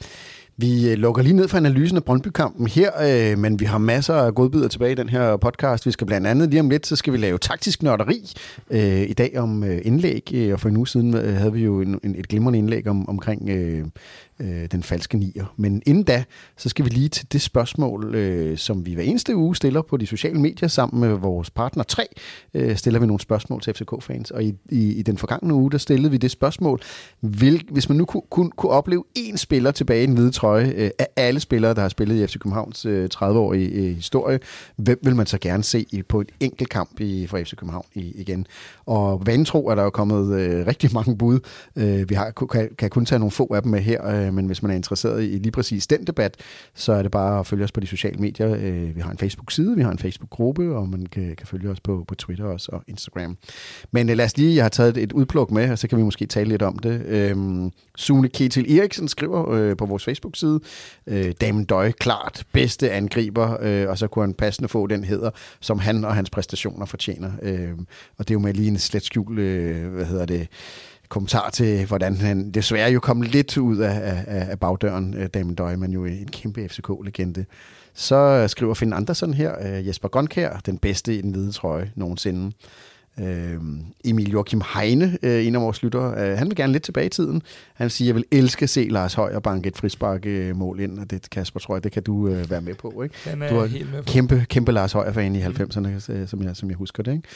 Vi 0.61 0.90
øh, 0.90 0.99
lukker 0.99 1.22
lige 1.22 1.36
ned 1.36 1.49
for 1.49 1.57
analysen 1.57 1.96
af 1.96 2.05
Brøndby-kampen 2.05 2.66
her, 2.66 2.90
øh, 3.32 3.38
men 3.38 3.61
vi 3.61 3.64
har 3.64 3.78
masser 3.78 4.14
af 4.14 4.34
godbidder 4.34 4.68
tilbage 4.68 4.92
i 4.92 4.94
den 4.94 5.09
her 5.09 5.36
podcast. 5.36 5.86
Vi 5.86 5.90
skal 5.90 6.07
blandt 6.07 6.26
andet 6.26 6.51
lige 6.51 6.61
om 6.61 6.70
lidt, 6.70 6.86
så 6.86 6.96
skal 6.96 7.12
vi 7.12 7.18
lave 7.18 7.38
taktisk 7.38 7.82
nørderi 7.82 8.32
øh, 8.70 9.03
i 9.03 9.12
dag 9.12 9.38
om 9.38 9.64
øh, 9.64 9.80
indlæg, 9.84 10.30
øh, 10.34 10.53
og 10.53 10.61
for 10.61 10.68
en 10.68 10.76
uge 10.76 10.88
siden 10.88 11.14
øh, 11.14 11.34
havde 11.34 11.53
vi 11.53 11.64
jo 11.64 11.80
en, 11.80 12.01
en, 12.05 12.14
et 12.18 12.28
glimrende 12.28 12.59
indlæg 12.59 12.88
om, 12.88 13.09
omkring 13.09 13.49
øh, 13.49 13.84
øh, 14.41 14.66
den 14.72 14.82
falske 14.82 15.16
nier. 15.16 15.55
Men 15.57 15.82
inden 15.86 16.03
da, 16.03 16.24
så 16.57 16.68
skal 16.68 16.84
vi 16.84 16.91
lige 16.91 17.09
til 17.09 17.32
det 17.32 17.41
spørgsmål, 17.41 18.14
øh, 18.14 18.59
som 18.59 18.86
vi 18.86 18.95
hver 18.95 19.03
eneste 19.03 19.36
uge 19.36 19.57
stiller 19.57 19.82
på 19.82 19.97
de 19.97 20.07
sociale 20.07 20.41
medier 20.41 20.68
sammen 20.68 21.01
med 21.01 21.09
vores 21.09 21.51
partner 21.51 21.84
3. 21.84 22.07
Øh, 22.55 22.76
stiller 22.76 23.01
vi 23.01 23.07
nogle 23.07 23.20
spørgsmål 23.20 23.61
til 23.61 23.74
FCK-fans, 23.74 24.30
og 24.30 24.45
i, 24.45 24.55
i, 24.68 24.93
i 24.93 25.03
den 25.03 25.18
forgangne 25.18 25.55
uge, 25.55 25.70
der 25.70 25.78
stillede 25.78 26.11
vi 26.11 26.16
det 26.16 26.30
spørgsmål, 26.30 26.80
vil, 27.20 27.64
hvis 27.70 27.89
man 27.89 27.99
nu 27.99 28.05
kunne, 28.05 28.22
kunne, 28.30 28.51
kunne 28.51 28.72
opleve 28.72 29.05
én 29.18 29.36
spiller 29.36 29.70
tilbage 29.70 30.01
i 30.01 30.05
en 30.05 30.12
hvide 30.12 30.30
trøje, 30.30 30.72
øh, 30.76 30.91
af 30.99 31.09
alle 31.16 31.41
spillere, 31.41 31.74
der 31.74 31.80
har 31.80 31.89
spillet 31.89 32.22
i 32.22 32.26
FC 32.26 32.39
Københavns 32.39 32.86
øh, 32.86 33.09
30-årige 33.14 33.70
øh, 33.70 33.95
historie, 33.95 34.41
hvem 34.76 34.99
vil 35.03 35.16
man 35.16 35.26
så 35.26 35.39
gerne 35.39 35.64
se 35.64 35.86
i, 35.91 36.03
på 36.03 36.20
en 36.20 36.26
enkelt 36.41 36.68
kamp 36.68 37.01
i, 37.01 37.26
for 37.26 37.39
FC 37.39 37.57
København 37.57 37.86
i, 37.95 38.12
igen? 38.20 38.47
Og 38.86 39.26
vantro 39.26 39.68
er 39.68 39.74
der 39.74 39.82
jo 39.82 39.91
kommet 39.91 40.41
øh, 40.41 40.66
rigtig 40.66 40.91
mange 40.95 41.16
bud. 41.16 41.41
Øh, 41.76 42.11
vi 42.11 42.14
har, 42.14 42.30
kan, 42.30 42.68
kan 42.78 42.91
kun 42.91 43.05
tage 43.05 43.18
nogle 43.18 43.30
få 43.30 43.55
af 43.55 43.62
dem 43.62 43.70
med 43.70 43.80
her, 43.80 44.07
øh, 44.07 44.28
Øh, 44.29 44.35
men 44.35 44.47
hvis 44.47 44.62
man 44.62 44.70
er 44.70 44.74
interesseret 44.74 45.24
i 45.24 45.26
lige 45.26 45.53
præcis 45.53 45.87
den 45.87 46.07
debat, 46.07 46.37
så 46.74 46.93
er 46.93 47.03
det 47.03 47.11
bare 47.11 47.41
at 47.41 47.47
følge 47.47 47.64
os 47.64 47.72
på 47.72 47.81
de 47.81 47.87
sociale 47.87 48.18
medier. 48.18 48.55
Øh, 48.55 48.97
vi 48.97 49.01
har 49.01 49.11
en 49.11 49.18
Facebook-side, 49.18 49.76
vi 49.76 49.83
har 49.83 49.91
en 49.91 49.99
Facebook-gruppe, 49.99 50.76
og 50.76 50.89
man 50.89 51.07
kan, 51.07 51.37
kan 51.37 51.47
følge 51.47 51.70
os 51.70 51.81
på, 51.81 52.05
på 52.09 52.14
Twitter 52.14 52.45
også 52.45 52.68
og 52.72 52.83
Instagram. 52.87 53.37
Men 53.91 54.11
øh, 54.11 54.16
lad 54.16 54.24
os 54.24 54.37
lige, 54.37 54.57
jeg 54.57 54.64
har 54.64 54.68
taget 54.68 54.97
et 54.97 55.12
udpluk 55.12 55.51
med, 55.51 55.70
og 55.70 55.79
så 55.79 55.89
kan 55.89 55.99
vi 55.99 56.03
måske 56.03 56.26
tale 56.26 56.49
lidt 56.49 56.62
om 56.62 56.79
det. 56.79 57.03
Øh, 57.07 57.37
Sune 57.97 58.29
Ketil 58.29 58.79
Eriksen 58.79 59.09
skriver 59.09 59.51
øh, 59.51 59.76
på 59.76 59.87
vores 59.87 60.05
Facebook-side, 60.05 60.61
øh, 61.07 61.33
Damen 61.41 61.64
Døj, 61.64 61.93
klart 61.93 62.45
bedste 62.53 62.91
angriber, 62.91 63.57
øh, 63.61 63.89
og 63.89 63.99
så 63.99 64.07
kunne 64.07 64.22
han 64.22 64.35
passende 64.35 64.68
få 64.68 64.87
den 64.87 65.05
hedder, 65.05 65.31
som 65.61 65.79
han 65.79 66.05
og 66.05 66.14
hans 66.14 66.31
præstationer 66.31 66.87
fortjener. 66.87 67.31
Øh, 67.43 67.70
og 68.18 68.29
det 68.29 68.31
er 68.31 68.35
jo 68.35 68.39
med 68.39 68.55
lige 68.55 68.68
en 68.68 68.79
slet 68.79 69.05
skjul, 69.05 69.39
øh, 69.39 69.93
hvad 69.93 70.05
hedder 70.05 70.26
det, 70.26 70.49
kommentar 71.09 71.50
til, 71.50 71.86
hvordan 71.86 72.16
han 72.16 72.50
desværre 72.50 72.90
jo 72.90 73.00
kom 73.00 73.22
lidt 73.22 73.56
ud 73.56 73.76
af, 73.76 74.24
af, 74.26 74.50
af 74.50 74.59
bagdøren, 74.61 75.14
øh, 75.14 75.26
Damen 75.26 75.54
Døj, 75.54 75.76
men 75.76 75.92
jo 75.92 76.04
en 76.04 76.28
kæmpe 76.28 76.68
FCK-legende. 76.68 77.44
Så 77.94 78.48
skriver 78.48 78.74
Finn 78.74 78.92
Andersen 78.92 79.34
her, 79.34 79.52
øh, 79.61 79.86
Jesper 79.86 80.09
Gonkær, 80.09 80.61
den 80.66 80.78
bedste 80.78 81.18
i 81.18 81.22
den 81.22 81.30
hvide 81.30 81.52
trøje 81.52 81.92
nogensinde. 81.94 82.52
Øh, 83.20 83.56
Emil 84.04 84.30
Joachim 84.30 84.62
Heine, 84.74 85.18
øh, 85.22 85.46
en 85.46 85.54
af 85.54 85.61
vores 85.61 85.82
lyttere, 85.82 86.30
øh, 86.30 86.38
han 86.38 86.46
vil 86.46 86.56
gerne 86.56 86.72
lidt 86.72 86.82
tilbage 86.82 87.06
i 87.06 87.09
tiden. 87.09 87.42
Han 87.74 87.90
siger, 87.90 88.09
jeg 88.09 88.14
vil 88.14 88.24
elske 88.30 88.62
at 88.62 88.70
se 88.70 88.88
Lars 88.90 89.14
Højer 89.14 89.40
banke 89.40 89.68
et 89.68 89.76
frispark-mål 89.76 90.80
ind, 90.80 90.98
og 90.98 91.11
det, 91.11 91.30
Kasper, 91.30 91.61
tror 91.61 91.74
jeg, 91.74 91.84
det 91.84 91.92
kan 91.92 92.02
du 92.02 92.28
øh, 92.28 92.50
være 92.50 92.61
med 92.61 92.74
på. 92.74 93.02
Ikke? 93.02 93.14
Den 93.30 93.42
er 93.42 93.48
du 93.48 93.56
er 93.59 93.66
helt 93.66 93.92
med 93.92 94.02
på. 94.02 94.06
kæmpe, 94.06 94.46
kæmpe 94.48 94.72
Lars 94.72 94.92
Højer-fan 94.92 95.36
i 95.36 95.42
90'erne, 95.42 96.12
øh, 96.12 96.28
som 96.28 96.42
jeg, 96.42 96.56
som 96.56 96.68
jeg 96.68 96.76
husker 96.76 97.02
det. 97.02 97.12
Ikke? 97.12 97.28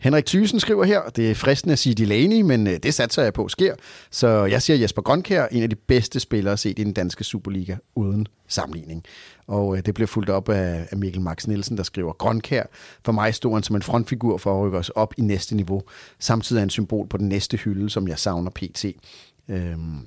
Henrik 0.00 0.26
Thyssen 0.26 0.60
skriver 0.60 0.84
her, 0.84 1.02
det 1.02 1.30
er 1.30 1.34
fristende 1.34 1.72
at 1.72 1.78
sige 1.78 1.94
Delaney, 1.94 2.40
men 2.40 2.66
øh, 2.66 2.76
det 2.82 2.94
satser 2.94 3.22
jeg 3.22 3.32
på 3.32 3.48
sker. 3.48 3.74
Så 4.10 4.28
jeg 4.44 4.62
siger 4.62 4.76
Jesper 4.76 5.02
Grønkær, 5.02 5.46
en 5.46 5.62
af 5.62 5.70
de 5.70 5.76
bedste 5.76 6.20
spillere 6.20 6.56
set 6.56 6.78
i 6.78 6.84
den 6.84 6.92
danske 6.92 7.24
Superliga, 7.24 7.76
uden 7.94 8.26
sammenligning. 8.48 9.04
Og 9.46 9.76
øh, 9.76 9.82
det 9.86 9.94
blev 9.94 10.08
fuldt 10.08 10.30
op 10.30 10.48
af, 10.48 10.88
Mikkel 10.96 11.20
Max 11.20 11.46
Nielsen, 11.46 11.76
der 11.76 11.82
skriver, 11.82 12.12
Grønkær, 12.12 12.62
for 13.04 13.12
mig 13.12 13.34
stod 13.34 13.52
han 13.52 13.62
som 13.62 13.76
en 13.76 13.82
frontfigur 13.82 14.38
for 14.38 14.58
at 14.58 14.66
rykke 14.66 14.78
os 14.78 14.88
op 14.88 15.14
i 15.16 15.20
næste 15.20 15.56
niveau. 15.56 15.82
Samtidig 16.18 16.58
er 16.58 16.62
han 16.62 16.70
symbol 16.70 17.08
på 17.08 17.16
den 17.16 17.28
næste 17.28 17.56
hylde, 17.56 17.90
som 17.90 18.08
jeg 18.08 18.18
savner 18.18 18.50
pt. 18.50 18.84
Øhm, 19.48 20.06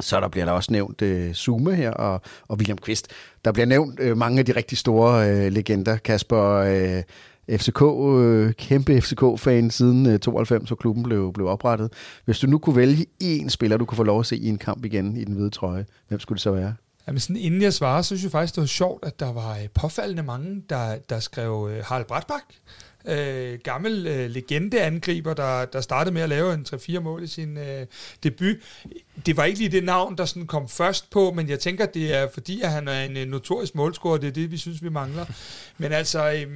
så 0.00 0.20
der 0.20 0.28
bliver 0.28 0.44
der 0.44 0.52
også 0.52 0.72
nævnt 0.72 1.02
øh, 1.02 1.34
Zuma 1.34 1.74
her 1.74 1.90
og, 1.90 2.20
og 2.48 2.56
William 2.56 2.78
Kvist. 2.78 3.08
Der 3.44 3.52
bliver 3.52 3.66
nævnt 3.66 4.00
øh, 4.00 4.16
mange 4.16 4.38
af 4.38 4.46
de 4.46 4.52
rigtig 4.52 4.78
store 4.78 5.30
øh, 5.30 5.52
legender. 5.52 5.96
Kasper, 5.96 6.52
øh, 6.52 7.02
FCK, 7.50 7.82
øh, 7.82 8.52
kæmpe 8.52 9.00
FCK-fan 9.00 9.70
siden 9.70 10.06
øh, 10.06 10.18
92, 10.18 10.68
hvor 10.68 10.76
klubben 10.76 11.02
blev, 11.02 11.32
blev 11.32 11.46
oprettet. 11.46 11.92
Hvis 12.24 12.38
du 12.38 12.46
nu 12.46 12.58
kunne 12.58 12.76
vælge 12.76 13.06
én 13.22 13.48
spiller, 13.48 13.76
du 13.76 13.84
kunne 13.84 13.96
få 13.96 14.02
lov 14.02 14.20
at 14.20 14.26
se 14.26 14.36
i 14.36 14.48
en 14.48 14.58
kamp 14.58 14.84
igen 14.84 15.16
i 15.16 15.24
den 15.24 15.34
hvide 15.34 15.50
trøje, 15.50 15.86
hvem 16.08 16.20
skulle 16.20 16.36
det 16.36 16.42
så 16.42 16.50
være? 16.50 16.74
Jamen 17.06 17.20
sådan, 17.20 17.36
inden 17.36 17.62
jeg 17.62 17.72
svarer, 17.72 18.02
så 18.02 18.06
synes 18.06 18.22
jeg 18.22 18.32
faktisk, 18.32 18.54
det 18.54 18.60
var 18.60 18.66
sjovt, 18.66 19.04
at 19.04 19.20
der 19.20 19.32
var 19.32 19.58
øh, 19.58 19.68
påfaldende 19.74 20.22
mange, 20.22 20.62
der, 20.70 20.96
der 20.96 21.20
skrev 21.20 21.68
øh, 21.72 21.84
Harald 21.84 22.04
Bratbak. 22.04 22.42
Øh, 23.08 23.58
gammel 23.64 24.06
øh, 24.06 24.30
legendeangriber, 24.30 25.34
der, 25.34 25.64
der 25.64 25.80
startede 25.80 26.14
med 26.14 26.22
at 26.22 26.28
lave 26.28 26.54
en 26.54 26.66
3-4 26.74 27.00
mål 27.00 27.22
i 27.22 27.26
sin 27.26 27.58
øh, 27.58 27.86
debut. 28.22 28.56
Det 29.26 29.36
var 29.36 29.44
ikke 29.44 29.58
lige 29.58 29.70
det 29.70 29.84
navn, 29.84 30.18
der 30.18 30.24
sådan 30.24 30.46
kom 30.46 30.68
først 30.68 31.10
på, 31.10 31.32
men 31.32 31.48
jeg 31.48 31.60
tænker, 31.60 31.86
det 31.86 32.14
er 32.14 32.28
fordi, 32.34 32.60
at 32.60 32.70
han 32.70 32.88
er 32.88 33.04
en 33.04 33.16
øh, 33.16 33.26
notorisk 33.26 33.74
målscorer. 33.74 34.18
Det 34.18 34.28
er 34.28 34.32
det, 34.32 34.50
vi 34.50 34.56
synes, 34.56 34.82
vi 34.82 34.88
mangler. 34.88 35.24
Men 35.78 35.92
altså, 35.92 36.32
øh, 36.32 36.46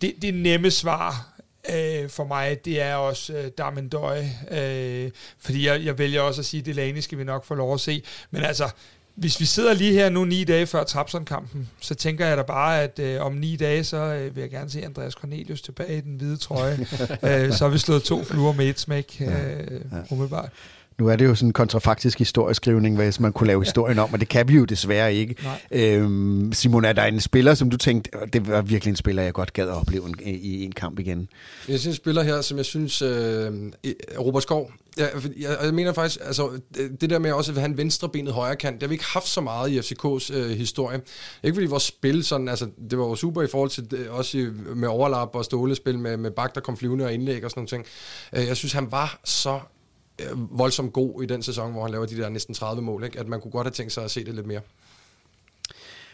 det, 0.00 0.14
det 0.22 0.34
nemme 0.34 0.70
svar 0.70 1.32
øh, 1.70 2.08
for 2.08 2.24
mig, 2.24 2.64
det 2.64 2.80
er 2.80 2.94
også 2.94 3.32
øh, 3.32 3.50
Darmendøj. 3.58 4.24
Øh, 4.50 5.10
fordi 5.38 5.66
jeg, 5.66 5.84
jeg 5.84 5.98
vælger 5.98 6.20
også 6.20 6.40
at 6.40 6.44
sige, 6.44 6.60
at 6.60 6.66
Delaney 6.66 7.00
skal 7.00 7.18
vi 7.18 7.24
nok 7.24 7.44
få 7.44 7.54
lov 7.54 7.74
at 7.74 7.80
se. 7.80 8.02
Men 8.30 8.42
altså, 8.42 8.70
hvis 9.14 9.40
vi 9.40 9.44
sidder 9.44 9.74
lige 9.74 9.92
her 9.92 10.08
nu 10.10 10.24
ni 10.24 10.44
dage 10.44 10.66
før 10.66 10.84
Trapson-kampen, 10.84 11.68
så 11.80 11.94
tænker 11.94 12.26
jeg 12.26 12.36
da 12.36 12.42
bare, 12.42 12.82
at 12.82 12.98
øh, 12.98 13.20
om 13.20 13.32
ni 13.32 13.56
dage, 13.56 13.84
så 13.84 13.96
øh, 13.96 14.36
vil 14.36 14.40
jeg 14.40 14.50
gerne 14.50 14.70
se 14.70 14.84
Andreas 14.84 15.12
Cornelius 15.12 15.62
tilbage 15.62 15.98
i 15.98 16.00
den 16.00 16.16
hvide 16.16 16.36
trøje. 16.36 16.78
øh, 17.22 17.52
så 17.52 17.64
har 17.64 17.68
vi 17.68 17.78
slået 17.78 18.02
to 18.02 18.24
fluer 18.24 18.52
med 18.52 18.66
et 18.66 18.80
smæk, 18.80 19.16
øh, 19.20 19.28
ja. 19.28 19.36
umiddelbart. 20.10 20.50
Nu 20.98 21.08
er 21.08 21.16
det 21.16 21.24
jo 21.24 21.34
sådan 21.34 21.48
en 21.48 21.52
kontrafaktisk 21.52 22.18
historieskrivning, 22.18 22.96
hvis 22.96 23.20
man 23.20 23.32
kunne 23.32 23.46
lave 23.46 23.64
historien 23.64 23.98
om, 23.98 24.12
og 24.12 24.20
det 24.20 24.28
kan 24.28 24.48
vi 24.48 24.54
jo 24.54 24.64
desværre 24.64 25.14
ikke. 25.14 25.36
Øhm, 25.70 26.52
Simon, 26.52 26.84
er 26.84 26.92
der 26.92 27.04
en 27.04 27.20
spiller, 27.20 27.54
som 27.54 27.70
du 27.70 27.76
tænkte, 27.76 28.10
det 28.32 28.48
var 28.48 28.62
virkelig 28.62 28.90
en 28.90 28.96
spiller, 28.96 29.22
jeg 29.22 29.32
godt 29.32 29.52
gad 29.52 29.68
at 29.68 29.74
opleve 29.74 30.08
en, 30.08 30.14
i 30.20 30.64
en 30.64 30.72
kamp 30.72 30.98
igen? 30.98 31.28
Jeg 31.68 31.80
synes 31.80 31.96
en 31.96 32.02
spiller 32.02 32.22
her, 32.22 32.40
som 32.40 32.56
jeg 32.56 32.64
synes, 32.64 33.02
øh, 33.02 33.52
Robert 34.18 34.42
Skov, 34.42 34.70
Ja, 34.98 35.06
jeg, 35.40 35.58
jeg 35.62 35.74
mener 35.74 35.92
faktisk, 35.92 36.20
altså, 36.24 36.60
det 37.00 37.10
der 37.10 37.18
med 37.18 37.32
også 37.32 37.52
at 37.52 37.58
have 37.58 37.68
en 37.68 37.76
venstrebenet 37.76 38.32
højre 38.32 38.56
kant, 38.56 38.74
det 38.74 38.82
har 38.82 38.88
vi 38.88 38.94
ikke 38.94 39.04
haft 39.04 39.28
så 39.28 39.40
meget 39.40 39.70
i 39.70 39.78
FCK's 39.78 40.34
øh, 40.34 40.50
historie. 40.50 41.00
Ikke 41.42 41.54
fordi 41.54 41.66
vores 41.66 41.82
spil 41.82 42.24
sådan, 42.24 42.48
altså, 42.48 42.68
det 42.90 42.98
var 42.98 43.04
jo 43.04 43.14
super 43.14 43.42
i 43.42 43.46
forhold 43.46 43.70
til 43.70 43.90
det, 43.90 44.08
også 44.08 44.38
i, 44.38 44.46
med 44.74 44.88
overlap 44.88 45.34
og 45.34 45.44
stålespil 45.44 45.98
med, 45.98 46.16
med 46.16 46.30
bak, 46.30 46.54
der 46.54 46.60
kom 46.60 46.76
flyvende 46.76 47.04
og 47.04 47.12
indlæg 47.12 47.44
og 47.44 47.50
sådan 47.50 47.60
nogle 47.60 47.68
ting. 47.68 47.86
Øh, 48.32 48.46
jeg 48.46 48.56
synes, 48.56 48.72
han 48.72 48.92
var 48.92 49.20
så 49.24 49.54
øh, 49.54 49.60
Øh, 50.30 50.58
voldsomt 50.58 50.92
god 50.92 51.22
i 51.22 51.26
den 51.26 51.42
sæson, 51.42 51.72
hvor 51.72 51.82
han 51.82 51.90
laver 51.90 52.06
de 52.06 52.16
der 52.16 52.28
næsten 52.28 52.54
30 52.54 52.82
mål, 52.82 53.04
ikke? 53.04 53.20
at 53.20 53.28
man 53.28 53.40
kunne 53.40 53.50
godt 53.50 53.66
have 53.66 53.72
tænkt 53.72 53.92
sig 53.92 54.04
at 54.04 54.10
se 54.10 54.24
det 54.24 54.34
lidt 54.34 54.46
mere. 54.46 54.60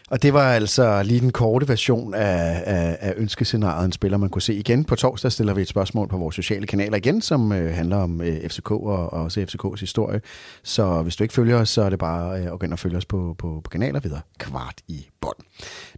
Og 0.09 0.23
det 0.23 0.33
var 0.33 0.53
altså 0.53 1.03
lige 1.03 1.19
den 1.19 1.31
korte 1.31 1.67
version 1.67 2.13
af, 2.13 2.63
af, 2.65 2.97
af 2.99 3.13
ønskescenariet, 3.17 3.85
en 3.85 3.91
spiller 3.91 4.17
man 4.17 4.29
kunne 4.29 4.41
se 4.41 4.53
igen. 4.53 4.85
På 4.85 4.95
torsdag 4.95 5.31
stiller 5.31 5.53
vi 5.53 5.61
et 5.61 5.67
spørgsmål 5.67 6.07
på 6.07 6.17
vores 6.17 6.35
sociale 6.35 6.67
kanaler 6.67 6.97
igen, 6.97 7.21
som 7.21 7.51
øh, 7.51 7.73
handler 7.73 7.97
om 7.97 8.21
øh, 8.21 8.49
FCK 8.49 8.71
og, 8.71 8.81
og 8.83 9.09
også 9.09 9.45
FCKs 9.45 9.79
historie. 9.79 10.21
Så 10.63 11.01
hvis 11.01 11.15
du 11.15 11.23
ikke 11.23 11.33
følger 11.33 11.57
os, 11.57 11.69
så 11.69 11.81
er 11.81 11.89
det 11.89 11.99
bare 11.99 12.39
øh, 12.39 12.53
at 12.53 12.59
gå 12.59 12.65
ind 12.65 12.73
og 12.73 12.79
følge 12.79 12.97
os 12.97 13.05
på, 13.05 13.35
på, 13.37 13.61
på 13.63 13.69
kanaler 13.69 13.99
videre. 13.99 14.21
Kvart 14.37 14.75
i 14.87 15.07
bånd. 15.21 15.37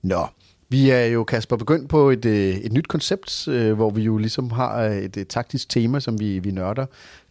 Nå, 0.04 0.28
vi 0.72 0.90
er 0.90 1.06
jo, 1.06 1.24
Kasper, 1.24 1.56
begyndt 1.56 1.90
på 1.90 2.10
et, 2.10 2.26
øh, 2.26 2.56
et 2.56 2.74
nyt 2.74 2.88
koncept, 2.88 3.48
øh, 3.48 3.74
hvor 3.74 3.90
vi 3.90 4.02
jo 4.02 4.18
ligesom 4.18 4.52
har 4.52 4.84
øh, 4.84 4.98
et, 4.98 5.18
et 5.18 5.28
taktisk 5.28 5.70
tema, 5.70 6.00
som 6.00 6.20
vi, 6.20 6.40
vi 6.40 6.52
nørder 6.52 6.86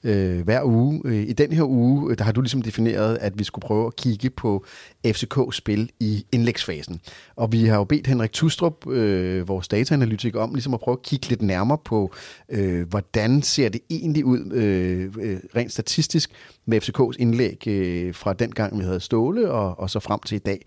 øh, 0.05 0.41
hver 0.41 0.65
uge. 0.65 1.25
I 1.27 1.33
den 1.33 1.53
her 1.53 1.63
uge, 1.63 2.17
der 2.17 2.25
har 2.25 2.33
du 2.33 2.41
ligesom 2.41 2.63
defineret, 2.63 3.19
at 3.21 3.39
vi 3.39 3.45
skulle 3.45 3.63
prøve 3.63 3.87
at 3.87 3.97
kigge 3.97 4.31
på 4.31 4.65
FCK's 5.07 5.53
spil 5.53 5.91
i 6.01 6.25
indlægsfasen. 6.33 7.01
Og 7.37 7.53
vi 7.53 7.65
har 7.65 7.77
jo 7.77 7.85
bedt 7.85 8.07
Henrik 8.07 8.33
Tustrup, 8.33 8.87
øh, 8.87 9.49
vores 9.49 9.69
dataanalytiker, 9.69 10.41
om 10.41 10.55
ligesom 10.55 10.75
at 10.75 10.81
prøve 10.81 10.93
at 10.93 11.03
kigge 11.03 11.29
lidt 11.29 11.43
nærmere 11.43 11.79
på, 11.85 12.13
øh, 12.49 12.89
hvordan 12.89 13.43
ser 13.43 13.69
det 13.69 13.81
egentlig 13.91 14.25
ud 14.25 14.53
øh, 14.53 15.11
rent 15.57 15.73
statistisk 15.73 16.31
med 16.67 16.83
FCK's 16.83 17.17
indlæg 17.19 17.67
øh, 17.67 18.15
fra 18.15 18.33
den 18.33 18.51
gang, 18.51 18.79
vi 18.79 18.85
havde 18.85 19.01
Ståle, 19.01 19.51
og, 19.51 19.81
og 19.81 19.91
så 19.91 20.01
frem 20.01 20.21
til 20.21 20.37
i 20.37 20.39
dag. 20.39 20.67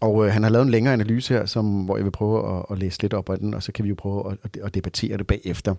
Og 0.00 0.26
øh, 0.26 0.32
han 0.32 0.42
har 0.42 0.50
lavet 0.50 0.64
en 0.64 0.70
længere 0.70 0.94
analyse 0.94 1.34
her, 1.34 1.46
som, 1.46 1.82
hvor 1.82 1.96
jeg 1.96 2.04
vil 2.04 2.10
prøve 2.10 2.58
at, 2.58 2.64
at 2.70 2.78
læse 2.78 3.02
lidt 3.02 3.14
op 3.14 3.30
af 3.30 3.38
den, 3.38 3.54
og 3.54 3.62
så 3.62 3.72
kan 3.72 3.84
vi 3.84 3.88
jo 3.88 3.94
prøve 3.94 4.36
at, 4.44 4.56
at 4.62 4.74
debattere 4.74 5.16
det 5.16 5.26
bagefter. 5.26 5.74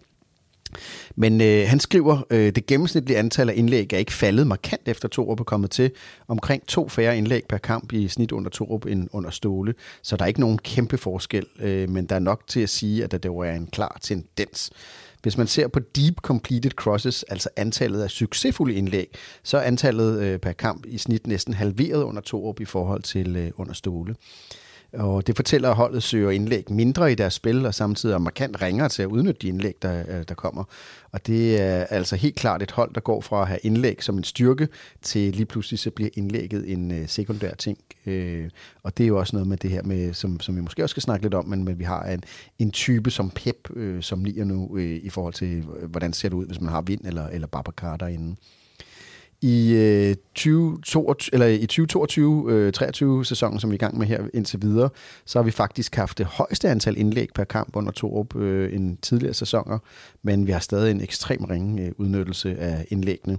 Men 1.15 1.41
øh, 1.41 1.67
han 1.67 1.79
skriver, 1.79 2.21
øh, 2.29 2.55
det 2.55 2.65
gennemsnitlige 2.65 3.17
antal 3.17 3.49
af 3.49 3.53
indlæg 3.55 3.93
er 3.93 3.97
ikke 3.97 4.13
faldet 4.13 4.47
markant 4.47 4.81
efter 4.85 5.07
Torup 5.07 5.39
er 5.39 5.43
kommet 5.43 5.71
til. 5.71 5.91
Omkring 6.27 6.67
to 6.67 6.89
færre 6.89 7.17
indlæg 7.17 7.43
per 7.49 7.57
kamp 7.57 7.93
i 7.93 8.07
snit 8.07 8.31
under 8.31 8.49
Torup 8.49 8.85
end 8.85 9.07
under 9.11 9.29
Ståle. 9.29 9.73
Så 10.01 10.17
der 10.17 10.23
er 10.23 10.27
ikke 10.27 10.39
nogen 10.39 10.57
kæmpe 10.57 10.97
forskel, 10.97 11.45
øh, 11.59 11.89
men 11.89 12.05
der 12.05 12.15
er 12.15 12.19
nok 12.19 12.47
til 12.47 12.59
at 12.59 12.69
sige, 12.69 13.03
at 13.03 13.23
der 13.23 13.43
er 13.43 13.55
en 13.55 13.67
klar 13.67 13.97
tendens. 14.01 14.71
Hvis 15.21 15.37
man 15.37 15.47
ser 15.47 15.67
på 15.67 15.79
deep 15.79 16.15
completed 16.17 16.71
crosses, 16.71 17.23
altså 17.23 17.49
antallet 17.55 18.01
af 18.01 18.09
succesfulde 18.09 18.75
indlæg, 18.75 19.17
så 19.43 19.57
er 19.57 19.61
antallet 19.61 20.21
øh, 20.21 20.39
per 20.39 20.51
kamp 20.51 20.85
i 20.85 20.97
snit 20.97 21.27
næsten 21.27 21.53
halveret 21.53 22.03
under 22.03 22.21
Torup 22.21 22.59
i 22.59 22.65
forhold 22.65 23.01
til 23.01 23.35
øh, 23.35 23.51
under 23.57 23.73
Ståle. 23.73 24.15
Og 24.93 25.27
det 25.27 25.35
fortæller, 25.35 25.69
at 25.69 25.75
holdet 25.75 26.03
søger 26.03 26.31
indlæg 26.31 26.71
mindre 26.71 27.11
i 27.11 27.15
deres 27.15 27.33
spil, 27.33 27.65
og 27.65 27.73
samtidig 27.73 28.13
er 28.13 28.17
markant 28.17 28.61
ringere 28.61 28.89
til 28.89 29.03
at 29.03 29.07
udnytte 29.07 29.41
de 29.41 29.47
indlæg, 29.47 29.75
der, 29.81 30.03
øh, 30.07 30.23
der 30.27 30.35
kommer. 30.35 30.63
Og 31.11 31.27
det 31.27 31.61
er 31.61 31.83
altså 31.83 32.15
helt 32.15 32.35
klart 32.35 32.63
et 32.63 32.71
hold, 32.71 32.93
der 32.93 33.01
går 33.01 33.21
fra 33.21 33.41
at 33.41 33.47
have 33.47 33.59
indlæg 33.63 34.03
som 34.03 34.17
en 34.17 34.23
styrke, 34.23 34.67
til 35.01 35.33
lige 35.33 35.45
pludselig 35.45 35.79
så 35.79 35.91
bliver 35.91 36.09
indlægget 36.13 36.71
en 36.71 36.91
øh, 36.91 37.07
sekundær 37.07 37.53
ting. 37.53 37.77
Øh, 38.05 38.49
og 38.83 38.97
det 38.97 39.03
er 39.03 39.07
jo 39.07 39.19
også 39.19 39.35
noget 39.35 39.47
med 39.47 39.57
det 39.57 39.69
her, 39.69 39.83
med, 39.83 40.13
som, 40.13 40.39
som 40.39 40.55
vi 40.55 40.61
måske 40.61 40.83
også 40.83 40.93
skal 40.93 41.03
snakke 41.03 41.25
lidt 41.25 41.33
om, 41.33 41.47
men, 41.47 41.63
men 41.63 41.79
vi 41.79 41.83
har 41.83 42.03
en, 42.03 42.23
en 42.59 42.71
type 42.71 43.11
som 43.11 43.29
Pep, 43.29 43.69
øh, 43.75 44.03
som 44.03 44.23
lige 44.23 44.45
nu 44.45 44.77
øh, 44.77 44.99
i 45.03 45.09
forhold 45.09 45.33
til, 45.33 45.65
øh, 45.79 45.89
hvordan 45.91 46.13
ser 46.13 46.29
det 46.29 46.35
ud, 46.35 46.45
hvis 46.45 46.61
man 46.61 46.69
har 46.69 46.81
vind 46.81 47.01
eller, 47.05 47.27
eller 47.27 47.47
Babacar 47.47 47.97
derinde. 47.97 48.35
I, 49.41 49.73
øh, 49.73 50.15
2022, 50.15 51.33
eller 51.33 51.47
i 51.47 51.67
2022-23 51.71 53.03
øh, 53.03 53.25
sæsonen, 53.25 53.59
som 53.59 53.69
vi 53.69 53.73
er 53.73 53.77
i 53.77 53.77
gang 53.77 53.97
med 53.97 54.07
her 54.07 54.23
indtil 54.33 54.61
videre, 54.61 54.89
så 55.25 55.39
har 55.39 55.43
vi 55.43 55.51
faktisk 55.51 55.95
haft 55.95 56.17
det 56.17 56.25
højeste 56.25 56.69
antal 56.69 56.97
indlæg 56.97 57.27
per 57.35 57.43
kamp 57.43 57.75
under 57.75 57.91
Torup 57.91 58.35
øh, 58.35 58.75
end 58.75 58.97
tidligere 58.97 59.33
sæsoner, 59.33 59.79
men 60.23 60.47
vi 60.47 60.51
har 60.51 60.59
stadig 60.59 60.91
en 60.91 61.01
ekstrem 61.01 61.43
ringe 61.43 61.85
øh, 61.85 61.91
udnyttelse 61.97 62.59
af 62.59 62.85
indlæggene. 62.89 63.37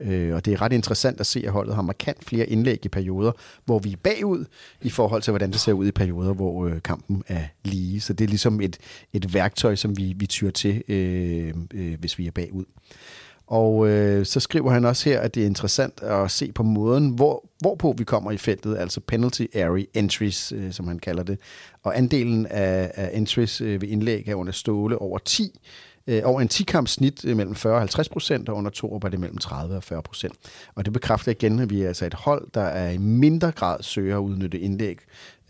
Øh, 0.00 0.34
og 0.34 0.44
det 0.44 0.52
er 0.52 0.62
ret 0.62 0.72
interessant 0.72 1.20
at 1.20 1.26
se, 1.26 1.42
at 1.46 1.52
holdet 1.52 1.74
har 1.74 1.82
markant 1.82 2.24
flere 2.24 2.46
indlæg 2.46 2.84
i 2.84 2.88
perioder, 2.88 3.32
hvor 3.64 3.78
vi 3.78 3.92
er 3.92 3.96
bagud 3.96 4.44
i 4.82 4.90
forhold 4.90 5.22
til, 5.22 5.30
hvordan 5.30 5.50
det 5.52 5.60
ser 5.60 5.72
ud 5.72 5.86
i 5.86 5.92
perioder, 5.92 6.34
hvor 6.34 6.66
øh, 6.66 6.82
kampen 6.82 7.22
er 7.28 7.44
lige. 7.64 8.00
Så 8.00 8.12
det 8.12 8.24
er 8.24 8.28
ligesom 8.28 8.60
et, 8.60 8.78
et 9.12 9.34
værktøj, 9.34 9.76
som 9.76 9.98
vi, 9.98 10.14
vi 10.16 10.26
tyrer 10.26 10.50
til, 10.50 10.82
øh, 10.88 11.54
øh, 11.74 12.00
hvis 12.00 12.18
vi 12.18 12.26
er 12.26 12.30
bagud. 12.30 12.64
Og 13.52 13.88
øh, 13.88 14.26
så 14.26 14.40
skriver 14.40 14.70
han 14.70 14.84
også 14.84 15.10
her, 15.10 15.20
at 15.20 15.34
det 15.34 15.42
er 15.42 15.46
interessant 15.46 16.02
at 16.02 16.30
se 16.30 16.52
på 16.52 16.62
måden, 16.62 17.08
hvor, 17.08 17.48
hvorpå 17.60 17.94
vi 17.98 18.04
kommer 18.04 18.30
i 18.30 18.36
feltet, 18.36 18.78
altså 18.78 19.00
penalty 19.00 19.44
area 19.54 19.84
entries, 19.94 20.52
øh, 20.52 20.72
som 20.72 20.88
han 20.88 20.98
kalder 20.98 21.22
det. 21.22 21.38
Og 21.82 21.98
andelen 21.98 22.46
af, 22.46 22.92
af 22.94 23.10
entries 23.12 23.60
øh, 23.60 23.80
ved 23.82 23.88
indlæg 23.88 24.28
er 24.28 24.34
under 24.34 24.52
Ståle 24.52 24.98
over 24.98 25.18
10, 25.18 25.60
øh, 26.06 26.22
over 26.24 26.40
en 26.40 26.48
10-kamp 26.52 26.88
snit 26.88 27.24
øh, 27.24 27.36
mellem 27.36 27.54
40 27.54 27.74
og 27.74 27.80
50 27.80 28.08
procent, 28.08 28.48
og 28.48 28.56
under 28.56 28.70
to 28.70 28.94
er 28.94 29.08
det 29.08 29.20
mellem 29.20 29.38
30 29.38 29.76
og 29.76 29.82
40 29.82 30.02
procent. 30.02 30.34
Og 30.74 30.84
det 30.84 30.92
bekræfter 30.92 31.30
igen, 31.30 31.58
at 31.58 31.70
vi 31.70 31.82
er 31.82 31.88
altså 31.88 32.06
et 32.06 32.14
hold, 32.14 32.48
der 32.54 32.62
er 32.62 32.90
i 32.90 32.98
mindre 32.98 33.52
grad 33.52 33.82
søger 33.82 34.16
at 34.16 34.20
udnytte 34.20 34.58
indlæg 34.58 34.98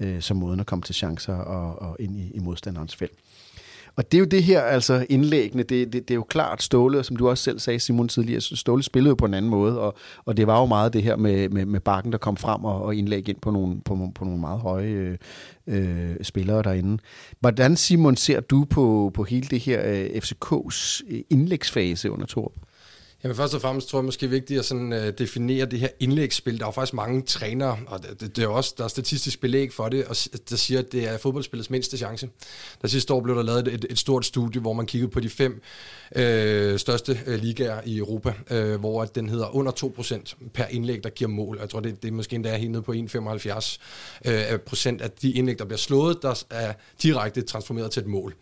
øh, 0.00 0.20
som 0.20 0.36
måden 0.36 0.61
at 0.61 0.66
komme 0.66 0.82
til 0.82 0.94
chancer 0.94 1.34
og, 1.34 1.82
og 1.82 1.96
ind 2.00 2.16
i, 2.16 2.30
i 2.34 2.38
modstanderens 2.38 2.96
felt. 2.96 3.18
Og 3.97 4.12
det 4.12 4.18
er 4.18 4.20
jo 4.20 4.24
det 4.24 4.43
her, 4.43 4.61
altså 4.61 5.07
indlæggende, 5.09 5.64
det, 5.64 5.93
det, 5.93 6.09
det 6.09 6.11
er 6.11 6.14
jo 6.14 6.22
klart 6.22 6.62
Ståle, 6.62 7.05
som 7.05 7.16
du 7.16 7.28
også 7.28 7.45
selv 7.45 7.59
sagde, 7.59 7.80
Simon, 7.80 8.09
tidligere, 8.09 8.40
Ståle 8.40 8.82
spillede 8.82 9.09
jo 9.09 9.14
på 9.14 9.24
en 9.24 9.34
anden 9.34 9.51
måde, 9.51 9.80
og, 9.80 9.95
og 10.24 10.36
det 10.36 10.47
var 10.47 10.61
jo 10.61 10.66
meget 10.66 10.93
det 10.93 11.03
her 11.03 11.16
med, 11.16 11.49
med, 11.49 11.66
med 11.66 11.80
bakken, 11.80 12.12
der 12.12 12.18
kom 12.18 12.36
frem 12.36 12.64
og, 12.64 12.82
og 12.82 12.95
indlæg 12.95 13.28
ind 13.28 13.40
på 13.40 13.51
nogle, 13.51 13.80
på, 13.80 14.12
på 14.14 14.24
nogle 14.24 14.40
meget 14.40 14.61
høje 14.61 14.88
øh, 14.88 15.18
øh, 15.66 16.16
spillere 16.22 16.62
derinde. 16.62 17.03
Hvordan, 17.40 17.76
Simon, 17.76 18.16
ser 18.16 18.40
du 18.40 18.64
på, 18.64 19.11
på 19.14 19.24
hele 19.24 19.47
det 19.49 19.61
her 19.61 19.80
øh, 19.84 20.07
FCK's 20.07 21.03
øh, 21.11 21.20
indlægsfase 21.30 22.11
under 22.11 22.26
Torp? 22.26 22.53
Jamen 23.25 23.37
først 23.37 23.55
og 23.55 23.61
fremmest 23.61 23.89
tror 23.89 23.99
jeg 23.99 24.05
måske 24.05 24.31
vigtigt 24.31 24.59
at 24.59 24.64
sådan, 24.64 24.93
uh, 24.93 25.09
definere 25.18 25.66
det 25.66 25.79
her 25.79 25.89
indlægsspil. 26.01 26.59
Der 26.59 26.64
er 26.64 26.68
jo 26.68 26.73
faktisk 26.73 26.95
mange 26.95 27.23
trænere, 27.23 27.79
og 27.87 28.03
det, 28.03 28.37
det 28.37 28.45
er 28.45 28.49
også, 28.49 28.75
der 28.79 28.85
er 28.85 28.89
statistisk 28.89 29.41
belæg 29.41 29.73
for 29.73 29.89
det, 29.89 30.05
og 30.05 30.16
der 30.51 30.57
siger, 30.57 30.81
at 30.81 30.93
det 30.93 31.09
er 31.09 31.18
fodboldspillets 31.18 31.70
mindste 31.70 31.97
chance. 31.97 32.29
Der 32.83 32.89
sidste 32.89 33.14
år 33.14 33.20
blev 33.20 33.37
der 33.37 33.43
lavet 33.43 33.68
et, 33.68 33.87
et 33.91 33.99
stort 33.99 34.25
studie, 34.27 34.61
hvor 34.61 34.73
man 34.73 34.87
kiggede 34.87 35.11
på 35.11 35.20
de 35.20 35.29
fem 35.29 35.62
øh, 36.16 36.79
største 36.79 37.20
øh, 37.27 37.41
ligaer 37.41 37.81
i 37.85 37.99
Europa, 37.99 38.33
øh, 38.51 38.81
hvor 38.81 39.05
den 39.05 39.29
hedder 39.29 39.57
under 39.57 39.73
2% 39.73 40.35
per 40.55 40.64
indlæg, 40.64 41.05
der 41.05 41.11
giver 41.11 41.31
mål. 41.31 41.59
Jeg 41.61 41.68
tror, 41.68 41.81
det, 41.81 42.03
det 42.03 42.09
er 42.09 42.12
måske 42.12 42.37
endda 42.37 42.57
helt 42.57 42.70
nede 42.70 42.83
på 42.83 42.93
1,75 42.93 43.79
øh, 44.25 44.59
procent 44.59 45.01
af 45.01 45.11
de 45.11 45.33
indlæg, 45.33 45.59
der 45.59 45.64
bliver 45.64 45.79
slået, 45.79 46.23
der 46.23 46.45
er 46.51 46.73
direkte 47.03 47.43
transformeret 47.43 47.91
til 47.91 48.01
et 48.01 48.07
mål. 48.07 48.35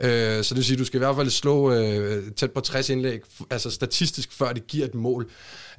Øh, 0.00 0.44
så 0.44 0.54
det 0.54 0.56
vil 0.56 0.64
sige, 0.64 0.74
at 0.74 0.78
du 0.78 0.84
skal 0.84 0.98
i 0.98 1.04
hvert 1.04 1.16
fald 1.16 1.30
slå 1.30 1.72
øh, 1.72 2.32
tæt 2.32 2.52
på 2.52 2.60
60 2.60 2.90
indlæg, 2.90 3.20
altså 3.50 3.70
statistisk, 3.70 4.15
før 4.30 4.52
det 4.52 4.66
giver 4.66 4.84
et 4.84 4.94
mål. 4.94 5.30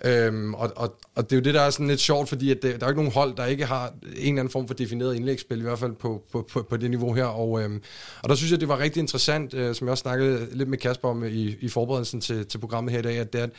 Øhm, 0.05 0.53
og, 0.53 0.71
og, 0.75 0.99
og 1.15 1.23
det 1.23 1.31
er 1.31 1.37
jo 1.37 1.43
det, 1.43 1.53
der 1.53 1.61
er 1.61 1.69
sådan 1.69 1.87
lidt 1.87 1.99
sjovt, 1.99 2.29
fordi 2.29 2.51
at 2.51 2.61
det, 2.61 2.79
der 2.79 2.85
er 2.85 2.89
ikke 2.89 3.01
nogen 3.01 3.13
hold, 3.13 3.35
der 3.35 3.45
ikke 3.45 3.65
har 3.65 3.87
en 3.87 4.17
eller 4.17 4.29
anden 4.29 4.49
form 4.49 4.67
for 4.67 4.73
defineret 4.73 5.15
indlægsspil, 5.15 5.59
i 5.59 5.61
hvert 5.61 5.79
fald 5.79 5.93
på, 5.93 6.23
på, 6.31 6.47
på, 6.51 6.61
på 6.69 6.77
det 6.77 6.89
niveau 6.89 7.13
her. 7.13 7.25
Og, 7.25 7.63
øhm, 7.63 7.81
og 8.23 8.29
der 8.29 8.35
synes 8.35 8.51
jeg, 8.51 8.59
det 8.59 8.67
var 8.67 8.79
rigtig 8.79 8.99
interessant, 8.99 9.53
øh, 9.53 9.75
som 9.75 9.87
jeg 9.87 9.91
også 9.91 10.01
snakkede 10.01 10.47
lidt 10.51 10.69
med 10.69 10.77
Kasper 10.77 11.09
om 11.09 11.23
i, 11.25 11.55
i 11.61 11.69
forberedelsen 11.69 12.21
til, 12.21 12.45
til 12.45 12.57
programmet 12.57 12.91
her 12.91 12.99
i 12.99 13.03
dag, 13.03 13.17
at 13.17 13.33
det 13.33 13.41
er, 13.41 13.45
at 13.45 13.51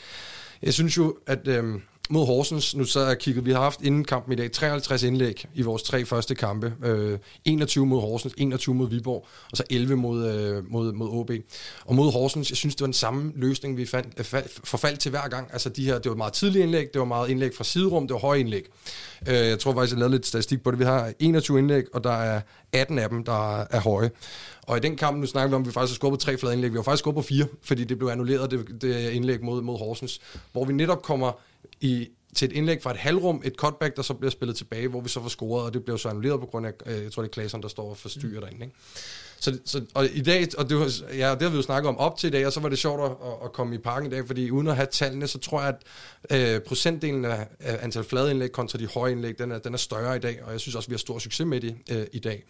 jeg 0.63 0.75
synes 0.75 0.97
jo, 0.97 1.17
at... 1.27 1.49
Øhm, 1.49 1.83
mod 2.11 2.27
Horsens, 2.27 2.77
nu 2.77 2.85
så 2.85 3.07
jeg 3.07 3.19
kigget, 3.19 3.47
vi 3.47 3.53
har 3.53 3.61
haft 3.61 3.83
inden 3.83 4.05
kampen 4.05 4.33
i 4.33 4.37
dag 4.37 4.53
53 4.53 5.03
indlæg 5.03 5.45
i 5.55 5.63
vores 5.63 5.83
tre 5.83 6.05
første 6.05 6.35
kampe. 6.35 6.75
Øh, 6.85 7.19
21 7.45 7.87
mod 7.87 8.01
Horsens, 8.01 8.35
21 8.37 8.75
mod 8.75 8.89
Viborg, 8.89 9.27
og 9.51 9.57
så 9.57 9.63
11 9.71 9.97
mod, 9.97 10.29
øh, 10.29 10.71
mod, 10.71 10.93
mod 10.93 11.09
OB. 11.11 11.31
Og 11.85 11.95
mod 11.95 12.13
Horsens, 12.13 12.51
jeg 12.51 12.57
synes, 12.57 12.75
det 12.75 12.81
var 12.81 12.87
den 12.87 12.95
samme 12.95 13.33
løsning, 13.37 13.77
vi 13.77 13.87
fandt, 13.87 14.35
øh, 14.35 14.43
forfaldt 14.65 15.01
til 15.01 15.11
hver 15.11 15.29
gang. 15.29 15.49
Altså 15.53 15.69
de 15.69 15.85
her, 15.85 15.99
det 15.99 16.11
var 16.11 16.17
meget 16.17 16.33
tidlige 16.33 16.63
indlæg, 16.63 16.89
det 16.93 16.99
var 16.99 17.05
meget 17.05 17.31
indlæg 17.31 17.55
fra 17.57 17.65
siderum, 17.65 18.07
det 18.07 18.15
var 18.15 18.21
høje 18.21 18.41
indlæg. 18.41 18.65
Øh, 19.29 19.35
jeg 19.35 19.59
tror 19.59 19.75
faktisk, 19.75 19.93
jeg 19.93 19.99
lavede 19.99 20.15
lidt 20.15 20.27
statistik 20.27 20.63
på 20.63 20.71
det. 20.71 20.79
Vi 20.79 20.85
har 20.85 21.13
21 21.19 21.59
indlæg, 21.59 21.85
og 21.95 22.05
der 22.05 22.13
er 22.13 22.41
18 22.73 22.99
af 22.99 23.09
dem, 23.09 23.25
der 23.25 23.61
er 23.61 23.81
høje. 23.81 24.11
Og 24.63 24.77
i 24.77 24.81
den 24.81 24.97
kamp, 24.97 25.19
nu 25.19 25.27
snakker 25.27 25.49
vi 25.49 25.55
om, 25.55 25.63
at 25.63 25.67
vi 25.67 25.73
faktisk 25.73 25.93
har 25.93 25.95
skubbet 25.95 26.21
tre 26.21 26.39
flade 26.39 26.55
indlæg. 26.55 26.73
Vi 26.73 26.77
har 26.77 26.83
faktisk 26.83 27.03
skubbet 27.03 27.25
på 27.25 27.29
fire, 27.29 27.47
fordi 27.63 27.85
det 27.85 27.99
blev 27.99 28.09
annulleret, 28.09 28.51
det, 28.51 28.83
det 28.83 29.11
indlæg 29.11 29.45
mod, 29.45 29.63
mod 29.63 29.79
Horsens. 29.79 30.21
Hvor 30.53 30.65
vi 30.65 30.73
netop 30.73 31.03
kommer 31.03 31.33
i, 31.81 32.09
til 32.35 32.47
et 32.47 32.53
indlæg 32.53 32.83
fra 32.83 32.91
et 32.91 32.97
halvrum, 32.97 33.43
et 33.45 33.55
cutback, 33.55 33.97
der 33.97 34.03
så 34.03 34.15
bliver 34.15 34.31
spillet 34.31 34.57
tilbage, 34.57 34.89
hvor 34.89 35.01
vi 35.01 35.09
så 35.09 35.21
får 35.21 35.29
scoret, 35.29 35.65
og 35.65 35.75
det 35.75 35.85
blev 35.85 35.99
så 35.99 36.09
annulleret 36.09 36.41
på 36.41 36.47
grund 36.47 36.67
af, 36.67 36.73
øh, 36.87 37.03
jeg 37.03 37.13
tror 37.13 37.23
det 37.23 37.29
er 37.29 37.33
Klaseren, 37.33 37.63
der 37.63 37.69
står 37.69 37.91
og 37.91 37.97
forstyrrer 37.97 38.35
mm. 38.35 38.41
derinde. 38.41 38.65
Ikke? 38.65 38.77
Så, 39.41 39.59
så, 39.65 39.85
og 39.95 40.07
i 40.13 40.21
dag, 40.21 40.49
og 40.59 40.71
det, 40.71 40.79
var, 40.79 40.93
ja, 41.13 41.31
det 41.35 41.43
har 41.43 41.49
vi 41.49 41.57
jo 41.57 41.63
snakket 41.63 41.89
om 41.89 41.99
op 41.99 42.19
til 42.19 42.27
i 42.27 42.31
dag, 42.31 42.47
og 42.47 42.53
så 42.53 42.61
var 42.61 42.69
det 42.69 42.79
sjovt 42.79 43.03
at, 43.03 43.11
at 43.45 43.53
komme 43.53 43.75
i 43.75 43.79
parken 43.79 44.13
i 44.13 44.15
dag, 44.15 44.27
fordi 44.27 44.51
uden 44.51 44.69
at 44.69 44.77
have 44.77 44.89
tallene, 44.93 45.27
så 45.27 45.39
tror 45.39 45.63
jeg, 45.63 45.77
at 46.25 46.55
øh, 46.55 46.61
procentdelen 46.61 47.25
af, 47.25 47.49
af 47.61 47.79
antal 47.83 48.05
flade 48.05 48.31
indlæg 48.31 48.53
kontra 48.53 48.79
de 48.79 48.87
høje 48.87 49.13
indlæg, 49.13 49.39
den 49.39 49.53
er, 49.53 49.59
den 49.59 49.75
er 49.75 49.79
større 49.79 50.17
i 50.17 50.21
dag, 50.21 50.45
og 50.45 50.53
jeg 50.53 50.61
synes 50.61 50.75
også, 50.75 50.87
at 50.87 50.91
vi 50.91 50.95
har 50.95 50.99
stor 50.99 51.19
succes 51.19 51.47
med 51.47 51.61
det 51.61 51.77
øh, 51.91 52.07
i 52.13 52.19
dag. 52.19 52.45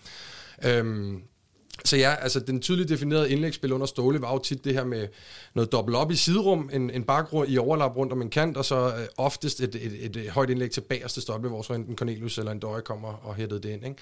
Øhm, 0.65 1.23
så 1.85 1.97
ja, 1.97 2.15
altså 2.15 2.41
den 2.41 2.61
tydeligt 2.61 2.89
definerede 2.89 3.31
indlægsspil 3.31 3.73
under 3.73 3.87
Ståle 3.87 4.21
var 4.21 4.33
jo 4.33 4.39
tit 4.39 4.65
det 4.65 4.75
her 4.75 4.85
med 4.85 5.09
noget 5.55 5.73
dobbelt 5.73 5.97
op 5.97 6.11
i 6.11 6.17
siderum, 6.17 6.71
en, 6.73 6.91
en 6.91 7.05
bakgrund 7.05 7.51
i 7.51 7.59
overlap 7.59 7.97
rundt 7.97 8.13
om 8.13 8.23
en 8.23 8.31
kant, 8.31 8.57
og 8.57 8.65
så 8.65 8.87
øh, 8.87 9.07
oftest 9.17 9.61
et, 9.61 9.75
et, 9.75 10.05
et, 10.05 10.17
et 10.17 10.31
højt 10.31 10.51
indlæg 10.51 10.71
til 10.71 10.81
bagerste 10.81 11.21
stolpe, 11.21 11.49
hvor 11.49 11.63
så 11.63 11.73
enten 11.73 11.97
Cornelius 11.97 12.39
eller 12.39 12.53
en 12.53 12.59
Døje 12.59 12.83
kommer 12.83 13.09
og 13.09 13.35
hættede 13.35 13.61
det 13.61 13.69
ind. 13.69 13.85
Ikke? 13.85 13.97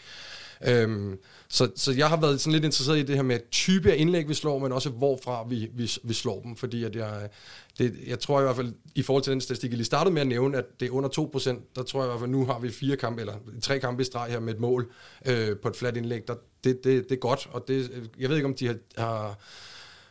Øhm, 0.64 1.18
så, 1.48 1.70
så 1.76 1.92
jeg 1.92 2.08
har 2.08 2.20
været 2.20 2.40
sådan 2.40 2.52
lidt 2.52 2.64
interesseret 2.64 2.98
i 2.98 3.02
det 3.02 3.16
her 3.16 3.22
med 3.22 3.38
type 3.50 3.92
af 3.92 3.96
indlæg, 3.98 4.28
vi 4.28 4.34
slår, 4.34 4.58
men 4.58 4.72
også 4.72 4.90
hvorfra 4.90 5.46
vi, 5.48 5.68
vi, 5.74 5.90
vi 6.02 6.14
slår 6.14 6.40
dem, 6.40 6.56
fordi 6.56 6.84
at 6.84 6.96
jeg, 6.96 7.28
det, 7.78 7.94
jeg 8.06 8.20
tror 8.20 8.40
i 8.40 8.42
hvert 8.42 8.56
fald, 8.56 8.74
i 8.94 9.02
forhold 9.02 9.24
til 9.24 9.32
den 9.32 9.40
statistik, 9.40 9.70
jeg 9.70 9.76
lige 9.76 9.86
startede 9.86 10.14
med 10.14 10.20
at 10.20 10.26
nævne, 10.26 10.58
at 10.58 10.64
det 10.80 10.86
er 10.86 10.90
under 10.90 11.08
2%, 11.08 11.72
der 11.76 11.82
tror 11.82 12.00
jeg 12.00 12.06
i 12.06 12.10
hvert 12.10 12.20
fald, 12.20 12.30
nu 12.30 12.46
har 12.46 12.58
vi 12.58 12.70
fire 12.70 12.96
kampe, 12.96 13.20
eller 13.20 13.34
tre 13.62 13.78
kampe 13.78 14.02
i 14.02 14.04
streg 14.04 14.30
her 14.30 14.40
med 14.40 14.54
et 14.54 14.60
mål 14.60 14.92
øh, 15.26 15.56
på 15.56 15.68
et 15.68 15.76
fladt 15.76 15.96
indlæg. 15.96 16.28
Der, 16.28 16.34
det, 16.64 16.84
det, 16.84 17.04
det 17.04 17.12
er 17.12 17.20
godt, 17.20 17.48
og 17.52 17.68
det, 17.68 17.90
øh, 17.92 18.04
jeg 18.18 18.28
ved 18.28 18.36
ikke, 18.36 18.48
om 18.48 18.54
de 18.54 18.66
har, 18.66 18.76
har 18.96 19.38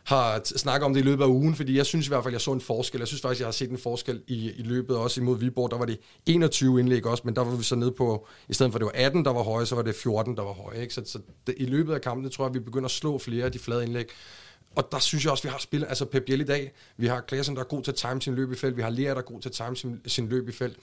har 0.06 0.40
snakket 0.44 0.86
om 0.86 0.94
det 0.94 1.00
i 1.00 1.04
løbet 1.04 1.24
af 1.24 1.28
ugen, 1.28 1.54
fordi 1.54 1.76
jeg 1.76 1.86
synes 1.86 2.06
i 2.06 2.08
hvert 2.08 2.22
fald, 2.22 2.34
jeg 2.34 2.40
så 2.40 2.52
en 2.52 2.60
forskel. 2.60 2.98
Jeg 2.98 3.08
synes 3.08 3.20
faktisk, 3.22 3.40
jeg 3.40 3.46
har 3.46 3.52
set 3.52 3.70
en 3.70 3.78
forskel 3.78 4.22
i, 4.26 4.50
i 4.50 4.62
løbet 4.62 4.96
også 4.96 5.20
imod 5.20 5.38
Viborg. 5.38 5.70
Der 5.70 5.78
var 5.78 5.84
det 5.84 5.98
21 6.26 6.80
indlæg 6.80 7.06
også, 7.06 7.22
men 7.26 7.36
der 7.36 7.44
var 7.44 7.56
vi 7.56 7.62
så 7.62 7.76
nede 7.76 7.92
på, 7.92 8.26
i 8.48 8.54
stedet 8.54 8.72
for 8.72 8.78
at 8.78 8.80
det 8.80 8.86
var 8.86 9.06
18, 9.06 9.24
der 9.24 9.32
var 9.32 9.42
høje, 9.42 9.66
så 9.66 9.74
var 9.74 9.82
det 9.82 9.94
14, 9.94 10.36
der 10.36 10.42
var 10.42 10.52
høje. 10.52 10.80
Ikke? 10.80 10.94
Så, 10.94 11.02
så 11.06 11.18
det, 11.46 11.54
i 11.58 11.64
løbet 11.64 11.94
af 11.94 12.00
kampen, 12.00 12.30
tror 12.30 12.46
jeg, 12.46 12.54
vi 12.54 12.58
begynder 12.58 12.84
at 12.84 12.90
slå 12.90 13.18
flere 13.18 13.44
af 13.44 13.52
de 13.52 13.58
flade 13.58 13.84
indlæg. 13.84 14.08
Og 14.76 14.88
der 14.92 14.98
synes 14.98 15.24
jeg 15.24 15.32
også, 15.32 15.42
vi 15.42 15.48
har 15.48 15.58
spillet, 15.58 15.88
altså 15.88 16.04
Pep 16.04 16.24
Biel 16.24 16.40
i 16.40 16.44
dag, 16.44 16.72
vi 16.96 17.06
har 17.06 17.20
Klaasen, 17.20 17.54
der 17.54 17.62
er 17.62 17.66
god 17.66 17.82
til 17.82 17.90
at 17.90 17.96
time 17.96 18.22
sin 18.22 18.34
løb 18.34 18.52
i 18.52 18.56
felt, 18.56 18.76
vi 18.76 18.82
har 18.82 18.90
Lea, 18.90 19.10
der 19.10 19.16
er 19.16 19.22
god 19.22 19.40
til 19.40 19.48
at 19.48 19.52
time 19.52 19.76
sin, 19.76 20.00
sin 20.06 20.28
løb 20.28 20.48
i 20.48 20.52
felt. 20.52 20.76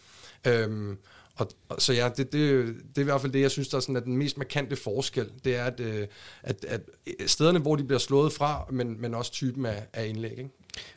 Øhm, 0.47 0.97
og, 1.35 1.49
og, 1.69 1.81
så 1.81 1.93
ja, 1.93 2.09
det, 2.17 2.33
det, 2.33 2.65
det 2.65 2.97
er 2.97 3.01
i 3.01 3.03
hvert 3.03 3.21
fald 3.21 3.31
det, 3.31 3.41
jeg 3.41 3.51
synes, 3.51 3.67
der 3.67 3.77
er, 3.77 3.81
sådan, 3.81 3.95
at 3.95 4.03
den 4.03 4.17
mest 4.17 4.37
markante 4.37 4.75
forskel, 4.75 5.31
det 5.45 5.55
er, 5.55 5.63
at, 5.63 5.79
øh, 5.79 6.07
at, 6.43 6.65
at 6.65 6.81
stederne, 7.25 7.59
hvor 7.59 7.75
de 7.75 7.83
bliver 7.83 7.99
slået 7.99 8.33
fra, 8.33 8.65
men, 8.71 9.01
men 9.01 9.13
også 9.13 9.31
typen 9.31 9.65
af, 9.65 9.87
af 9.93 10.07
indlæg. 10.07 10.31
Ikke? 10.31 10.49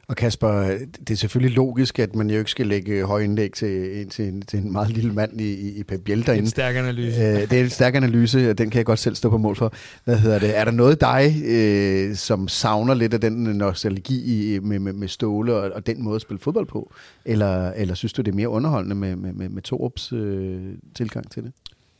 Og 0.08 0.16
Kasper, 0.16 0.78
det 1.00 1.10
er 1.10 1.14
selvfølgelig 1.14 1.56
logisk, 1.56 1.98
at 1.98 2.14
man 2.14 2.30
jo 2.30 2.38
ikke 2.38 2.50
skal 2.50 2.66
lægge 2.66 3.04
høje 3.04 3.24
indlæg 3.24 3.52
til, 3.52 4.08
til, 4.08 4.24
en, 4.24 4.42
til 4.42 4.58
en 4.58 4.72
meget 4.72 4.90
lille 4.90 5.12
mand 5.12 5.40
i, 5.40 5.78
i 5.78 5.82
Pep 5.82 6.00
Biel 6.00 6.26
derinde. 6.26 6.42
En 6.42 6.50
stærk 6.50 6.76
analyse. 6.76 7.20
Øh, 7.20 7.40
det 7.40 7.52
er 7.52 7.64
en 7.64 7.70
stærk 7.70 7.94
analyse, 7.94 8.50
og 8.50 8.58
den 8.58 8.70
kan 8.70 8.78
jeg 8.78 8.86
godt 8.86 8.98
selv 8.98 9.14
stå 9.14 9.30
på 9.30 9.38
mål 9.38 9.56
for. 9.56 9.72
Hvad 10.04 10.18
hedder 10.18 10.38
det? 10.38 10.58
Er 10.58 10.64
der 10.64 10.72
noget 10.72 11.00
dig, 11.00 11.42
øh, 11.44 12.16
som 12.16 12.48
savner 12.48 12.94
lidt 12.94 13.14
af 13.14 13.20
den 13.20 13.32
nostalgi 13.32 14.54
i, 14.54 14.58
med, 14.58 14.78
med, 14.78 14.92
med 14.92 15.08
Ståle 15.08 15.54
og, 15.54 15.70
og 15.70 15.86
den 15.86 16.02
måde 16.02 16.16
at 16.16 16.22
spille 16.22 16.40
fodbold 16.40 16.66
på? 16.66 16.92
Eller, 17.24 17.72
eller 17.72 17.94
synes 17.94 18.12
du, 18.12 18.22
det 18.22 18.30
er 18.32 18.36
mere 18.36 18.48
underholdende 18.48 18.96
med, 18.96 19.16
med, 19.16 19.32
med, 19.32 19.48
med 19.48 19.62
Torups 19.62 20.12
øh, 20.12 20.60
tilgang 20.94 21.30
til 21.30 21.42
det? 21.42 21.52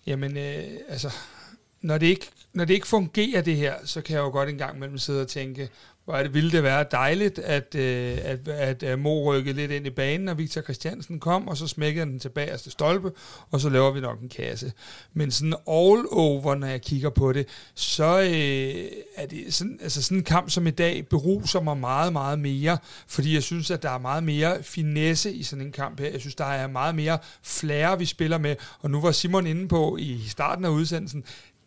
Jamen, 0.06 0.36
øh, 0.36 0.64
altså, 0.88 1.14
når 1.82 1.98
det, 1.98 2.06
ikke, 2.06 2.26
når 2.54 2.64
det 2.64 2.74
ikke 2.74 2.86
fungerer 2.86 3.42
det 3.42 3.56
her, 3.56 3.74
så 3.84 4.00
kan 4.00 4.14
jeg 4.14 4.20
jo 4.20 4.28
godt 4.28 4.48
en 4.48 4.58
gang 4.58 4.76
imellem 4.76 4.98
sidde 4.98 5.20
og 5.20 5.28
tænke, 5.28 5.68
hvor 6.06 6.16
det, 6.16 6.34
ville 6.34 6.50
det 6.50 6.62
være 6.62 6.84
dejligt, 6.90 7.38
at, 7.38 7.74
øh, 7.74 8.18
at, 8.22 8.48
at, 8.48 8.82
at 8.82 8.98
Mo 8.98 9.32
rykkede 9.32 9.56
lidt 9.56 9.70
ind 9.70 9.86
i 9.86 9.90
banen, 9.90 10.28
og 10.28 10.38
Victor 10.38 10.60
Christiansen 10.60 11.20
kom, 11.20 11.48
og 11.48 11.56
så 11.56 11.66
smækkede 11.66 12.06
den 12.06 12.20
tilbage 12.20 12.56
til 12.56 12.72
stolpe, 12.72 13.12
og 13.50 13.60
så 13.60 13.68
laver 13.68 13.90
vi 13.90 14.00
nok 14.00 14.20
en 14.20 14.28
kasse. 14.28 14.72
Men 15.14 15.30
sådan 15.30 15.54
all 15.54 16.06
over, 16.10 16.54
når 16.54 16.66
jeg 16.66 16.82
kigger 16.82 17.10
på 17.10 17.32
det, 17.32 17.48
så 17.74 18.20
øh, 18.20 18.84
er 19.16 19.26
det 19.26 19.54
sådan, 19.54 19.78
altså 19.82 20.02
sådan 20.02 20.18
en 20.18 20.24
kamp 20.24 20.50
som 20.50 20.66
i 20.66 20.70
dag 20.70 21.08
beruser 21.08 21.60
mig 21.60 21.76
meget, 21.76 22.12
meget 22.12 22.38
mere, 22.38 22.78
fordi 23.06 23.34
jeg 23.34 23.42
synes, 23.42 23.70
at 23.70 23.82
der 23.82 23.90
er 23.90 23.98
meget 23.98 24.24
mere 24.24 24.62
finesse 24.62 25.32
i 25.32 25.42
sådan 25.42 25.64
en 25.64 25.72
kamp 25.72 26.00
her. 26.00 26.10
Jeg 26.10 26.20
synes, 26.20 26.34
der 26.34 26.44
er 26.44 26.66
meget 26.66 26.94
mere 26.94 27.18
flair, 27.42 27.96
vi 27.96 28.04
spiller 28.04 28.38
med, 28.38 28.56
og 28.80 28.90
nu 28.90 29.00
var 29.00 29.12
Simon 29.12 29.46
inde 29.46 29.68
på 29.68 29.96
i 29.96 30.20
starten 30.28 30.64
af 30.64 30.68
udsendelsen, 30.68 31.24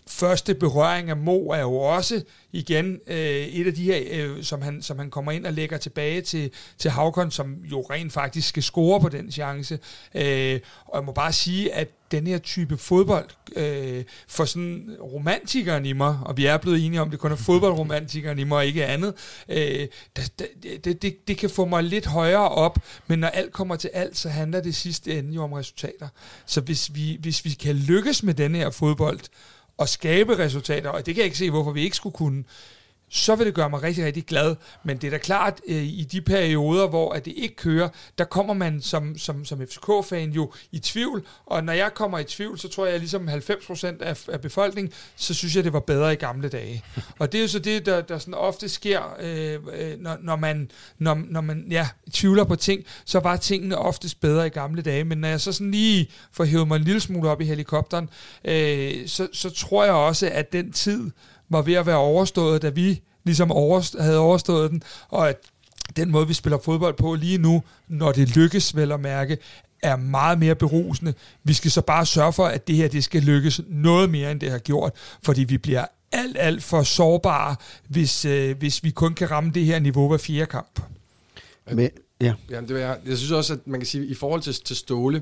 første 0.10 0.55
berøring 0.55 1.10
af 1.10 1.18
Mo 1.18 1.49
er 1.49 1.60
jo 1.60 1.76
også 1.76 2.24
igen 2.51 2.99
øh, 3.07 3.16
et 3.18 3.68
af 3.68 3.74
de 3.74 3.84
her, 3.84 4.01
øh, 4.12 4.43
som, 4.43 4.62
han, 4.62 4.82
som 4.82 4.99
han 4.99 5.10
kommer 5.10 5.32
ind 5.32 5.45
og 5.45 5.53
lægger 5.53 5.78
tilbage 5.78 6.22
til, 6.22 6.51
til 6.78 6.91
Havkon, 6.91 7.32
som 7.32 7.55
jo 7.72 7.82
rent 7.82 8.14
faktisk 8.14 8.49
skal 8.49 8.64
score 8.64 9.01
på 9.01 9.10
den 9.10 9.32
chance. 9.32 9.80
Øh, 10.16 10.60
og 10.86 10.97
jeg 10.97 11.05
må 11.05 11.12
bare 11.12 11.34
sige, 11.34 11.74
at 11.74 11.89
den 12.12 12.28
her 12.28 12.38
type 12.38 12.78
fodbold, 12.78 13.30
øh, 13.55 14.03
for 14.28 14.45
sådan 14.45 14.97
romantikeren 15.01 15.86
i 15.86 15.93
mig, 15.93 16.20
og 16.22 16.38
vi 16.38 16.45
er 16.45 16.57
blevet 16.57 16.86
enige 16.86 17.01
om, 17.01 17.10
det 17.10 17.20
kun 17.20 17.32
er 17.32 17.36
fodboldromantikeren 17.36 18.39
i 18.39 18.43
mig 18.43 18.57
og 18.57 18.66
ikke 18.66 18.86
andet, 18.86 19.14
øh, 19.49 19.88
det, 20.16 20.41
det, 20.86 21.01
det, 21.01 21.28
det 21.28 21.38
kan 21.38 21.49
få 21.49 21.66
mig 21.66 21.84
lidt 21.84 22.05
højere 22.05 22.49
op, 22.49 22.80
men 23.07 23.20
når 23.20 23.28
alt 23.28 23.53
kommer 23.53 23.76
til 23.76 23.89
alt, 23.93 24.18
så 24.18 24.30
handler 24.30 24.62
det 24.62 24.76
sidste 24.76 25.20
ende 25.20 25.34
jo 25.34 25.43
om 25.43 25.53
resultater. 25.53 26.07
Så 26.45 26.62
hvis 26.62 26.95
vi, 26.95 27.18
hvis 27.22 27.45
vi 27.45 27.49
kan 27.49 27.76
lykkes 27.76 28.24
med 28.24 28.34
den 28.34 28.55
her 28.55 28.70
fodbold, 28.70 29.20
og 29.80 29.90
skabe 29.90 30.40
resultater, 30.40 30.90
og 30.90 31.06
det 31.06 31.16
kan 31.16 31.20
jeg 31.20 31.26
ikke 31.26 31.38
se, 31.38 31.50
hvorfor 31.50 31.72
vi 31.72 31.82
ikke 31.82 31.96
skulle 31.96 32.14
kunne, 32.14 32.44
så 33.10 33.36
vil 33.36 33.45
det 33.45 33.53
gøre 33.53 33.70
mig 33.70 33.84
rigtig, 33.84 34.05
rigtig 34.05 34.26
glad. 34.26 34.55
Men 34.84 34.97
det 34.97 35.07
er 35.07 35.12
da 35.12 35.18
klart, 35.18 35.62
øh, 35.68 35.84
i 35.84 36.07
de 36.12 36.22
perioder, 36.22 36.88
hvor 36.88 37.14
at 37.14 37.26
det 37.26 37.34
ikke 37.38 37.55
kører, 37.55 37.89
der 38.18 38.24
kommer 38.24 38.53
man 38.53 38.82
som, 38.82 39.18
som, 39.18 39.45
som 39.45 39.60
FCK-fan 39.68 40.32
jo 40.32 40.53
i 40.72 40.80
tvivl. 40.80 41.26
Og 41.45 41.64
når 41.64 41.74
jeg 41.74 41.93
kommer 41.93 42.20
i 42.20 42.24
tvivl, 42.24 42.60
så 42.60 42.68
tror 42.68 42.86
jeg 42.86 42.99
ligesom 42.99 43.30
90% 43.30 44.03
af, 44.03 44.28
af 44.30 44.41
befolkningen, 44.41 44.93
så 45.16 45.34
synes 45.34 45.55
jeg, 45.55 45.64
det 45.64 45.74
var 45.74 45.80
bedre 45.80 46.14
i 46.14 46.16
gamle 46.16 46.49
dage. 46.49 46.84
Og 47.20 47.32
det 47.32 47.38
er 47.38 47.41
jo 47.41 47.47
så 47.47 47.60
det, 47.60 47.86
der, 47.86 48.01
der 48.01 48.18
sådan 48.18 48.34
ofte 48.34 48.70
sker, 48.70 49.18
øh, 49.20 49.60
øh, 49.74 49.99
når, 49.99 50.18
når, 50.22 50.36
man, 50.36 50.72
når, 50.97 51.22
når 51.30 51.41
man 51.41 51.66
ja, 51.71 51.88
tvivler 52.13 52.43
på 52.43 52.55
ting, 52.55 52.86
så 53.05 53.20
var 53.20 53.38
tingene 53.38 53.78
oftest 53.78 54.21
bedre 54.21 54.47
i 54.47 54.50
gamle 54.50 54.82
dage. 54.82 55.04
Men 55.04 55.17
når 55.17 55.28
jeg 55.28 55.42
så 55.42 55.51
sådan 55.51 55.71
lige 55.71 56.12
får 56.32 56.43
hævet 56.43 56.67
mig 56.67 56.75
en 56.75 56.84
lille 56.84 57.00
smule 57.00 57.29
op 57.29 57.42
i 57.42 57.46
helikopteren, 57.46 58.09
øh, 58.46 59.08
så, 59.08 59.28
så 59.34 59.50
tror 59.50 59.84
jeg 59.84 59.93
også, 59.93 60.29
at 60.34 60.54
den 60.54 60.71
tid, 60.71 61.12
var 61.50 61.62
ved 61.62 61.74
at 61.74 61.86
være 61.86 61.97
overstået, 61.97 62.62
da 62.62 62.70
vi 62.70 63.01
ligesom 63.24 63.51
overst- 63.51 64.01
havde 64.01 64.17
overstået 64.20 64.71
den, 64.71 64.84
og 65.09 65.30
at 65.30 65.38
den 65.96 66.12
måde, 66.12 66.28
vi 66.28 66.34
spiller 66.34 66.58
fodbold 66.63 66.93
på 66.97 67.16
lige 67.16 67.38
nu, 67.38 67.63
når 67.88 68.12
det 68.12 68.36
lykkes 68.36 68.76
vel 68.76 68.92
at 68.92 69.00
mærke, 69.00 69.38
er 69.84 69.96
meget 69.96 70.39
mere 70.39 70.55
berusende. 70.55 71.13
Vi 71.43 71.54
skal 71.54 71.71
så 71.71 71.82
bare 71.82 72.05
sørge 72.05 72.34
for, 72.34 72.46
at 72.46 72.67
det 72.67 72.76
her 72.76 72.88
det 72.88 73.04
skal 73.04 73.21
lykkes 73.21 73.62
noget 73.67 74.09
mere, 74.09 74.32
end 74.32 74.39
det 74.39 74.51
har 74.51 74.58
gjort, 74.58 74.92
fordi 75.24 75.43
vi 75.43 75.58
bliver 75.58 75.86
alt, 76.12 76.38
alt 76.39 76.63
for 76.63 76.84
sårbare, 76.84 77.55
hvis, 77.88 78.26
øh, 78.26 78.58
hvis 78.58 78.84
vi 78.84 78.89
kun 78.92 79.13
kan 79.13 79.32
ramme 79.32 79.51
det 79.54 79.66
her 79.66 79.80
niveau 79.80 80.08
hver 80.08 80.17
fjerde 80.17 80.46
kamp. 80.46 80.80
Men, 81.71 81.89
Ja. 82.21 82.33
ja 82.50 82.62
det 82.62 82.79
jeg, 82.79 82.97
jeg 83.05 83.17
synes 83.17 83.32
også, 83.32 83.54
at 83.54 83.59
man 83.67 83.79
kan 83.79 83.87
sige, 83.87 84.05
i 84.05 84.13
forhold 84.13 84.41
til, 84.41 84.54
til 84.54 84.75
Ståle, 84.75 85.21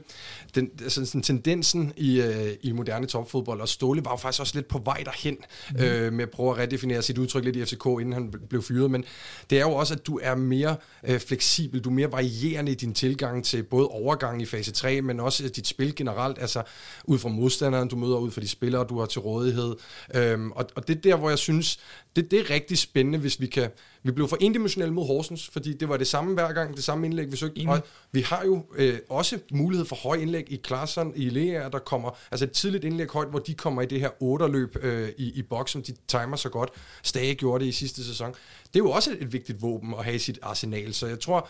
den, 0.56 0.70
altså, 0.82 1.06
sådan, 1.06 1.22
tendensen 1.22 1.94
i, 1.98 2.22
øh, 2.22 2.54
i 2.62 2.72
moderne 2.72 3.08
topfodbold, 3.08 3.62
og 3.62 3.70
Ståle 3.70 4.06
var 4.06 4.12
jo 4.12 4.18
faktisk 4.18 4.42
også 4.42 4.56
lidt 4.56 4.68
på 4.68 4.82
vej 4.86 5.04
derhen, 5.06 5.38
mm. 5.72 5.84
øh, 5.84 6.14
med 6.14 6.24
at 6.24 6.30
prøve 6.30 6.52
at 6.52 6.58
redefinere 6.58 7.02
sit 7.02 7.18
udtryk 7.18 7.44
lidt 7.44 7.56
i 7.56 7.66
FCK, 7.66 7.86
inden 7.86 8.14
han 8.14 8.34
blev 8.50 8.62
fyret, 8.62 8.92
men 8.92 9.04
det 9.50 9.58
er 9.58 9.62
jo 9.62 9.72
også, 9.72 9.94
at 9.94 10.08
du 10.08 10.20
er 10.24 10.36
mere 10.36 10.76
øh, 11.08 11.20
fleksibel, 11.20 11.80
du 11.80 11.90
er 11.90 11.94
mere 11.94 12.12
varierende 12.12 12.72
i 12.72 12.76
din 12.76 12.94
tilgang 12.94 13.46
til 13.46 13.64
både 13.64 13.88
overgang 13.88 14.42
i 14.42 14.46
fase 14.46 14.72
3, 14.72 15.02
men 15.02 15.20
også 15.20 15.50
dit 15.50 15.68
spil 15.68 15.96
generelt, 15.96 16.38
altså 16.40 16.64
ud 17.06 17.20
fra 17.20 17.30
modstanderen, 17.30 17.88
du 17.88 17.96
møder 17.96 18.18
ud 18.18 18.32
fra 18.32 18.42
de 18.42 18.48
spillere, 18.48 18.86
du 18.90 19.00
har 19.00 19.06
til 19.06 19.22
rådighed, 19.22 19.76
øhm, 20.16 20.52
og, 20.52 20.70
og 20.76 20.88
det 20.88 20.98
er 20.98 21.02
der, 21.02 21.16
hvor 21.16 21.30
jeg 21.30 21.40
synes, 21.40 21.80
det, 22.16 22.32
det 22.32 22.40
er 22.40 22.50
rigtig 22.50 22.78
spændende, 22.78 23.20
hvis 23.20 23.42
vi 23.42 23.48
kan... 23.48 23.70
Vi 24.08 24.12
blev 24.12 24.28
for 24.28 24.38
endimensionelle 24.42 24.94
mod 24.94 25.08
Horsens, 25.08 25.50
fordi 25.50 25.74
det 25.74 25.90
var 25.90 25.98
det 25.98 26.08
samme 26.08 26.34
hver 26.34 26.54
gang, 26.54 26.76
det 26.76 26.84
samme 26.84 27.06
indlæg, 27.06 27.32
vi 27.32 27.38
søgte. 27.38 27.66
Og 27.68 27.84
vi 28.12 28.22
har 28.22 28.44
jo 28.46 28.64
øh, 28.76 29.00
også 29.10 29.40
mulighed 29.52 29.86
for 29.86 29.96
høje 29.96 30.22
indlæg 30.22 30.52
i 30.52 30.56
Klassen, 30.56 31.14
i 31.16 31.30
Lea, 31.30 31.70
der 31.70 31.80
kommer... 31.80 32.18
Altså 32.32 32.46
et 32.46 32.52
tidligt 32.52 32.84
indlæg 32.84 33.08
højt, 33.10 33.30
hvor 33.30 33.40
de 33.40 33.54
kommer 33.54 33.82
i 33.82 33.86
det 33.86 34.00
her 34.00 34.10
otterløb 34.20 34.78
øh, 34.82 35.10
i, 35.18 35.32
i 35.40 35.42
boks, 35.42 35.72
som 35.72 35.82
de 35.82 35.94
timer 36.08 36.36
så 36.36 36.50
godt. 36.50 36.70
Stage 37.04 37.36
gjorde 37.36 37.64
det 37.64 37.70
i 37.70 37.72
sidste 37.72 38.04
sæson. 38.04 38.30
Det 38.74 38.80
er 38.80 38.84
jo 38.84 38.92
også 38.92 39.12
et, 39.12 39.22
et 39.22 39.34
vigtigt 39.34 39.62
våben 39.62 39.94
at 39.94 40.04
have 40.04 40.16
i 40.16 40.20
sit 40.20 40.40
arsenal, 40.42 40.94
så 40.94 41.08
jeg 41.08 41.20
tror 41.20 41.50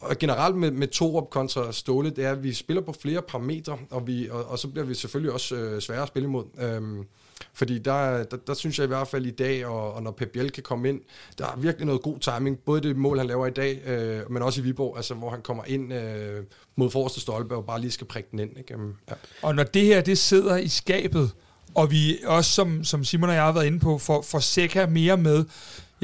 og 0.00 0.18
generelt 0.18 0.56
med, 0.56 0.70
med 0.70 0.88
Torup 0.88 1.30
kontra 1.30 1.72
Ståle, 1.72 2.10
det 2.10 2.24
er, 2.24 2.32
at 2.32 2.42
vi 2.42 2.52
spiller 2.52 2.82
på 2.82 2.92
flere 2.92 3.22
parametre, 3.22 3.78
og, 3.90 4.06
vi, 4.06 4.28
og, 4.28 4.44
og 4.44 4.58
så 4.58 4.68
bliver 4.68 4.84
vi 4.84 4.94
selvfølgelig 4.94 5.32
også 5.32 5.54
øh, 5.54 5.80
svære 5.80 6.02
at 6.02 6.08
spille 6.08 6.26
imod. 6.26 6.44
Øhm, 6.58 7.04
fordi 7.52 7.78
der, 7.78 8.24
der, 8.24 8.36
der 8.36 8.54
synes 8.54 8.78
jeg 8.78 8.84
i 8.84 8.88
hvert 8.88 9.08
fald 9.08 9.26
i 9.26 9.30
dag, 9.30 9.66
og, 9.66 9.92
og 9.92 10.02
når 10.02 10.10
Pep 10.10 10.28
Biel 10.28 10.50
kan 10.50 10.62
komme 10.62 10.88
ind, 10.88 11.00
der 11.38 11.46
er 11.46 11.56
virkelig 11.56 11.86
noget 11.86 12.02
god 12.02 12.18
timing. 12.18 12.58
Både 12.58 12.80
det 12.80 12.96
mål, 12.96 13.18
han 13.18 13.26
laver 13.26 13.46
i 13.46 13.50
dag, 13.50 13.82
øh, 13.86 14.32
men 14.32 14.42
også 14.42 14.60
i 14.60 14.64
Viborg, 14.64 14.96
altså, 14.96 15.14
hvor 15.14 15.30
han 15.30 15.42
kommer 15.42 15.64
ind 15.66 15.92
øh, 15.92 16.44
mod 16.76 16.90
forreste 16.90 17.20
stolpe 17.20 17.54
og 17.54 17.66
bare 17.66 17.80
lige 17.80 17.90
skal 17.90 18.06
prikke 18.06 18.28
den 18.30 18.38
ind. 18.38 18.58
Ikke? 18.58 18.74
Ja. 19.08 19.14
Og 19.42 19.54
når 19.54 19.62
det 19.62 19.82
her 19.82 20.00
det 20.00 20.18
sidder 20.18 20.56
i 20.56 20.68
skabet, 20.68 21.30
og 21.74 21.90
vi 21.90 22.18
også, 22.26 22.50
som, 22.50 22.84
som 22.84 23.04
Simon 23.04 23.28
og 23.28 23.34
jeg 23.34 23.44
har 23.44 23.52
været 23.52 23.66
inde 23.66 23.80
på, 23.80 23.98
får, 23.98 24.22
får 24.22 24.38
Seca 24.38 24.86
mere 24.86 25.16
med, 25.16 25.44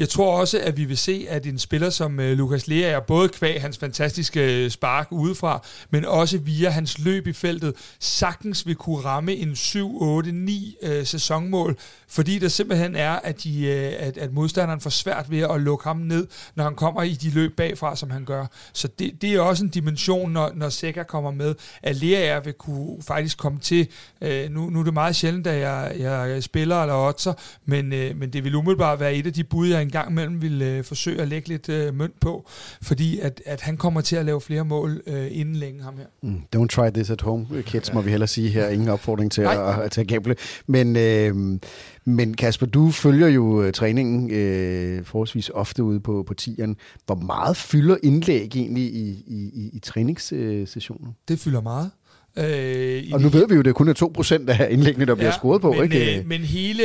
jeg 0.01 0.09
tror 0.09 0.39
også, 0.39 0.59
at 0.59 0.77
vi 0.77 0.85
vil 0.85 0.97
se, 0.97 1.25
at 1.29 1.45
en 1.45 1.59
spiller 1.59 1.89
som 1.89 2.19
øh, 2.19 2.37
Lukas 2.37 2.67
Lea 2.67 2.89
er 2.89 2.99
både 2.99 3.29
kvæg 3.29 3.61
hans 3.61 3.77
fantastiske 3.77 4.63
øh, 4.63 4.71
spark 4.71 5.07
udefra, 5.11 5.63
men 5.89 6.05
også 6.05 6.37
via 6.37 6.69
hans 6.69 6.99
løb 6.99 7.27
i 7.27 7.33
feltet, 7.33 7.73
sagtens 7.99 8.67
vil 8.67 8.75
kunne 8.75 9.05
ramme 9.05 9.33
en 9.33 9.55
7, 9.55 10.01
8, 10.01 10.31
9 10.31 10.75
øh, 10.83 11.05
sæsonmål, 11.05 11.77
fordi 12.07 12.39
der 12.39 12.47
simpelthen 12.47 12.95
er, 12.95 13.11
at, 13.11 13.43
de, 13.43 13.65
øh, 13.65 13.93
at, 14.07 14.17
at 14.17 14.33
modstanderen 14.33 14.81
får 14.81 14.89
svært 14.89 15.31
ved 15.31 15.39
at 15.39 15.61
lukke 15.61 15.83
ham 15.83 15.97
ned, 15.97 16.27
når 16.55 16.63
han 16.63 16.75
kommer 16.75 17.03
i 17.03 17.13
de 17.13 17.29
løb 17.29 17.55
bagfra, 17.57 17.95
som 17.95 18.09
han 18.09 18.25
gør. 18.25 18.45
Så 18.73 18.87
det, 18.99 19.21
det 19.21 19.33
er 19.33 19.39
også 19.39 19.63
en 19.63 19.69
dimension, 19.69 20.31
når, 20.31 20.51
når 20.55 20.69
Seca 20.69 21.03
kommer 21.03 21.31
med, 21.31 21.55
at 21.83 21.95
Lea 21.95 22.39
vil 22.39 22.53
kunne 22.53 23.03
faktisk 23.07 23.37
komme 23.37 23.59
til. 23.59 23.87
øh, 24.21 24.49
nu, 24.49 24.69
nu 24.69 24.79
er 24.79 24.83
det 24.83 24.93
meget 24.93 25.15
sjældent, 25.15 25.47
at 25.47 25.59
jeg, 25.59 25.93
jeg 25.99 26.43
spiller 26.43 26.81
eller 26.81 26.95
otter, 26.95 27.33
men, 27.65 27.93
øh, 27.93 28.15
men 28.17 28.33
det 28.33 28.43
vil 28.43 28.55
umiddelbart 28.55 28.99
være 28.99 29.15
et 29.15 29.27
af 29.27 29.33
de 29.33 29.43
bud, 29.43 29.67
jeg 29.67 29.90
gang 29.91 30.11
imellem 30.11 30.41
vil 30.41 30.61
øh, 30.61 30.83
forsøge 30.83 31.21
at 31.21 31.27
lægge 31.27 31.49
lidt 31.49 31.69
øh, 31.69 31.95
mønt 31.95 32.19
på, 32.19 32.49
fordi 32.81 33.19
at, 33.19 33.41
at 33.45 33.61
han 33.61 33.77
kommer 33.77 34.01
til 34.01 34.15
at 34.15 34.25
lave 34.25 34.41
flere 34.41 34.65
mål 34.65 35.01
øh, 35.07 35.27
inden 35.31 35.55
længe, 35.55 35.83
ham 35.83 35.97
her. 35.97 36.05
Mm, 36.21 36.41
don't 36.55 36.67
try 36.67 36.89
this 36.93 37.09
at 37.09 37.21
home, 37.21 37.47
kids, 37.61 37.93
må 37.93 38.01
vi 38.01 38.09
hellere 38.09 38.27
sige 38.27 38.49
her. 38.49 38.67
Ingen 38.67 38.87
opfordring 38.89 39.31
til 39.31 39.41
at, 39.41 39.79
at 39.79 39.91
tage 39.91 40.05
gable. 40.05 40.35
Men, 40.67 40.95
øh, 40.95 41.59
men 42.05 42.33
Kasper, 42.33 42.65
du 42.65 42.91
følger 42.91 43.27
jo 43.27 43.63
øh, 43.63 43.73
træningen 43.73 44.31
øh, 44.31 45.05
forholdsvis 45.05 45.49
ofte 45.49 45.83
ude 45.83 45.99
på, 45.99 46.23
på 46.27 46.33
tieren. 46.33 46.75
Hvor 47.05 47.15
meget 47.15 47.57
fylder 47.57 47.97
indlæg 48.03 48.55
egentlig 48.55 48.83
i, 48.83 49.23
i, 49.27 49.51
i, 49.53 49.69
i 49.73 49.79
træningssessionen? 49.79 51.15
Det 51.27 51.39
fylder 51.39 51.61
meget. 51.61 51.91
Øh, 52.35 53.03
og 53.13 53.21
nu 53.21 53.29
ved 53.29 53.47
vi 53.47 53.53
jo, 53.53 53.59
at 53.59 53.65
det 53.65 53.75
kun 53.75 53.87
er 53.87 54.43
2% 54.47 54.51
af 54.51 54.67
indlæggene, 54.71 55.05
der 55.05 55.11
ja, 55.11 55.15
bliver 55.15 55.31
scoret 55.31 55.61
på. 55.61 55.71
Men, 55.71 55.83
ikke? 55.83 56.19
Øh, 56.19 56.27
men 56.27 56.41
hele, 56.41 56.83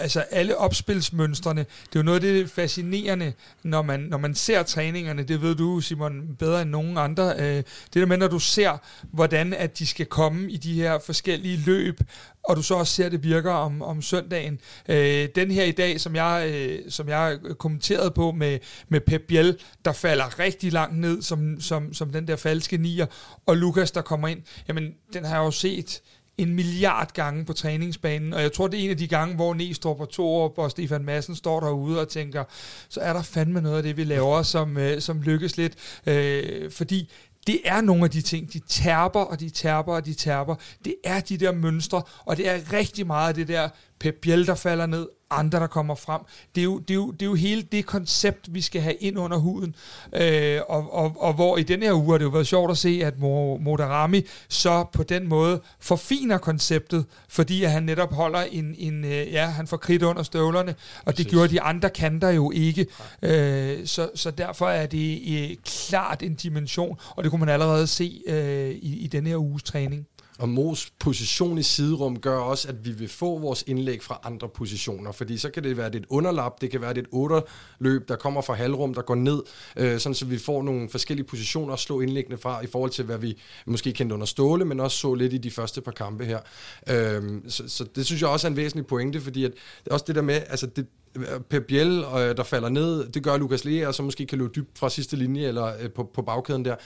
altså 0.00 0.20
alle 0.20 0.56
opspilsmønstrene, 0.56 1.60
det 1.60 1.96
er 1.96 2.00
jo 2.00 2.02
noget 2.02 2.24
af 2.24 2.34
det 2.34 2.50
fascinerende, 2.50 3.32
når 3.62 3.82
man, 3.82 4.00
når 4.00 4.18
man 4.18 4.34
ser 4.34 4.62
træningerne, 4.62 5.22
det 5.22 5.42
ved 5.42 5.54
du, 5.54 5.80
Simon, 5.80 6.22
bedre 6.38 6.62
end 6.62 6.70
nogen 6.70 6.98
andre. 6.98 7.34
Øh, 7.38 7.56
det 7.56 7.64
der 7.94 8.06
med, 8.06 8.16
når 8.16 8.28
du 8.28 8.38
ser, 8.38 8.78
hvordan 9.12 9.54
at 9.54 9.78
de 9.78 9.86
skal 9.86 10.06
komme 10.06 10.50
i 10.50 10.56
de 10.56 10.74
her 10.74 10.98
forskellige 11.06 11.62
løb, 11.66 12.00
og 12.44 12.56
du 12.56 12.62
så 12.62 12.74
også 12.74 12.94
ser, 12.94 13.06
at 13.06 13.12
det 13.12 13.22
virker 13.24 13.52
om, 13.52 13.82
om 13.82 14.02
søndagen. 14.02 14.60
Øh, 14.88 15.28
den 15.34 15.50
her 15.50 15.64
i 15.64 15.70
dag, 15.70 16.00
som 16.00 16.16
jeg, 16.16 16.50
øh, 16.54 16.78
som 16.88 17.08
jeg 17.08 17.38
kommenterede 17.58 18.10
på 18.10 18.32
med, 18.32 18.58
med 18.88 19.00
Pep 19.00 19.22
Biel, 19.28 19.58
der 19.84 19.92
falder 19.92 20.38
rigtig 20.38 20.72
langt 20.72 20.98
ned 20.98 21.22
som, 21.22 21.60
som, 21.60 21.94
som 21.94 22.10
den 22.10 22.28
der 22.28 22.36
falske 22.36 22.76
nier, 22.76 23.06
og 23.46 23.56
Lukas, 23.56 23.90
der 23.90 24.00
kommer 24.00 24.28
ind, 24.28 24.42
jamen 24.68 24.94
den 25.12 25.24
har 25.24 25.36
jeg 25.36 25.44
jo 25.44 25.50
set 25.50 26.02
en 26.38 26.54
milliard 26.54 27.12
gange 27.12 27.44
på 27.44 27.52
træningsbanen, 27.52 28.34
og 28.34 28.42
jeg 28.42 28.52
tror, 28.52 28.68
det 28.68 28.80
er 28.80 28.84
en 28.84 28.90
af 28.90 28.96
de 28.96 29.08
gange, 29.08 29.34
hvor 29.34 29.54
Næstrup 29.54 30.00
og 30.00 30.08
Torup 30.08 30.58
og 30.58 30.70
Stefan 30.70 31.04
Madsen 31.04 31.34
står 31.34 31.60
derude 31.60 32.00
og 32.00 32.08
tænker, 32.08 32.44
så 32.88 33.00
er 33.00 33.12
der 33.12 33.22
fandme 33.22 33.60
noget 33.60 33.76
af 33.76 33.82
det, 33.82 33.96
vi 33.96 34.04
laver, 34.04 34.42
som, 34.42 34.76
øh, 34.76 35.00
som 35.00 35.22
lykkes 35.22 35.56
lidt, 35.56 36.00
øh, 36.06 36.70
fordi 36.70 37.10
det 37.46 37.60
er 37.64 37.80
nogle 37.80 38.04
af 38.04 38.10
de 38.10 38.20
ting, 38.20 38.52
de 38.52 38.58
tærper, 38.58 39.20
og 39.20 39.40
de 39.40 39.50
tærper, 39.50 39.94
og 39.94 40.06
de 40.06 40.14
tærper. 40.14 40.54
Det 40.84 40.94
er 41.04 41.20
de 41.20 41.36
der 41.36 41.52
mønstre, 41.52 42.02
og 42.24 42.36
det 42.36 42.48
er 42.48 42.72
rigtig 42.72 43.06
meget 43.06 43.28
af 43.28 43.34
det 43.34 43.48
der 43.48 43.68
Pep 44.00 44.14
Biel, 44.22 44.46
der 44.46 44.54
falder 44.54 44.86
ned, 44.86 45.08
andre, 45.30 45.60
der 45.60 45.66
kommer 45.66 45.94
frem. 45.94 46.20
Det 46.54 46.60
er 46.60 46.64
jo, 46.64 46.78
det 46.78 46.90
er 46.90 46.94
jo, 46.94 47.10
det 47.10 47.22
er 47.22 47.26
jo 47.26 47.34
hele 47.34 47.62
det 47.62 47.86
koncept, 47.86 48.54
vi 48.54 48.60
skal 48.60 48.82
have 48.82 48.94
ind 48.94 49.18
under 49.18 49.36
huden. 49.36 49.74
Øh, 50.12 50.60
og, 50.68 50.94
og, 50.94 51.16
og 51.18 51.34
hvor 51.34 51.56
i 51.56 51.62
den 51.62 51.82
her 51.82 51.92
uge 51.92 52.10
har 52.10 52.18
det 52.18 52.24
jo 52.24 52.30
været 52.30 52.46
sjovt 52.46 52.70
at 52.70 52.78
se, 52.78 53.00
at 53.04 53.18
Modarami 53.18 54.22
så 54.48 54.84
på 54.92 55.02
den 55.02 55.28
måde 55.28 55.60
forfiner 55.80 56.38
konceptet, 56.38 57.04
fordi 57.28 57.64
at 57.64 57.70
han 57.70 57.82
netop 57.82 58.12
holder 58.12 58.40
en, 58.40 58.74
en 58.78 59.04
øh, 59.04 59.32
ja, 59.32 59.46
han 59.46 59.66
får 59.66 59.76
kridt 59.76 60.02
under 60.02 60.22
støvlerne, 60.22 60.74
og 61.04 61.18
det 61.18 61.26
gjorde 61.26 61.48
de 61.48 61.60
andre 61.60 61.90
kanter 61.90 62.30
jo 62.30 62.50
ikke. 62.50 62.86
Øh, 63.22 63.86
så, 63.86 64.10
så 64.14 64.30
derfor 64.30 64.68
er 64.68 64.86
det 64.86 65.22
øh, 65.28 65.56
klart 65.64 66.22
en 66.22 66.34
dimension, 66.34 66.98
og 67.10 67.22
det 67.24 67.30
kunne 67.30 67.40
man 67.40 67.48
allerede 67.48 67.86
se 67.86 68.22
øh, 68.26 68.70
i, 68.70 68.98
i 68.98 69.06
den 69.06 69.26
her 69.26 69.36
uges 69.36 69.62
træning 69.62 70.06
og 70.40 70.48
Mos 70.48 70.92
position 70.98 71.58
i 71.58 71.62
siderum 71.62 72.20
gør 72.20 72.38
også, 72.38 72.68
at 72.68 72.84
vi 72.84 72.90
vil 72.90 73.08
få 73.08 73.38
vores 73.38 73.64
indlæg 73.66 74.02
fra 74.02 74.20
andre 74.24 74.48
positioner, 74.48 75.12
fordi 75.12 75.38
så 75.38 75.50
kan 75.50 75.64
det 75.64 75.76
være 75.76 75.96
et 75.96 76.06
underlap, 76.08 76.60
det 76.60 76.70
kan 76.70 76.80
være 76.80 76.98
et 76.98 77.06
otterløb, 77.10 78.08
der 78.08 78.16
kommer 78.16 78.40
fra 78.40 78.54
halvrum, 78.54 78.94
der 78.94 79.02
går 79.02 79.14
ned, 79.14 79.42
øh, 79.76 79.98
sådan 79.98 80.14
så 80.14 80.24
vi 80.24 80.38
får 80.38 80.62
nogle 80.62 80.88
forskellige 80.88 81.26
positioner 81.26 81.72
at 81.72 81.78
slå 81.78 82.00
indlæggene 82.00 82.38
fra, 82.38 82.60
i 82.60 82.66
forhold 82.66 82.90
til 82.90 83.04
hvad 83.04 83.18
vi 83.18 83.38
måske 83.66 83.92
kendte 83.92 84.14
under 84.14 84.26
Ståle, 84.26 84.64
men 84.64 84.80
også 84.80 84.96
så 84.96 85.14
lidt 85.14 85.32
i 85.32 85.38
de 85.38 85.50
første 85.50 85.80
par 85.80 85.92
kampe 85.92 86.24
her. 86.24 86.38
Øh, 86.88 87.22
så, 87.48 87.68
så 87.68 87.84
det 87.94 88.06
synes 88.06 88.22
jeg 88.22 88.30
også 88.30 88.46
er 88.46 88.50
en 88.50 88.56
væsentlig 88.56 88.86
pointe, 88.86 89.20
fordi 89.20 89.44
at, 89.44 89.52
også 89.90 90.04
det 90.08 90.14
der 90.14 90.22
med, 90.22 90.42
altså 90.48 90.66
det, 90.66 90.86
Pep 91.48 91.66
Biel, 91.66 92.04
øh, 92.14 92.36
der 92.36 92.42
falder 92.42 92.68
ned. 92.68 93.08
Det 93.08 93.22
gør 93.22 93.36
Lukas 93.36 93.64
Lea, 93.64 93.86
og 93.86 93.94
så 93.94 94.02
måske 94.02 94.26
kan 94.26 94.38
løbe 94.38 94.52
dybt 94.56 94.78
fra 94.78 94.90
sidste 94.90 95.16
linje 95.16 95.48
eller 95.48 95.72
øh, 95.80 95.90
på, 95.90 96.10
på 96.14 96.22
bagkæden 96.22 96.64
der. 96.64 96.76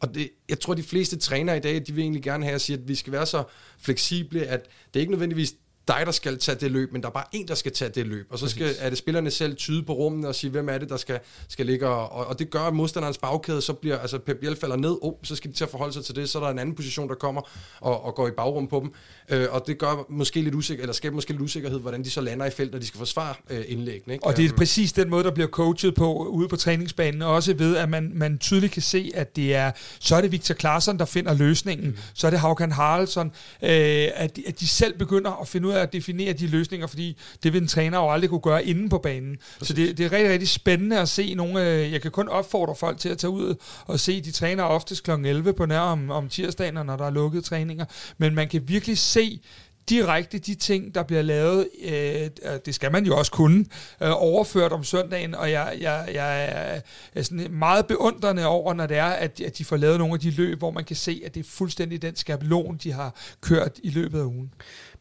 Og 0.00 0.14
det, 0.14 0.30
jeg 0.48 0.60
tror, 0.60 0.74
de 0.74 0.82
fleste 0.82 1.18
trænere 1.18 1.56
i 1.56 1.60
dag, 1.60 1.82
de 1.86 1.92
vil 1.92 2.02
egentlig 2.02 2.22
gerne 2.22 2.44
have 2.44 2.54
at 2.54 2.60
sige, 2.60 2.78
at 2.78 2.88
vi 2.88 2.94
skal 2.94 3.12
være 3.12 3.26
så 3.26 3.44
fleksible, 3.78 4.40
at 4.46 4.68
det 4.94 4.96
er 4.96 5.00
ikke 5.00 5.12
nødvendigvis 5.12 5.54
dig, 5.88 6.02
der 6.06 6.12
skal 6.12 6.38
tage 6.38 6.58
det 6.58 6.70
løb, 6.70 6.92
men 6.92 7.02
der 7.02 7.08
er 7.08 7.12
bare 7.12 7.24
en, 7.32 7.48
der 7.48 7.54
skal 7.54 7.72
tage 7.72 7.90
det 7.90 8.06
løb. 8.06 8.26
Og 8.30 8.38
så 8.38 8.48
skal, 8.48 8.74
er 8.78 8.88
det 8.88 8.98
spillerne 8.98 9.30
selv 9.30 9.56
tyde 9.56 9.82
på 9.82 9.92
rummet 9.92 10.28
og 10.28 10.34
sige, 10.34 10.50
hvem 10.50 10.68
er 10.68 10.78
det, 10.78 10.88
der 10.88 10.96
skal, 10.96 11.18
skal 11.48 11.66
ligge. 11.66 11.88
Og, 11.88 12.26
og 12.26 12.38
det 12.38 12.50
gør, 12.50 12.60
at 12.60 12.74
modstanderens 12.74 13.18
bagkæde, 13.18 13.62
så 13.62 13.72
bliver, 13.72 13.98
altså 13.98 14.18
Pep 14.18 14.36
Biel 14.36 14.56
falder 14.56 14.76
ned, 14.76 14.96
oh, 15.02 15.12
så 15.22 15.36
skal 15.36 15.50
de 15.50 15.56
til 15.56 15.64
at 15.64 15.70
forholde 15.70 15.92
sig 15.92 16.04
til 16.04 16.16
det, 16.16 16.28
så 16.28 16.38
er 16.38 16.42
der 16.42 16.50
en 16.50 16.58
anden 16.58 16.74
position, 16.74 17.08
der 17.08 17.14
kommer 17.14 17.50
og, 17.80 18.04
og 18.04 18.14
går 18.14 18.28
i 18.28 18.30
bagrum 18.30 18.68
på 18.68 18.80
dem. 18.80 18.92
Øh, 19.38 19.46
og 19.50 19.66
det 19.66 19.78
gør 19.78 20.06
måske 20.08 20.40
lidt 20.42 20.54
usikker, 20.54 20.82
eller 20.82 20.94
skaber 20.94 21.14
måske 21.14 21.32
lidt 21.32 21.42
usikkerhed, 21.42 21.80
hvordan 21.80 22.04
de 22.04 22.10
så 22.10 22.20
lander 22.20 22.46
i 22.46 22.50
felt, 22.50 22.72
når 22.72 22.78
de 22.78 22.86
skal 22.86 22.98
forsvare 22.98 23.34
øh, 23.50 23.64
indlæggene. 23.68 24.14
Ikke? 24.14 24.26
Og 24.26 24.36
det 24.36 24.44
er 24.44 24.56
præcis 24.56 24.92
den 24.92 25.10
måde, 25.10 25.24
der 25.24 25.30
bliver 25.30 25.48
coachet 25.48 25.94
på 25.94 26.26
ude 26.26 26.48
på 26.48 26.56
træningsbanen, 26.56 27.22
også 27.22 27.54
ved, 27.54 27.76
at 27.76 27.88
man, 27.88 28.12
man 28.14 28.38
tydeligt 28.38 28.72
kan 28.72 28.82
se, 28.82 29.10
at 29.14 29.36
det 29.36 29.54
er, 29.54 29.72
så 30.00 30.16
er 30.16 30.20
det 30.20 30.32
Victor 30.32 30.54
Klaarsson, 30.54 30.98
der 30.98 31.04
finder 31.04 31.34
løsningen, 31.34 31.86
mm. 31.86 31.96
så 32.14 32.26
er 32.26 32.30
det 32.30 32.40
Haukan 32.40 32.72
Haraldsson, 32.72 33.26
øh, 33.62 33.70
at, 34.14 34.36
de, 34.36 34.42
at 34.46 34.60
de 34.60 34.68
selv 34.68 34.98
begynder 34.98 35.40
at 35.40 35.48
finde 35.48 35.68
ud 35.68 35.71
af 35.72 35.82
at 35.82 35.92
definere 35.92 36.32
de 36.32 36.46
løsninger, 36.46 36.86
fordi 36.86 37.16
det 37.42 37.52
vil 37.52 37.62
en 37.62 37.68
træner 37.68 37.98
jo 37.98 38.10
aldrig 38.10 38.30
kunne 38.30 38.40
gøre 38.40 38.64
inde 38.64 38.88
på 38.88 38.98
banen. 38.98 39.36
Præcis. 39.58 39.68
Så 39.68 39.74
det, 39.74 39.98
det 39.98 40.06
er 40.06 40.12
rigtig, 40.12 40.30
rigtig 40.30 40.48
spændende 40.48 41.00
at 41.00 41.08
se 41.08 41.34
nogle, 41.34 41.60
jeg 41.60 42.02
kan 42.02 42.10
kun 42.10 42.28
opfordre 42.28 42.74
folk 42.74 42.98
til 42.98 43.08
at 43.08 43.18
tage 43.18 43.30
ud 43.30 43.54
og 43.86 44.00
se, 44.00 44.20
de 44.20 44.30
træner 44.30 44.64
oftest 44.64 45.04
kl. 45.04 45.10
11 45.10 45.52
på 45.52 45.66
nær 45.66 45.78
om, 45.78 46.10
om 46.10 46.28
tirsdagen, 46.28 46.74
når 46.74 46.96
der 46.96 47.06
er 47.06 47.10
lukkede 47.10 47.42
træninger, 47.42 47.84
men 48.18 48.34
man 48.34 48.48
kan 48.48 48.68
virkelig 48.68 48.98
se 48.98 49.40
direkte 49.88 50.38
de 50.38 50.54
ting, 50.54 50.94
der 50.94 51.02
bliver 51.02 51.22
lavet, 51.22 51.68
øh, 51.84 52.30
det 52.66 52.74
skal 52.74 52.92
man 52.92 53.06
jo 53.06 53.18
også 53.18 53.32
kunne, 53.32 53.64
øh, 54.02 54.10
overført 54.12 54.72
om 54.72 54.84
søndagen, 54.84 55.34
og 55.34 55.50
jeg, 55.50 55.76
jeg, 55.80 56.08
jeg 56.14 56.44
er, 56.44 56.80
er 57.14 57.22
sådan 57.22 57.46
meget 57.50 57.86
beundrende 57.86 58.46
over, 58.46 58.74
når 58.74 58.86
det 58.86 58.96
er, 58.96 59.04
at, 59.04 59.40
at 59.40 59.58
de 59.58 59.64
får 59.64 59.76
lavet 59.76 59.98
nogle 59.98 60.14
af 60.14 60.20
de 60.20 60.30
løb, 60.30 60.58
hvor 60.58 60.70
man 60.70 60.84
kan 60.84 60.96
se, 60.96 61.22
at 61.24 61.34
det 61.34 61.40
er 61.40 61.50
fuldstændig 61.50 62.02
den 62.02 62.16
skabelon, 62.16 62.76
de 62.76 62.92
har 62.92 63.14
kørt 63.40 63.78
i 63.82 63.90
løbet 63.90 64.18
af 64.18 64.24
ugen. 64.24 64.50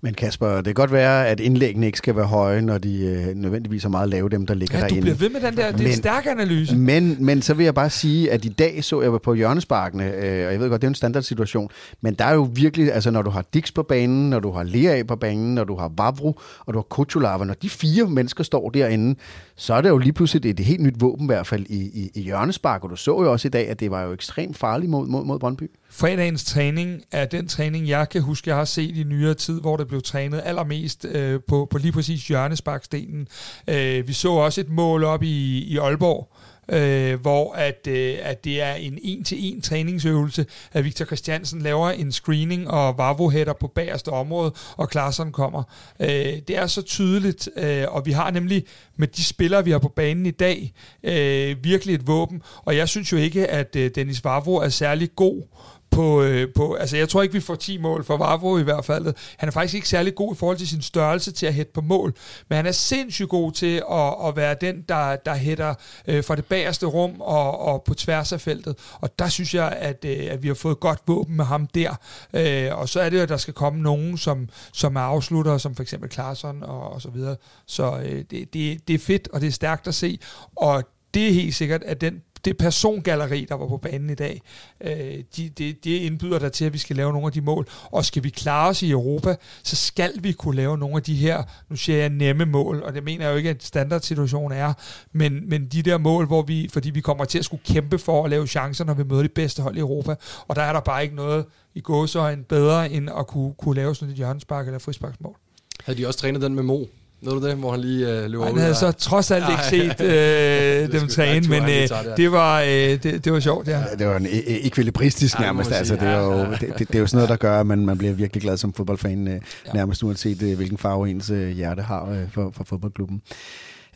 Men 0.03 0.13
Kasper, 0.13 0.55
det 0.55 0.65
kan 0.65 0.73
godt 0.73 0.91
være, 0.91 1.27
at 1.27 1.39
indlæggene 1.39 1.85
ikke 1.85 1.97
skal 1.97 2.15
være 2.15 2.25
høje, 2.25 2.61
når 2.61 2.77
de 2.77 3.01
øh, 3.05 3.35
nødvendigvis 3.35 3.85
er 3.85 3.89
meget 3.89 4.09
lave, 4.09 4.29
dem 4.29 4.45
der 4.45 4.53
ligger 4.53 4.77
ja, 4.77 4.83
derinde. 4.83 4.99
du 4.99 5.01
bliver 5.01 5.15
ved 5.15 5.29
med 5.29 5.41
den 5.41 5.57
der, 5.57 5.71
det 5.71 5.81
er 5.81 5.89
en 5.89 5.95
stærk 5.95 6.25
analyse. 6.25 6.77
Men, 6.77 7.17
men 7.19 7.41
så 7.41 7.53
vil 7.53 7.63
jeg 7.63 7.73
bare 7.73 7.89
sige, 7.89 8.31
at 8.31 8.45
i 8.45 8.49
dag 8.49 8.83
så 8.83 9.01
jeg 9.01 9.21
på 9.23 9.33
hjørnesparkene, 9.33 10.13
øh, 10.13 10.47
og 10.47 10.51
jeg 10.51 10.59
ved 10.59 10.69
godt, 10.69 10.81
det 10.81 10.87
er 10.87 10.89
en 10.89 10.95
standardsituation, 10.95 11.69
men 12.01 12.13
der 12.13 12.25
er 12.25 12.33
jo 12.33 12.49
virkelig, 12.53 12.93
altså 12.93 13.11
når 13.11 13.21
du 13.21 13.29
har 13.29 13.45
Dix 13.53 13.73
på 13.73 13.83
banen, 13.83 14.29
når 14.29 14.39
du 14.39 14.51
har 14.51 14.63
Lea 14.63 15.03
på 15.03 15.15
banen, 15.15 15.55
når 15.55 15.63
du 15.63 15.75
har 15.75 15.91
Vavro, 15.97 16.39
og 16.65 16.73
du 16.73 16.77
har 16.77 16.83
Kuchulava, 16.83 17.45
når 17.45 17.53
de 17.53 17.69
fire 17.69 18.07
mennesker 18.07 18.43
står 18.43 18.69
derinde, 18.69 19.15
så 19.55 19.73
er 19.73 19.81
det 19.81 19.89
jo 19.89 19.97
lige 19.97 20.13
pludselig 20.13 20.51
et 20.51 20.59
helt 20.59 20.81
nyt 20.81 20.95
våben 20.99 21.25
i 21.25 21.27
hvert 21.27 21.47
fald 21.47 21.65
i, 21.69 21.79
i, 22.03 22.11
i 22.13 22.21
hjørnespark, 22.21 22.83
og 22.83 22.89
du 22.89 22.95
så 22.95 23.11
jo 23.11 23.31
også 23.31 23.47
i 23.47 23.51
dag, 23.51 23.69
at 23.69 23.79
det 23.79 23.91
var 23.91 24.03
jo 24.03 24.13
ekstremt 24.13 24.57
farligt 24.57 24.89
mod, 24.89 25.07
mod, 25.07 25.25
mod 25.25 25.39
Brøndby. 25.39 25.71
Fredagens 25.89 26.43
træning 26.43 27.01
er 27.11 27.25
den 27.25 27.47
træning, 27.47 27.87
jeg 27.87 28.09
kan 28.09 28.21
huske, 28.21 28.49
jeg 28.49 28.57
har 28.57 28.65
set 28.65 28.97
i 28.97 29.03
nyere 29.03 29.33
tid, 29.33 29.61
hvor 29.61 29.77
der 29.77 29.85
blev 29.91 30.01
trænet 30.01 30.41
allermest 30.45 31.05
øh, 31.05 31.39
på, 31.47 31.67
på 31.71 31.77
lige 31.77 31.91
præcis 31.91 32.27
hjørnesparkstenen. 32.27 33.27
Øh, 33.67 34.07
vi 34.07 34.13
så 34.13 34.31
også 34.31 34.61
et 34.61 34.69
mål 34.69 35.03
op 35.03 35.23
i, 35.23 35.63
i 35.63 35.77
Aalborg, 35.77 36.33
øh, 36.69 37.21
hvor 37.21 37.53
at, 37.53 37.87
øh, 37.87 38.17
at 38.21 38.43
det 38.43 38.61
er 38.61 38.73
en 38.73 38.99
en-til-en 39.01 39.61
træningsøvelse, 39.61 40.45
at 40.73 40.85
Victor 40.85 41.05
Christiansen 41.05 41.61
laver 41.61 41.89
en 41.89 42.11
screening 42.11 42.69
og 42.69 42.97
Vavo 42.97 43.29
hætter 43.29 43.53
på 43.53 43.67
bagerste 43.67 44.09
område, 44.09 44.53
og 44.77 44.89
Klaarsson 44.89 45.31
kommer. 45.31 45.63
Øh, 45.99 46.07
det 46.47 46.57
er 46.57 46.67
så 46.67 46.81
tydeligt, 46.81 47.49
øh, 47.57 47.83
og 47.87 48.05
vi 48.05 48.11
har 48.11 48.31
nemlig 48.31 48.65
med 48.95 49.07
de 49.07 49.23
spillere, 49.23 49.63
vi 49.63 49.71
har 49.71 49.79
på 49.79 49.93
banen 49.95 50.25
i 50.25 50.31
dag, 50.31 50.73
øh, 51.03 51.63
virkelig 51.63 51.95
et 51.95 52.07
våben, 52.07 52.41
og 52.65 52.77
jeg 52.77 52.89
synes 52.89 53.11
jo 53.11 53.17
ikke, 53.17 53.47
at 53.47 53.75
øh, 53.75 53.91
Dennis 53.95 54.23
Vavro 54.23 54.55
er 54.55 54.69
særlig 54.69 55.15
god 55.15 55.43
på, 55.91 56.23
øh, 56.23 56.53
på, 56.55 56.73
altså 56.73 56.97
jeg 56.97 57.09
tror 57.09 57.21
ikke, 57.21 57.33
vi 57.33 57.39
får 57.39 57.55
10 57.55 57.77
mål 57.77 58.03
for 58.03 58.17
Vavro 58.17 58.57
i 58.57 58.63
hvert 58.63 58.85
fald. 58.85 59.13
Han 59.37 59.49
er 59.49 59.51
faktisk 59.51 59.75
ikke 59.75 59.89
særlig 59.89 60.15
god 60.15 60.35
i 60.35 60.37
forhold 60.37 60.57
til 60.57 60.67
sin 60.67 60.81
størrelse 60.81 61.31
til 61.31 61.45
at 61.45 61.53
hætte 61.53 61.71
på 61.73 61.81
mål, 61.81 62.13
men 62.49 62.55
han 62.55 62.65
er 62.65 62.71
sindssygt 62.71 63.29
god 63.29 63.51
til 63.51 63.83
at, 63.91 64.27
at 64.27 64.35
være 64.35 64.55
den, 64.61 64.81
der, 64.89 65.15
der 65.15 65.35
hætter 65.35 65.73
øh, 66.07 66.23
fra 66.23 66.35
det 66.35 66.45
bagerste 66.45 66.85
rum 66.85 67.21
og, 67.21 67.59
og 67.59 67.83
på 67.83 67.93
tværs 67.93 68.31
af 68.31 68.41
feltet. 68.41 68.75
Og 69.01 69.19
der 69.19 69.27
synes 69.27 69.53
jeg, 69.53 69.71
at, 69.71 70.05
øh, 70.05 70.27
at 70.29 70.43
vi 70.43 70.47
har 70.47 70.55
fået 70.55 70.79
godt 70.79 70.99
våben 71.07 71.37
med 71.37 71.45
ham 71.45 71.67
der. 71.67 71.95
Øh, 72.33 72.77
og 72.77 72.89
så 72.89 73.01
er 73.01 73.09
det 73.09 73.17
jo, 73.17 73.23
at 73.23 73.29
der 73.29 73.37
skal 73.37 73.53
komme 73.53 73.81
nogen, 73.81 74.17
som, 74.17 74.49
som 74.73 74.95
er 74.95 75.01
afslutter, 75.01 75.57
som 75.57 75.75
for 75.75 75.83
eksempel 75.83 76.09
Klarsson 76.09 76.63
og, 76.63 76.93
og 76.93 77.01
så 77.01 77.09
videre. 77.09 77.35
Så 77.65 77.99
øh, 78.05 78.23
det, 78.31 78.53
det, 78.53 78.87
det 78.87 78.93
er 78.93 78.99
fedt, 78.99 79.27
og 79.33 79.41
det 79.41 79.47
er 79.47 79.51
stærkt 79.51 79.87
at 79.87 79.95
se. 79.95 80.19
Og 80.55 80.83
det 81.13 81.27
er 81.27 81.33
helt 81.33 81.55
sikkert, 81.55 81.83
at 81.83 82.01
den 82.01 82.21
det 82.45 82.57
persongalleri, 82.57 83.45
der 83.49 83.55
var 83.55 83.67
på 83.67 83.77
banen 83.77 84.09
i 84.09 84.15
dag, 84.15 84.41
øh, 84.81 85.23
de, 85.37 85.49
det, 85.49 85.83
det 85.83 85.97
indbyder 85.97 86.39
der 86.39 86.49
til, 86.49 86.65
at 86.65 86.73
vi 86.73 86.77
skal 86.77 86.95
lave 86.95 87.11
nogle 87.11 87.25
af 87.25 87.31
de 87.31 87.41
mål. 87.41 87.67
Og 87.83 88.05
skal 88.05 88.23
vi 88.23 88.29
klare 88.29 88.69
os 88.69 88.81
i 88.83 88.91
Europa, 88.91 89.35
så 89.63 89.75
skal 89.75 90.13
vi 90.19 90.31
kunne 90.31 90.55
lave 90.55 90.77
nogle 90.77 90.95
af 90.95 91.03
de 91.03 91.15
her, 91.15 91.43
nu 91.69 91.75
siger 91.75 91.97
jeg 91.97 92.09
nemme 92.09 92.45
mål, 92.45 92.83
og 92.83 92.93
det 92.93 93.03
mener 93.03 93.25
jeg 93.25 93.31
jo 93.31 93.37
ikke, 93.37 93.49
at 93.49 93.63
standardsituationen 93.63 94.57
er, 94.57 94.73
men, 95.11 95.49
men 95.49 95.65
de 95.65 95.81
der 95.81 95.97
mål, 95.97 96.27
hvor 96.27 96.41
vi, 96.41 96.69
fordi 96.73 96.89
vi 96.89 97.01
kommer 97.01 97.25
til 97.25 97.39
at 97.39 97.45
skulle 97.45 97.63
kæmpe 97.65 97.97
for 97.97 98.23
at 98.23 98.29
lave 98.29 98.47
chancer, 98.47 98.85
når 98.85 98.93
vi 98.93 99.03
møder 99.03 99.21
de 99.21 99.29
bedste 99.29 99.61
hold 99.61 99.75
i 99.75 99.79
Europa, 99.79 100.15
og 100.47 100.55
der 100.55 100.61
er 100.61 100.73
der 100.73 100.79
bare 100.79 101.03
ikke 101.03 101.15
noget 101.15 101.45
i 101.75 101.81
gåsøjne 101.81 102.43
bedre, 102.43 102.91
end 102.91 103.09
at 103.19 103.27
kunne, 103.27 103.53
kunne 103.53 103.75
lave 103.75 103.95
sådan 103.95 104.11
et 104.11 104.17
hjørnespark 104.17 104.65
eller 104.65 104.79
frisparksmål. 104.79 105.35
Havde 105.83 105.99
de 105.99 106.07
også 106.07 106.19
trænet 106.19 106.41
den 106.41 106.55
med 106.55 106.63
Mo? 106.63 106.85
Ved 107.23 107.31
du 107.31 107.47
det, 107.47 107.55
hvor 107.55 107.71
han 107.71 107.79
lige 107.79 108.09
øh, 108.09 108.29
løber 108.29 108.45
Han 108.45 108.57
havde 108.57 108.75
så 108.75 108.91
trods 108.91 109.31
alt 109.31 109.45
ikke 109.49 109.63
set 109.63 110.05
øh, 110.05 110.91
dem 110.99 111.07
træne, 111.07 111.47
men 111.47 111.63
øh, 111.63 112.17
det, 112.17 112.31
var, 112.31 112.61
øh, 112.61 112.67
det, 112.67 113.25
det 113.25 113.33
var 113.33 113.39
sjovt, 113.39 113.67
ja. 113.67 113.79
ja 113.79 113.95
det 113.99 114.07
var 114.07 114.17
en 114.17 114.25
e- 114.25 114.29
e- 114.29 114.65
ekvilibristisk 114.65 115.39
nærmest. 115.39 115.71
Altså, 115.71 115.95
det, 115.95 116.03
er 116.03 116.19
jo, 116.19 116.51
det, 116.51 116.61
det, 116.61 116.77
det, 116.77 116.95
er 116.95 116.99
jo 116.99 117.07
sådan 117.07 117.17
noget, 117.17 117.29
der 117.29 117.35
gør, 117.35 117.59
at 117.59 117.65
man, 117.65 117.85
man 117.85 117.97
bliver 117.97 118.13
virkelig 118.13 118.41
glad 118.41 118.57
som 118.57 118.73
fodboldfan, 118.73 119.27
øh, 119.27 119.33
ja. 119.33 119.73
nærmest 119.73 120.03
uanset 120.03 120.41
øh, 120.41 120.55
hvilken 120.55 120.77
farve 120.77 121.09
ens 121.09 121.29
øh, 121.29 121.49
hjerte 121.49 121.81
har 121.81 122.09
øh, 122.09 122.31
for, 122.31 122.51
for 122.57 122.63
fodboldklubben. 122.63 123.21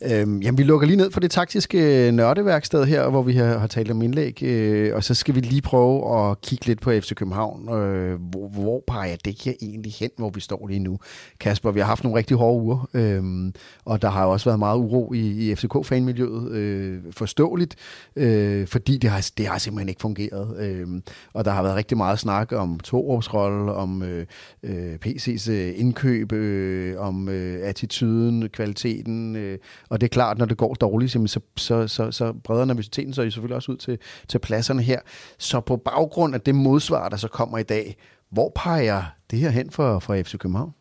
Øhm, 0.02 0.40
jamen, 0.42 0.58
vi 0.58 0.62
lukker 0.62 0.86
lige 0.86 0.96
ned 0.96 1.10
for 1.10 1.20
det 1.20 1.30
taktiske 1.30 2.06
øh, 2.06 2.12
nørdeværksted 2.12 2.84
her, 2.84 3.08
hvor 3.08 3.22
vi 3.22 3.32
har, 3.32 3.58
har 3.58 3.66
talt 3.66 3.90
om 3.90 4.02
indlæg, 4.02 4.42
øh, 4.42 4.94
og 4.94 5.04
så 5.04 5.14
skal 5.14 5.34
vi 5.34 5.40
lige 5.40 5.62
prøve 5.62 6.30
at 6.30 6.40
kigge 6.40 6.66
lidt 6.66 6.80
på 6.80 6.90
FC 6.90 7.14
København. 7.14 7.68
Øh, 7.68 8.20
hvor, 8.20 8.48
hvor 8.48 8.82
peger 8.86 9.16
det 9.24 9.42
her 9.44 9.52
egentlig 9.62 9.92
hen, 9.92 10.10
hvor 10.16 10.30
vi 10.30 10.40
står 10.40 10.66
lige 10.68 10.78
nu? 10.78 10.98
Kasper, 11.40 11.70
vi 11.70 11.80
har 11.80 11.86
haft 11.86 12.04
nogle 12.04 12.18
rigtig 12.18 12.36
hårde 12.36 12.62
uger, 12.62 12.88
øh, 12.94 13.52
og 13.84 14.02
der 14.02 14.10
har 14.10 14.24
jo 14.24 14.30
også 14.30 14.44
været 14.44 14.58
meget 14.58 14.78
uro 14.78 15.12
i, 15.12 15.50
i 15.50 15.54
FCK-fanmiljøet, 15.54 16.50
øh, 16.50 17.02
forståeligt, 17.10 17.76
øh, 18.16 18.66
fordi 18.66 18.96
det 18.96 19.10
har, 19.10 19.30
det 19.38 19.46
har 19.46 19.58
simpelthen 19.58 19.88
ikke 19.88 20.00
fungeret. 20.00 20.60
Øh, 20.60 20.86
og 21.32 21.44
der 21.44 21.50
har 21.50 21.62
været 21.62 21.76
rigtig 21.76 21.96
meget 21.96 22.18
snak 22.18 22.52
om 22.52 22.80
toårsrolle, 22.80 23.72
om 23.72 24.02
øh, 24.02 24.26
øh 24.62 24.94
PC's 25.06 25.50
øh, 25.50 25.72
indkøb, 25.76 26.32
øh, 26.32 27.00
om 27.00 27.28
øh, 27.28 27.60
attituden, 27.62 28.48
kvaliteten, 28.48 29.36
øh, 29.36 29.58
og 29.88 30.00
det 30.00 30.06
er 30.06 30.08
klart, 30.08 30.38
når 30.38 30.46
det 30.46 30.56
går 30.56 30.74
dårligt, 30.74 31.12
så, 31.12 31.40
så, 31.56 31.88
så, 31.88 32.12
så 32.12 32.32
breder 32.44 32.64
nervøsiteten 32.64 33.14
sig 33.14 33.32
selvfølgelig 33.32 33.56
også 33.56 33.72
ud 33.72 33.76
til, 33.76 33.98
til 34.28 34.38
pladserne 34.38 34.82
her. 34.82 35.00
Så 35.38 35.60
på 35.60 35.76
baggrund 35.76 36.34
af 36.34 36.40
det 36.40 36.54
modsvar, 36.54 37.08
der 37.08 37.16
så 37.16 37.28
kommer 37.28 37.58
i 37.58 37.62
dag, 37.62 37.96
hvor 38.30 38.52
peger 38.54 39.02
det 39.30 39.38
her 39.38 39.50
hen 39.50 39.70
for, 39.70 39.98
for 39.98 40.22
FC 40.22 40.38
København? 40.38 40.72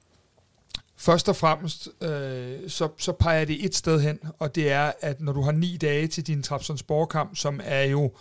Først 0.98 1.30
og 1.30 1.36
fremmest, 1.36 1.90
øh, 2.02 2.70
så, 2.70 2.90
så 2.98 3.12
peger 3.12 3.46
det 3.46 3.66
et 3.66 3.76
sted 3.76 4.02
hen, 4.02 4.20
og 4.40 4.56
det 4.56 4.72
er, 4.72 4.92
at 5.02 5.22
når 5.22 5.34
du 5.34 5.42
har 5.42 5.52
ni 5.52 5.78
dage 5.78 6.08
til 6.08 6.28
din 6.28 6.44
Trabzonspor-kamp, 6.44 7.36
som 7.36 7.60
er 7.64 7.84
jo 7.84 8.12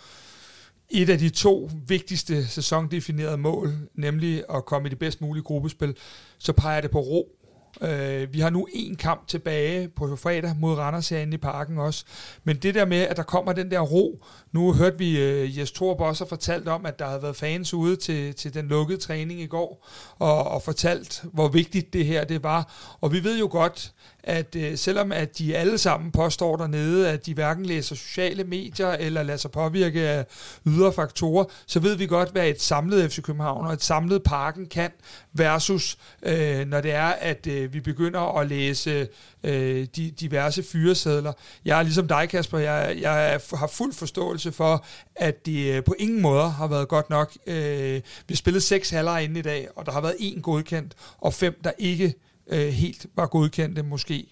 et 0.89 1.09
af 1.09 1.17
de 1.17 1.29
to 1.29 1.69
vigtigste 1.87 2.47
sæsondefinerede 2.47 3.37
mål, 3.37 3.73
nemlig 3.93 4.43
at 4.53 4.65
komme 4.65 4.87
i 4.87 4.89
det 4.89 4.99
bedst 4.99 5.21
mulige 5.21 5.43
gruppespil, 5.43 5.95
så 6.37 6.53
peger 6.53 6.81
det 6.81 6.91
på 6.91 6.99
ro 6.99 7.35
Øh, 7.81 8.33
vi 8.33 8.39
har 8.39 8.49
nu 8.49 8.67
en 8.73 8.95
kamp 8.95 9.27
tilbage 9.27 9.87
på 9.87 10.15
fredag 10.15 10.55
mod 10.59 10.77
Randers 10.77 11.09
herinde 11.09 11.33
i 11.33 11.37
parken 11.37 11.77
også. 11.77 12.05
Men 12.43 12.55
det 12.55 12.75
der 12.75 12.85
med, 12.85 12.97
at 13.01 13.17
der 13.17 13.23
kommer 13.23 13.53
den 13.53 13.71
der 13.71 13.79
ro. 13.79 14.23
Nu 14.51 14.73
hørte 14.73 14.97
vi 14.97 15.19
øh, 15.21 15.57
Jes 15.57 15.71
Torp 15.71 16.01
også 16.01 16.25
fortalt 16.25 16.67
om, 16.67 16.85
at 16.85 16.99
der 16.99 17.07
havde 17.07 17.21
været 17.21 17.35
fans 17.35 17.73
ude 17.73 17.95
til, 17.95 18.35
til 18.35 18.53
den 18.53 18.67
lukkede 18.67 18.99
træning 18.99 19.39
i 19.39 19.47
går, 19.47 19.87
og, 20.19 20.47
og 20.47 20.61
fortalt, 20.61 21.23
hvor 21.33 21.47
vigtigt 21.47 21.93
det 21.93 22.05
her 22.05 22.23
det 22.23 22.43
var. 22.43 22.73
Og 23.01 23.11
vi 23.11 23.23
ved 23.23 23.39
jo 23.39 23.47
godt, 23.51 23.93
at 24.25 24.55
øh, 24.55 24.77
selvom 24.77 25.11
at 25.11 25.37
de 25.37 25.57
alle 25.57 25.77
sammen 25.77 26.11
påstår 26.11 26.55
dernede, 26.55 27.09
at 27.09 27.25
de 27.25 27.33
hverken 27.33 27.65
læser 27.65 27.95
sociale 27.95 28.43
medier 28.43 28.91
eller 28.91 29.23
lader 29.23 29.37
sig 29.37 29.51
påvirke 29.51 30.01
af 30.01 30.25
ydre 30.65 30.93
faktorer, 30.93 31.45
så 31.65 31.79
ved 31.79 31.95
vi 31.95 32.05
godt, 32.05 32.31
hvad 32.31 32.47
et 32.47 32.61
samlet 32.61 33.11
FC 33.11 33.21
København 33.21 33.67
og 33.67 33.73
et 33.73 33.83
samlet 33.83 34.23
parken 34.23 34.65
kan, 34.65 34.91
versus 35.33 35.97
øh, 36.23 36.67
når 36.67 36.81
det 36.81 36.91
er, 36.91 37.07
at 37.07 37.47
øh, 37.47 37.73
vi 37.73 37.79
begynder 37.79 38.39
at 38.39 38.47
læse 38.47 39.07
øh, 39.43 39.87
de 39.95 40.11
diverse 40.11 40.63
fyresedler. 40.63 41.33
Jeg 41.65 41.79
er 41.79 41.83
ligesom 41.83 42.07
dig, 42.07 42.29
Kasper, 42.29 42.57
jeg, 42.57 42.97
jeg 43.01 43.39
har 43.53 43.67
fuld 43.67 43.93
forståelse 43.93 44.51
for, 44.51 44.85
at 45.15 45.45
det 45.45 45.73
øh, 45.73 45.83
på 45.83 45.95
ingen 45.99 46.21
måde 46.21 46.49
har 46.49 46.67
været 46.67 46.87
godt 46.87 47.09
nok. 47.09 47.31
Øh, 47.47 48.01
vi 48.27 48.35
spillede 48.35 48.61
seks 48.61 48.89
halvere 48.89 49.23
inden 49.23 49.37
i 49.37 49.41
dag, 49.41 49.67
og 49.75 49.85
der 49.85 49.91
har 49.91 50.01
været 50.01 50.15
en 50.19 50.41
godkendt, 50.41 50.93
og 51.17 51.33
fem, 51.33 51.59
der 51.63 51.71
ikke 51.77 52.13
øh, 52.47 52.67
helt 52.67 53.05
var 53.15 53.27
godkendte 53.27 53.83
måske 53.83 54.27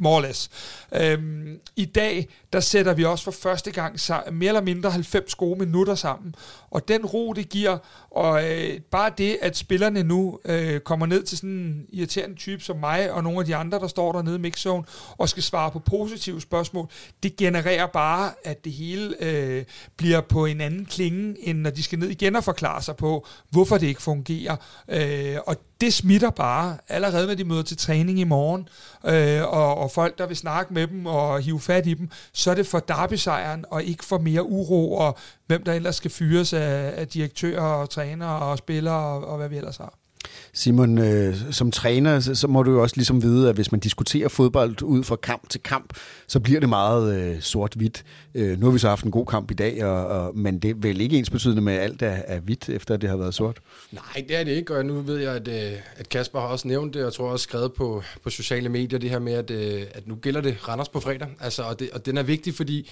more 0.00 0.16
or 0.16 0.20
less. 0.20 0.50
Øhm, 0.94 1.60
I 1.76 1.84
dag, 1.84 2.28
der 2.52 2.60
sætter 2.60 2.94
vi 2.94 3.04
også 3.04 3.24
for 3.24 3.30
første 3.30 3.70
gang 3.70 3.98
mere 4.32 4.48
eller 4.48 4.60
mindre 4.60 4.90
90 4.90 5.34
gode 5.34 5.58
minutter 5.58 5.94
sammen. 5.94 6.34
Og 6.70 6.88
den 6.88 7.06
ro, 7.06 7.32
det 7.32 7.48
giver, 7.48 7.78
og 8.10 8.50
øh, 8.50 8.80
bare 8.80 9.12
det, 9.18 9.38
at 9.42 9.56
spillerne 9.56 10.02
nu 10.02 10.38
øh, 10.44 10.80
kommer 10.80 11.06
ned 11.06 11.22
til 11.22 11.38
sådan 11.38 11.50
en 11.50 11.86
irriterende 11.92 12.36
type 12.36 12.62
som 12.62 12.76
mig, 12.76 13.12
og 13.12 13.22
nogle 13.22 13.40
af 13.40 13.46
de 13.46 13.56
andre, 13.56 13.78
der 13.78 13.88
står 13.88 14.12
dernede 14.12 14.36
i 14.36 14.38
mixzone, 14.38 14.84
og 15.18 15.28
skal 15.28 15.42
svare 15.42 15.70
på 15.70 15.78
positive 15.78 16.40
spørgsmål, 16.40 16.86
det 17.22 17.36
genererer 17.36 17.86
bare, 17.86 18.32
at 18.44 18.64
det 18.64 18.72
hele 18.72 19.14
øh, 19.20 19.64
bliver 19.96 20.20
på 20.20 20.46
en 20.46 20.60
anden 20.60 20.84
klinge, 20.84 21.36
end 21.38 21.58
når 21.58 21.70
de 21.70 21.82
skal 21.82 21.98
ned 21.98 22.08
igen 22.08 22.36
og 22.36 22.44
forklare 22.44 22.82
sig 22.82 22.96
på, 22.96 23.26
hvorfor 23.50 23.78
det 23.78 23.86
ikke 23.86 24.02
fungerer. 24.02 24.56
Øh, 24.88 25.36
og 25.46 25.56
det 25.80 25.94
smitter 25.94 26.30
bare, 26.30 26.78
allerede 26.88 27.26
når 27.26 27.34
de 27.34 27.44
møder 27.44 27.62
til 27.62 27.76
træning 27.76 28.18
i 28.20 28.24
morgen, 28.24 28.68
øh, 29.06 29.42
og, 29.42 29.78
og 29.78 29.90
folk, 29.90 30.18
der 30.18 30.26
vil 30.26 30.36
snakke 30.36 30.74
med 30.74 30.86
dem 30.86 31.06
og 31.06 31.40
hive 31.40 31.60
fat 31.60 31.86
i 31.86 31.94
dem, 31.94 32.10
så 32.32 32.50
er 32.50 32.54
det 32.54 32.66
for 32.66 32.78
derbysejren, 32.78 33.64
og 33.70 33.82
ikke 33.82 34.04
for 34.04 34.18
mere 34.18 34.44
uro, 34.44 34.94
og 34.94 35.18
hvem 35.46 35.64
der 35.64 35.72
ellers 35.72 35.96
skal 35.96 36.10
fyres 36.10 36.52
af, 36.52 36.92
af 36.96 37.08
direktører 37.08 37.62
og 37.62 37.90
trænere 37.90 38.38
og 38.38 38.58
spillere, 38.58 38.94
og, 38.94 39.24
og 39.24 39.36
hvad 39.36 39.48
vi 39.48 39.56
ellers 39.56 39.76
har. 39.76 39.99
Simon, 40.52 40.98
øh, 40.98 41.36
som 41.50 41.70
træner, 41.70 42.20
så, 42.20 42.34
så 42.34 42.48
må 42.48 42.62
du 42.62 42.70
jo 42.70 42.82
også 42.82 42.96
ligesom 42.96 43.22
vide, 43.22 43.48
at 43.48 43.54
hvis 43.54 43.72
man 43.72 43.80
diskuterer 43.80 44.28
fodbold 44.28 44.82
ud 44.82 45.04
fra 45.04 45.16
kamp 45.16 45.48
til 45.48 45.62
kamp, 45.62 45.94
så 46.26 46.40
bliver 46.40 46.60
det 46.60 46.68
meget 46.68 47.14
øh, 47.14 47.40
sort-hvidt. 47.40 48.04
Øh, 48.34 48.60
nu 48.60 48.66
har 48.66 48.72
vi 48.72 48.78
så 48.78 48.88
haft 48.88 49.04
en 49.04 49.10
god 49.10 49.26
kamp 49.26 49.50
i 49.50 49.54
dag, 49.54 49.84
og, 49.84 50.06
og, 50.06 50.36
men 50.36 50.58
det 50.58 50.70
er 50.70 50.74
vel 50.76 51.00
ikke 51.00 51.18
ens 51.18 51.30
betydende 51.30 51.62
med, 51.62 51.72
at 51.72 51.80
alt 51.80 52.02
er, 52.02 52.22
er 52.26 52.40
hvidt, 52.40 52.68
efter 52.68 52.96
det 52.96 53.10
har 53.10 53.16
været 53.16 53.34
sort? 53.34 53.58
Nej, 53.92 54.24
det 54.28 54.36
er 54.36 54.44
det 54.44 54.52
ikke, 54.52 54.76
og 54.76 54.86
nu 54.86 55.00
ved 55.00 55.18
jeg, 55.18 55.34
at, 55.34 55.48
øh, 55.48 55.78
at 55.96 56.08
Kasper 56.08 56.40
har 56.40 56.46
også 56.46 56.68
nævnt 56.68 56.94
det, 56.94 57.02
og 57.02 57.06
jeg 57.06 57.12
tror 57.12 57.30
også 57.30 57.42
skrevet 57.42 57.72
på, 57.72 58.02
på 58.22 58.30
sociale 58.30 58.68
medier, 58.68 58.98
det 58.98 59.10
her 59.10 59.18
med, 59.18 59.32
at, 59.32 59.50
øh, 59.50 59.82
at 59.94 60.08
nu 60.08 60.14
gælder 60.14 60.40
det 60.40 60.68
Randers 60.68 60.88
på 60.88 61.00
fredag. 61.00 61.28
Altså, 61.40 61.62
og, 61.62 61.80
det, 61.80 61.90
og 61.90 62.06
den 62.06 62.18
er 62.18 62.22
vigtig, 62.22 62.54
fordi 62.54 62.90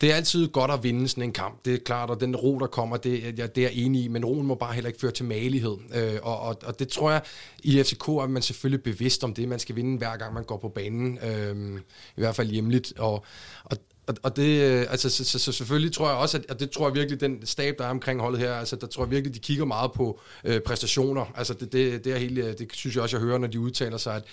det 0.00 0.12
er 0.12 0.16
altid 0.16 0.48
godt 0.48 0.70
at 0.70 0.82
vinde 0.82 1.08
sådan 1.08 1.24
en 1.24 1.32
kamp. 1.32 1.64
Det 1.64 1.74
er 1.74 1.78
klart, 1.78 2.10
og 2.10 2.20
den 2.20 2.36
ro, 2.36 2.58
der 2.58 2.66
kommer, 2.66 2.96
det, 2.96 3.38
ja, 3.38 3.46
det 3.46 3.58
er 3.58 3.62
jeg 3.62 3.72
enig 3.72 4.04
i, 4.04 4.08
men 4.08 4.24
roen 4.24 4.46
må 4.46 4.54
bare 4.54 4.74
heller 4.74 4.88
ikke 4.88 5.00
føre 5.00 5.12
til 5.12 5.24
malighed. 5.24 5.76
Øh, 5.94 6.18
og, 6.22 6.40
og, 6.40 6.56
og 6.64 6.78
det 6.78 6.88
tror 6.88 7.10
jeg, 7.10 7.22
i 7.62 7.82
FCK 7.82 8.08
er 8.08 8.26
man 8.26 8.42
selvfølgelig 8.42 8.82
bevidst 8.82 9.24
om 9.24 9.34
det. 9.34 9.48
Man 9.48 9.58
skal 9.58 9.76
vinde 9.76 9.98
hver 9.98 10.16
gang, 10.16 10.34
man 10.34 10.44
går 10.44 10.56
på 10.56 10.68
banen. 10.68 11.18
Øh, 11.18 11.80
I 12.16 12.20
hvert 12.20 12.36
fald 12.36 12.48
hjemligt. 12.48 12.98
Og, 12.98 13.24
og, 13.64 13.76
og, 14.06 14.14
og 14.22 14.36
det, 14.36 14.62
øh, 14.62 14.86
altså, 14.90 15.10
så, 15.10 15.24
så, 15.24 15.38
så 15.38 15.52
selvfølgelig 15.52 15.92
tror 15.92 16.08
jeg 16.08 16.16
også, 16.16 16.38
at, 16.38 16.44
at 16.48 16.60
det 16.60 16.70
tror 16.70 16.88
jeg 16.88 16.94
virkelig, 16.94 17.20
den 17.20 17.46
stab, 17.46 17.74
der 17.78 17.84
er 17.84 17.90
omkring 17.90 18.20
holdet 18.20 18.40
her, 18.40 18.54
altså, 18.54 18.76
der 18.76 18.86
tror 18.86 19.04
jeg 19.04 19.10
virkelig, 19.10 19.34
de 19.34 19.38
kigger 19.38 19.64
meget 19.64 19.92
på 19.92 20.20
øh, 20.44 20.60
præstationer. 20.60 21.32
Altså, 21.34 21.54
det, 21.54 21.72
det, 21.72 22.04
det, 22.04 22.12
er 22.12 22.16
helt, 22.16 22.38
øh, 22.38 22.58
det 22.58 22.68
synes 22.72 22.94
jeg 22.96 23.02
også, 23.02 23.16
jeg 23.16 23.24
hører, 23.24 23.38
når 23.38 23.46
de 23.46 23.60
udtaler 23.60 23.96
sig, 23.96 24.16
at 24.16 24.24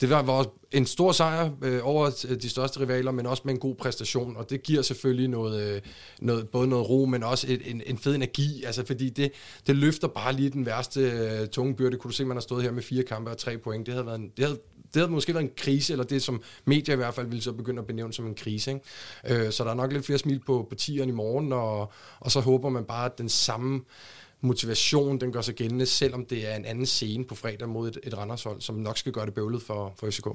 det 0.00 0.10
var, 0.10 0.22
var 0.22 0.46
en 0.72 0.86
stor 0.86 1.12
sejr 1.12 1.50
øh, 1.62 1.80
over 1.82 2.26
øh, 2.28 2.42
de 2.42 2.50
største 2.50 2.80
rivaler, 2.80 3.10
men 3.10 3.26
også 3.26 3.42
med 3.44 3.54
en 3.54 3.60
god 3.60 3.74
præstation, 3.74 4.36
og 4.36 4.50
det 4.50 4.62
giver 4.62 4.82
selvfølgelig 4.82 5.28
noget, 5.28 5.62
øh, 5.62 5.80
noget 6.20 6.48
både 6.48 6.68
noget 6.68 6.88
ro, 6.88 7.04
men 7.04 7.22
også 7.22 7.46
et, 7.50 7.70
en, 7.70 7.82
en 7.86 7.98
fed 7.98 8.14
energi, 8.14 8.64
altså 8.64 8.86
fordi 8.86 9.10
det, 9.10 9.32
det 9.66 9.76
løfter 9.76 10.08
bare 10.08 10.32
lige 10.32 10.50
den 10.50 10.66
værste 10.66 11.00
øh, 11.00 11.48
tunge 11.48 11.74
byrde. 11.74 11.96
Kunne 11.96 12.10
du 12.10 12.14
se, 12.14 12.24
man 12.24 12.36
har 12.36 12.42
stået 12.42 12.62
her 12.62 12.70
med 12.70 12.82
fire 12.82 13.02
kampe 13.02 13.30
og 13.30 13.38
tre 13.38 13.58
point, 13.58 13.86
det 13.86 13.94
havde 13.94 14.06
været 14.06 14.18
en, 14.18 14.32
det 14.36 14.44
havde, 14.44 14.58
det 14.94 15.02
havde 15.02 15.12
måske 15.12 15.34
været 15.34 15.44
en 15.44 15.50
krise, 15.56 15.92
eller 15.92 16.04
det 16.04 16.22
som 16.22 16.42
medier 16.64 16.92
i 16.92 16.96
hvert 16.96 17.14
fald 17.14 17.26
ville 17.26 17.42
så 17.42 17.52
begynde 17.52 17.80
at 17.80 17.86
benævne 17.86 18.12
som 18.12 18.26
en 18.26 18.34
krise. 18.34 18.70
Ikke? 18.72 19.44
Øh, 19.44 19.52
så 19.52 19.64
der 19.64 19.70
er 19.70 19.74
nok 19.74 19.92
lidt 19.92 20.06
flere 20.06 20.18
smil 20.18 20.40
på, 20.46 20.66
på 20.68 20.74
tieren 20.74 21.08
i 21.08 21.12
morgen, 21.12 21.52
og, 21.52 21.92
og 22.20 22.30
så 22.30 22.40
håber 22.40 22.68
man 22.68 22.84
bare, 22.84 23.04
at 23.04 23.18
den 23.18 23.28
samme 23.28 23.80
motivation, 24.40 25.20
den 25.20 25.32
gør 25.32 25.40
sig 25.40 25.54
gældende, 25.54 25.86
selvom 25.86 26.24
det 26.24 26.52
er 26.52 26.56
en 26.56 26.64
anden 26.64 26.86
scene 26.86 27.24
på 27.24 27.34
fredag 27.34 27.68
mod 27.68 27.88
et, 27.88 27.98
et 28.02 28.18
Randershold, 28.18 28.60
som 28.60 28.74
nok 28.74 28.98
skal 28.98 29.12
gøre 29.12 29.26
det 29.26 29.34
bøvlet 29.34 29.62
for, 29.62 29.92
for 30.00 30.10
FCK. 30.10 30.26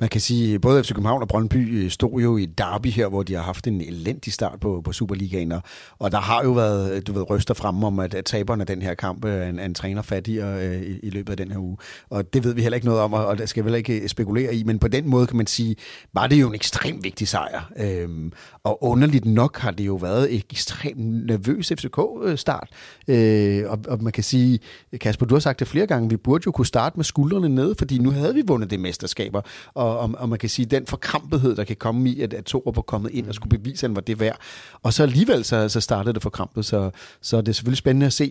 Man 0.00 0.08
kan 0.08 0.20
sige, 0.20 0.54
at 0.54 0.60
både 0.60 0.84
FC 0.84 0.88
København 0.88 1.22
og 1.22 1.28
Brøndby 1.28 1.84
øh, 1.84 1.90
stod 1.90 2.20
jo 2.20 2.36
i 2.36 2.46
derby 2.46 2.86
her, 2.86 3.08
hvor 3.08 3.22
de 3.22 3.34
har 3.34 3.42
haft 3.42 3.66
en 3.66 3.80
elendig 3.80 4.32
start 4.32 4.60
på, 4.60 4.80
på 4.84 4.92
Superligaen, 4.92 5.52
og, 5.52 5.62
og 5.98 6.12
der 6.12 6.20
har 6.20 6.44
jo 6.44 6.50
været 6.50 7.06
du 7.06 7.12
ved, 7.12 7.30
røster 7.30 7.54
frem 7.54 7.84
om, 7.84 7.98
at, 7.98 8.14
at 8.14 8.24
taberne 8.24 8.62
af 8.62 8.66
den 8.66 8.82
her 8.82 8.94
kamp 8.94 9.24
er 9.24 9.48
en, 9.48 9.58
en 9.58 9.74
træner 9.74 10.02
fattigere 10.02 10.66
øh, 10.66 10.82
i, 10.82 10.98
i 11.02 11.10
løbet 11.10 11.30
af 11.30 11.36
den 11.36 11.50
her 11.50 11.58
uge. 11.58 11.76
Og 12.10 12.34
det 12.34 12.44
ved 12.44 12.54
vi 12.54 12.62
heller 12.62 12.74
ikke 12.74 12.86
noget 12.86 13.00
om, 13.00 13.12
og 13.12 13.38
det 13.38 13.48
skal 13.48 13.64
vi 13.64 13.66
heller 13.66 13.78
ikke 13.78 14.00
øh, 14.00 14.08
spekulere 14.08 14.54
i, 14.54 14.64
men 14.64 14.78
på 14.78 14.88
den 14.88 15.08
måde 15.08 15.26
kan 15.26 15.36
man 15.36 15.46
sige, 15.46 15.76
var 16.12 16.26
det 16.26 16.40
jo 16.40 16.48
en 16.48 16.54
ekstremt 16.54 17.04
vigtig 17.04 17.28
sejr. 17.28 17.72
Øhm, 17.76 18.32
og 18.64 18.84
underligt 18.84 19.24
nok 19.24 19.58
har 19.58 19.70
det 19.70 19.86
jo 19.86 19.94
været 19.94 20.34
et 20.34 20.44
ekstremt 20.50 21.26
nervøs 21.26 21.72
FCK-start. 21.76 22.68
Øh, 23.08 23.43
Øh, 23.44 23.70
og, 23.70 23.78
og 23.88 24.02
man 24.02 24.12
kan 24.12 24.24
sige, 24.24 24.58
Kasper, 25.00 25.26
du 25.26 25.34
har 25.34 25.40
sagt 25.40 25.60
det 25.60 25.68
flere 25.68 25.86
gange, 25.86 26.08
vi 26.08 26.16
burde 26.16 26.42
jo 26.46 26.52
kunne 26.52 26.66
starte 26.66 26.96
med 26.96 27.04
skuldrene 27.04 27.48
ned, 27.48 27.74
fordi 27.78 27.98
nu 27.98 28.10
havde 28.10 28.34
vi 28.34 28.42
vundet 28.46 28.70
det 28.70 28.80
mesterskaber. 28.80 29.40
Og, 29.74 29.98
og, 29.98 30.14
og 30.18 30.28
man 30.28 30.38
kan 30.38 30.48
sige, 30.48 30.66
den 30.66 30.86
forkrampethed, 30.86 31.56
der 31.56 31.64
kan 31.64 31.76
komme 31.76 32.10
i, 32.10 32.20
at, 32.20 32.34
at 32.34 32.44
Torup 32.44 32.76
var 32.76 32.82
kommet 32.82 33.10
ind 33.10 33.28
og 33.28 33.34
skulle 33.34 33.58
bevise, 33.58 33.86
at 33.86 33.90
han 33.90 33.96
var 33.96 34.02
det 34.02 34.20
værd. 34.20 34.38
Og 34.82 34.92
så 34.92 35.02
alligevel 35.02 35.44
så, 35.44 35.68
så 35.68 35.80
startede 35.80 36.14
det 36.14 36.22
forkrampet, 36.22 36.64
så, 36.64 36.90
så 37.20 37.40
det 37.40 37.48
er 37.48 37.52
selvfølgelig 37.52 37.78
spændende 37.78 38.06
at 38.06 38.12
se, 38.12 38.24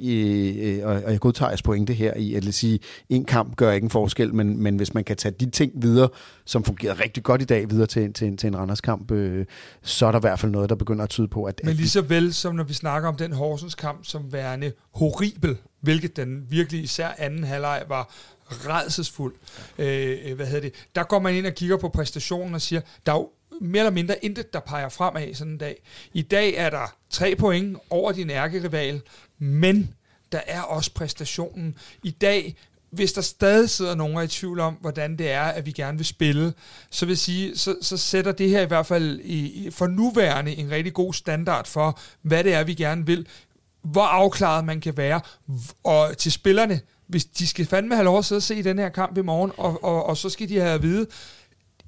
øh, 0.63 0.87
og, 0.87 1.01
og 1.05 1.11
jeg 1.11 1.19
godtager 1.19 1.49
jeres 1.49 1.61
pointe 1.61 1.93
her 1.93 2.13
i, 2.17 2.33
at 2.33 2.53
sige, 2.53 2.79
en 3.09 3.25
kamp 3.25 3.55
gør 3.55 3.71
ikke 3.71 3.85
en 3.85 3.89
forskel, 3.89 4.35
men, 4.35 4.63
men 4.63 4.75
hvis 4.75 4.93
man 4.93 5.03
kan 5.03 5.17
tage 5.17 5.35
de 5.39 5.49
ting 5.49 5.71
videre, 5.75 6.09
som 6.45 6.63
fungerede 6.63 7.03
rigtig 7.03 7.23
godt 7.23 7.41
i 7.41 7.45
dag, 7.45 7.69
videre 7.69 7.87
til, 7.87 8.13
til, 8.13 8.37
til 8.37 8.47
en 8.47 8.57
Randers 8.57 8.81
kamp, 8.81 9.11
øh, 9.11 9.45
så 9.81 10.05
er 10.05 10.11
der 10.11 10.19
i 10.19 10.21
hvert 10.21 10.39
fald 10.39 10.51
noget, 10.51 10.69
der 10.69 10.75
begynder 10.75 11.03
at 11.03 11.09
tyde 11.09 11.27
på, 11.27 11.43
at... 11.43 11.61
Men 11.63 11.75
lige 11.75 11.89
så 11.89 12.01
vel 12.01 12.33
som 12.33 12.55
når 12.55 12.63
vi 12.63 12.73
snakker 12.73 13.09
om 13.09 13.15
den 13.15 13.33
Horsens 13.33 13.75
kamp 13.75 14.05
som 14.05 14.33
værende 14.33 14.71
horribel, 14.93 15.57
hvilket 15.79 16.15
den 16.15 16.45
virkelig 16.49 16.83
især 16.83 17.09
anden 17.17 17.43
halvleg 17.43 17.83
var 17.87 18.13
redselsfuld. 18.49 19.35
Øh, 19.77 20.35
hvad 20.35 20.45
hedder 20.45 20.61
det? 20.61 20.73
Der 20.95 21.03
går 21.03 21.19
man 21.19 21.35
ind 21.35 21.47
og 21.47 21.53
kigger 21.53 21.77
på 21.77 21.89
præstationen 21.89 22.55
og 22.55 22.61
siger, 22.61 22.81
der 23.05 23.11
er 23.11 23.17
jo 23.17 23.29
mere 23.61 23.79
eller 23.79 23.91
mindre 23.91 24.25
intet, 24.25 24.53
der 24.53 24.59
peger 24.59 24.89
fremad 24.89 25.33
sådan 25.33 25.53
en 25.53 25.57
dag. 25.57 25.81
I 26.13 26.21
dag 26.21 26.53
er 26.55 26.69
der 26.69 26.95
tre 27.09 27.35
point 27.35 27.77
over 27.89 28.11
din 28.11 28.29
ærkerival, 28.29 29.01
men 29.39 29.93
der 30.31 30.41
er 30.47 30.61
også 30.61 30.93
præstationen. 30.93 31.75
I 32.03 32.11
dag 32.11 32.55
hvis 32.93 33.13
der 33.13 33.21
stadig 33.21 33.69
sidder 33.69 33.95
nogen 33.95 34.23
i 34.23 34.27
tvivl 34.27 34.59
om, 34.59 34.73
hvordan 34.73 35.17
det 35.17 35.31
er, 35.31 35.43
at 35.43 35.65
vi 35.65 35.71
gerne 35.71 35.97
vil 35.97 36.05
spille, 36.05 36.53
så 36.89 37.05
vil 37.05 37.17
sige, 37.17 37.57
så, 37.57 37.75
så 37.81 37.97
sætter 37.97 38.31
det 38.31 38.49
her 38.49 38.61
i 38.61 38.65
hvert 38.65 38.85
fald 38.85 39.19
i, 39.23 39.69
for 39.71 39.87
nuværende 39.87 40.55
en 40.55 40.71
rigtig 40.71 40.93
god 40.93 41.13
standard 41.13 41.67
for, 41.67 41.99
hvad 42.21 42.43
det 42.43 42.53
er, 42.53 42.63
vi 42.63 42.73
gerne 42.73 43.05
vil 43.05 43.27
hvor 43.83 44.03
afklaret 44.03 44.65
man 44.65 44.81
kan 44.81 44.97
være. 44.97 45.21
Og 45.83 46.17
til 46.17 46.31
spillerne, 46.31 46.81
hvis 47.07 47.25
de 47.25 47.47
skal 47.47 47.65
fandme 47.65 47.95
have 47.95 48.05
lov 48.05 48.17
at 48.17 48.25
sidde 48.25 48.39
og 48.39 48.43
se 48.43 48.63
den 48.63 48.79
her 48.79 48.89
kamp 48.89 49.17
i 49.17 49.21
morgen, 49.21 49.51
og, 49.57 49.83
og, 49.83 50.05
og 50.05 50.17
så 50.17 50.29
skal 50.29 50.49
de 50.49 50.59
have 50.59 50.73
at 50.73 50.81
vide, 50.81 51.07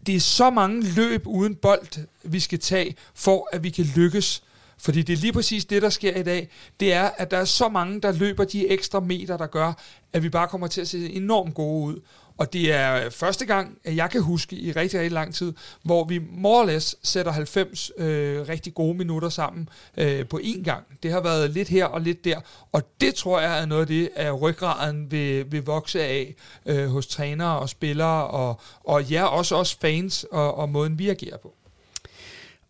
det 0.06 0.16
er 0.16 0.20
så 0.20 0.50
mange 0.50 0.82
løb 0.82 1.28
uden 1.28 1.56
bold, 1.56 2.08
vi 2.24 2.40
skal 2.40 2.60
tage, 2.60 2.96
for 3.14 3.50
at 3.52 3.64
vi 3.64 3.70
kan 3.70 3.86
lykkes. 3.96 4.44
Fordi 4.78 5.02
det 5.02 5.14
er 5.14 5.18
lige 5.18 5.34
præcis 5.34 5.66
det, 5.66 5.82
der 5.82 5.90
sker 5.90 6.16
i 6.16 6.24
dag. 6.24 6.50
Det 6.80 6.94
er, 6.94 7.10
at 7.18 7.32
der 7.32 7.38
er 7.38 7.46
så 7.46 7.70
mange, 7.70 8.02
der 8.02 8.12
løber 8.12 8.44
de 8.44 8.68
ekstra 8.68 9.00
meter, 9.00 9.38
der 9.38 9.48
gør, 9.48 9.74
at 10.14 10.24
vi 10.24 10.30
bare 10.30 10.48
kommer 10.48 10.68
til 10.68 10.82
at 10.82 10.88
se 10.88 11.10
enormt 11.10 11.54
gode 11.54 11.86
ud. 11.86 12.02
Og 12.38 12.54
det 12.54 12.74
er 12.74 13.10
første 13.10 13.46
gang, 13.46 13.78
at 13.84 13.96
jeg 13.96 14.10
kan 14.10 14.22
huske 14.22 14.56
i 14.56 14.72
rigtig, 14.72 15.00
rigtig 15.00 15.12
lang 15.12 15.34
tid, 15.34 15.54
hvor 15.84 16.04
vi 16.04 16.22
more 16.32 16.62
or 16.62 16.66
less 16.66 16.96
sætter 17.04 17.32
90 17.32 17.92
øh, 17.98 18.50
rigtig 18.50 18.74
gode 18.74 18.98
minutter 18.98 19.30
sammen 19.30 19.70
øh, 19.98 20.28
på 20.28 20.40
én 20.44 20.64
gang. 20.64 20.84
Det 21.04 21.12
har 21.12 21.22
været 21.22 21.52
lidt 21.52 21.70
her 21.70 21.86
og 21.86 22.02
lidt 22.02 22.26
der, 22.26 22.40
og 22.72 22.82
det 23.02 23.16
tror 23.16 23.40
jeg 23.40 23.62
er 23.62 23.66
noget 23.66 23.82
af 23.82 23.88
det, 23.88 24.10
at 24.16 24.42
ryggraden 24.42 25.12
vil, 25.12 25.52
vil 25.52 25.66
vokse 25.66 26.04
af 26.04 26.36
øh, 26.66 26.88
hos 26.88 27.08
trænere 27.08 27.60
og 27.60 27.70
spillere, 27.70 28.28
og, 28.28 28.60
og 28.84 29.04
ja, 29.04 29.26
også 29.26 29.56
os 29.56 29.76
fans 29.76 30.26
og, 30.32 30.58
og 30.58 30.70
måden 30.70 31.00
vi 31.00 31.10
agerer 31.10 31.38
på. 31.38 31.54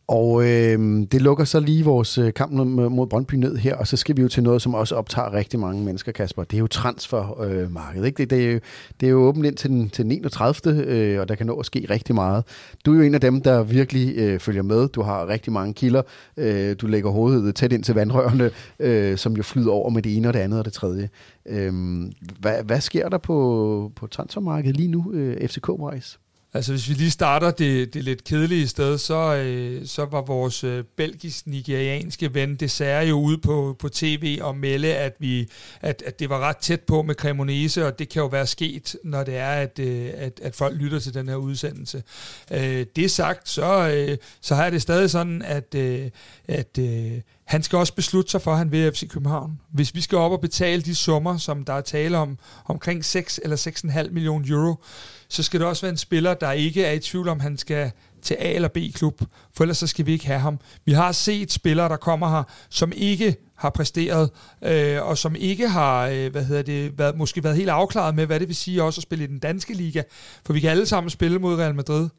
Og 0.07 0.44
øh, 0.44 1.07
det 1.11 1.22
lukker 1.22 1.44
så 1.44 1.60
lige 1.60 1.86
vores 1.86 2.18
øh, 2.18 2.34
kamp 2.34 2.52
mod 2.77 3.07
Brøndby 3.07 3.36
ned 3.36 3.56
her, 3.56 3.76
og 3.76 3.88
så 3.88 3.98
skal 3.98 4.18
vi 4.18 4.22
jo 4.22 4.27
til 4.27 4.44
noget, 4.44 4.61
som 4.61 4.73
også 4.73 4.95
optager 4.95 5.34
rigtig 5.34 5.60
mange 5.60 5.84
mennesker, 5.84 6.11
Kasper. 6.11 6.44
Det 6.44 6.57
er 6.57 6.60
jo 6.60 6.68
transfermarkedet. 6.68 8.02
Øh, 8.02 8.06
ikke? 8.06 8.18
Det, 8.18 8.30
det, 8.30 8.45
er 8.45 8.52
jo, 8.52 8.60
det 8.99 9.07
er 9.07 9.11
jo 9.11 9.18
åbent 9.18 9.45
ind 9.45 9.56
til 9.56 9.69
den, 9.69 9.90
til 9.90 10.03
den 10.03 10.11
31. 10.11 10.84
Øh, 10.84 11.19
og 11.22 11.30
der 11.30 11.36
kan 11.36 11.48
nå 11.48 11.56
at 11.56 11.65
ske 11.65 11.88
rigtig 11.90 12.15
meget. 12.15 12.44
Du 12.86 12.94
er 12.94 12.95
jo 12.95 13.02
en 13.02 13.14
af 13.15 13.22
dem, 13.22 13.41
der 13.41 13.64
virkelig 13.64 14.18
øh, 14.18 14.40
følger 14.40 14.64
med. 14.64 14.88
Du 14.88 15.02
har 15.02 15.27
rigtig 15.27 15.53
mange 15.53 15.73
kilder. 15.73 16.02
Øh, 16.38 16.76
du 16.82 16.88
lægger 16.88 17.10
hovedet 17.10 17.56
tæt 17.56 17.73
ind 17.73 17.84
til 17.84 17.95
vandrørene, 17.95 18.52
øh, 18.80 19.18
som 19.18 19.34
jo 19.38 19.44
flyder 19.44 19.72
over 19.72 19.90
med 19.90 20.02
det 20.02 20.18
ene 20.18 20.27
og 20.27 20.34
det 20.34 20.40
andet 20.40 20.60
og 20.60 20.65
det 20.65 20.73
tredje. 20.73 21.10
Øh, 21.45 21.73
hvad, 22.40 22.64
hvad 22.64 22.82
sker 22.82 23.10
der 23.10 23.18
på, 23.18 23.91
på 23.95 24.07
transfermarkedet 24.07 24.77
lige 24.77 24.91
nu, 24.91 25.11
øh, 25.14 25.49
FCK-wise? 25.49 26.24
Altså 26.56 26.72
hvis 26.72 26.90
vi 26.90 26.94
lige 26.94 27.11
starter 27.11 27.52
det, 27.52 27.94
det 27.94 28.03
lidt 28.03 28.23
kedelige 28.23 28.68
sted, 28.68 28.98
så, 28.98 29.36
øh, 29.36 29.88
så 29.88 30.06
var 30.06 30.22
vores 30.22 30.64
øh, 30.64 30.84
belgisk-nigerianske 30.98 32.34
ven 32.34 32.56
Dessert 32.56 33.10
jo 33.10 33.19
ude 33.19 33.38
på, 33.38 33.76
på 33.80 33.90
tv 33.90 34.40
og 34.41 34.57
melde, 34.57 34.95
at, 34.95 35.15
vi, 35.19 35.49
at, 35.82 36.03
at 36.06 36.19
det 36.19 36.30
var 36.30 36.40
ret 36.40 36.57
tæt 36.57 36.82
på 36.82 37.02
med 37.02 37.15
Cremonese, 37.15 37.86
og 37.86 37.99
det 37.99 38.10
kan 38.10 38.22
jo 38.22 38.27
være 38.27 38.48
sket, 38.48 38.95
når 39.03 39.23
det 39.23 39.38
er, 39.38 39.52
at, 39.52 39.80
øh, 39.80 40.10
at, 40.15 40.40
at 40.44 40.56
folk 40.56 40.77
lytter 40.77 40.99
til 40.99 41.14
den 41.14 41.30
her 41.30 41.36
udsendelse. 41.36 42.03
Øh, 42.52 42.86
det 42.95 43.11
sagt, 43.11 43.49
så, 43.49 43.90
øh, 43.90 44.18
så 44.41 44.56
har 44.56 44.69
det 44.69 44.82
stadig 44.82 45.10
sådan, 45.10 45.41
at, 45.41 45.76
øh, 45.76 46.10
at 46.48 46.77
øh, 46.80 47.11
han 47.45 47.64
skal 47.64 47.77
også 47.77 47.94
beslutte 47.94 48.32
sig 48.32 48.41
for, 48.41 48.52
at 48.52 48.57
han 48.57 48.72
vil 48.72 48.91
FC 48.91 49.07
København. 49.07 49.60
Hvis 49.69 49.95
vi 49.95 50.02
skal 50.02 50.18
op 50.18 50.32
og 50.32 50.41
betale 50.41 50.82
de 50.82 50.95
summer, 50.95 51.38
som 51.38 51.65
der 51.65 51.73
er 51.73 51.82
tale 51.82 52.18
om, 52.18 52.38
omkring 52.65 53.06
6 53.06 53.40
eller 53.44 53.57
6,5 53.57 54.10
millioner 54.11 54.45
euro, 54.49 54.76
så 55.30 55.43
skal 55.43 55.60
det 55.60 55.68
også 55.68 55.81
være 55.81 55.91
en 55.91 55.97
spiller, 55.97 56.34
der 56.34 56.52
ikke 56.52 56.85
er 56.85 56.91
i 56.91 56.99
tvivl 56.99 57.27
om, 57.27 57.39
han 57.39 57.57
skal 57.57 57.91
til 58.22 58.35
A- 58.39 58.53
eller 58.53 58.68
B-klub, 58.68 59.22
for 59.53 59.64
ellers 59.64 59.77
så 59.77 59.88
skal 59.88 60.06
vi 60.06 60.11
ikke 60.11 60.27
have 60.27 60.39
ham. 60.39 60.60
Vi 60.85 60.91
har 60.91 61.11
set 61.11 61.52
spillere, 61.52 61.89
der 61.89 61.97
kommer 61.97 62.30
her, 62.30 62.43
som 62.69 62.91
ikke 62.95 63.35
har 63.56 63.69
præsteret, 63.69 64.30
øh, 64.61 65.03
og 65.03 65.18
som 65.18 65.35
ikke 65.35 65.69
har 65.69 66.07
øh, 66.07 66.31
hvad 66.31 66.43
hedder 66.45 66.61
det, 66.61 66.97
været, 66.97 67.18
måske 67.18 67.43
været 67.43 67.56
helt 67.56 67.69
afklaret 67.69 68.15
med, 68.15 68.26
hvad 68.26 68.39
det 68.39 68.47
vil 68.47 68.56
sige 68.56 68.84
også 68.84 68.99
at 68.99 69.03
spille 69.03 69.23
i 69.23 69.27
den 69.27 69.39
danske 69.39 69.73
liga, 69.73 70.02
for 70.45 70.53
vi 70.53 70.60
kan 70.60 70.69
alle 70.69 70.85
sammen 70.85 71.10
spille 71.10 71.39
mod 71.39 71.56
Real 71.56 71.76
Madrid, 71.76 72.10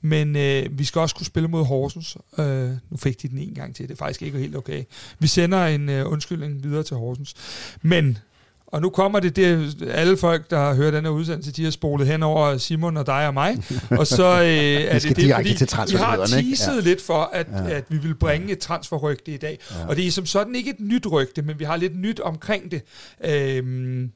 men 0.00 0.36
øh, 0.36 0.78
vi 0.78 0.84
skal 0.84 1.00
også 1.00 1.14
kunne 1.14 1.26
spille 1.26 1.48
mod 1.48 1.64
Horsens. 1.64 2.16
Øh, 2.38 2.70
nu 2.90 2.96
fik 2.96 3.22
de 3.22 3.28
den 3.28 3.38
en 3.38 3.54
gang 3.54 3.76
til, 3.76 3.88
det 3.88 3.94
er 3.94 3.98
faktisk 3.98 4.22
ikke 4.22 4.38
helt 4.38 4.56
okay. 4.56 4.84
Vi 5.18 5.26
sender 5.26 5.66
en 5.66 5.88
øh, 5.88 6.12
undskyldning 6.12 6.62
videre 6.62 6.82
til 6.82 6.96
Horsens. 6.96 7.34
Men 7.82 8.18
og 8.66 8.80
nu 8.80 8.90
kommer 8.90 9.20
det, 9.20 9.36
det 9.36 9.76
alle 9.90 10.16
folk, 10.16 10.50
der 10.50 10.58
har 10.58 10.74
hørt 10.74 10.92
den 10.92 11.04
her 11.04 11.10
udsendelse, 11.10 11.52
de 11.52 11.64
har 11.64 11.70
spolet 11.70 12.06
hen 12.06 12.22
over 12.22 12.56
Simon 12.58 12.96
og 12.96 13.06
dig 13.06 13.26
og 13.26 13.34
mig. 13.34 13.56
Og 13.98 14.06
så 14.06 14.24
øh, 14.24 14.46
er 14.46 14.92
det 14.92 15.02
det, 15.02 15.34
fordi 15.34 15.54
til 15.54 15.68
vi 15.88 15.96
har 15.96 16.26
teaset 16.26 16.76
ja. 16.76 16.80
lidt 16.80 17.02
for, 17.02 17.30
at, 17.32 17.46
ja. 17.52 17.70
at 17.70 17.84
vi 17.88 17.98
vil 17.98 18.14
bringe 18.14 18.52
et 18.52 18.58
transferrygte 18.58 19.32
i 19.32 19.36
dag. 19.36 19.58
Ja. 19.70 19.86
Og 19.86 19.96
det 19.96 20.06
er 20.06 20.10
som 20.10 20.26
sådan 20.26 20.54
ikke 20.54 20.70
et 20.70 20.80
nyt 20.80 21.06
rygte, 21.12 21.42
men 21.42 21.58
vi 21.58 21.64
har 21.64 21.76
lidt 21.76 21.96
nyt 21.96 22.20
omkring 22.20 22.70
det. 22.70 22.82
Øhm, 23.24 24.10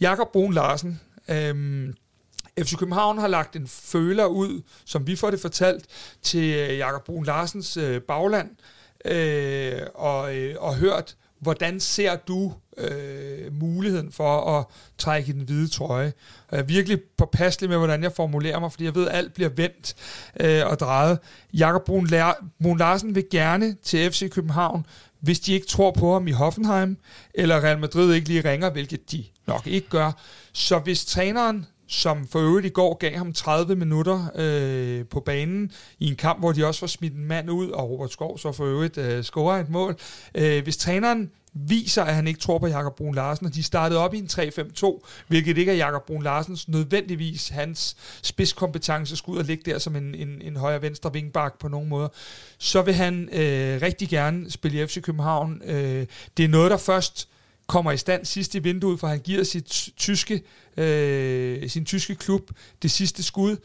Jakob 0.00 0.32
Brun 0.32 0.54
Larsen, 0.54 1.00
øhm, 1.28 1.94
FC 2.60 2.76
København 2.76 3.18
har 3.18 3.28
lagt 3.28 3.56
en 3.56 3.66
føler 3.68 4.26
ud, 4.26 4.62
som 4.84 5.06
vi 5.06 5.16
får 5.16 5.30
det 5.30 5.40
fortalt, 5.40 5.84
til 6.22 6.54
øh, 6.54 6.78
Jakob 6.78 7.04
Brun 7.04 7.24
Larsens 7.24 7.76
øh, 7.76 8.00
bagland, 8.00 8.50
øh, 9.04 9.80
og, 9.94 10.36
øh, 10.36 10.54
og 10.58 10.76
hørt, 10.76 11.16
hvordan 11.40 11.80
ser 11.80 12.16
du 12.16 12.52
øh, 12.78 13.52
muligheden 13.60 14.12
for 14.12 14.58
at 14.58 14.64
trække 14.98 15.28
i 15.28 15.32
den 15.32 15.42
hvide 15.42 15.68
trøje. 15.68 16.12
Jeg 16.52 16.58
er 16.58 16.62
virkelig 16.62 17.00
påpasselig 17.18 17.70
med, 17.70 17.78
hvordan 17.78 18.02
jeg 18.02 18.12
formulerer 18.12 18.60
mig, 18.60 18.72
fordi 18.72 18.84
jeg 18.84 18.94
ved, 18.94 19.08
at 19.08 19.16
alt 19.16 19.34
bliver 19.34 19.50
vendt 19.50 19.94
øh, 20.40 20.66
og 20.66 20.78
drejet. 20.78 21.18
Jakob 21.54 21.84
Brun, 21.84 22.10
Brun 22.62 22.78
Larsen 22.78 23.14
vil 23.14 23.24
gerne 23.30 23.76
til 23.82 24.10
FC 24.10 24.30
København, 24.30 24.86
hvis 25.20 25.40
de 25.40 25.52
ikke 25.52 25.66
tror 25.66 25.90
på 25.90 26.12
ham 26.12 26.28
i 26.28 26.32
Hoffenheim, 26.32 26.96
eller 27.34 27.64
Real 27.64 27.78
Madrid 27.78 28.14
ikke 28.14 28.28
lige 28.28 28.50
ringer, 28.50 28.70
hvilket 28.70 29.12
de 29.12 29.24
nok 29.46 29.66
ikke 29.66 29.88
gør. 29.88 30.12
Så 30.52 30.78
hvis 30.78 31.04
træneren 31.04 31.66
som 31.88 32.26
for 32.26 32.38
øvrigt 32.38 32.66
i 32.66 32.70
går 32.70 32.94
gav 32.94 33.16
ham 33.16 33.32
30 33.32 33.76
minutter 33.76 34.30
øh, 34.34 35.06
på 35.06 35.20
banen 35.20 35.72
i 35.98 36.08
en 36.08 36.16
kamp, 36.16 36.38
hvor 36.38 36.52
de 36.52 36.66
også 36.66 36.80
var 36.80 36.86
smidt 36.86 37.14
en 37.14 37.24
mand 37.24 37.50
ud, 37.50 37.68
og 37.68 37.90
Robert 37.90 38.12
Skov 38.12 38.38
så 38.38 38.52
for 38.52 38.64
øvrigt 38.64 38.98
øh, 38.98 39.24
scorer 39.24 39.60
et 39.60 39.68
mål. 39.68 39.96
Øh, 40.34 40.62
hvis 40.62 40.76
træneren 40.76 41.30
viser, 41.54 42.04
at 42.04 42.14
han 42.14 42.26
ikke 42.26 42.40
tror 42.40 42.58
på 42.58 42.66
Jakob 42.66 42.96
Brun 42.96 43.14
Larsen, 43.14 43.46
og 43.46 43.54
de 43.54 43.62
startede 43.62 44.00
op 44.00 44.14
i 44.14 44.18
en 44.18 44.28
3-5-2, 44.32 45.00
hvilket 45.28 45.58
ikke 45.58 45.72
er 45.72 45.76
Jakob 45.76 46.06
Brun 46.06 46.22
Larsens 46.22 46.68
nødvendigvis 46.68 47.48
hans 47.48 47.96
spidskompetence 48.22 49.16
skulle 49.16 49.34
ud 49.34 49.40
og 49.40 49.46
ligge 49.46 49.70
der 49.70 49.78
som 49.78 49.96
en, 49.96 50.14
en, 50.14 50.42
en 50.42 50.56
højre-venstre 50.56 51.12
vingbak 51.12 51.58
på 51.58 51.68
nogen 51.68 51.88
måde, 51.88 52.10
så 52.58 52.82
vil 52.82 52.94
han 52.94 53.28
øh, 53.32 53.82
rigtig 53.82 54.08
gerne 54.08 54.50
spille 54.50 54.82
i 54.82 54.86
FC 54.86 55.02
København. 55.02 55.62
Øh, 55.64 56.06
det 56.36 56.44
er 56.44 56.48
noget, 56.48 56.70
der 56.70 56.76
først 56.76 57.28
kommer 57.68 57.92
i 57.92 57.96
stand 57.96 58.24
sidst 58.24 58.54
i 58.54 58.58
vinduet, 58.58 59.00
for 59.00 59.06
han 59.06 59.20
giver 59.20 59.44
sit 59.44 59.90
tyske, 59.96 60.42
øh, 60.76 61.68
sin 61.68 61.84
tyske 61.84 62.14
klub 62.14 62.50
det 62.82 62.90
sidste 62.90 63.22
skud, 63.22 63.56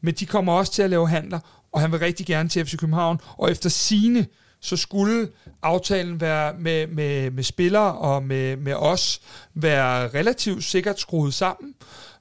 men 0.00 0.14
de 0.14 0.26
kommer 0.26 0.52
også 0.52 0.72
til 0.72 0.82
at 0.82 0.90
lave 0.90 1.08
handler, 1.08 1.40
og 1.72 1.80
han 1.80 1.92
vil 1.92 2.00
rigtig 2.00 2.26
gerne 2.26 2.48
til 2.48 2.66
FC 2.66 2.76
København, 2.76 3.20
og 3.38 3.50
efter 3.50 3.68
sine 3.68 4.26
så 4.60 4.76
skulle 4.76 5.28
aftalen 5.62 6.20
være 6.20 6.54
med, 6.58 6.86
med, 6.86 7.30
med 7.30 7.42
spillere 7.42 7.94
og 7.94 8.22
med, 8.22 8.56
med 8.56 8.74
os 8.74 9.20
være 9.54 10.08
relativt 10.08 10.64
sikkert 10.64 11.00
skruet 11.00 11.34
sammen. 11.34 11.74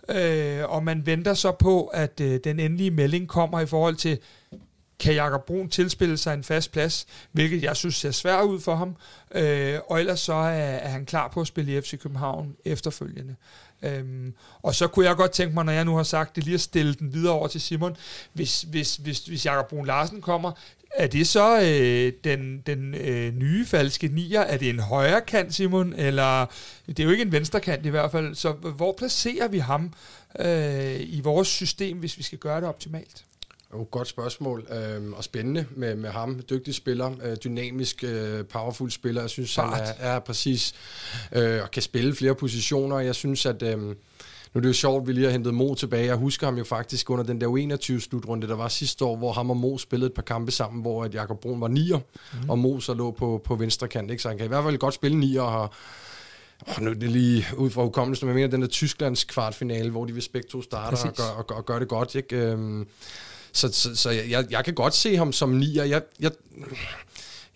Øh, 0.10 0.70
og 0.70 0.84
man 0.84 1.06
venter 1.06 1.34
så 1.34 1.52
på, 1.52 1.86
at 1.86 2.20
øh, 2.22 2.40
den 2.44 2.60
endelige 2.60 2.92
melding 2.92 3.28
kommer 3.28 3.60
i 3.60 3.66
forhold 3.66 3.96
til, 3.96 4.20
kan 5.00 5.14
Jakob 5.14 5.46
Brun 5.46 5.70
tilspille 5.70 6.18
sig 6.18 6.34
en 6.34 6.44
fast 6.44 6.72
plads, 6.72 7.06
hvilket 7.32 7.64
jeg 7.64 7.76
synes 7.76 7.96
ser 7.96 8.12
svært 8.12 8.46
ud 8.46 8.60
for 8.60 8.76
ham. 8.76 8.96
Øh, 9.34 9.80
og 9.88 10.00
ellers 10.00 10.20
så 10.20 10.34
er, 10.34 10.50
er 10.58 10.90
han 10.90 11.06
klar 11.06 11.28
på 11.28 11.42
at 11.42 11.48
spille 11.48 11.78
i 11.78 11.82
FC 11.82 12.00
København 12.00 12.56
efterfølgende. 12.66 13.36
Øhm, 13.84 14.34
og 14.62 14.76
så 14.76 14.88
kunne 14.88 15.06
jeg 15.06 15.16
godt 15.16 15.32
tænke 15.32 15.54
mig, 15.54 15.66
når 15.66 15.74
jeg 15.74 15.86
nu 15.86 15.96
har 15.96 16.04
sagt 16.04 16.36
det, 16.36 16.44
lige 16.44 16.54
at 16.54 16.62
stille 16.62 16.94
den 16.94 17.14
videre 17.14 17.34
over 17.34 17.48
til 17.48 17.62
Simon. 17.62 17.98
Hvis, 18.34 18.62
hvis, 18.62 18.96
hvis, 18.96 19.20
hvis 19.20 19.46
Jakob 19.46 19.70
Brun 19.70 19.86
Larsen 19.86 20.22
kommer, 20.22 20.52
er 20.96 21.08
det 21.08 21.28
så 21.28 21.62
øh, 21.62 22.14
den, 22.24 22.64
den 22.66 22.96
øh, 22.96 23.34
nye 23.34 23.66
falske 23.66 24.08
nier? 24.08 24.42
Er 24.42 24.58
det 24.58 24.70
en 24.70 24.80
højre 24.80 25.22
kant, 25.22 25.54
Simon? 25.54 25.94
Eller 25.94 26.46
det 26.88 27.00
er 27.00 27.04
jo 27.04 27.10
ikke 27.10 27.24
en 27.24 27.32
venstre 27.32 27.60
kant 27.60 27.86
i 27.86 27.90
hvert 27.90 28.12
fald. 28.12 28.36
Så 28.36 28.52
hvor 28.52 28.96
placerer 28.98 29.48
vi 29.48 29.58
ham 29.58 29.94
øh, 30.40 31.00
i 31.00 31.22
vores 31.24 31.48
system, 31.48 31.98
hvis 31.98 32.18
vi 32.18 32.24
skal 32.24 32.38
gøre 32.38 32.62
det 32.62 32.70
optimalt? 32.70 33.24
Oh, 33.74 33.86
godt 33.86 34.08
spørgsmål, 34.08 34.68
øh, 34.72 35.12
og 35.12 35.24
spændende 35.24 35.66
med, 35.72 35.96
med 35.96 36.10
ham. 36.10 36.42
Dygtig 36.50 36.76
spiller, 36.76 37.12
øh, 37.24 37.38
dynamisk, 37.44 38.04
øh, 38.04 38.46
powerful 38.46 38.92
spiller. 38.92 39.22
Jeg 39.22 39.30
synes, 39.30 39.56
Fart. 39.56 39.78
han 39.78 39.96
er, 40.00 40.16
er 40.16 40.20
præcis 40.20 40.74
øh, 41.32 41.62
og 41.64 41.72
kan 41.72 41.82
spille 41.82 42.16
flere 42.16 42.36
positioner. 42.36 43.00
Jeg 43.00 43.16
synes, 43.16 43.46
at... 43.46 43.64
Øh, 43.64 43.96
nu 44.54 44.60
er 44.60 44.62
det 44.62 44.68
jo 44.68 44.74
sjovt, 44.74 45.02
at 45.02 45.08
vi 45.08 45.14
lige 45.14 45.26
har 45.26 45.32
hentet 45.32 45.54
Mo 45.54 45.76
tilbage. 45.76 46.06
Jeg 46.06 46.16
husker 46.16 46.48
ham 46.48 46.58
jo 46.58 46.64
faktisk 46.64 47.10
under 47.10 47.24
den 47.24 47.42
der 47.42 47.48
U21-slutrunde, 47.48 48.48
der 48.48 48.56
var 48.56 48.68
sidste 48.68 49.06
år, 49.06 49.16
hvor 49.16 49.32
ham 49.32 49.50
og 49.50 49.58
Mo 49.58 49.78
spillede 49.78 50.08
et 50.08 50.14
par 50.14 50.22
kampe 50.22 50.52
sammen, 50.52 50.82
hvor 50.82 51.04
at 51.04 51.14
Jakob 51.14 51.40
Brun 51.40 51.62
var 51.62 51.68
nier, 51.68 51.98
mm. 51.98 52.50
og 52.50 52.60
Mo 52.60 52.80
så 52.80 52.94
lå 52.94 53.12
på, 53.12 53.42
på 53.44 53.56
venstre 53.56 53.88
kant. 53.88 54.12
Ikke? 54.12 54.24
Så 54.24 54.30
han 54.30 54.38
kan 54.38 54.46
i 54.46 54.48
hvert 54.48 54.64
fald 54.64 54.78
godt 54.78 54.94
spille 54.94 55.20
nier, 55.20 55.42
og 55.42 55.74
Oh, 56.68 56.84
nu 56.84 56.90
er 56.90 56.94
det 56.94 57.10
lige 57.12 57.46
ud 57.58 57.70
fra 57.70 57.84
hukommelsen, 57.84 58.28
men 58.28 58.30
jeg 58.30 58.36
mener 58.36 58.52
den 58.52 58.62
der 58.62 58.68
Tysklands 58.68 59.24
kvartfinale, 59.24 59.90
hvor 59.90 60.06
de 60.06 60.22
spække 60.22 60.48
to 60.48 60.62
starter 60.62 61.08
og 61.08 61.16
gør, 61.16 61.24
og, 61.24 61.48
gør, 61.48 61.56
og 61.56 61.66
gør 61.66 61.80
det 61.80 61.88
godt. 61.88 62.16
Ikke? 62.16 62.36
Øhm, 62.36 62.88
så, 63.54 63.70
så, 63.72 63.96
så 63.96 64.10
jeg, 64.10 64.46
jeg 64.52 64.66
kan 64.66 64.74
godt 64.74 64.94
se 64.94 65.16
ham 65.16 65.32
som 65.32 65.50
nier. 65.50 65.84
Jeg, 65.84 66.02
jeg, 66.20 66.32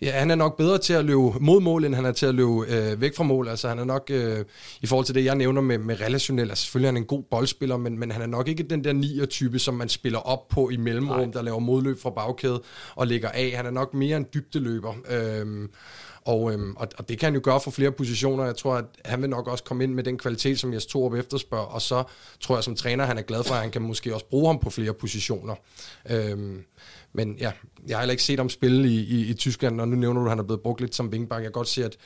ja, 0.02 0.10
han 0.10 0.30
er 0.30 0.34
nok 0.34 0.56
bedre 0.56 0.78
til 0.78 0.92
at 0.92 1.04
løbe 1.04 1.20
mod 1.40 1.60
mål, 1.60 1.84
end 1.84 1.94
han 1.94 2.04
er 2.04 2.12
til 2.12 2.26
at 2.26 2.34
løbe 2.34 2.66
øh, 2.68 3.00
væk 3.00 3.16
fra 3.16 3.24
mål. 3.24 3.48
Altså 3.48 3.68
han 3.68 3.78
er 3.78 3.84
nok, 3.84 4.10
øh, 4.10 4.44
i 4.80 4.86
forhold 4.86 5.06
til 5.06 5.14
det, 5.14 5.24
jeg 5.24 5.34
nævner 5.34 5.60
med, 5.60 5.78
med 5.78 6.00
relationel, 6.00 6.50
altså 6.50 6.64
selvfølgelig 6.64 6.86
er 6.88 6.92
han 6.92 7.02
en 7.02 7.06
god 7.06 7.22
boldspiller, 7.30 7.76
men, 7.76 7.98
men 7.98 8.10
han 8.10 8.22
er 8.22 8.26
nok 8.26 8.48
ikke 8.48 8.62
den 8.62 8.84
der 8.84 8.92
nier-type, 8.92 9.58
som 9.58 9.74
man 9.74 9.88
spiller 9.88 10.18
op 10.18 10.48
på 10.48 10.68
i 10.68 10.76
mellemrum, 10.76 11.20
Nej. 11.20 11.30
der 11.32 11.42
laver 11.42 11.58
modløb 11.58 12.00
fra 12.02 12.10
bagkæde 12.10 12.62
og 12.94 13.06
lægger 13.06 13.28
af. 13.28 13.52
Han 13.56 13.66
er 13.66 13.70
nok 13.70 13.94
mere 13.94 14.16
en 14.16 14.26
dybdeløber. 14.34 14.94
Øh, 15.10 15.68
og, 16.28 16.52
øhm, 16.52 16.76
og, 16.76 16.88
og 16.98 17.08
det 17.08 17.18
kan 17.18 17.26
han 17.26 17.34
jo 17.34 17.40
gøre 17.44 17.60
for 17.60 17.70
flere 17.70 17.92
positioner. 17.92 18.44
Jeg 18.44 18.56
tror, 18.56 18.74
at 18.74 18.84
han 19.04 19.22
vil 19.22 19.30
nok 19.30 19.48
også 19.48 19.64
komme 19.64 19.84
ind 19.84 19.94
med 19.94 20.04
den 20.04 20.18
kvalitet, 20.18 20.58
som 20.58 20.72
Jes 20.72 20.86
Torup 20.86 21.14
efterspørger. 21.14 21.64
Og 21.64 21.82
så 21.82 22.04
tror 22.40 22.56
jeg 22.56 22.64
som 22.64 22.74
træner, 22.74 23.04
han 23.04 23.18
er 23.18 23.22
glad 23.22 23.44
for, 23.44 23.54
at 23.54 23.60
han 23.60 23.70
kan 23.70 23.82
måske 23.82 24.14
også 24.14 24.26
bruge 24.26 24.46
ham 24.46 24.58
på 24.58 24.70
flere 24.70 24.94
positioner. 24.94 25.54
Øhm, 26.10 26.64
men 27.12 27.36
ja, 27.38 27.52
jeg 27.86 27.96
har 27.96 28.02
heller 28.02 28.12
ikke 28.12 28.22
set 28.22 28.38
ham 28.38 28.48
spille 28.48 28.88
i, 28.88 28.96
i, 28.96 29.30
i 29.30 29.34
Tyskland, 29.34 29.80
og 29.80 29.88
nu 29.88 29.96
nævner 29.96 30.20
du, 30.20 30.26
at 30.26 30.30
han 30.30 30.38
er 30.38 30.42
blevet 30.42 30.60
brugt 30.60 30.80
lidt 30.80 30.94
som 30.94 31.08
wingback. 31.08 31.38
Jeg 31.38 31.44
kan 31.44 31.52
godt 31.52 31.68
se, 31.68 31.84
at 31.84 31.96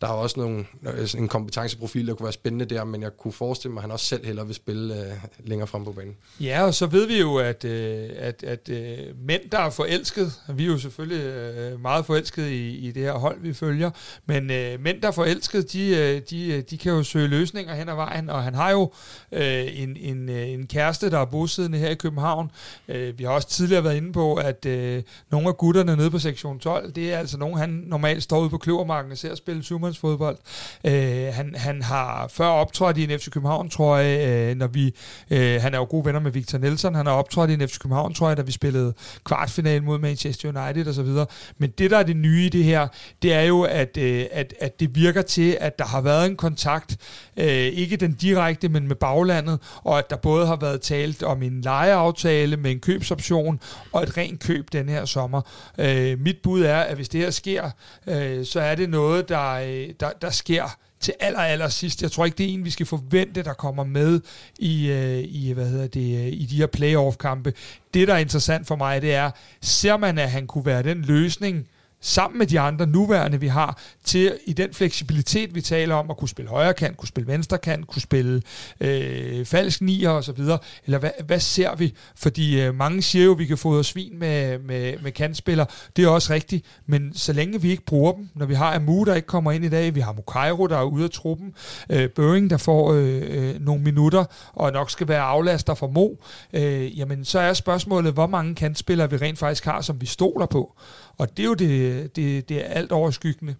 der 0.00 0.06
er 0.06 0.12
også 0.12 0.40
nogle, 0.40 0.64
øh, 0.82 1.08
en 1.18 1.28
kompetenceprofil, 1.28 2.06
der 2.06 2.14
kunne 2.14 2.24
være 2.24 2.32
spændende 2.32 2.64
der, 2.64 2.84
men 2.84 3.02
jeg 3.02 3.10
kunne 3.18 3.32
forestille 3.32 3.72
mig, 3.72 3.80
at 3.80 3.82
han 3.82 3.90
også 3.90 4.06
selv 4.06 4.26
hellere 4.26 4.46
vil 4.46 4.54
spille 4.54 5.00
øh, 5.00 5.12
længere 5.44 5.66
frem 5.66 5.84
på 5.84 5.92
banen. 5.92 6.16
Ja, 6.40 6.62
og 6.64 6.74
så 6.74 6.86
ved 6.86 7.06
vi 7.06 7.20
jo, 7.20 7.36
at, 7.36 7.64
øh, 7.64 8.10
at, 8.16 8.44
at 8.44 8.68
øh, 8.68 8.98
mænd, 9.26 9.50
der 9.52 9.58
er 9.58 9.70
forelsket, 9.70 10.32
vi 10.48 10.62
er 10.62 10.66
jo 10.66 10.78
selvfølgelig 10.78 11.24
øh, 11.24 11.80
meget 11.80 12.06
forelsket 12.06 12.50
i, 12.50 12.76
i 12.76 12.90
det 12.90 13.02
her 13.02 13.12
hold, 13.12 13.40
vi 13.40 13.52
følger, 13.52 13.90
men 14.26 14.50
øh, 14.50 14.80
mænd, 14.80 15.02
der 15.02 15.08
er 15.08 15.12
forelsket, 15.12 15.72
de, 15.72 15.96
øh, 15.96 16.22
de, 16.30 16.46
øh, 16.46 16.62
de 16.70 16.78
kan 16.78 16.92
jo 16.92 17.02
søge 17.02 17.28
løsninger 17.28 17.74
hen 17.74 17.88
ad 17.88 17.94
vejen, 17.94 18.30
og 18.30 18.42
han 18.42 18.54
har 18.54 18.70
jo 18.70 18.92
øh, 19.32 19.82
en, 19.82 19.96
en, 19.96 20.28
øh, 20.28 20.48
en 20.48 20.66
kæreste, 20.66 21.10
der 21.10 21.18
er 21.18 21.24
bosiddende 21.24 21.78
her 21.78 21.90
i 21.90 21.94
København. 21.94 22.50
Øh, 22.88 23.18
vi 23.18 23.24
har 23.24 23.30
også 23.30 23.48
tidligere 23.48 23.84
været 23.84 23.96
inde 23.96 24.12
på, 24.12 24.34
at 24.34 24.66
øh, 24.66 25.02
nogle 25.30 25.48
af 25.48 25.56
gutterne 25.56 25.96
nede 25.96 26.10
på 26.10 26.18
sektion 26.18 26.58
12, 26.58 26.92
det 26.92 27.12
er 27.12 27.18
altså 27.18 27.38
nogen, 27.38 27.58
han 27.58 27.84
normalt 27.86 28.22
står 28.22 28.40
ude 28.40 28.50
på 28.50 28.58
kløvermarken 28.58 29.12
og 29.12 29.18
ser 29.18 29.34
spille 29.34 29.62
20 29.62 29.78
U-mandsfodbold. 29.84 30.36
Øh, 30.84 31.34
han, 31.34 31.54
han 31.54 31.82
har 31.82 32.28
før 32.28 32.46
optrådt 32.46 32.98
i 32.98 33.04
en 33.04 33.18
FC 33.18 33.30
København, 33.30 33.70
tror 33.70 33.96
jeg, 33.96 34.28
øh, 34.28 34.56
når 34.56 34.66
vi... 34.66 34.94
Øh, 35.30 35.62
han 35.62 35.74
er 35.74 35.78
jo 35.78 35.86
gode 35.90 36.04
venner 36.04 36.20
med 36.20 36.30
Victor 36.30 36.58
Nelson. 36.58 36.94
Han 36.94 37.06
har 37.06 37.12
optrådt 37.12 37.50
i 37.50 37.54
en 37.54 37.68
FC 37.68 37.78
København, 37.78 38.14
tror 38.14 38.28
jeg, 38.28 38.36
da 38.36 38.42
vi 38.42 38.52
spillede 38.52 38.94
kvartfinalen 39.24 39.84
mod 39.84 39.98
Manchester 39.98 40.48
United 40.48 40.88
osv. 40.88 41.34
Men 41.58 41.70
det, 41.78 41.90
der 41.90 41.98
er 41.98 42.02
det 42.02 42.16
nye 42.16 42.46
i 42.46 42.48
det 42.48 42.64
her, 42.64 42.88
det 43.22 43.32
er 43.32 43.42
jo, 43.42 43.62
at, 43.62 43.96
øh, 43.96 44.26
at, 44.32 44.54
at 44.60 44.80
det 44.80 44.94
virker 44.94 45.22
til, 45.22 45.56
at 45.60 45.78
der 45.78 45.84
har 45.84 46.00
været 46.00 46.26
en 46.26 46.36
kontakt, 46.36 46.96
øh, 47.36 47.46
ikke 47.46 47.96
den 47.96 48.12
direkte, 48.12 48.68
men 48.68 48.88
med 48.88 48.96
baglandet, 48.96 49.58
og 49.84 49.98
at 49.98 50.10
der 50.10 50.16
både 50.16 50.46
har 50.46 50.56
været 50.56 50.80
talt 50.80 51.22
om 51.22 51.42
en 51.42 51.60
lejeaftale 51.60 52.56
med 52.56 52.70
en 52.70 52.80
købsoption 52.80 53.60
og 53.92 54.02
et 54.02 54.16
rent 54.16 54.40
køb 54.42 54.72
den 54.72 54.88
her 54.88 55.04
sommer. 55.04 55.40
Øh, 55.78 56.20
mit 56.20 56.36
bud 56.42 56.62
er, 56.62 56.78
at 56.78 56.96
hvis 56.96 57.08
det 57.08 57.20
her 57.20 57.30
sker, 57.30 57.70
øh, 58.06 58.46
så 58.46 58.60
er 58.60 58.74
det 58.74 58.90
noget, 58.90 59.28
der, 59.28 59.58
øh, 59.74 59.94
der, 60.00 60.10
der 60.22 60.30
sker 60.30 60.76
til 61.00 61.14
aller, 61.20 61.38
aller 61.38 61.68
sidst. 61.68 62.02
Jeg 62.02 62.12
tror 62.12 62.24
ikke, 62.24 62.38
det 62.38 62.46
er 62.46 62.50
en, 62.50 62.64
vi 62.64 62.70
skal 62.70 62.86
forvente, 62.86 63.42
der 63.42 63.52
kommer 63.52 63.84
med 63.84 64.20
i, 64.58 64.90
øh, 64.90 65.24
i, 65.28 65.52
hvad 65.52 65.68
hedder 65.68 65.86
det, 65.86 66.18
øh, 66.18 66.26
i 66.26 66.46
de 66.50 66.56
her 66.56 66.66
playoff-kampe. 66.66 67.52
Det, 67.94 68.08
der 68.08 68.14
er 68.14 68.18
interessant 68.18 68.66
for 68.66 68.76
mig, 68.76 69.02
det 69.02 69.14
er, 69.14 69.30
ser 69.60 69.96
man, 69.96 70.18
at 70.18 70.30
han 70.30 70.46
kunne 70.46 70.66
være 70.66 70.82
den 70.82 71.02
løsning, 71.02 71.68
sammen 72.04 72.38
med 72.38 72.46
de 72.46 72.60
andre 72.60 72.86
nuværende, 72.86 73.40
vi 73.40 73.48
har, 73.48 73.78
til 74.04 74.38
i 74.46 74.52
den 74.52 74.74
fleksibilitet, 74.74 75.54
vi 75.54 75.60
taler 75.60 75.94
om, 75.94 76.10
at 76.10 76.16
kunne 76.16 76.28
spille 76.28 76.48
højre 76.48 76.74
kant, 76.74 76.96
kunne 76.96 77.08
spille 77.08 77.32
venstre 77.32 77.58
kant, 77.58 77.86
kunne 77.86 78.02
spille 78.02 78.42
øh, 78.80 79.44
falsk 79.44 79.80
nier 79.80 80.10
og 80.10 80.24
så 80.24 80.32
videre. 80.32 80.58
Eller 80.84 80.98
hvad, 80.98 81.10
hvad 81.26 81.40
ser 81.40 81.74
vi? 81.76 81.94
Fordi 82.16 82.60
øh, 82.60 82.74
mange 82.74 83.02
siger 83.02 83.24
jo, 83.24 83.32
at 83.32 83.38
vi 83.38 83.46
kan 83.46 83.58
få 83.58 83.82
svin 83.82 84.18
med, 84.18 84.58
med, 84.58 84.94
med 85.02 85.12
kantspillere. 85.12 85.66
Det 85.96 86.04
er 86.04 86.08
også 86.08 86.32
rigtigt, 86.32 86.66
men 86.86 87.14
så 87.14 87.32
længe 87.32 87.60
vi 87.62 87.70
ikke 87.70 87.84
bruger 87.84 88.12
dem, 88.12 88.28
når 88.34 88.46
vi 88.46 88.54
har 88.54 88.74
Amu, 88.74 89.04
der 89.04 89.14
ikke 89.14 89.26
kommer 89.26 89.52
ind 89.52 89.64
i 89.64 89.68
dag, 89.68 89.94
vi 89.94 90.00
har 90.00 90.12
Mukairo, 90.12 90.66
der 90.66 90.78
er 90.78 90.84
ude 90.84 91.04
af 91.04 91.10
truppen, 91.10 91.54
øh, 91.90 92.08
Børing, 92.08 92.50
der 92.50 92.56
får 92.56 92.92
øh, 92.92 93.22
øh, 93.28 93.60
nogle 93.60 93.82
minutter, 93.82 94.24
og 94.52 94.72
nok 94.72 94.90
skal 94.90 95.08
være 95.08 95.22
aflaster 95.22 95.74
for 95.74 95.86
Mo, 95.86 96.08
øh, 96.52 96.98
jamen 96.98 97.24
så 97.24 97.38
er 97.38 97.52
spørgsmålet, 97.52 98.12
hvor 98.12 98.26
mange 98.26 98.54
kantspillere 98.54 99.10
vi 99.10 99.16
rent 99.16 99.38
faktisk 99.38 99.64
har, 99.64 99.80
som 99.80 100.00
vi 100.00 100.06
stoler 100.06 100.46
på. 100.46 100.76
Og 101.18 101.36
det 101.36 101.42
er 101.42 101.46
jo 101.46 101.54
det, 101.54 102.16
det, 102.16 102.48
det 102.48 102.56
er 102.56 102.68
alt 102.68 102.92
overskyggende. 102.92 103.54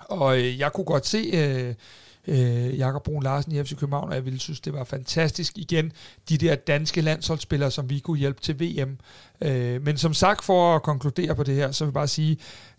Og 0.00 0.38
øh, 0.38 0.58
jeg 0.58 0.72
kunne 0.72 0.84
godt 0.84 1.06
se 1.06 1.18
øh, 1.34 1.74
øh, 2.28 2.78
Jakob 2.78 3.02
Brun 3.02 3.22
Larsen 3.22 3.52
i 3.52 3.64
FC 3.64 3.76
København, 3.76 4.08
og 4.08 4.14
jeg 4.14 4.24
ville 4.24 4.38
synes, 4.38 4.60
det 4.60 4.72
var 4.72 4.84
fantastisk 4.84 5.58
igen, 5.58 5.92
de 6.28 6.38
der 6.38 6.54
danske 6.54 7.00
landsholdsspillere, 7.00 7.70
som 7.70 7.90
vi 7.90 7.98
kunne 7.98 8.18
hjælpe 8.18 8.40
til 8.40 8.60
VM. 8.60 8.98
Øh, 9.40 9.82
men 9.82 9.98
som 9.98 10.14
sagt, 10.14 10.44
for 10.44 10.76
at 10.76 10.82
konkludere 10.82 11.34
på 11.34 11.42
det 11.42 11.54
her, 11.54 11.70
så 11.72 11.84
vil 11.84 11.88
jeg 11.88 11.94
bare 11.94 12.08
sige, 12.08 12.38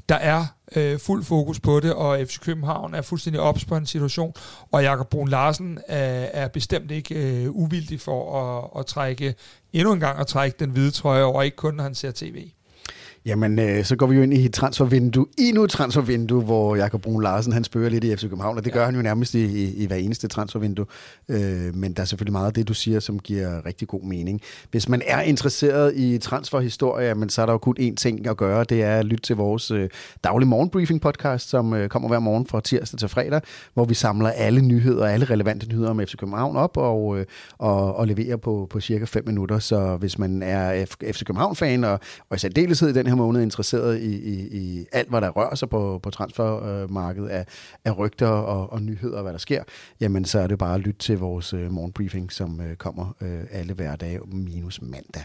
der 0.10 0.16
er 0.16 0.46
øh, 0.76 1.00
fuld 1.00 1.24
fokus 1.24 1.60
på 1.60 1.80
det, 1.80 1.94
og 1.94 2.20
FC 2.28 2.40
København 2.40 2.94
er 2.94 3.02
fuldstændig 3.02 3.42
ops 3.42 3.66
på 3.66 3.76
en 3.76 3.86
situation, 3.86 4.34
og 4.72 4.84
Jakob 4.84 5.10
Brun 5.10 5.28
Larsen 5.28 5.80
er, 5.88 6.30
er 6.34 6.48
bestemt 6.48 6.92
ikke 6.92 7.16
øh, 7.16 7.52
uvildig 7.52 8.02
for 8.02 8.42
at, 8.42 8.80
at 8.80 8.86
trække 8.86 9.36
endnu 9.74 9.94
en 9.94 10.00
gang 10.00 10.20
at 10.20 10.28
trække 10.28 10.58
den 10.60 10.70
hvide 10.70 10.92
trøje 10.92 11.24
over, 11.24 11.42
ikke 11.44 11.58
kun 11.58 11.74
når 11.74 11.84
han 11.84 11.96
ser 11.96 12.12
tv. 12.16 12.50
Jamen, 13.26 13.60
øh, 13.60 13.84
så 13.84 13.96
går 13.96 14.06
vi 14.06 14.16
jo 14.16 14.22
ind 14.22 14.34
i 14.34 14.46
et 14.46 14.54
transfervindue, 14.54 15.26
endnu 15.38 15.64
et 15.64 15.70
transfervindue, 15.70 16.42
hvor 16.42 16.76
Jakob 16.76 17.02
Brun 17.02 17.24
Larsen, 17.24 17.54
han 17.54 17.64
spørger 17.64 17.90
lidt 17.90 18.04
i 18.04 18.16
FC 18.16 18.22
København, 18.22 18.58
og 18.58 18.66
det 18.66 18.74
gør 18.74 18.86
han 18.86 18.96
jo 18.96 19.02
nærmest 19.02 19.34
i, 19.36 19.46
i, 19.46 19.74
i 19.74 19.86
hver 19.86 19.96
eneste 19.96 20.28
transfervindue. 20.28 20.86
Øh, 21.30 21.76
men 21.76 21.94
der 21.94 22.02
er 22.02 22.06
selvfølgelig 22.06 22.32
meget 22.32 22.48
af 22.48 22.54
det, 22.54 22.68
du 22.68 22.74
siger, 22.74 23.00
som 23.00 23.20
giver 23.20 23.66
rigtig 23.66 23.88
god 23.88 24.04
mening. 24.04 24.42
Hvis 24.72 24.90
man 24.90 25.02
er 25.08 25.22
interesseret 25.22 25.96
i 25.96 26.18
transferhistorie, 26.18 27.16
men 27.16 27.30
så 27.30 27.42
er 27.42 27.46
der 27.46 27.54
jo 27.54 27.58
kun 27.58 27.76
én 27.80 27.96
ting 27.96 28.28
at 28.28 28.38
gøre, 28.38 28.64
det 28.64 28.84
er 28.84 28.96
at 28.96 29.06
lytte 29.06 29.22
til 29.22 29.36
vores 29.36 29.72
øh, 29.72 29.90
daglige 30.24 30.50
morgenbriefing 30.50 31.02
podcast, 31.02 31.50
som 31.50 31.74
øh, 31.74 31.90
kommer 31.90 32.10
hver 32.10 32.20
morgen 32.20 32.48
fra 32.48 32.62
tirsdag 32.62 33.00
til 33.00 33.10
fredag, 33.10 33.42
hvor 33.74 33.86
vi 33.86 33.94
samler 33.94 34.30
alle 34.30 34.62
nyheder, 34.62 35.06
alle 35.06 35.26
relevante 35.26 35.70
nyheder 35.70 35.90
om 35.90 36.00
FC 36.00 36.16
København 36.18 36.56
op 36.56 36.78
og, 36.78 37.20
øh, 37.20 37.26
og, 37.58 37.96
og 37.96 38.08
leverer 38.08 38.38
på, 38.38 38.68
på 38.70 38.80
cirka 38.80 39.06
5 39.06 39.24
minutter. 39.26 39.60
Så 39.60 39.98
hvis 40.00 40.20
man 40.20 40.44
er 40.44 40.86
FC 40.86 41.24
København-fan, 41.24 41.84
og, 41.84 42.00
og 42.30 42.36
i 42.36 42.40
særdeleshed 42.40 42.90
i 42.90 42.94
den 42.94 43.09
her 43.10 43.16
måned 43.16 43.42
interesseret 43.42 44.00
i, 44.00 44.16
i, 44.16 44.58
i 44.58 44.86
alt, 44.92 45.10
hvad 45.10 45.22
der 45.22 45.30
rører 45.30 45.56
sig 45.56 45.70
på, 45.70 46.00
på 46.04 46.10
transfermarkedet 46.10 47.30
af, 47.30 47.46
af 47.86 47.98
rygter 47.98 48.28
og, 48.28 48.74
og 48.74 48.82
nyheder, 48.82 49.18
og 49.18 49.24
hvad 49.24 49.34
der 49.34 49.40
sker, 49.40 49.64
jamen 50.00 50.26
så 50.26 50.40
er 50.40 50.48
det 50.48 50.58
bare 50.58 50.76
at 50.76 50.82
lytte 50.82 51.00
til 51.00 51.20
vores 51.20 51.54
øh, 51.54 51.72
morgenbriefing, 51.72 52.32
som 52.32 52.62
øh, 52.62 52.76
kommer 52.76 53.16
øh, 53.22 53.44
alle 53.52 53.74
hverdage 53.74 54.20
minus 54.32 54.82
mandag. 54.82 55.24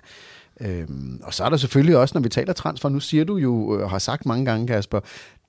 Øhm, 0.61 1.21
og 1.23 1.35
så 1.35 1.45
er 1.45 1.49
der 1.49 1.57
selvfølgelig 1.57 1.97
også, 1.97 2.15
når 2.15 2.23
vi 2.23 2.29
taler 2.29 2.53
transfer, 2.53 2.89
nu 2.89 3.01
siger 3.01 3.25
du 3.25 3.37
jo, 3.37 3.79
øh, 3.79 3.91
har 3.91 3.99
sagt 3.99 4.27
mange 4.27 4.45
gange, 4.45 4.67
Kasper, 4.67 5.01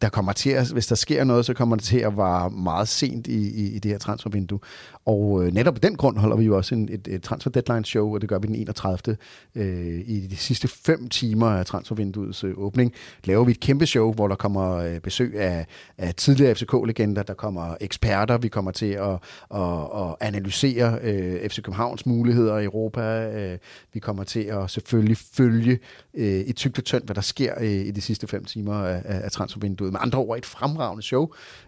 der 0.02 0.10
kommer 0.10 0.34
til 0.34 0.50
at, 0.50 0.72
hvis 0.72 0.88
der 0.88 0.96
sker 0.96 1.24
noget, 1.24 1.46
så 1.46 1.54
kommer 1.54 1.76
det 1.76 1.86
til 1.86 2.00
at 2.00 2.18
være 2.18 2.50
meget 2.50 2.88
sent 2.88 3.28
i, 3.28 3.50
i, 3.50 3.76
i 3.76 3.80
det 3.80 3.92
her 3.92 3.98
transfervindue. 3.98 4.60
Og 5.06 5.44
øh, 5.44 5.54
netop 5.54 5.74
på 5.74 5.80
den 5.80 5.96
grund 5.96 6.18
holder 6.18 6.36
vi 6.36 6.46
jo 6.46 6.58
også 6.58 6.76
en, 6.76 6.90
et, 6.92 7.08
et 7.08 7.24
transfer 7.24 7.52
deadline 7.52 7.86
show, 7.86 8.14
og 8.14 8.22
det 8.22 8.30
gør 8.30 8.40
vi 8.40 8.48
den 8.48 8.56
31. 8.56 9.18
Øh, 9.56 10.02
I 10.06 10.28
de 10.28 10.36
sidste 10.36 10.68
fem 10.68 11.10
timer 11.10 11.48
af 11.48 11.66
transfervinduets 11.66 12.44
øh, 12.44 12.54
åbning 12.58 12.94
laver 13.24 13.44
vi 13.44 13.52
et 13.52 13.60
kæmpe 13.60 13.86
show, 13.86 14.14
hvor 14.14 14.28
der 14.28 14.36
kommer 14.36 14.76
øh, 14.76 15.00
besøg 15.00 15.40
af, 15.40 15.66
af 15.98 16.16
tidligere 16.16 16.56
FCK-legender, 16.56 17.24
der 17.24 17.34
kommer 17.34 17.76
eksperter, 17.82 18.38
vi 18.38 18.48
kommer 18.48 18.72
til 18.72 18.92
at, 18.92 19.18
at, 19.56 19.80
at 19.96 20.16
analysere 20.20 21.00
øh, 21.02 21.50
FC 21.50 21.62
Københavns 21.62 22.06
muligheder 22.06 22.58
i 22.58 22.64
Europa, 22.64 23.32
øh, 23.34 23.58
vi 23.94 24.00
kommer 24.00 24.24
til 24.24 24.44
at 24.44 24.72
selvfølgelig 24.72 25.18
følge 25.18 25.80
øh, 26.14 26.44
i 26.48 26.54
tygt 26.54 26.78
og 26.78 26.84
tyndt, 26.84 27.06
hvad 27.06 27.16
der 27.16 27.22
sker 27.22 27.54
øh, 27.60 27.72
i 27.72 27.92
de 27.92 28.02
sidste 28.02 28.28
fem 28.28 28.46
timer 28.46 28.74
af, 28.74 29.02
af 29.06 29.32
transfervinduet. 29.32 29.85
Med 29.91 29.99
andre 30.03 30.20
ord 30.20 30.38
et 30.38 30.45
fremragende 30.45 31.03
show, 31.03 31.28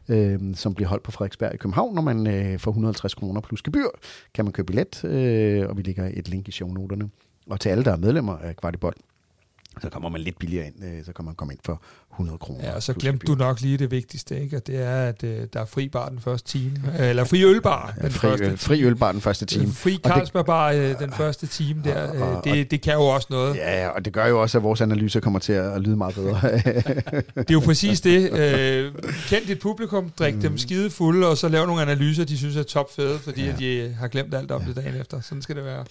øh, 0.10 0.40
som 0.56 0.74
bliver 0.74 0.90
holdt 0.90 1.04
på 1.04 1.12
Frederiksberg 1.12 1.54
i 1.54 1.58
København, 1.58 1.96
når 1.96 2.02
man 2.02 2.28
øh, 2.28 2.60
får 2.60 2.72
150 2.72 3.16
kroner 3.16 3.42
plus 3.42 3.62
gebyr, 3.62 3.88
kan 4.34 4.46
man 4.46 4.52
købe 4.52 4.66
billet, 4.66 5.06
øh, 5.06 5.70
og 5.70 5.78
vi 5.78 5.82
lægger 5.82 6.10
et 6.14 6.28
link 6.30 6.48
i 6.48 6.52
shownoterne. 6.52 7.10
Og 7.50 7.60
til 7.60 7.70
alle, 7.70 7.84
der 7.84 7.92
er 7.92 7.98
medlemmer 7.98 8.38
af 8.38 8.56
Kvartibold, 8.56 8.96
så 9.82 9.90
kommer 9.90 10.10
man 10.10 10.22
lidt 10.22 10.40
billigere 10.40 10.68
ind, 10.68 10.84
øh, 10.84 11.06
så 11.06 11.14
kan 11.14 11.26
man 11.26 11.36
komme 11.36 11.54
ind 11.54 11.60
for 11.66 11.82
100 12.18 12.38
kroner. 12.38 12.66
Ja, 12.66 12.76
og 12.76 12.84
så 12.84 12.94
glemte 12.94 13.28
du 13.28 13.36
nok 13.36 13.62
lige 13.62 13.78
det 13.78 13.92
vigtigste, 13.92 14.42
ikke? 14.42 14.58
Og 14.58 14.68
det 14.68 14.84
er, 14.84 15.02
at 15.02 15.24
øh, 15.24 15.48
der 15.54 15.60
er 15.62 15.66
fri 15.66 15.90
bar 15.90 16.10
den 16.10 16.20
første 16.20 16.48
time. 16.48 16.76
Eller 17.00 17.24
fri 17.24 17.44
ølbar 17.46 17.94
ja, 17.98 18.04
den 18.04 18.12
fri, 18.12 18.30
første 18.30 18.46
øh, 18.46 18.58
Fri 18.58 18.84
ølbar 18.84 19.12
den 19.12 19.22
første 19.22 19.46
time. 19.46 19.74
Fri 19.74 20.00
Carlsberg 20.06 20.76
øh, 20.76 21.00
den 21.00 21.12
første 21.12 21.48
time 21.48 21.82
der. 21.84 22.16
Øh, 22.16 22.22
og, 22.22 22.44
det, 22.44 22.72
det 22.72 22.82
kan 22.82 22.94
jo 22.94 23.02
også 23.02 23.28
noget. 23.30 23.56
Ja, 23.56 23.88
og 23.88 24.06
det 24.06 24.14
gør 24.14 24.28
jo 24.28 24.42
også, 24.42 24.58
at 24.58 24.64
vores 24.64 24.82
analyser 24.82 25.20
kommer 25.20 25.40
til 25.40 25.54
at 25.54 25.82
lyde 25.82 25.96
meget 25.96 26.16
bedre. 26.16 26.42
det 26.52 27.50
er 27.50 27.54
jo 27.54 27.60
præcis 27.60 28.02
det. 28.02 28.32
Øh, 28.34 28.92
kend 29.28 29.46
dit 29.46 29.60
publikum, 29.60 30.10
drik 30.20 30.36
mm. 30.36 30.42
dem 30.42 30.58
skide 30.58 30.90
fulde, 30.90 31.28
og 31.28 31.38
så 31.38 31.48
lav 31.48 31.66
nogle 31.66 31.82
analyser, 31.82 32.26
de 32.26 32.38
synes 32.38 32.56
er 32.56 32.64
top 32.64 32.96
fede, 32.96 33.20
fordi 33.20 33.46
ja. 33.46 33.54
de 33.60 33.96
har 34.00 34.08
glemt 34.08 34.34
alt 34.34 34.52
om 34.52 34.62
ja. 34.62 34.68
det 34.68 34.76
dagen 34.76 35.02
efter. 35.02 35.22
Sådan 35.22 35.42
skal 35.42 35.56
det 35.56 35.66
være. 35.66 35.86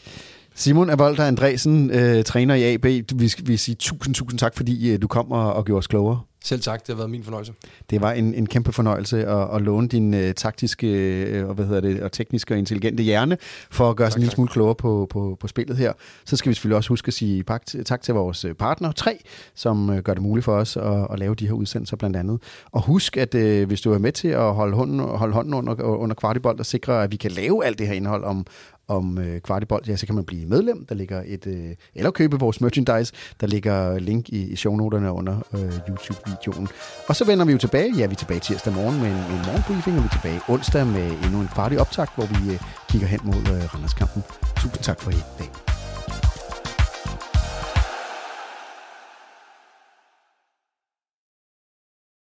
Simon 0.58 0.90
Avolta 0.90 1.22
Andresen, 1.22 1.90
øh, 1.90 2.24
træner 2.24 2.54
i 2.54 2.74
AB. 2.74 2.84
Vi 3.14 3.34
vil 3.42 3.58
sige 3.58 3.74
tusind, 3.74 4.14
tusind 4.14 4.38
tak, 4.38 4.56
fordi 4.56 4.92
øh, 4.92 5.02
du 5.02 5.06
kom 5.06 5.32
og, 5.32 5.52
og 5.52 5.64
gjorde 5.64 5.78
os 5.78 5.86
klogere. 5.86 6.15
Selv 6.46 6.60
tak, 6.60 6.80
det 6.80 6.88
har 6.88 6.96
været 6.96 7.10
min 7.10 7.24
fornøjelse. 7.24 7.52
Det 7.90 8.00
var 8.00 8.12
en, 8.12 8.34
en 8.34 8.46
kæmpe 8.46 8.72
fornøjelse 8.72 9.26
at, 9.26 9.54
at 9.54 9.62
låne 9.62 9.88
din 9.88 10.14
øh, 10.14 10.34
taktiske 10.34 10.86
øh, 11.22 11.48
og, 11.48 11.54
hvad 11.54 11.64
hedder 11.66 11.80
det, 11.80 12.02
og 12.02 12.12
tekniske 12.12 12.54
og 12.54 12.58
intelligente 12.58 13.02
hjerne 13.02 13.38
for 13.70 13.90
at 13.90 13.96
gøre 13.96 14.08
os 14.08 14.14
en 14.14 14.20
lille 14.20 14.34
smule 14.34 14.48
klogere 14.48 14.74
på, 14.74 15.06
på, 15.10 15.36
på 15.40 15.48
spillet 15.48 15.76
her. 15.76 15.92
Så 16.24 16.36
skal 16.36 16.50
vi 16.50 16.54
selvfølgelig 16.54 16.76
også 16.76 16.88
huske 16.88 17.08
at 17.08 17.14
sige 17.14 17.42
tak, 17.42 17.62
tak 17.86 18.02
til 18.02 18.14
vores 18.14 18.44
øh, 18.44 18.54
partner 18.54 18.92
3, 18.92 19.18
som 19.54 19.90
øh, 19.90 19.98
gør 19.98 20.14
det 20.14 20.22
muligt 20.22 20.44
for 20.44 20.56
os 20.56 20.76
at, 20.76 21.06
at 21.10 21.18
lave 21.18 21.34
de 21.34 21.46
her 21.46 21.54
udsendelser 21.54 21.96
blandt 21.96 22.16
andet. 22.16 22.42
Og 22.72 22.82
husk, 22.82 23.16
at 23.16 23.34
øh, 23.34 23.66
hvis 23.66 23.80
du 23.80 23.92
er 23.92 23.98
med 23.98 24.12
til 24.12 24.28
at 24.28 24.54
holde 24.54 24.76
hånden, 24.76 25.00
holde 25.00 25.34
hånden 25.34 25.54
under, 25.54 25.82
under 25.82 26.14
kvartibold 26.14 26.58
og 26.58 26.66
sikre, 26.66 27.02
at 27.02 27.12
vi 27.12 27.16
kan 27.16 27.30
lave 27.30 27.64
alt 27.64 27.78
det 27.78 27.86
her 27.86 27.94
indhold 27.94 28.24
om, 28.24 28.46
om 28.88 29.18
øh, 29.18 29.40
Kvartibold, 29.40 29.86
ja, 29.86 29.96
så 29.96 30.06
kan 30.06 30.14
man 30.14 30.24
blive 30.24 30.46
medlem. 30.46 30.86
Der 30.86 30.94
ligger 30.94 31.22
et, 31.26 31.46
øh, 31.46 31.74
eller 31.94 32.10
købe 32.10 32.38
vores 32.38 32.60
merchandise. 32.60 33.12
Der 33.40 33.46
ligger 33.46 33.98
link 33.98 34.28
i, 34.28 34.52
i 34.52 34.56
shownoterne 34.56 35.12
under 35.12 35.36
øh, 35.54 35.72
YouTube-videoen. 35.88 36.68
Og 37.08 37.16
så 37.16 37.24
vender 37.24 37.44
vi 37.44 37.52
jo 37.52 37.58
tilbage. 37.58 37.94
Ja, 37.96 38.06
vi 38.06 38.12
er 38.12 38.16
tilbage 38.16 38.40
tirsdag 38.40 38.72
morgen 38.72 38.96
med 39.00 39.08
en, 39.08 39.16
en 39.16 39.42
morgenbriefing, 39.46 39.96
og 39.96 40.02
vi 40.02 40.08
er 40.12 40.18
tilbage 40.20 40.40
onsdag 40.48 40.86
med 40.86 41.10
endnu 41.24 41.40
en 41.40 41.48
kvartig 41.54 41.80
optag, 41.80 42.06
hvor 42.14 42.26
vi 42.26 42.52
øh, 42.52 42.60
kigger 42.90 43.08
hen 43.08 43.20
mod 43.24 43.36
øh, 43.36 43.74
Randerskampen. 43.74 44.22
Tusind 44.56 44.82
tak 44.82 45.00
for 45.00 45.10
i 45.10 45.22
dag. 45.38 45.65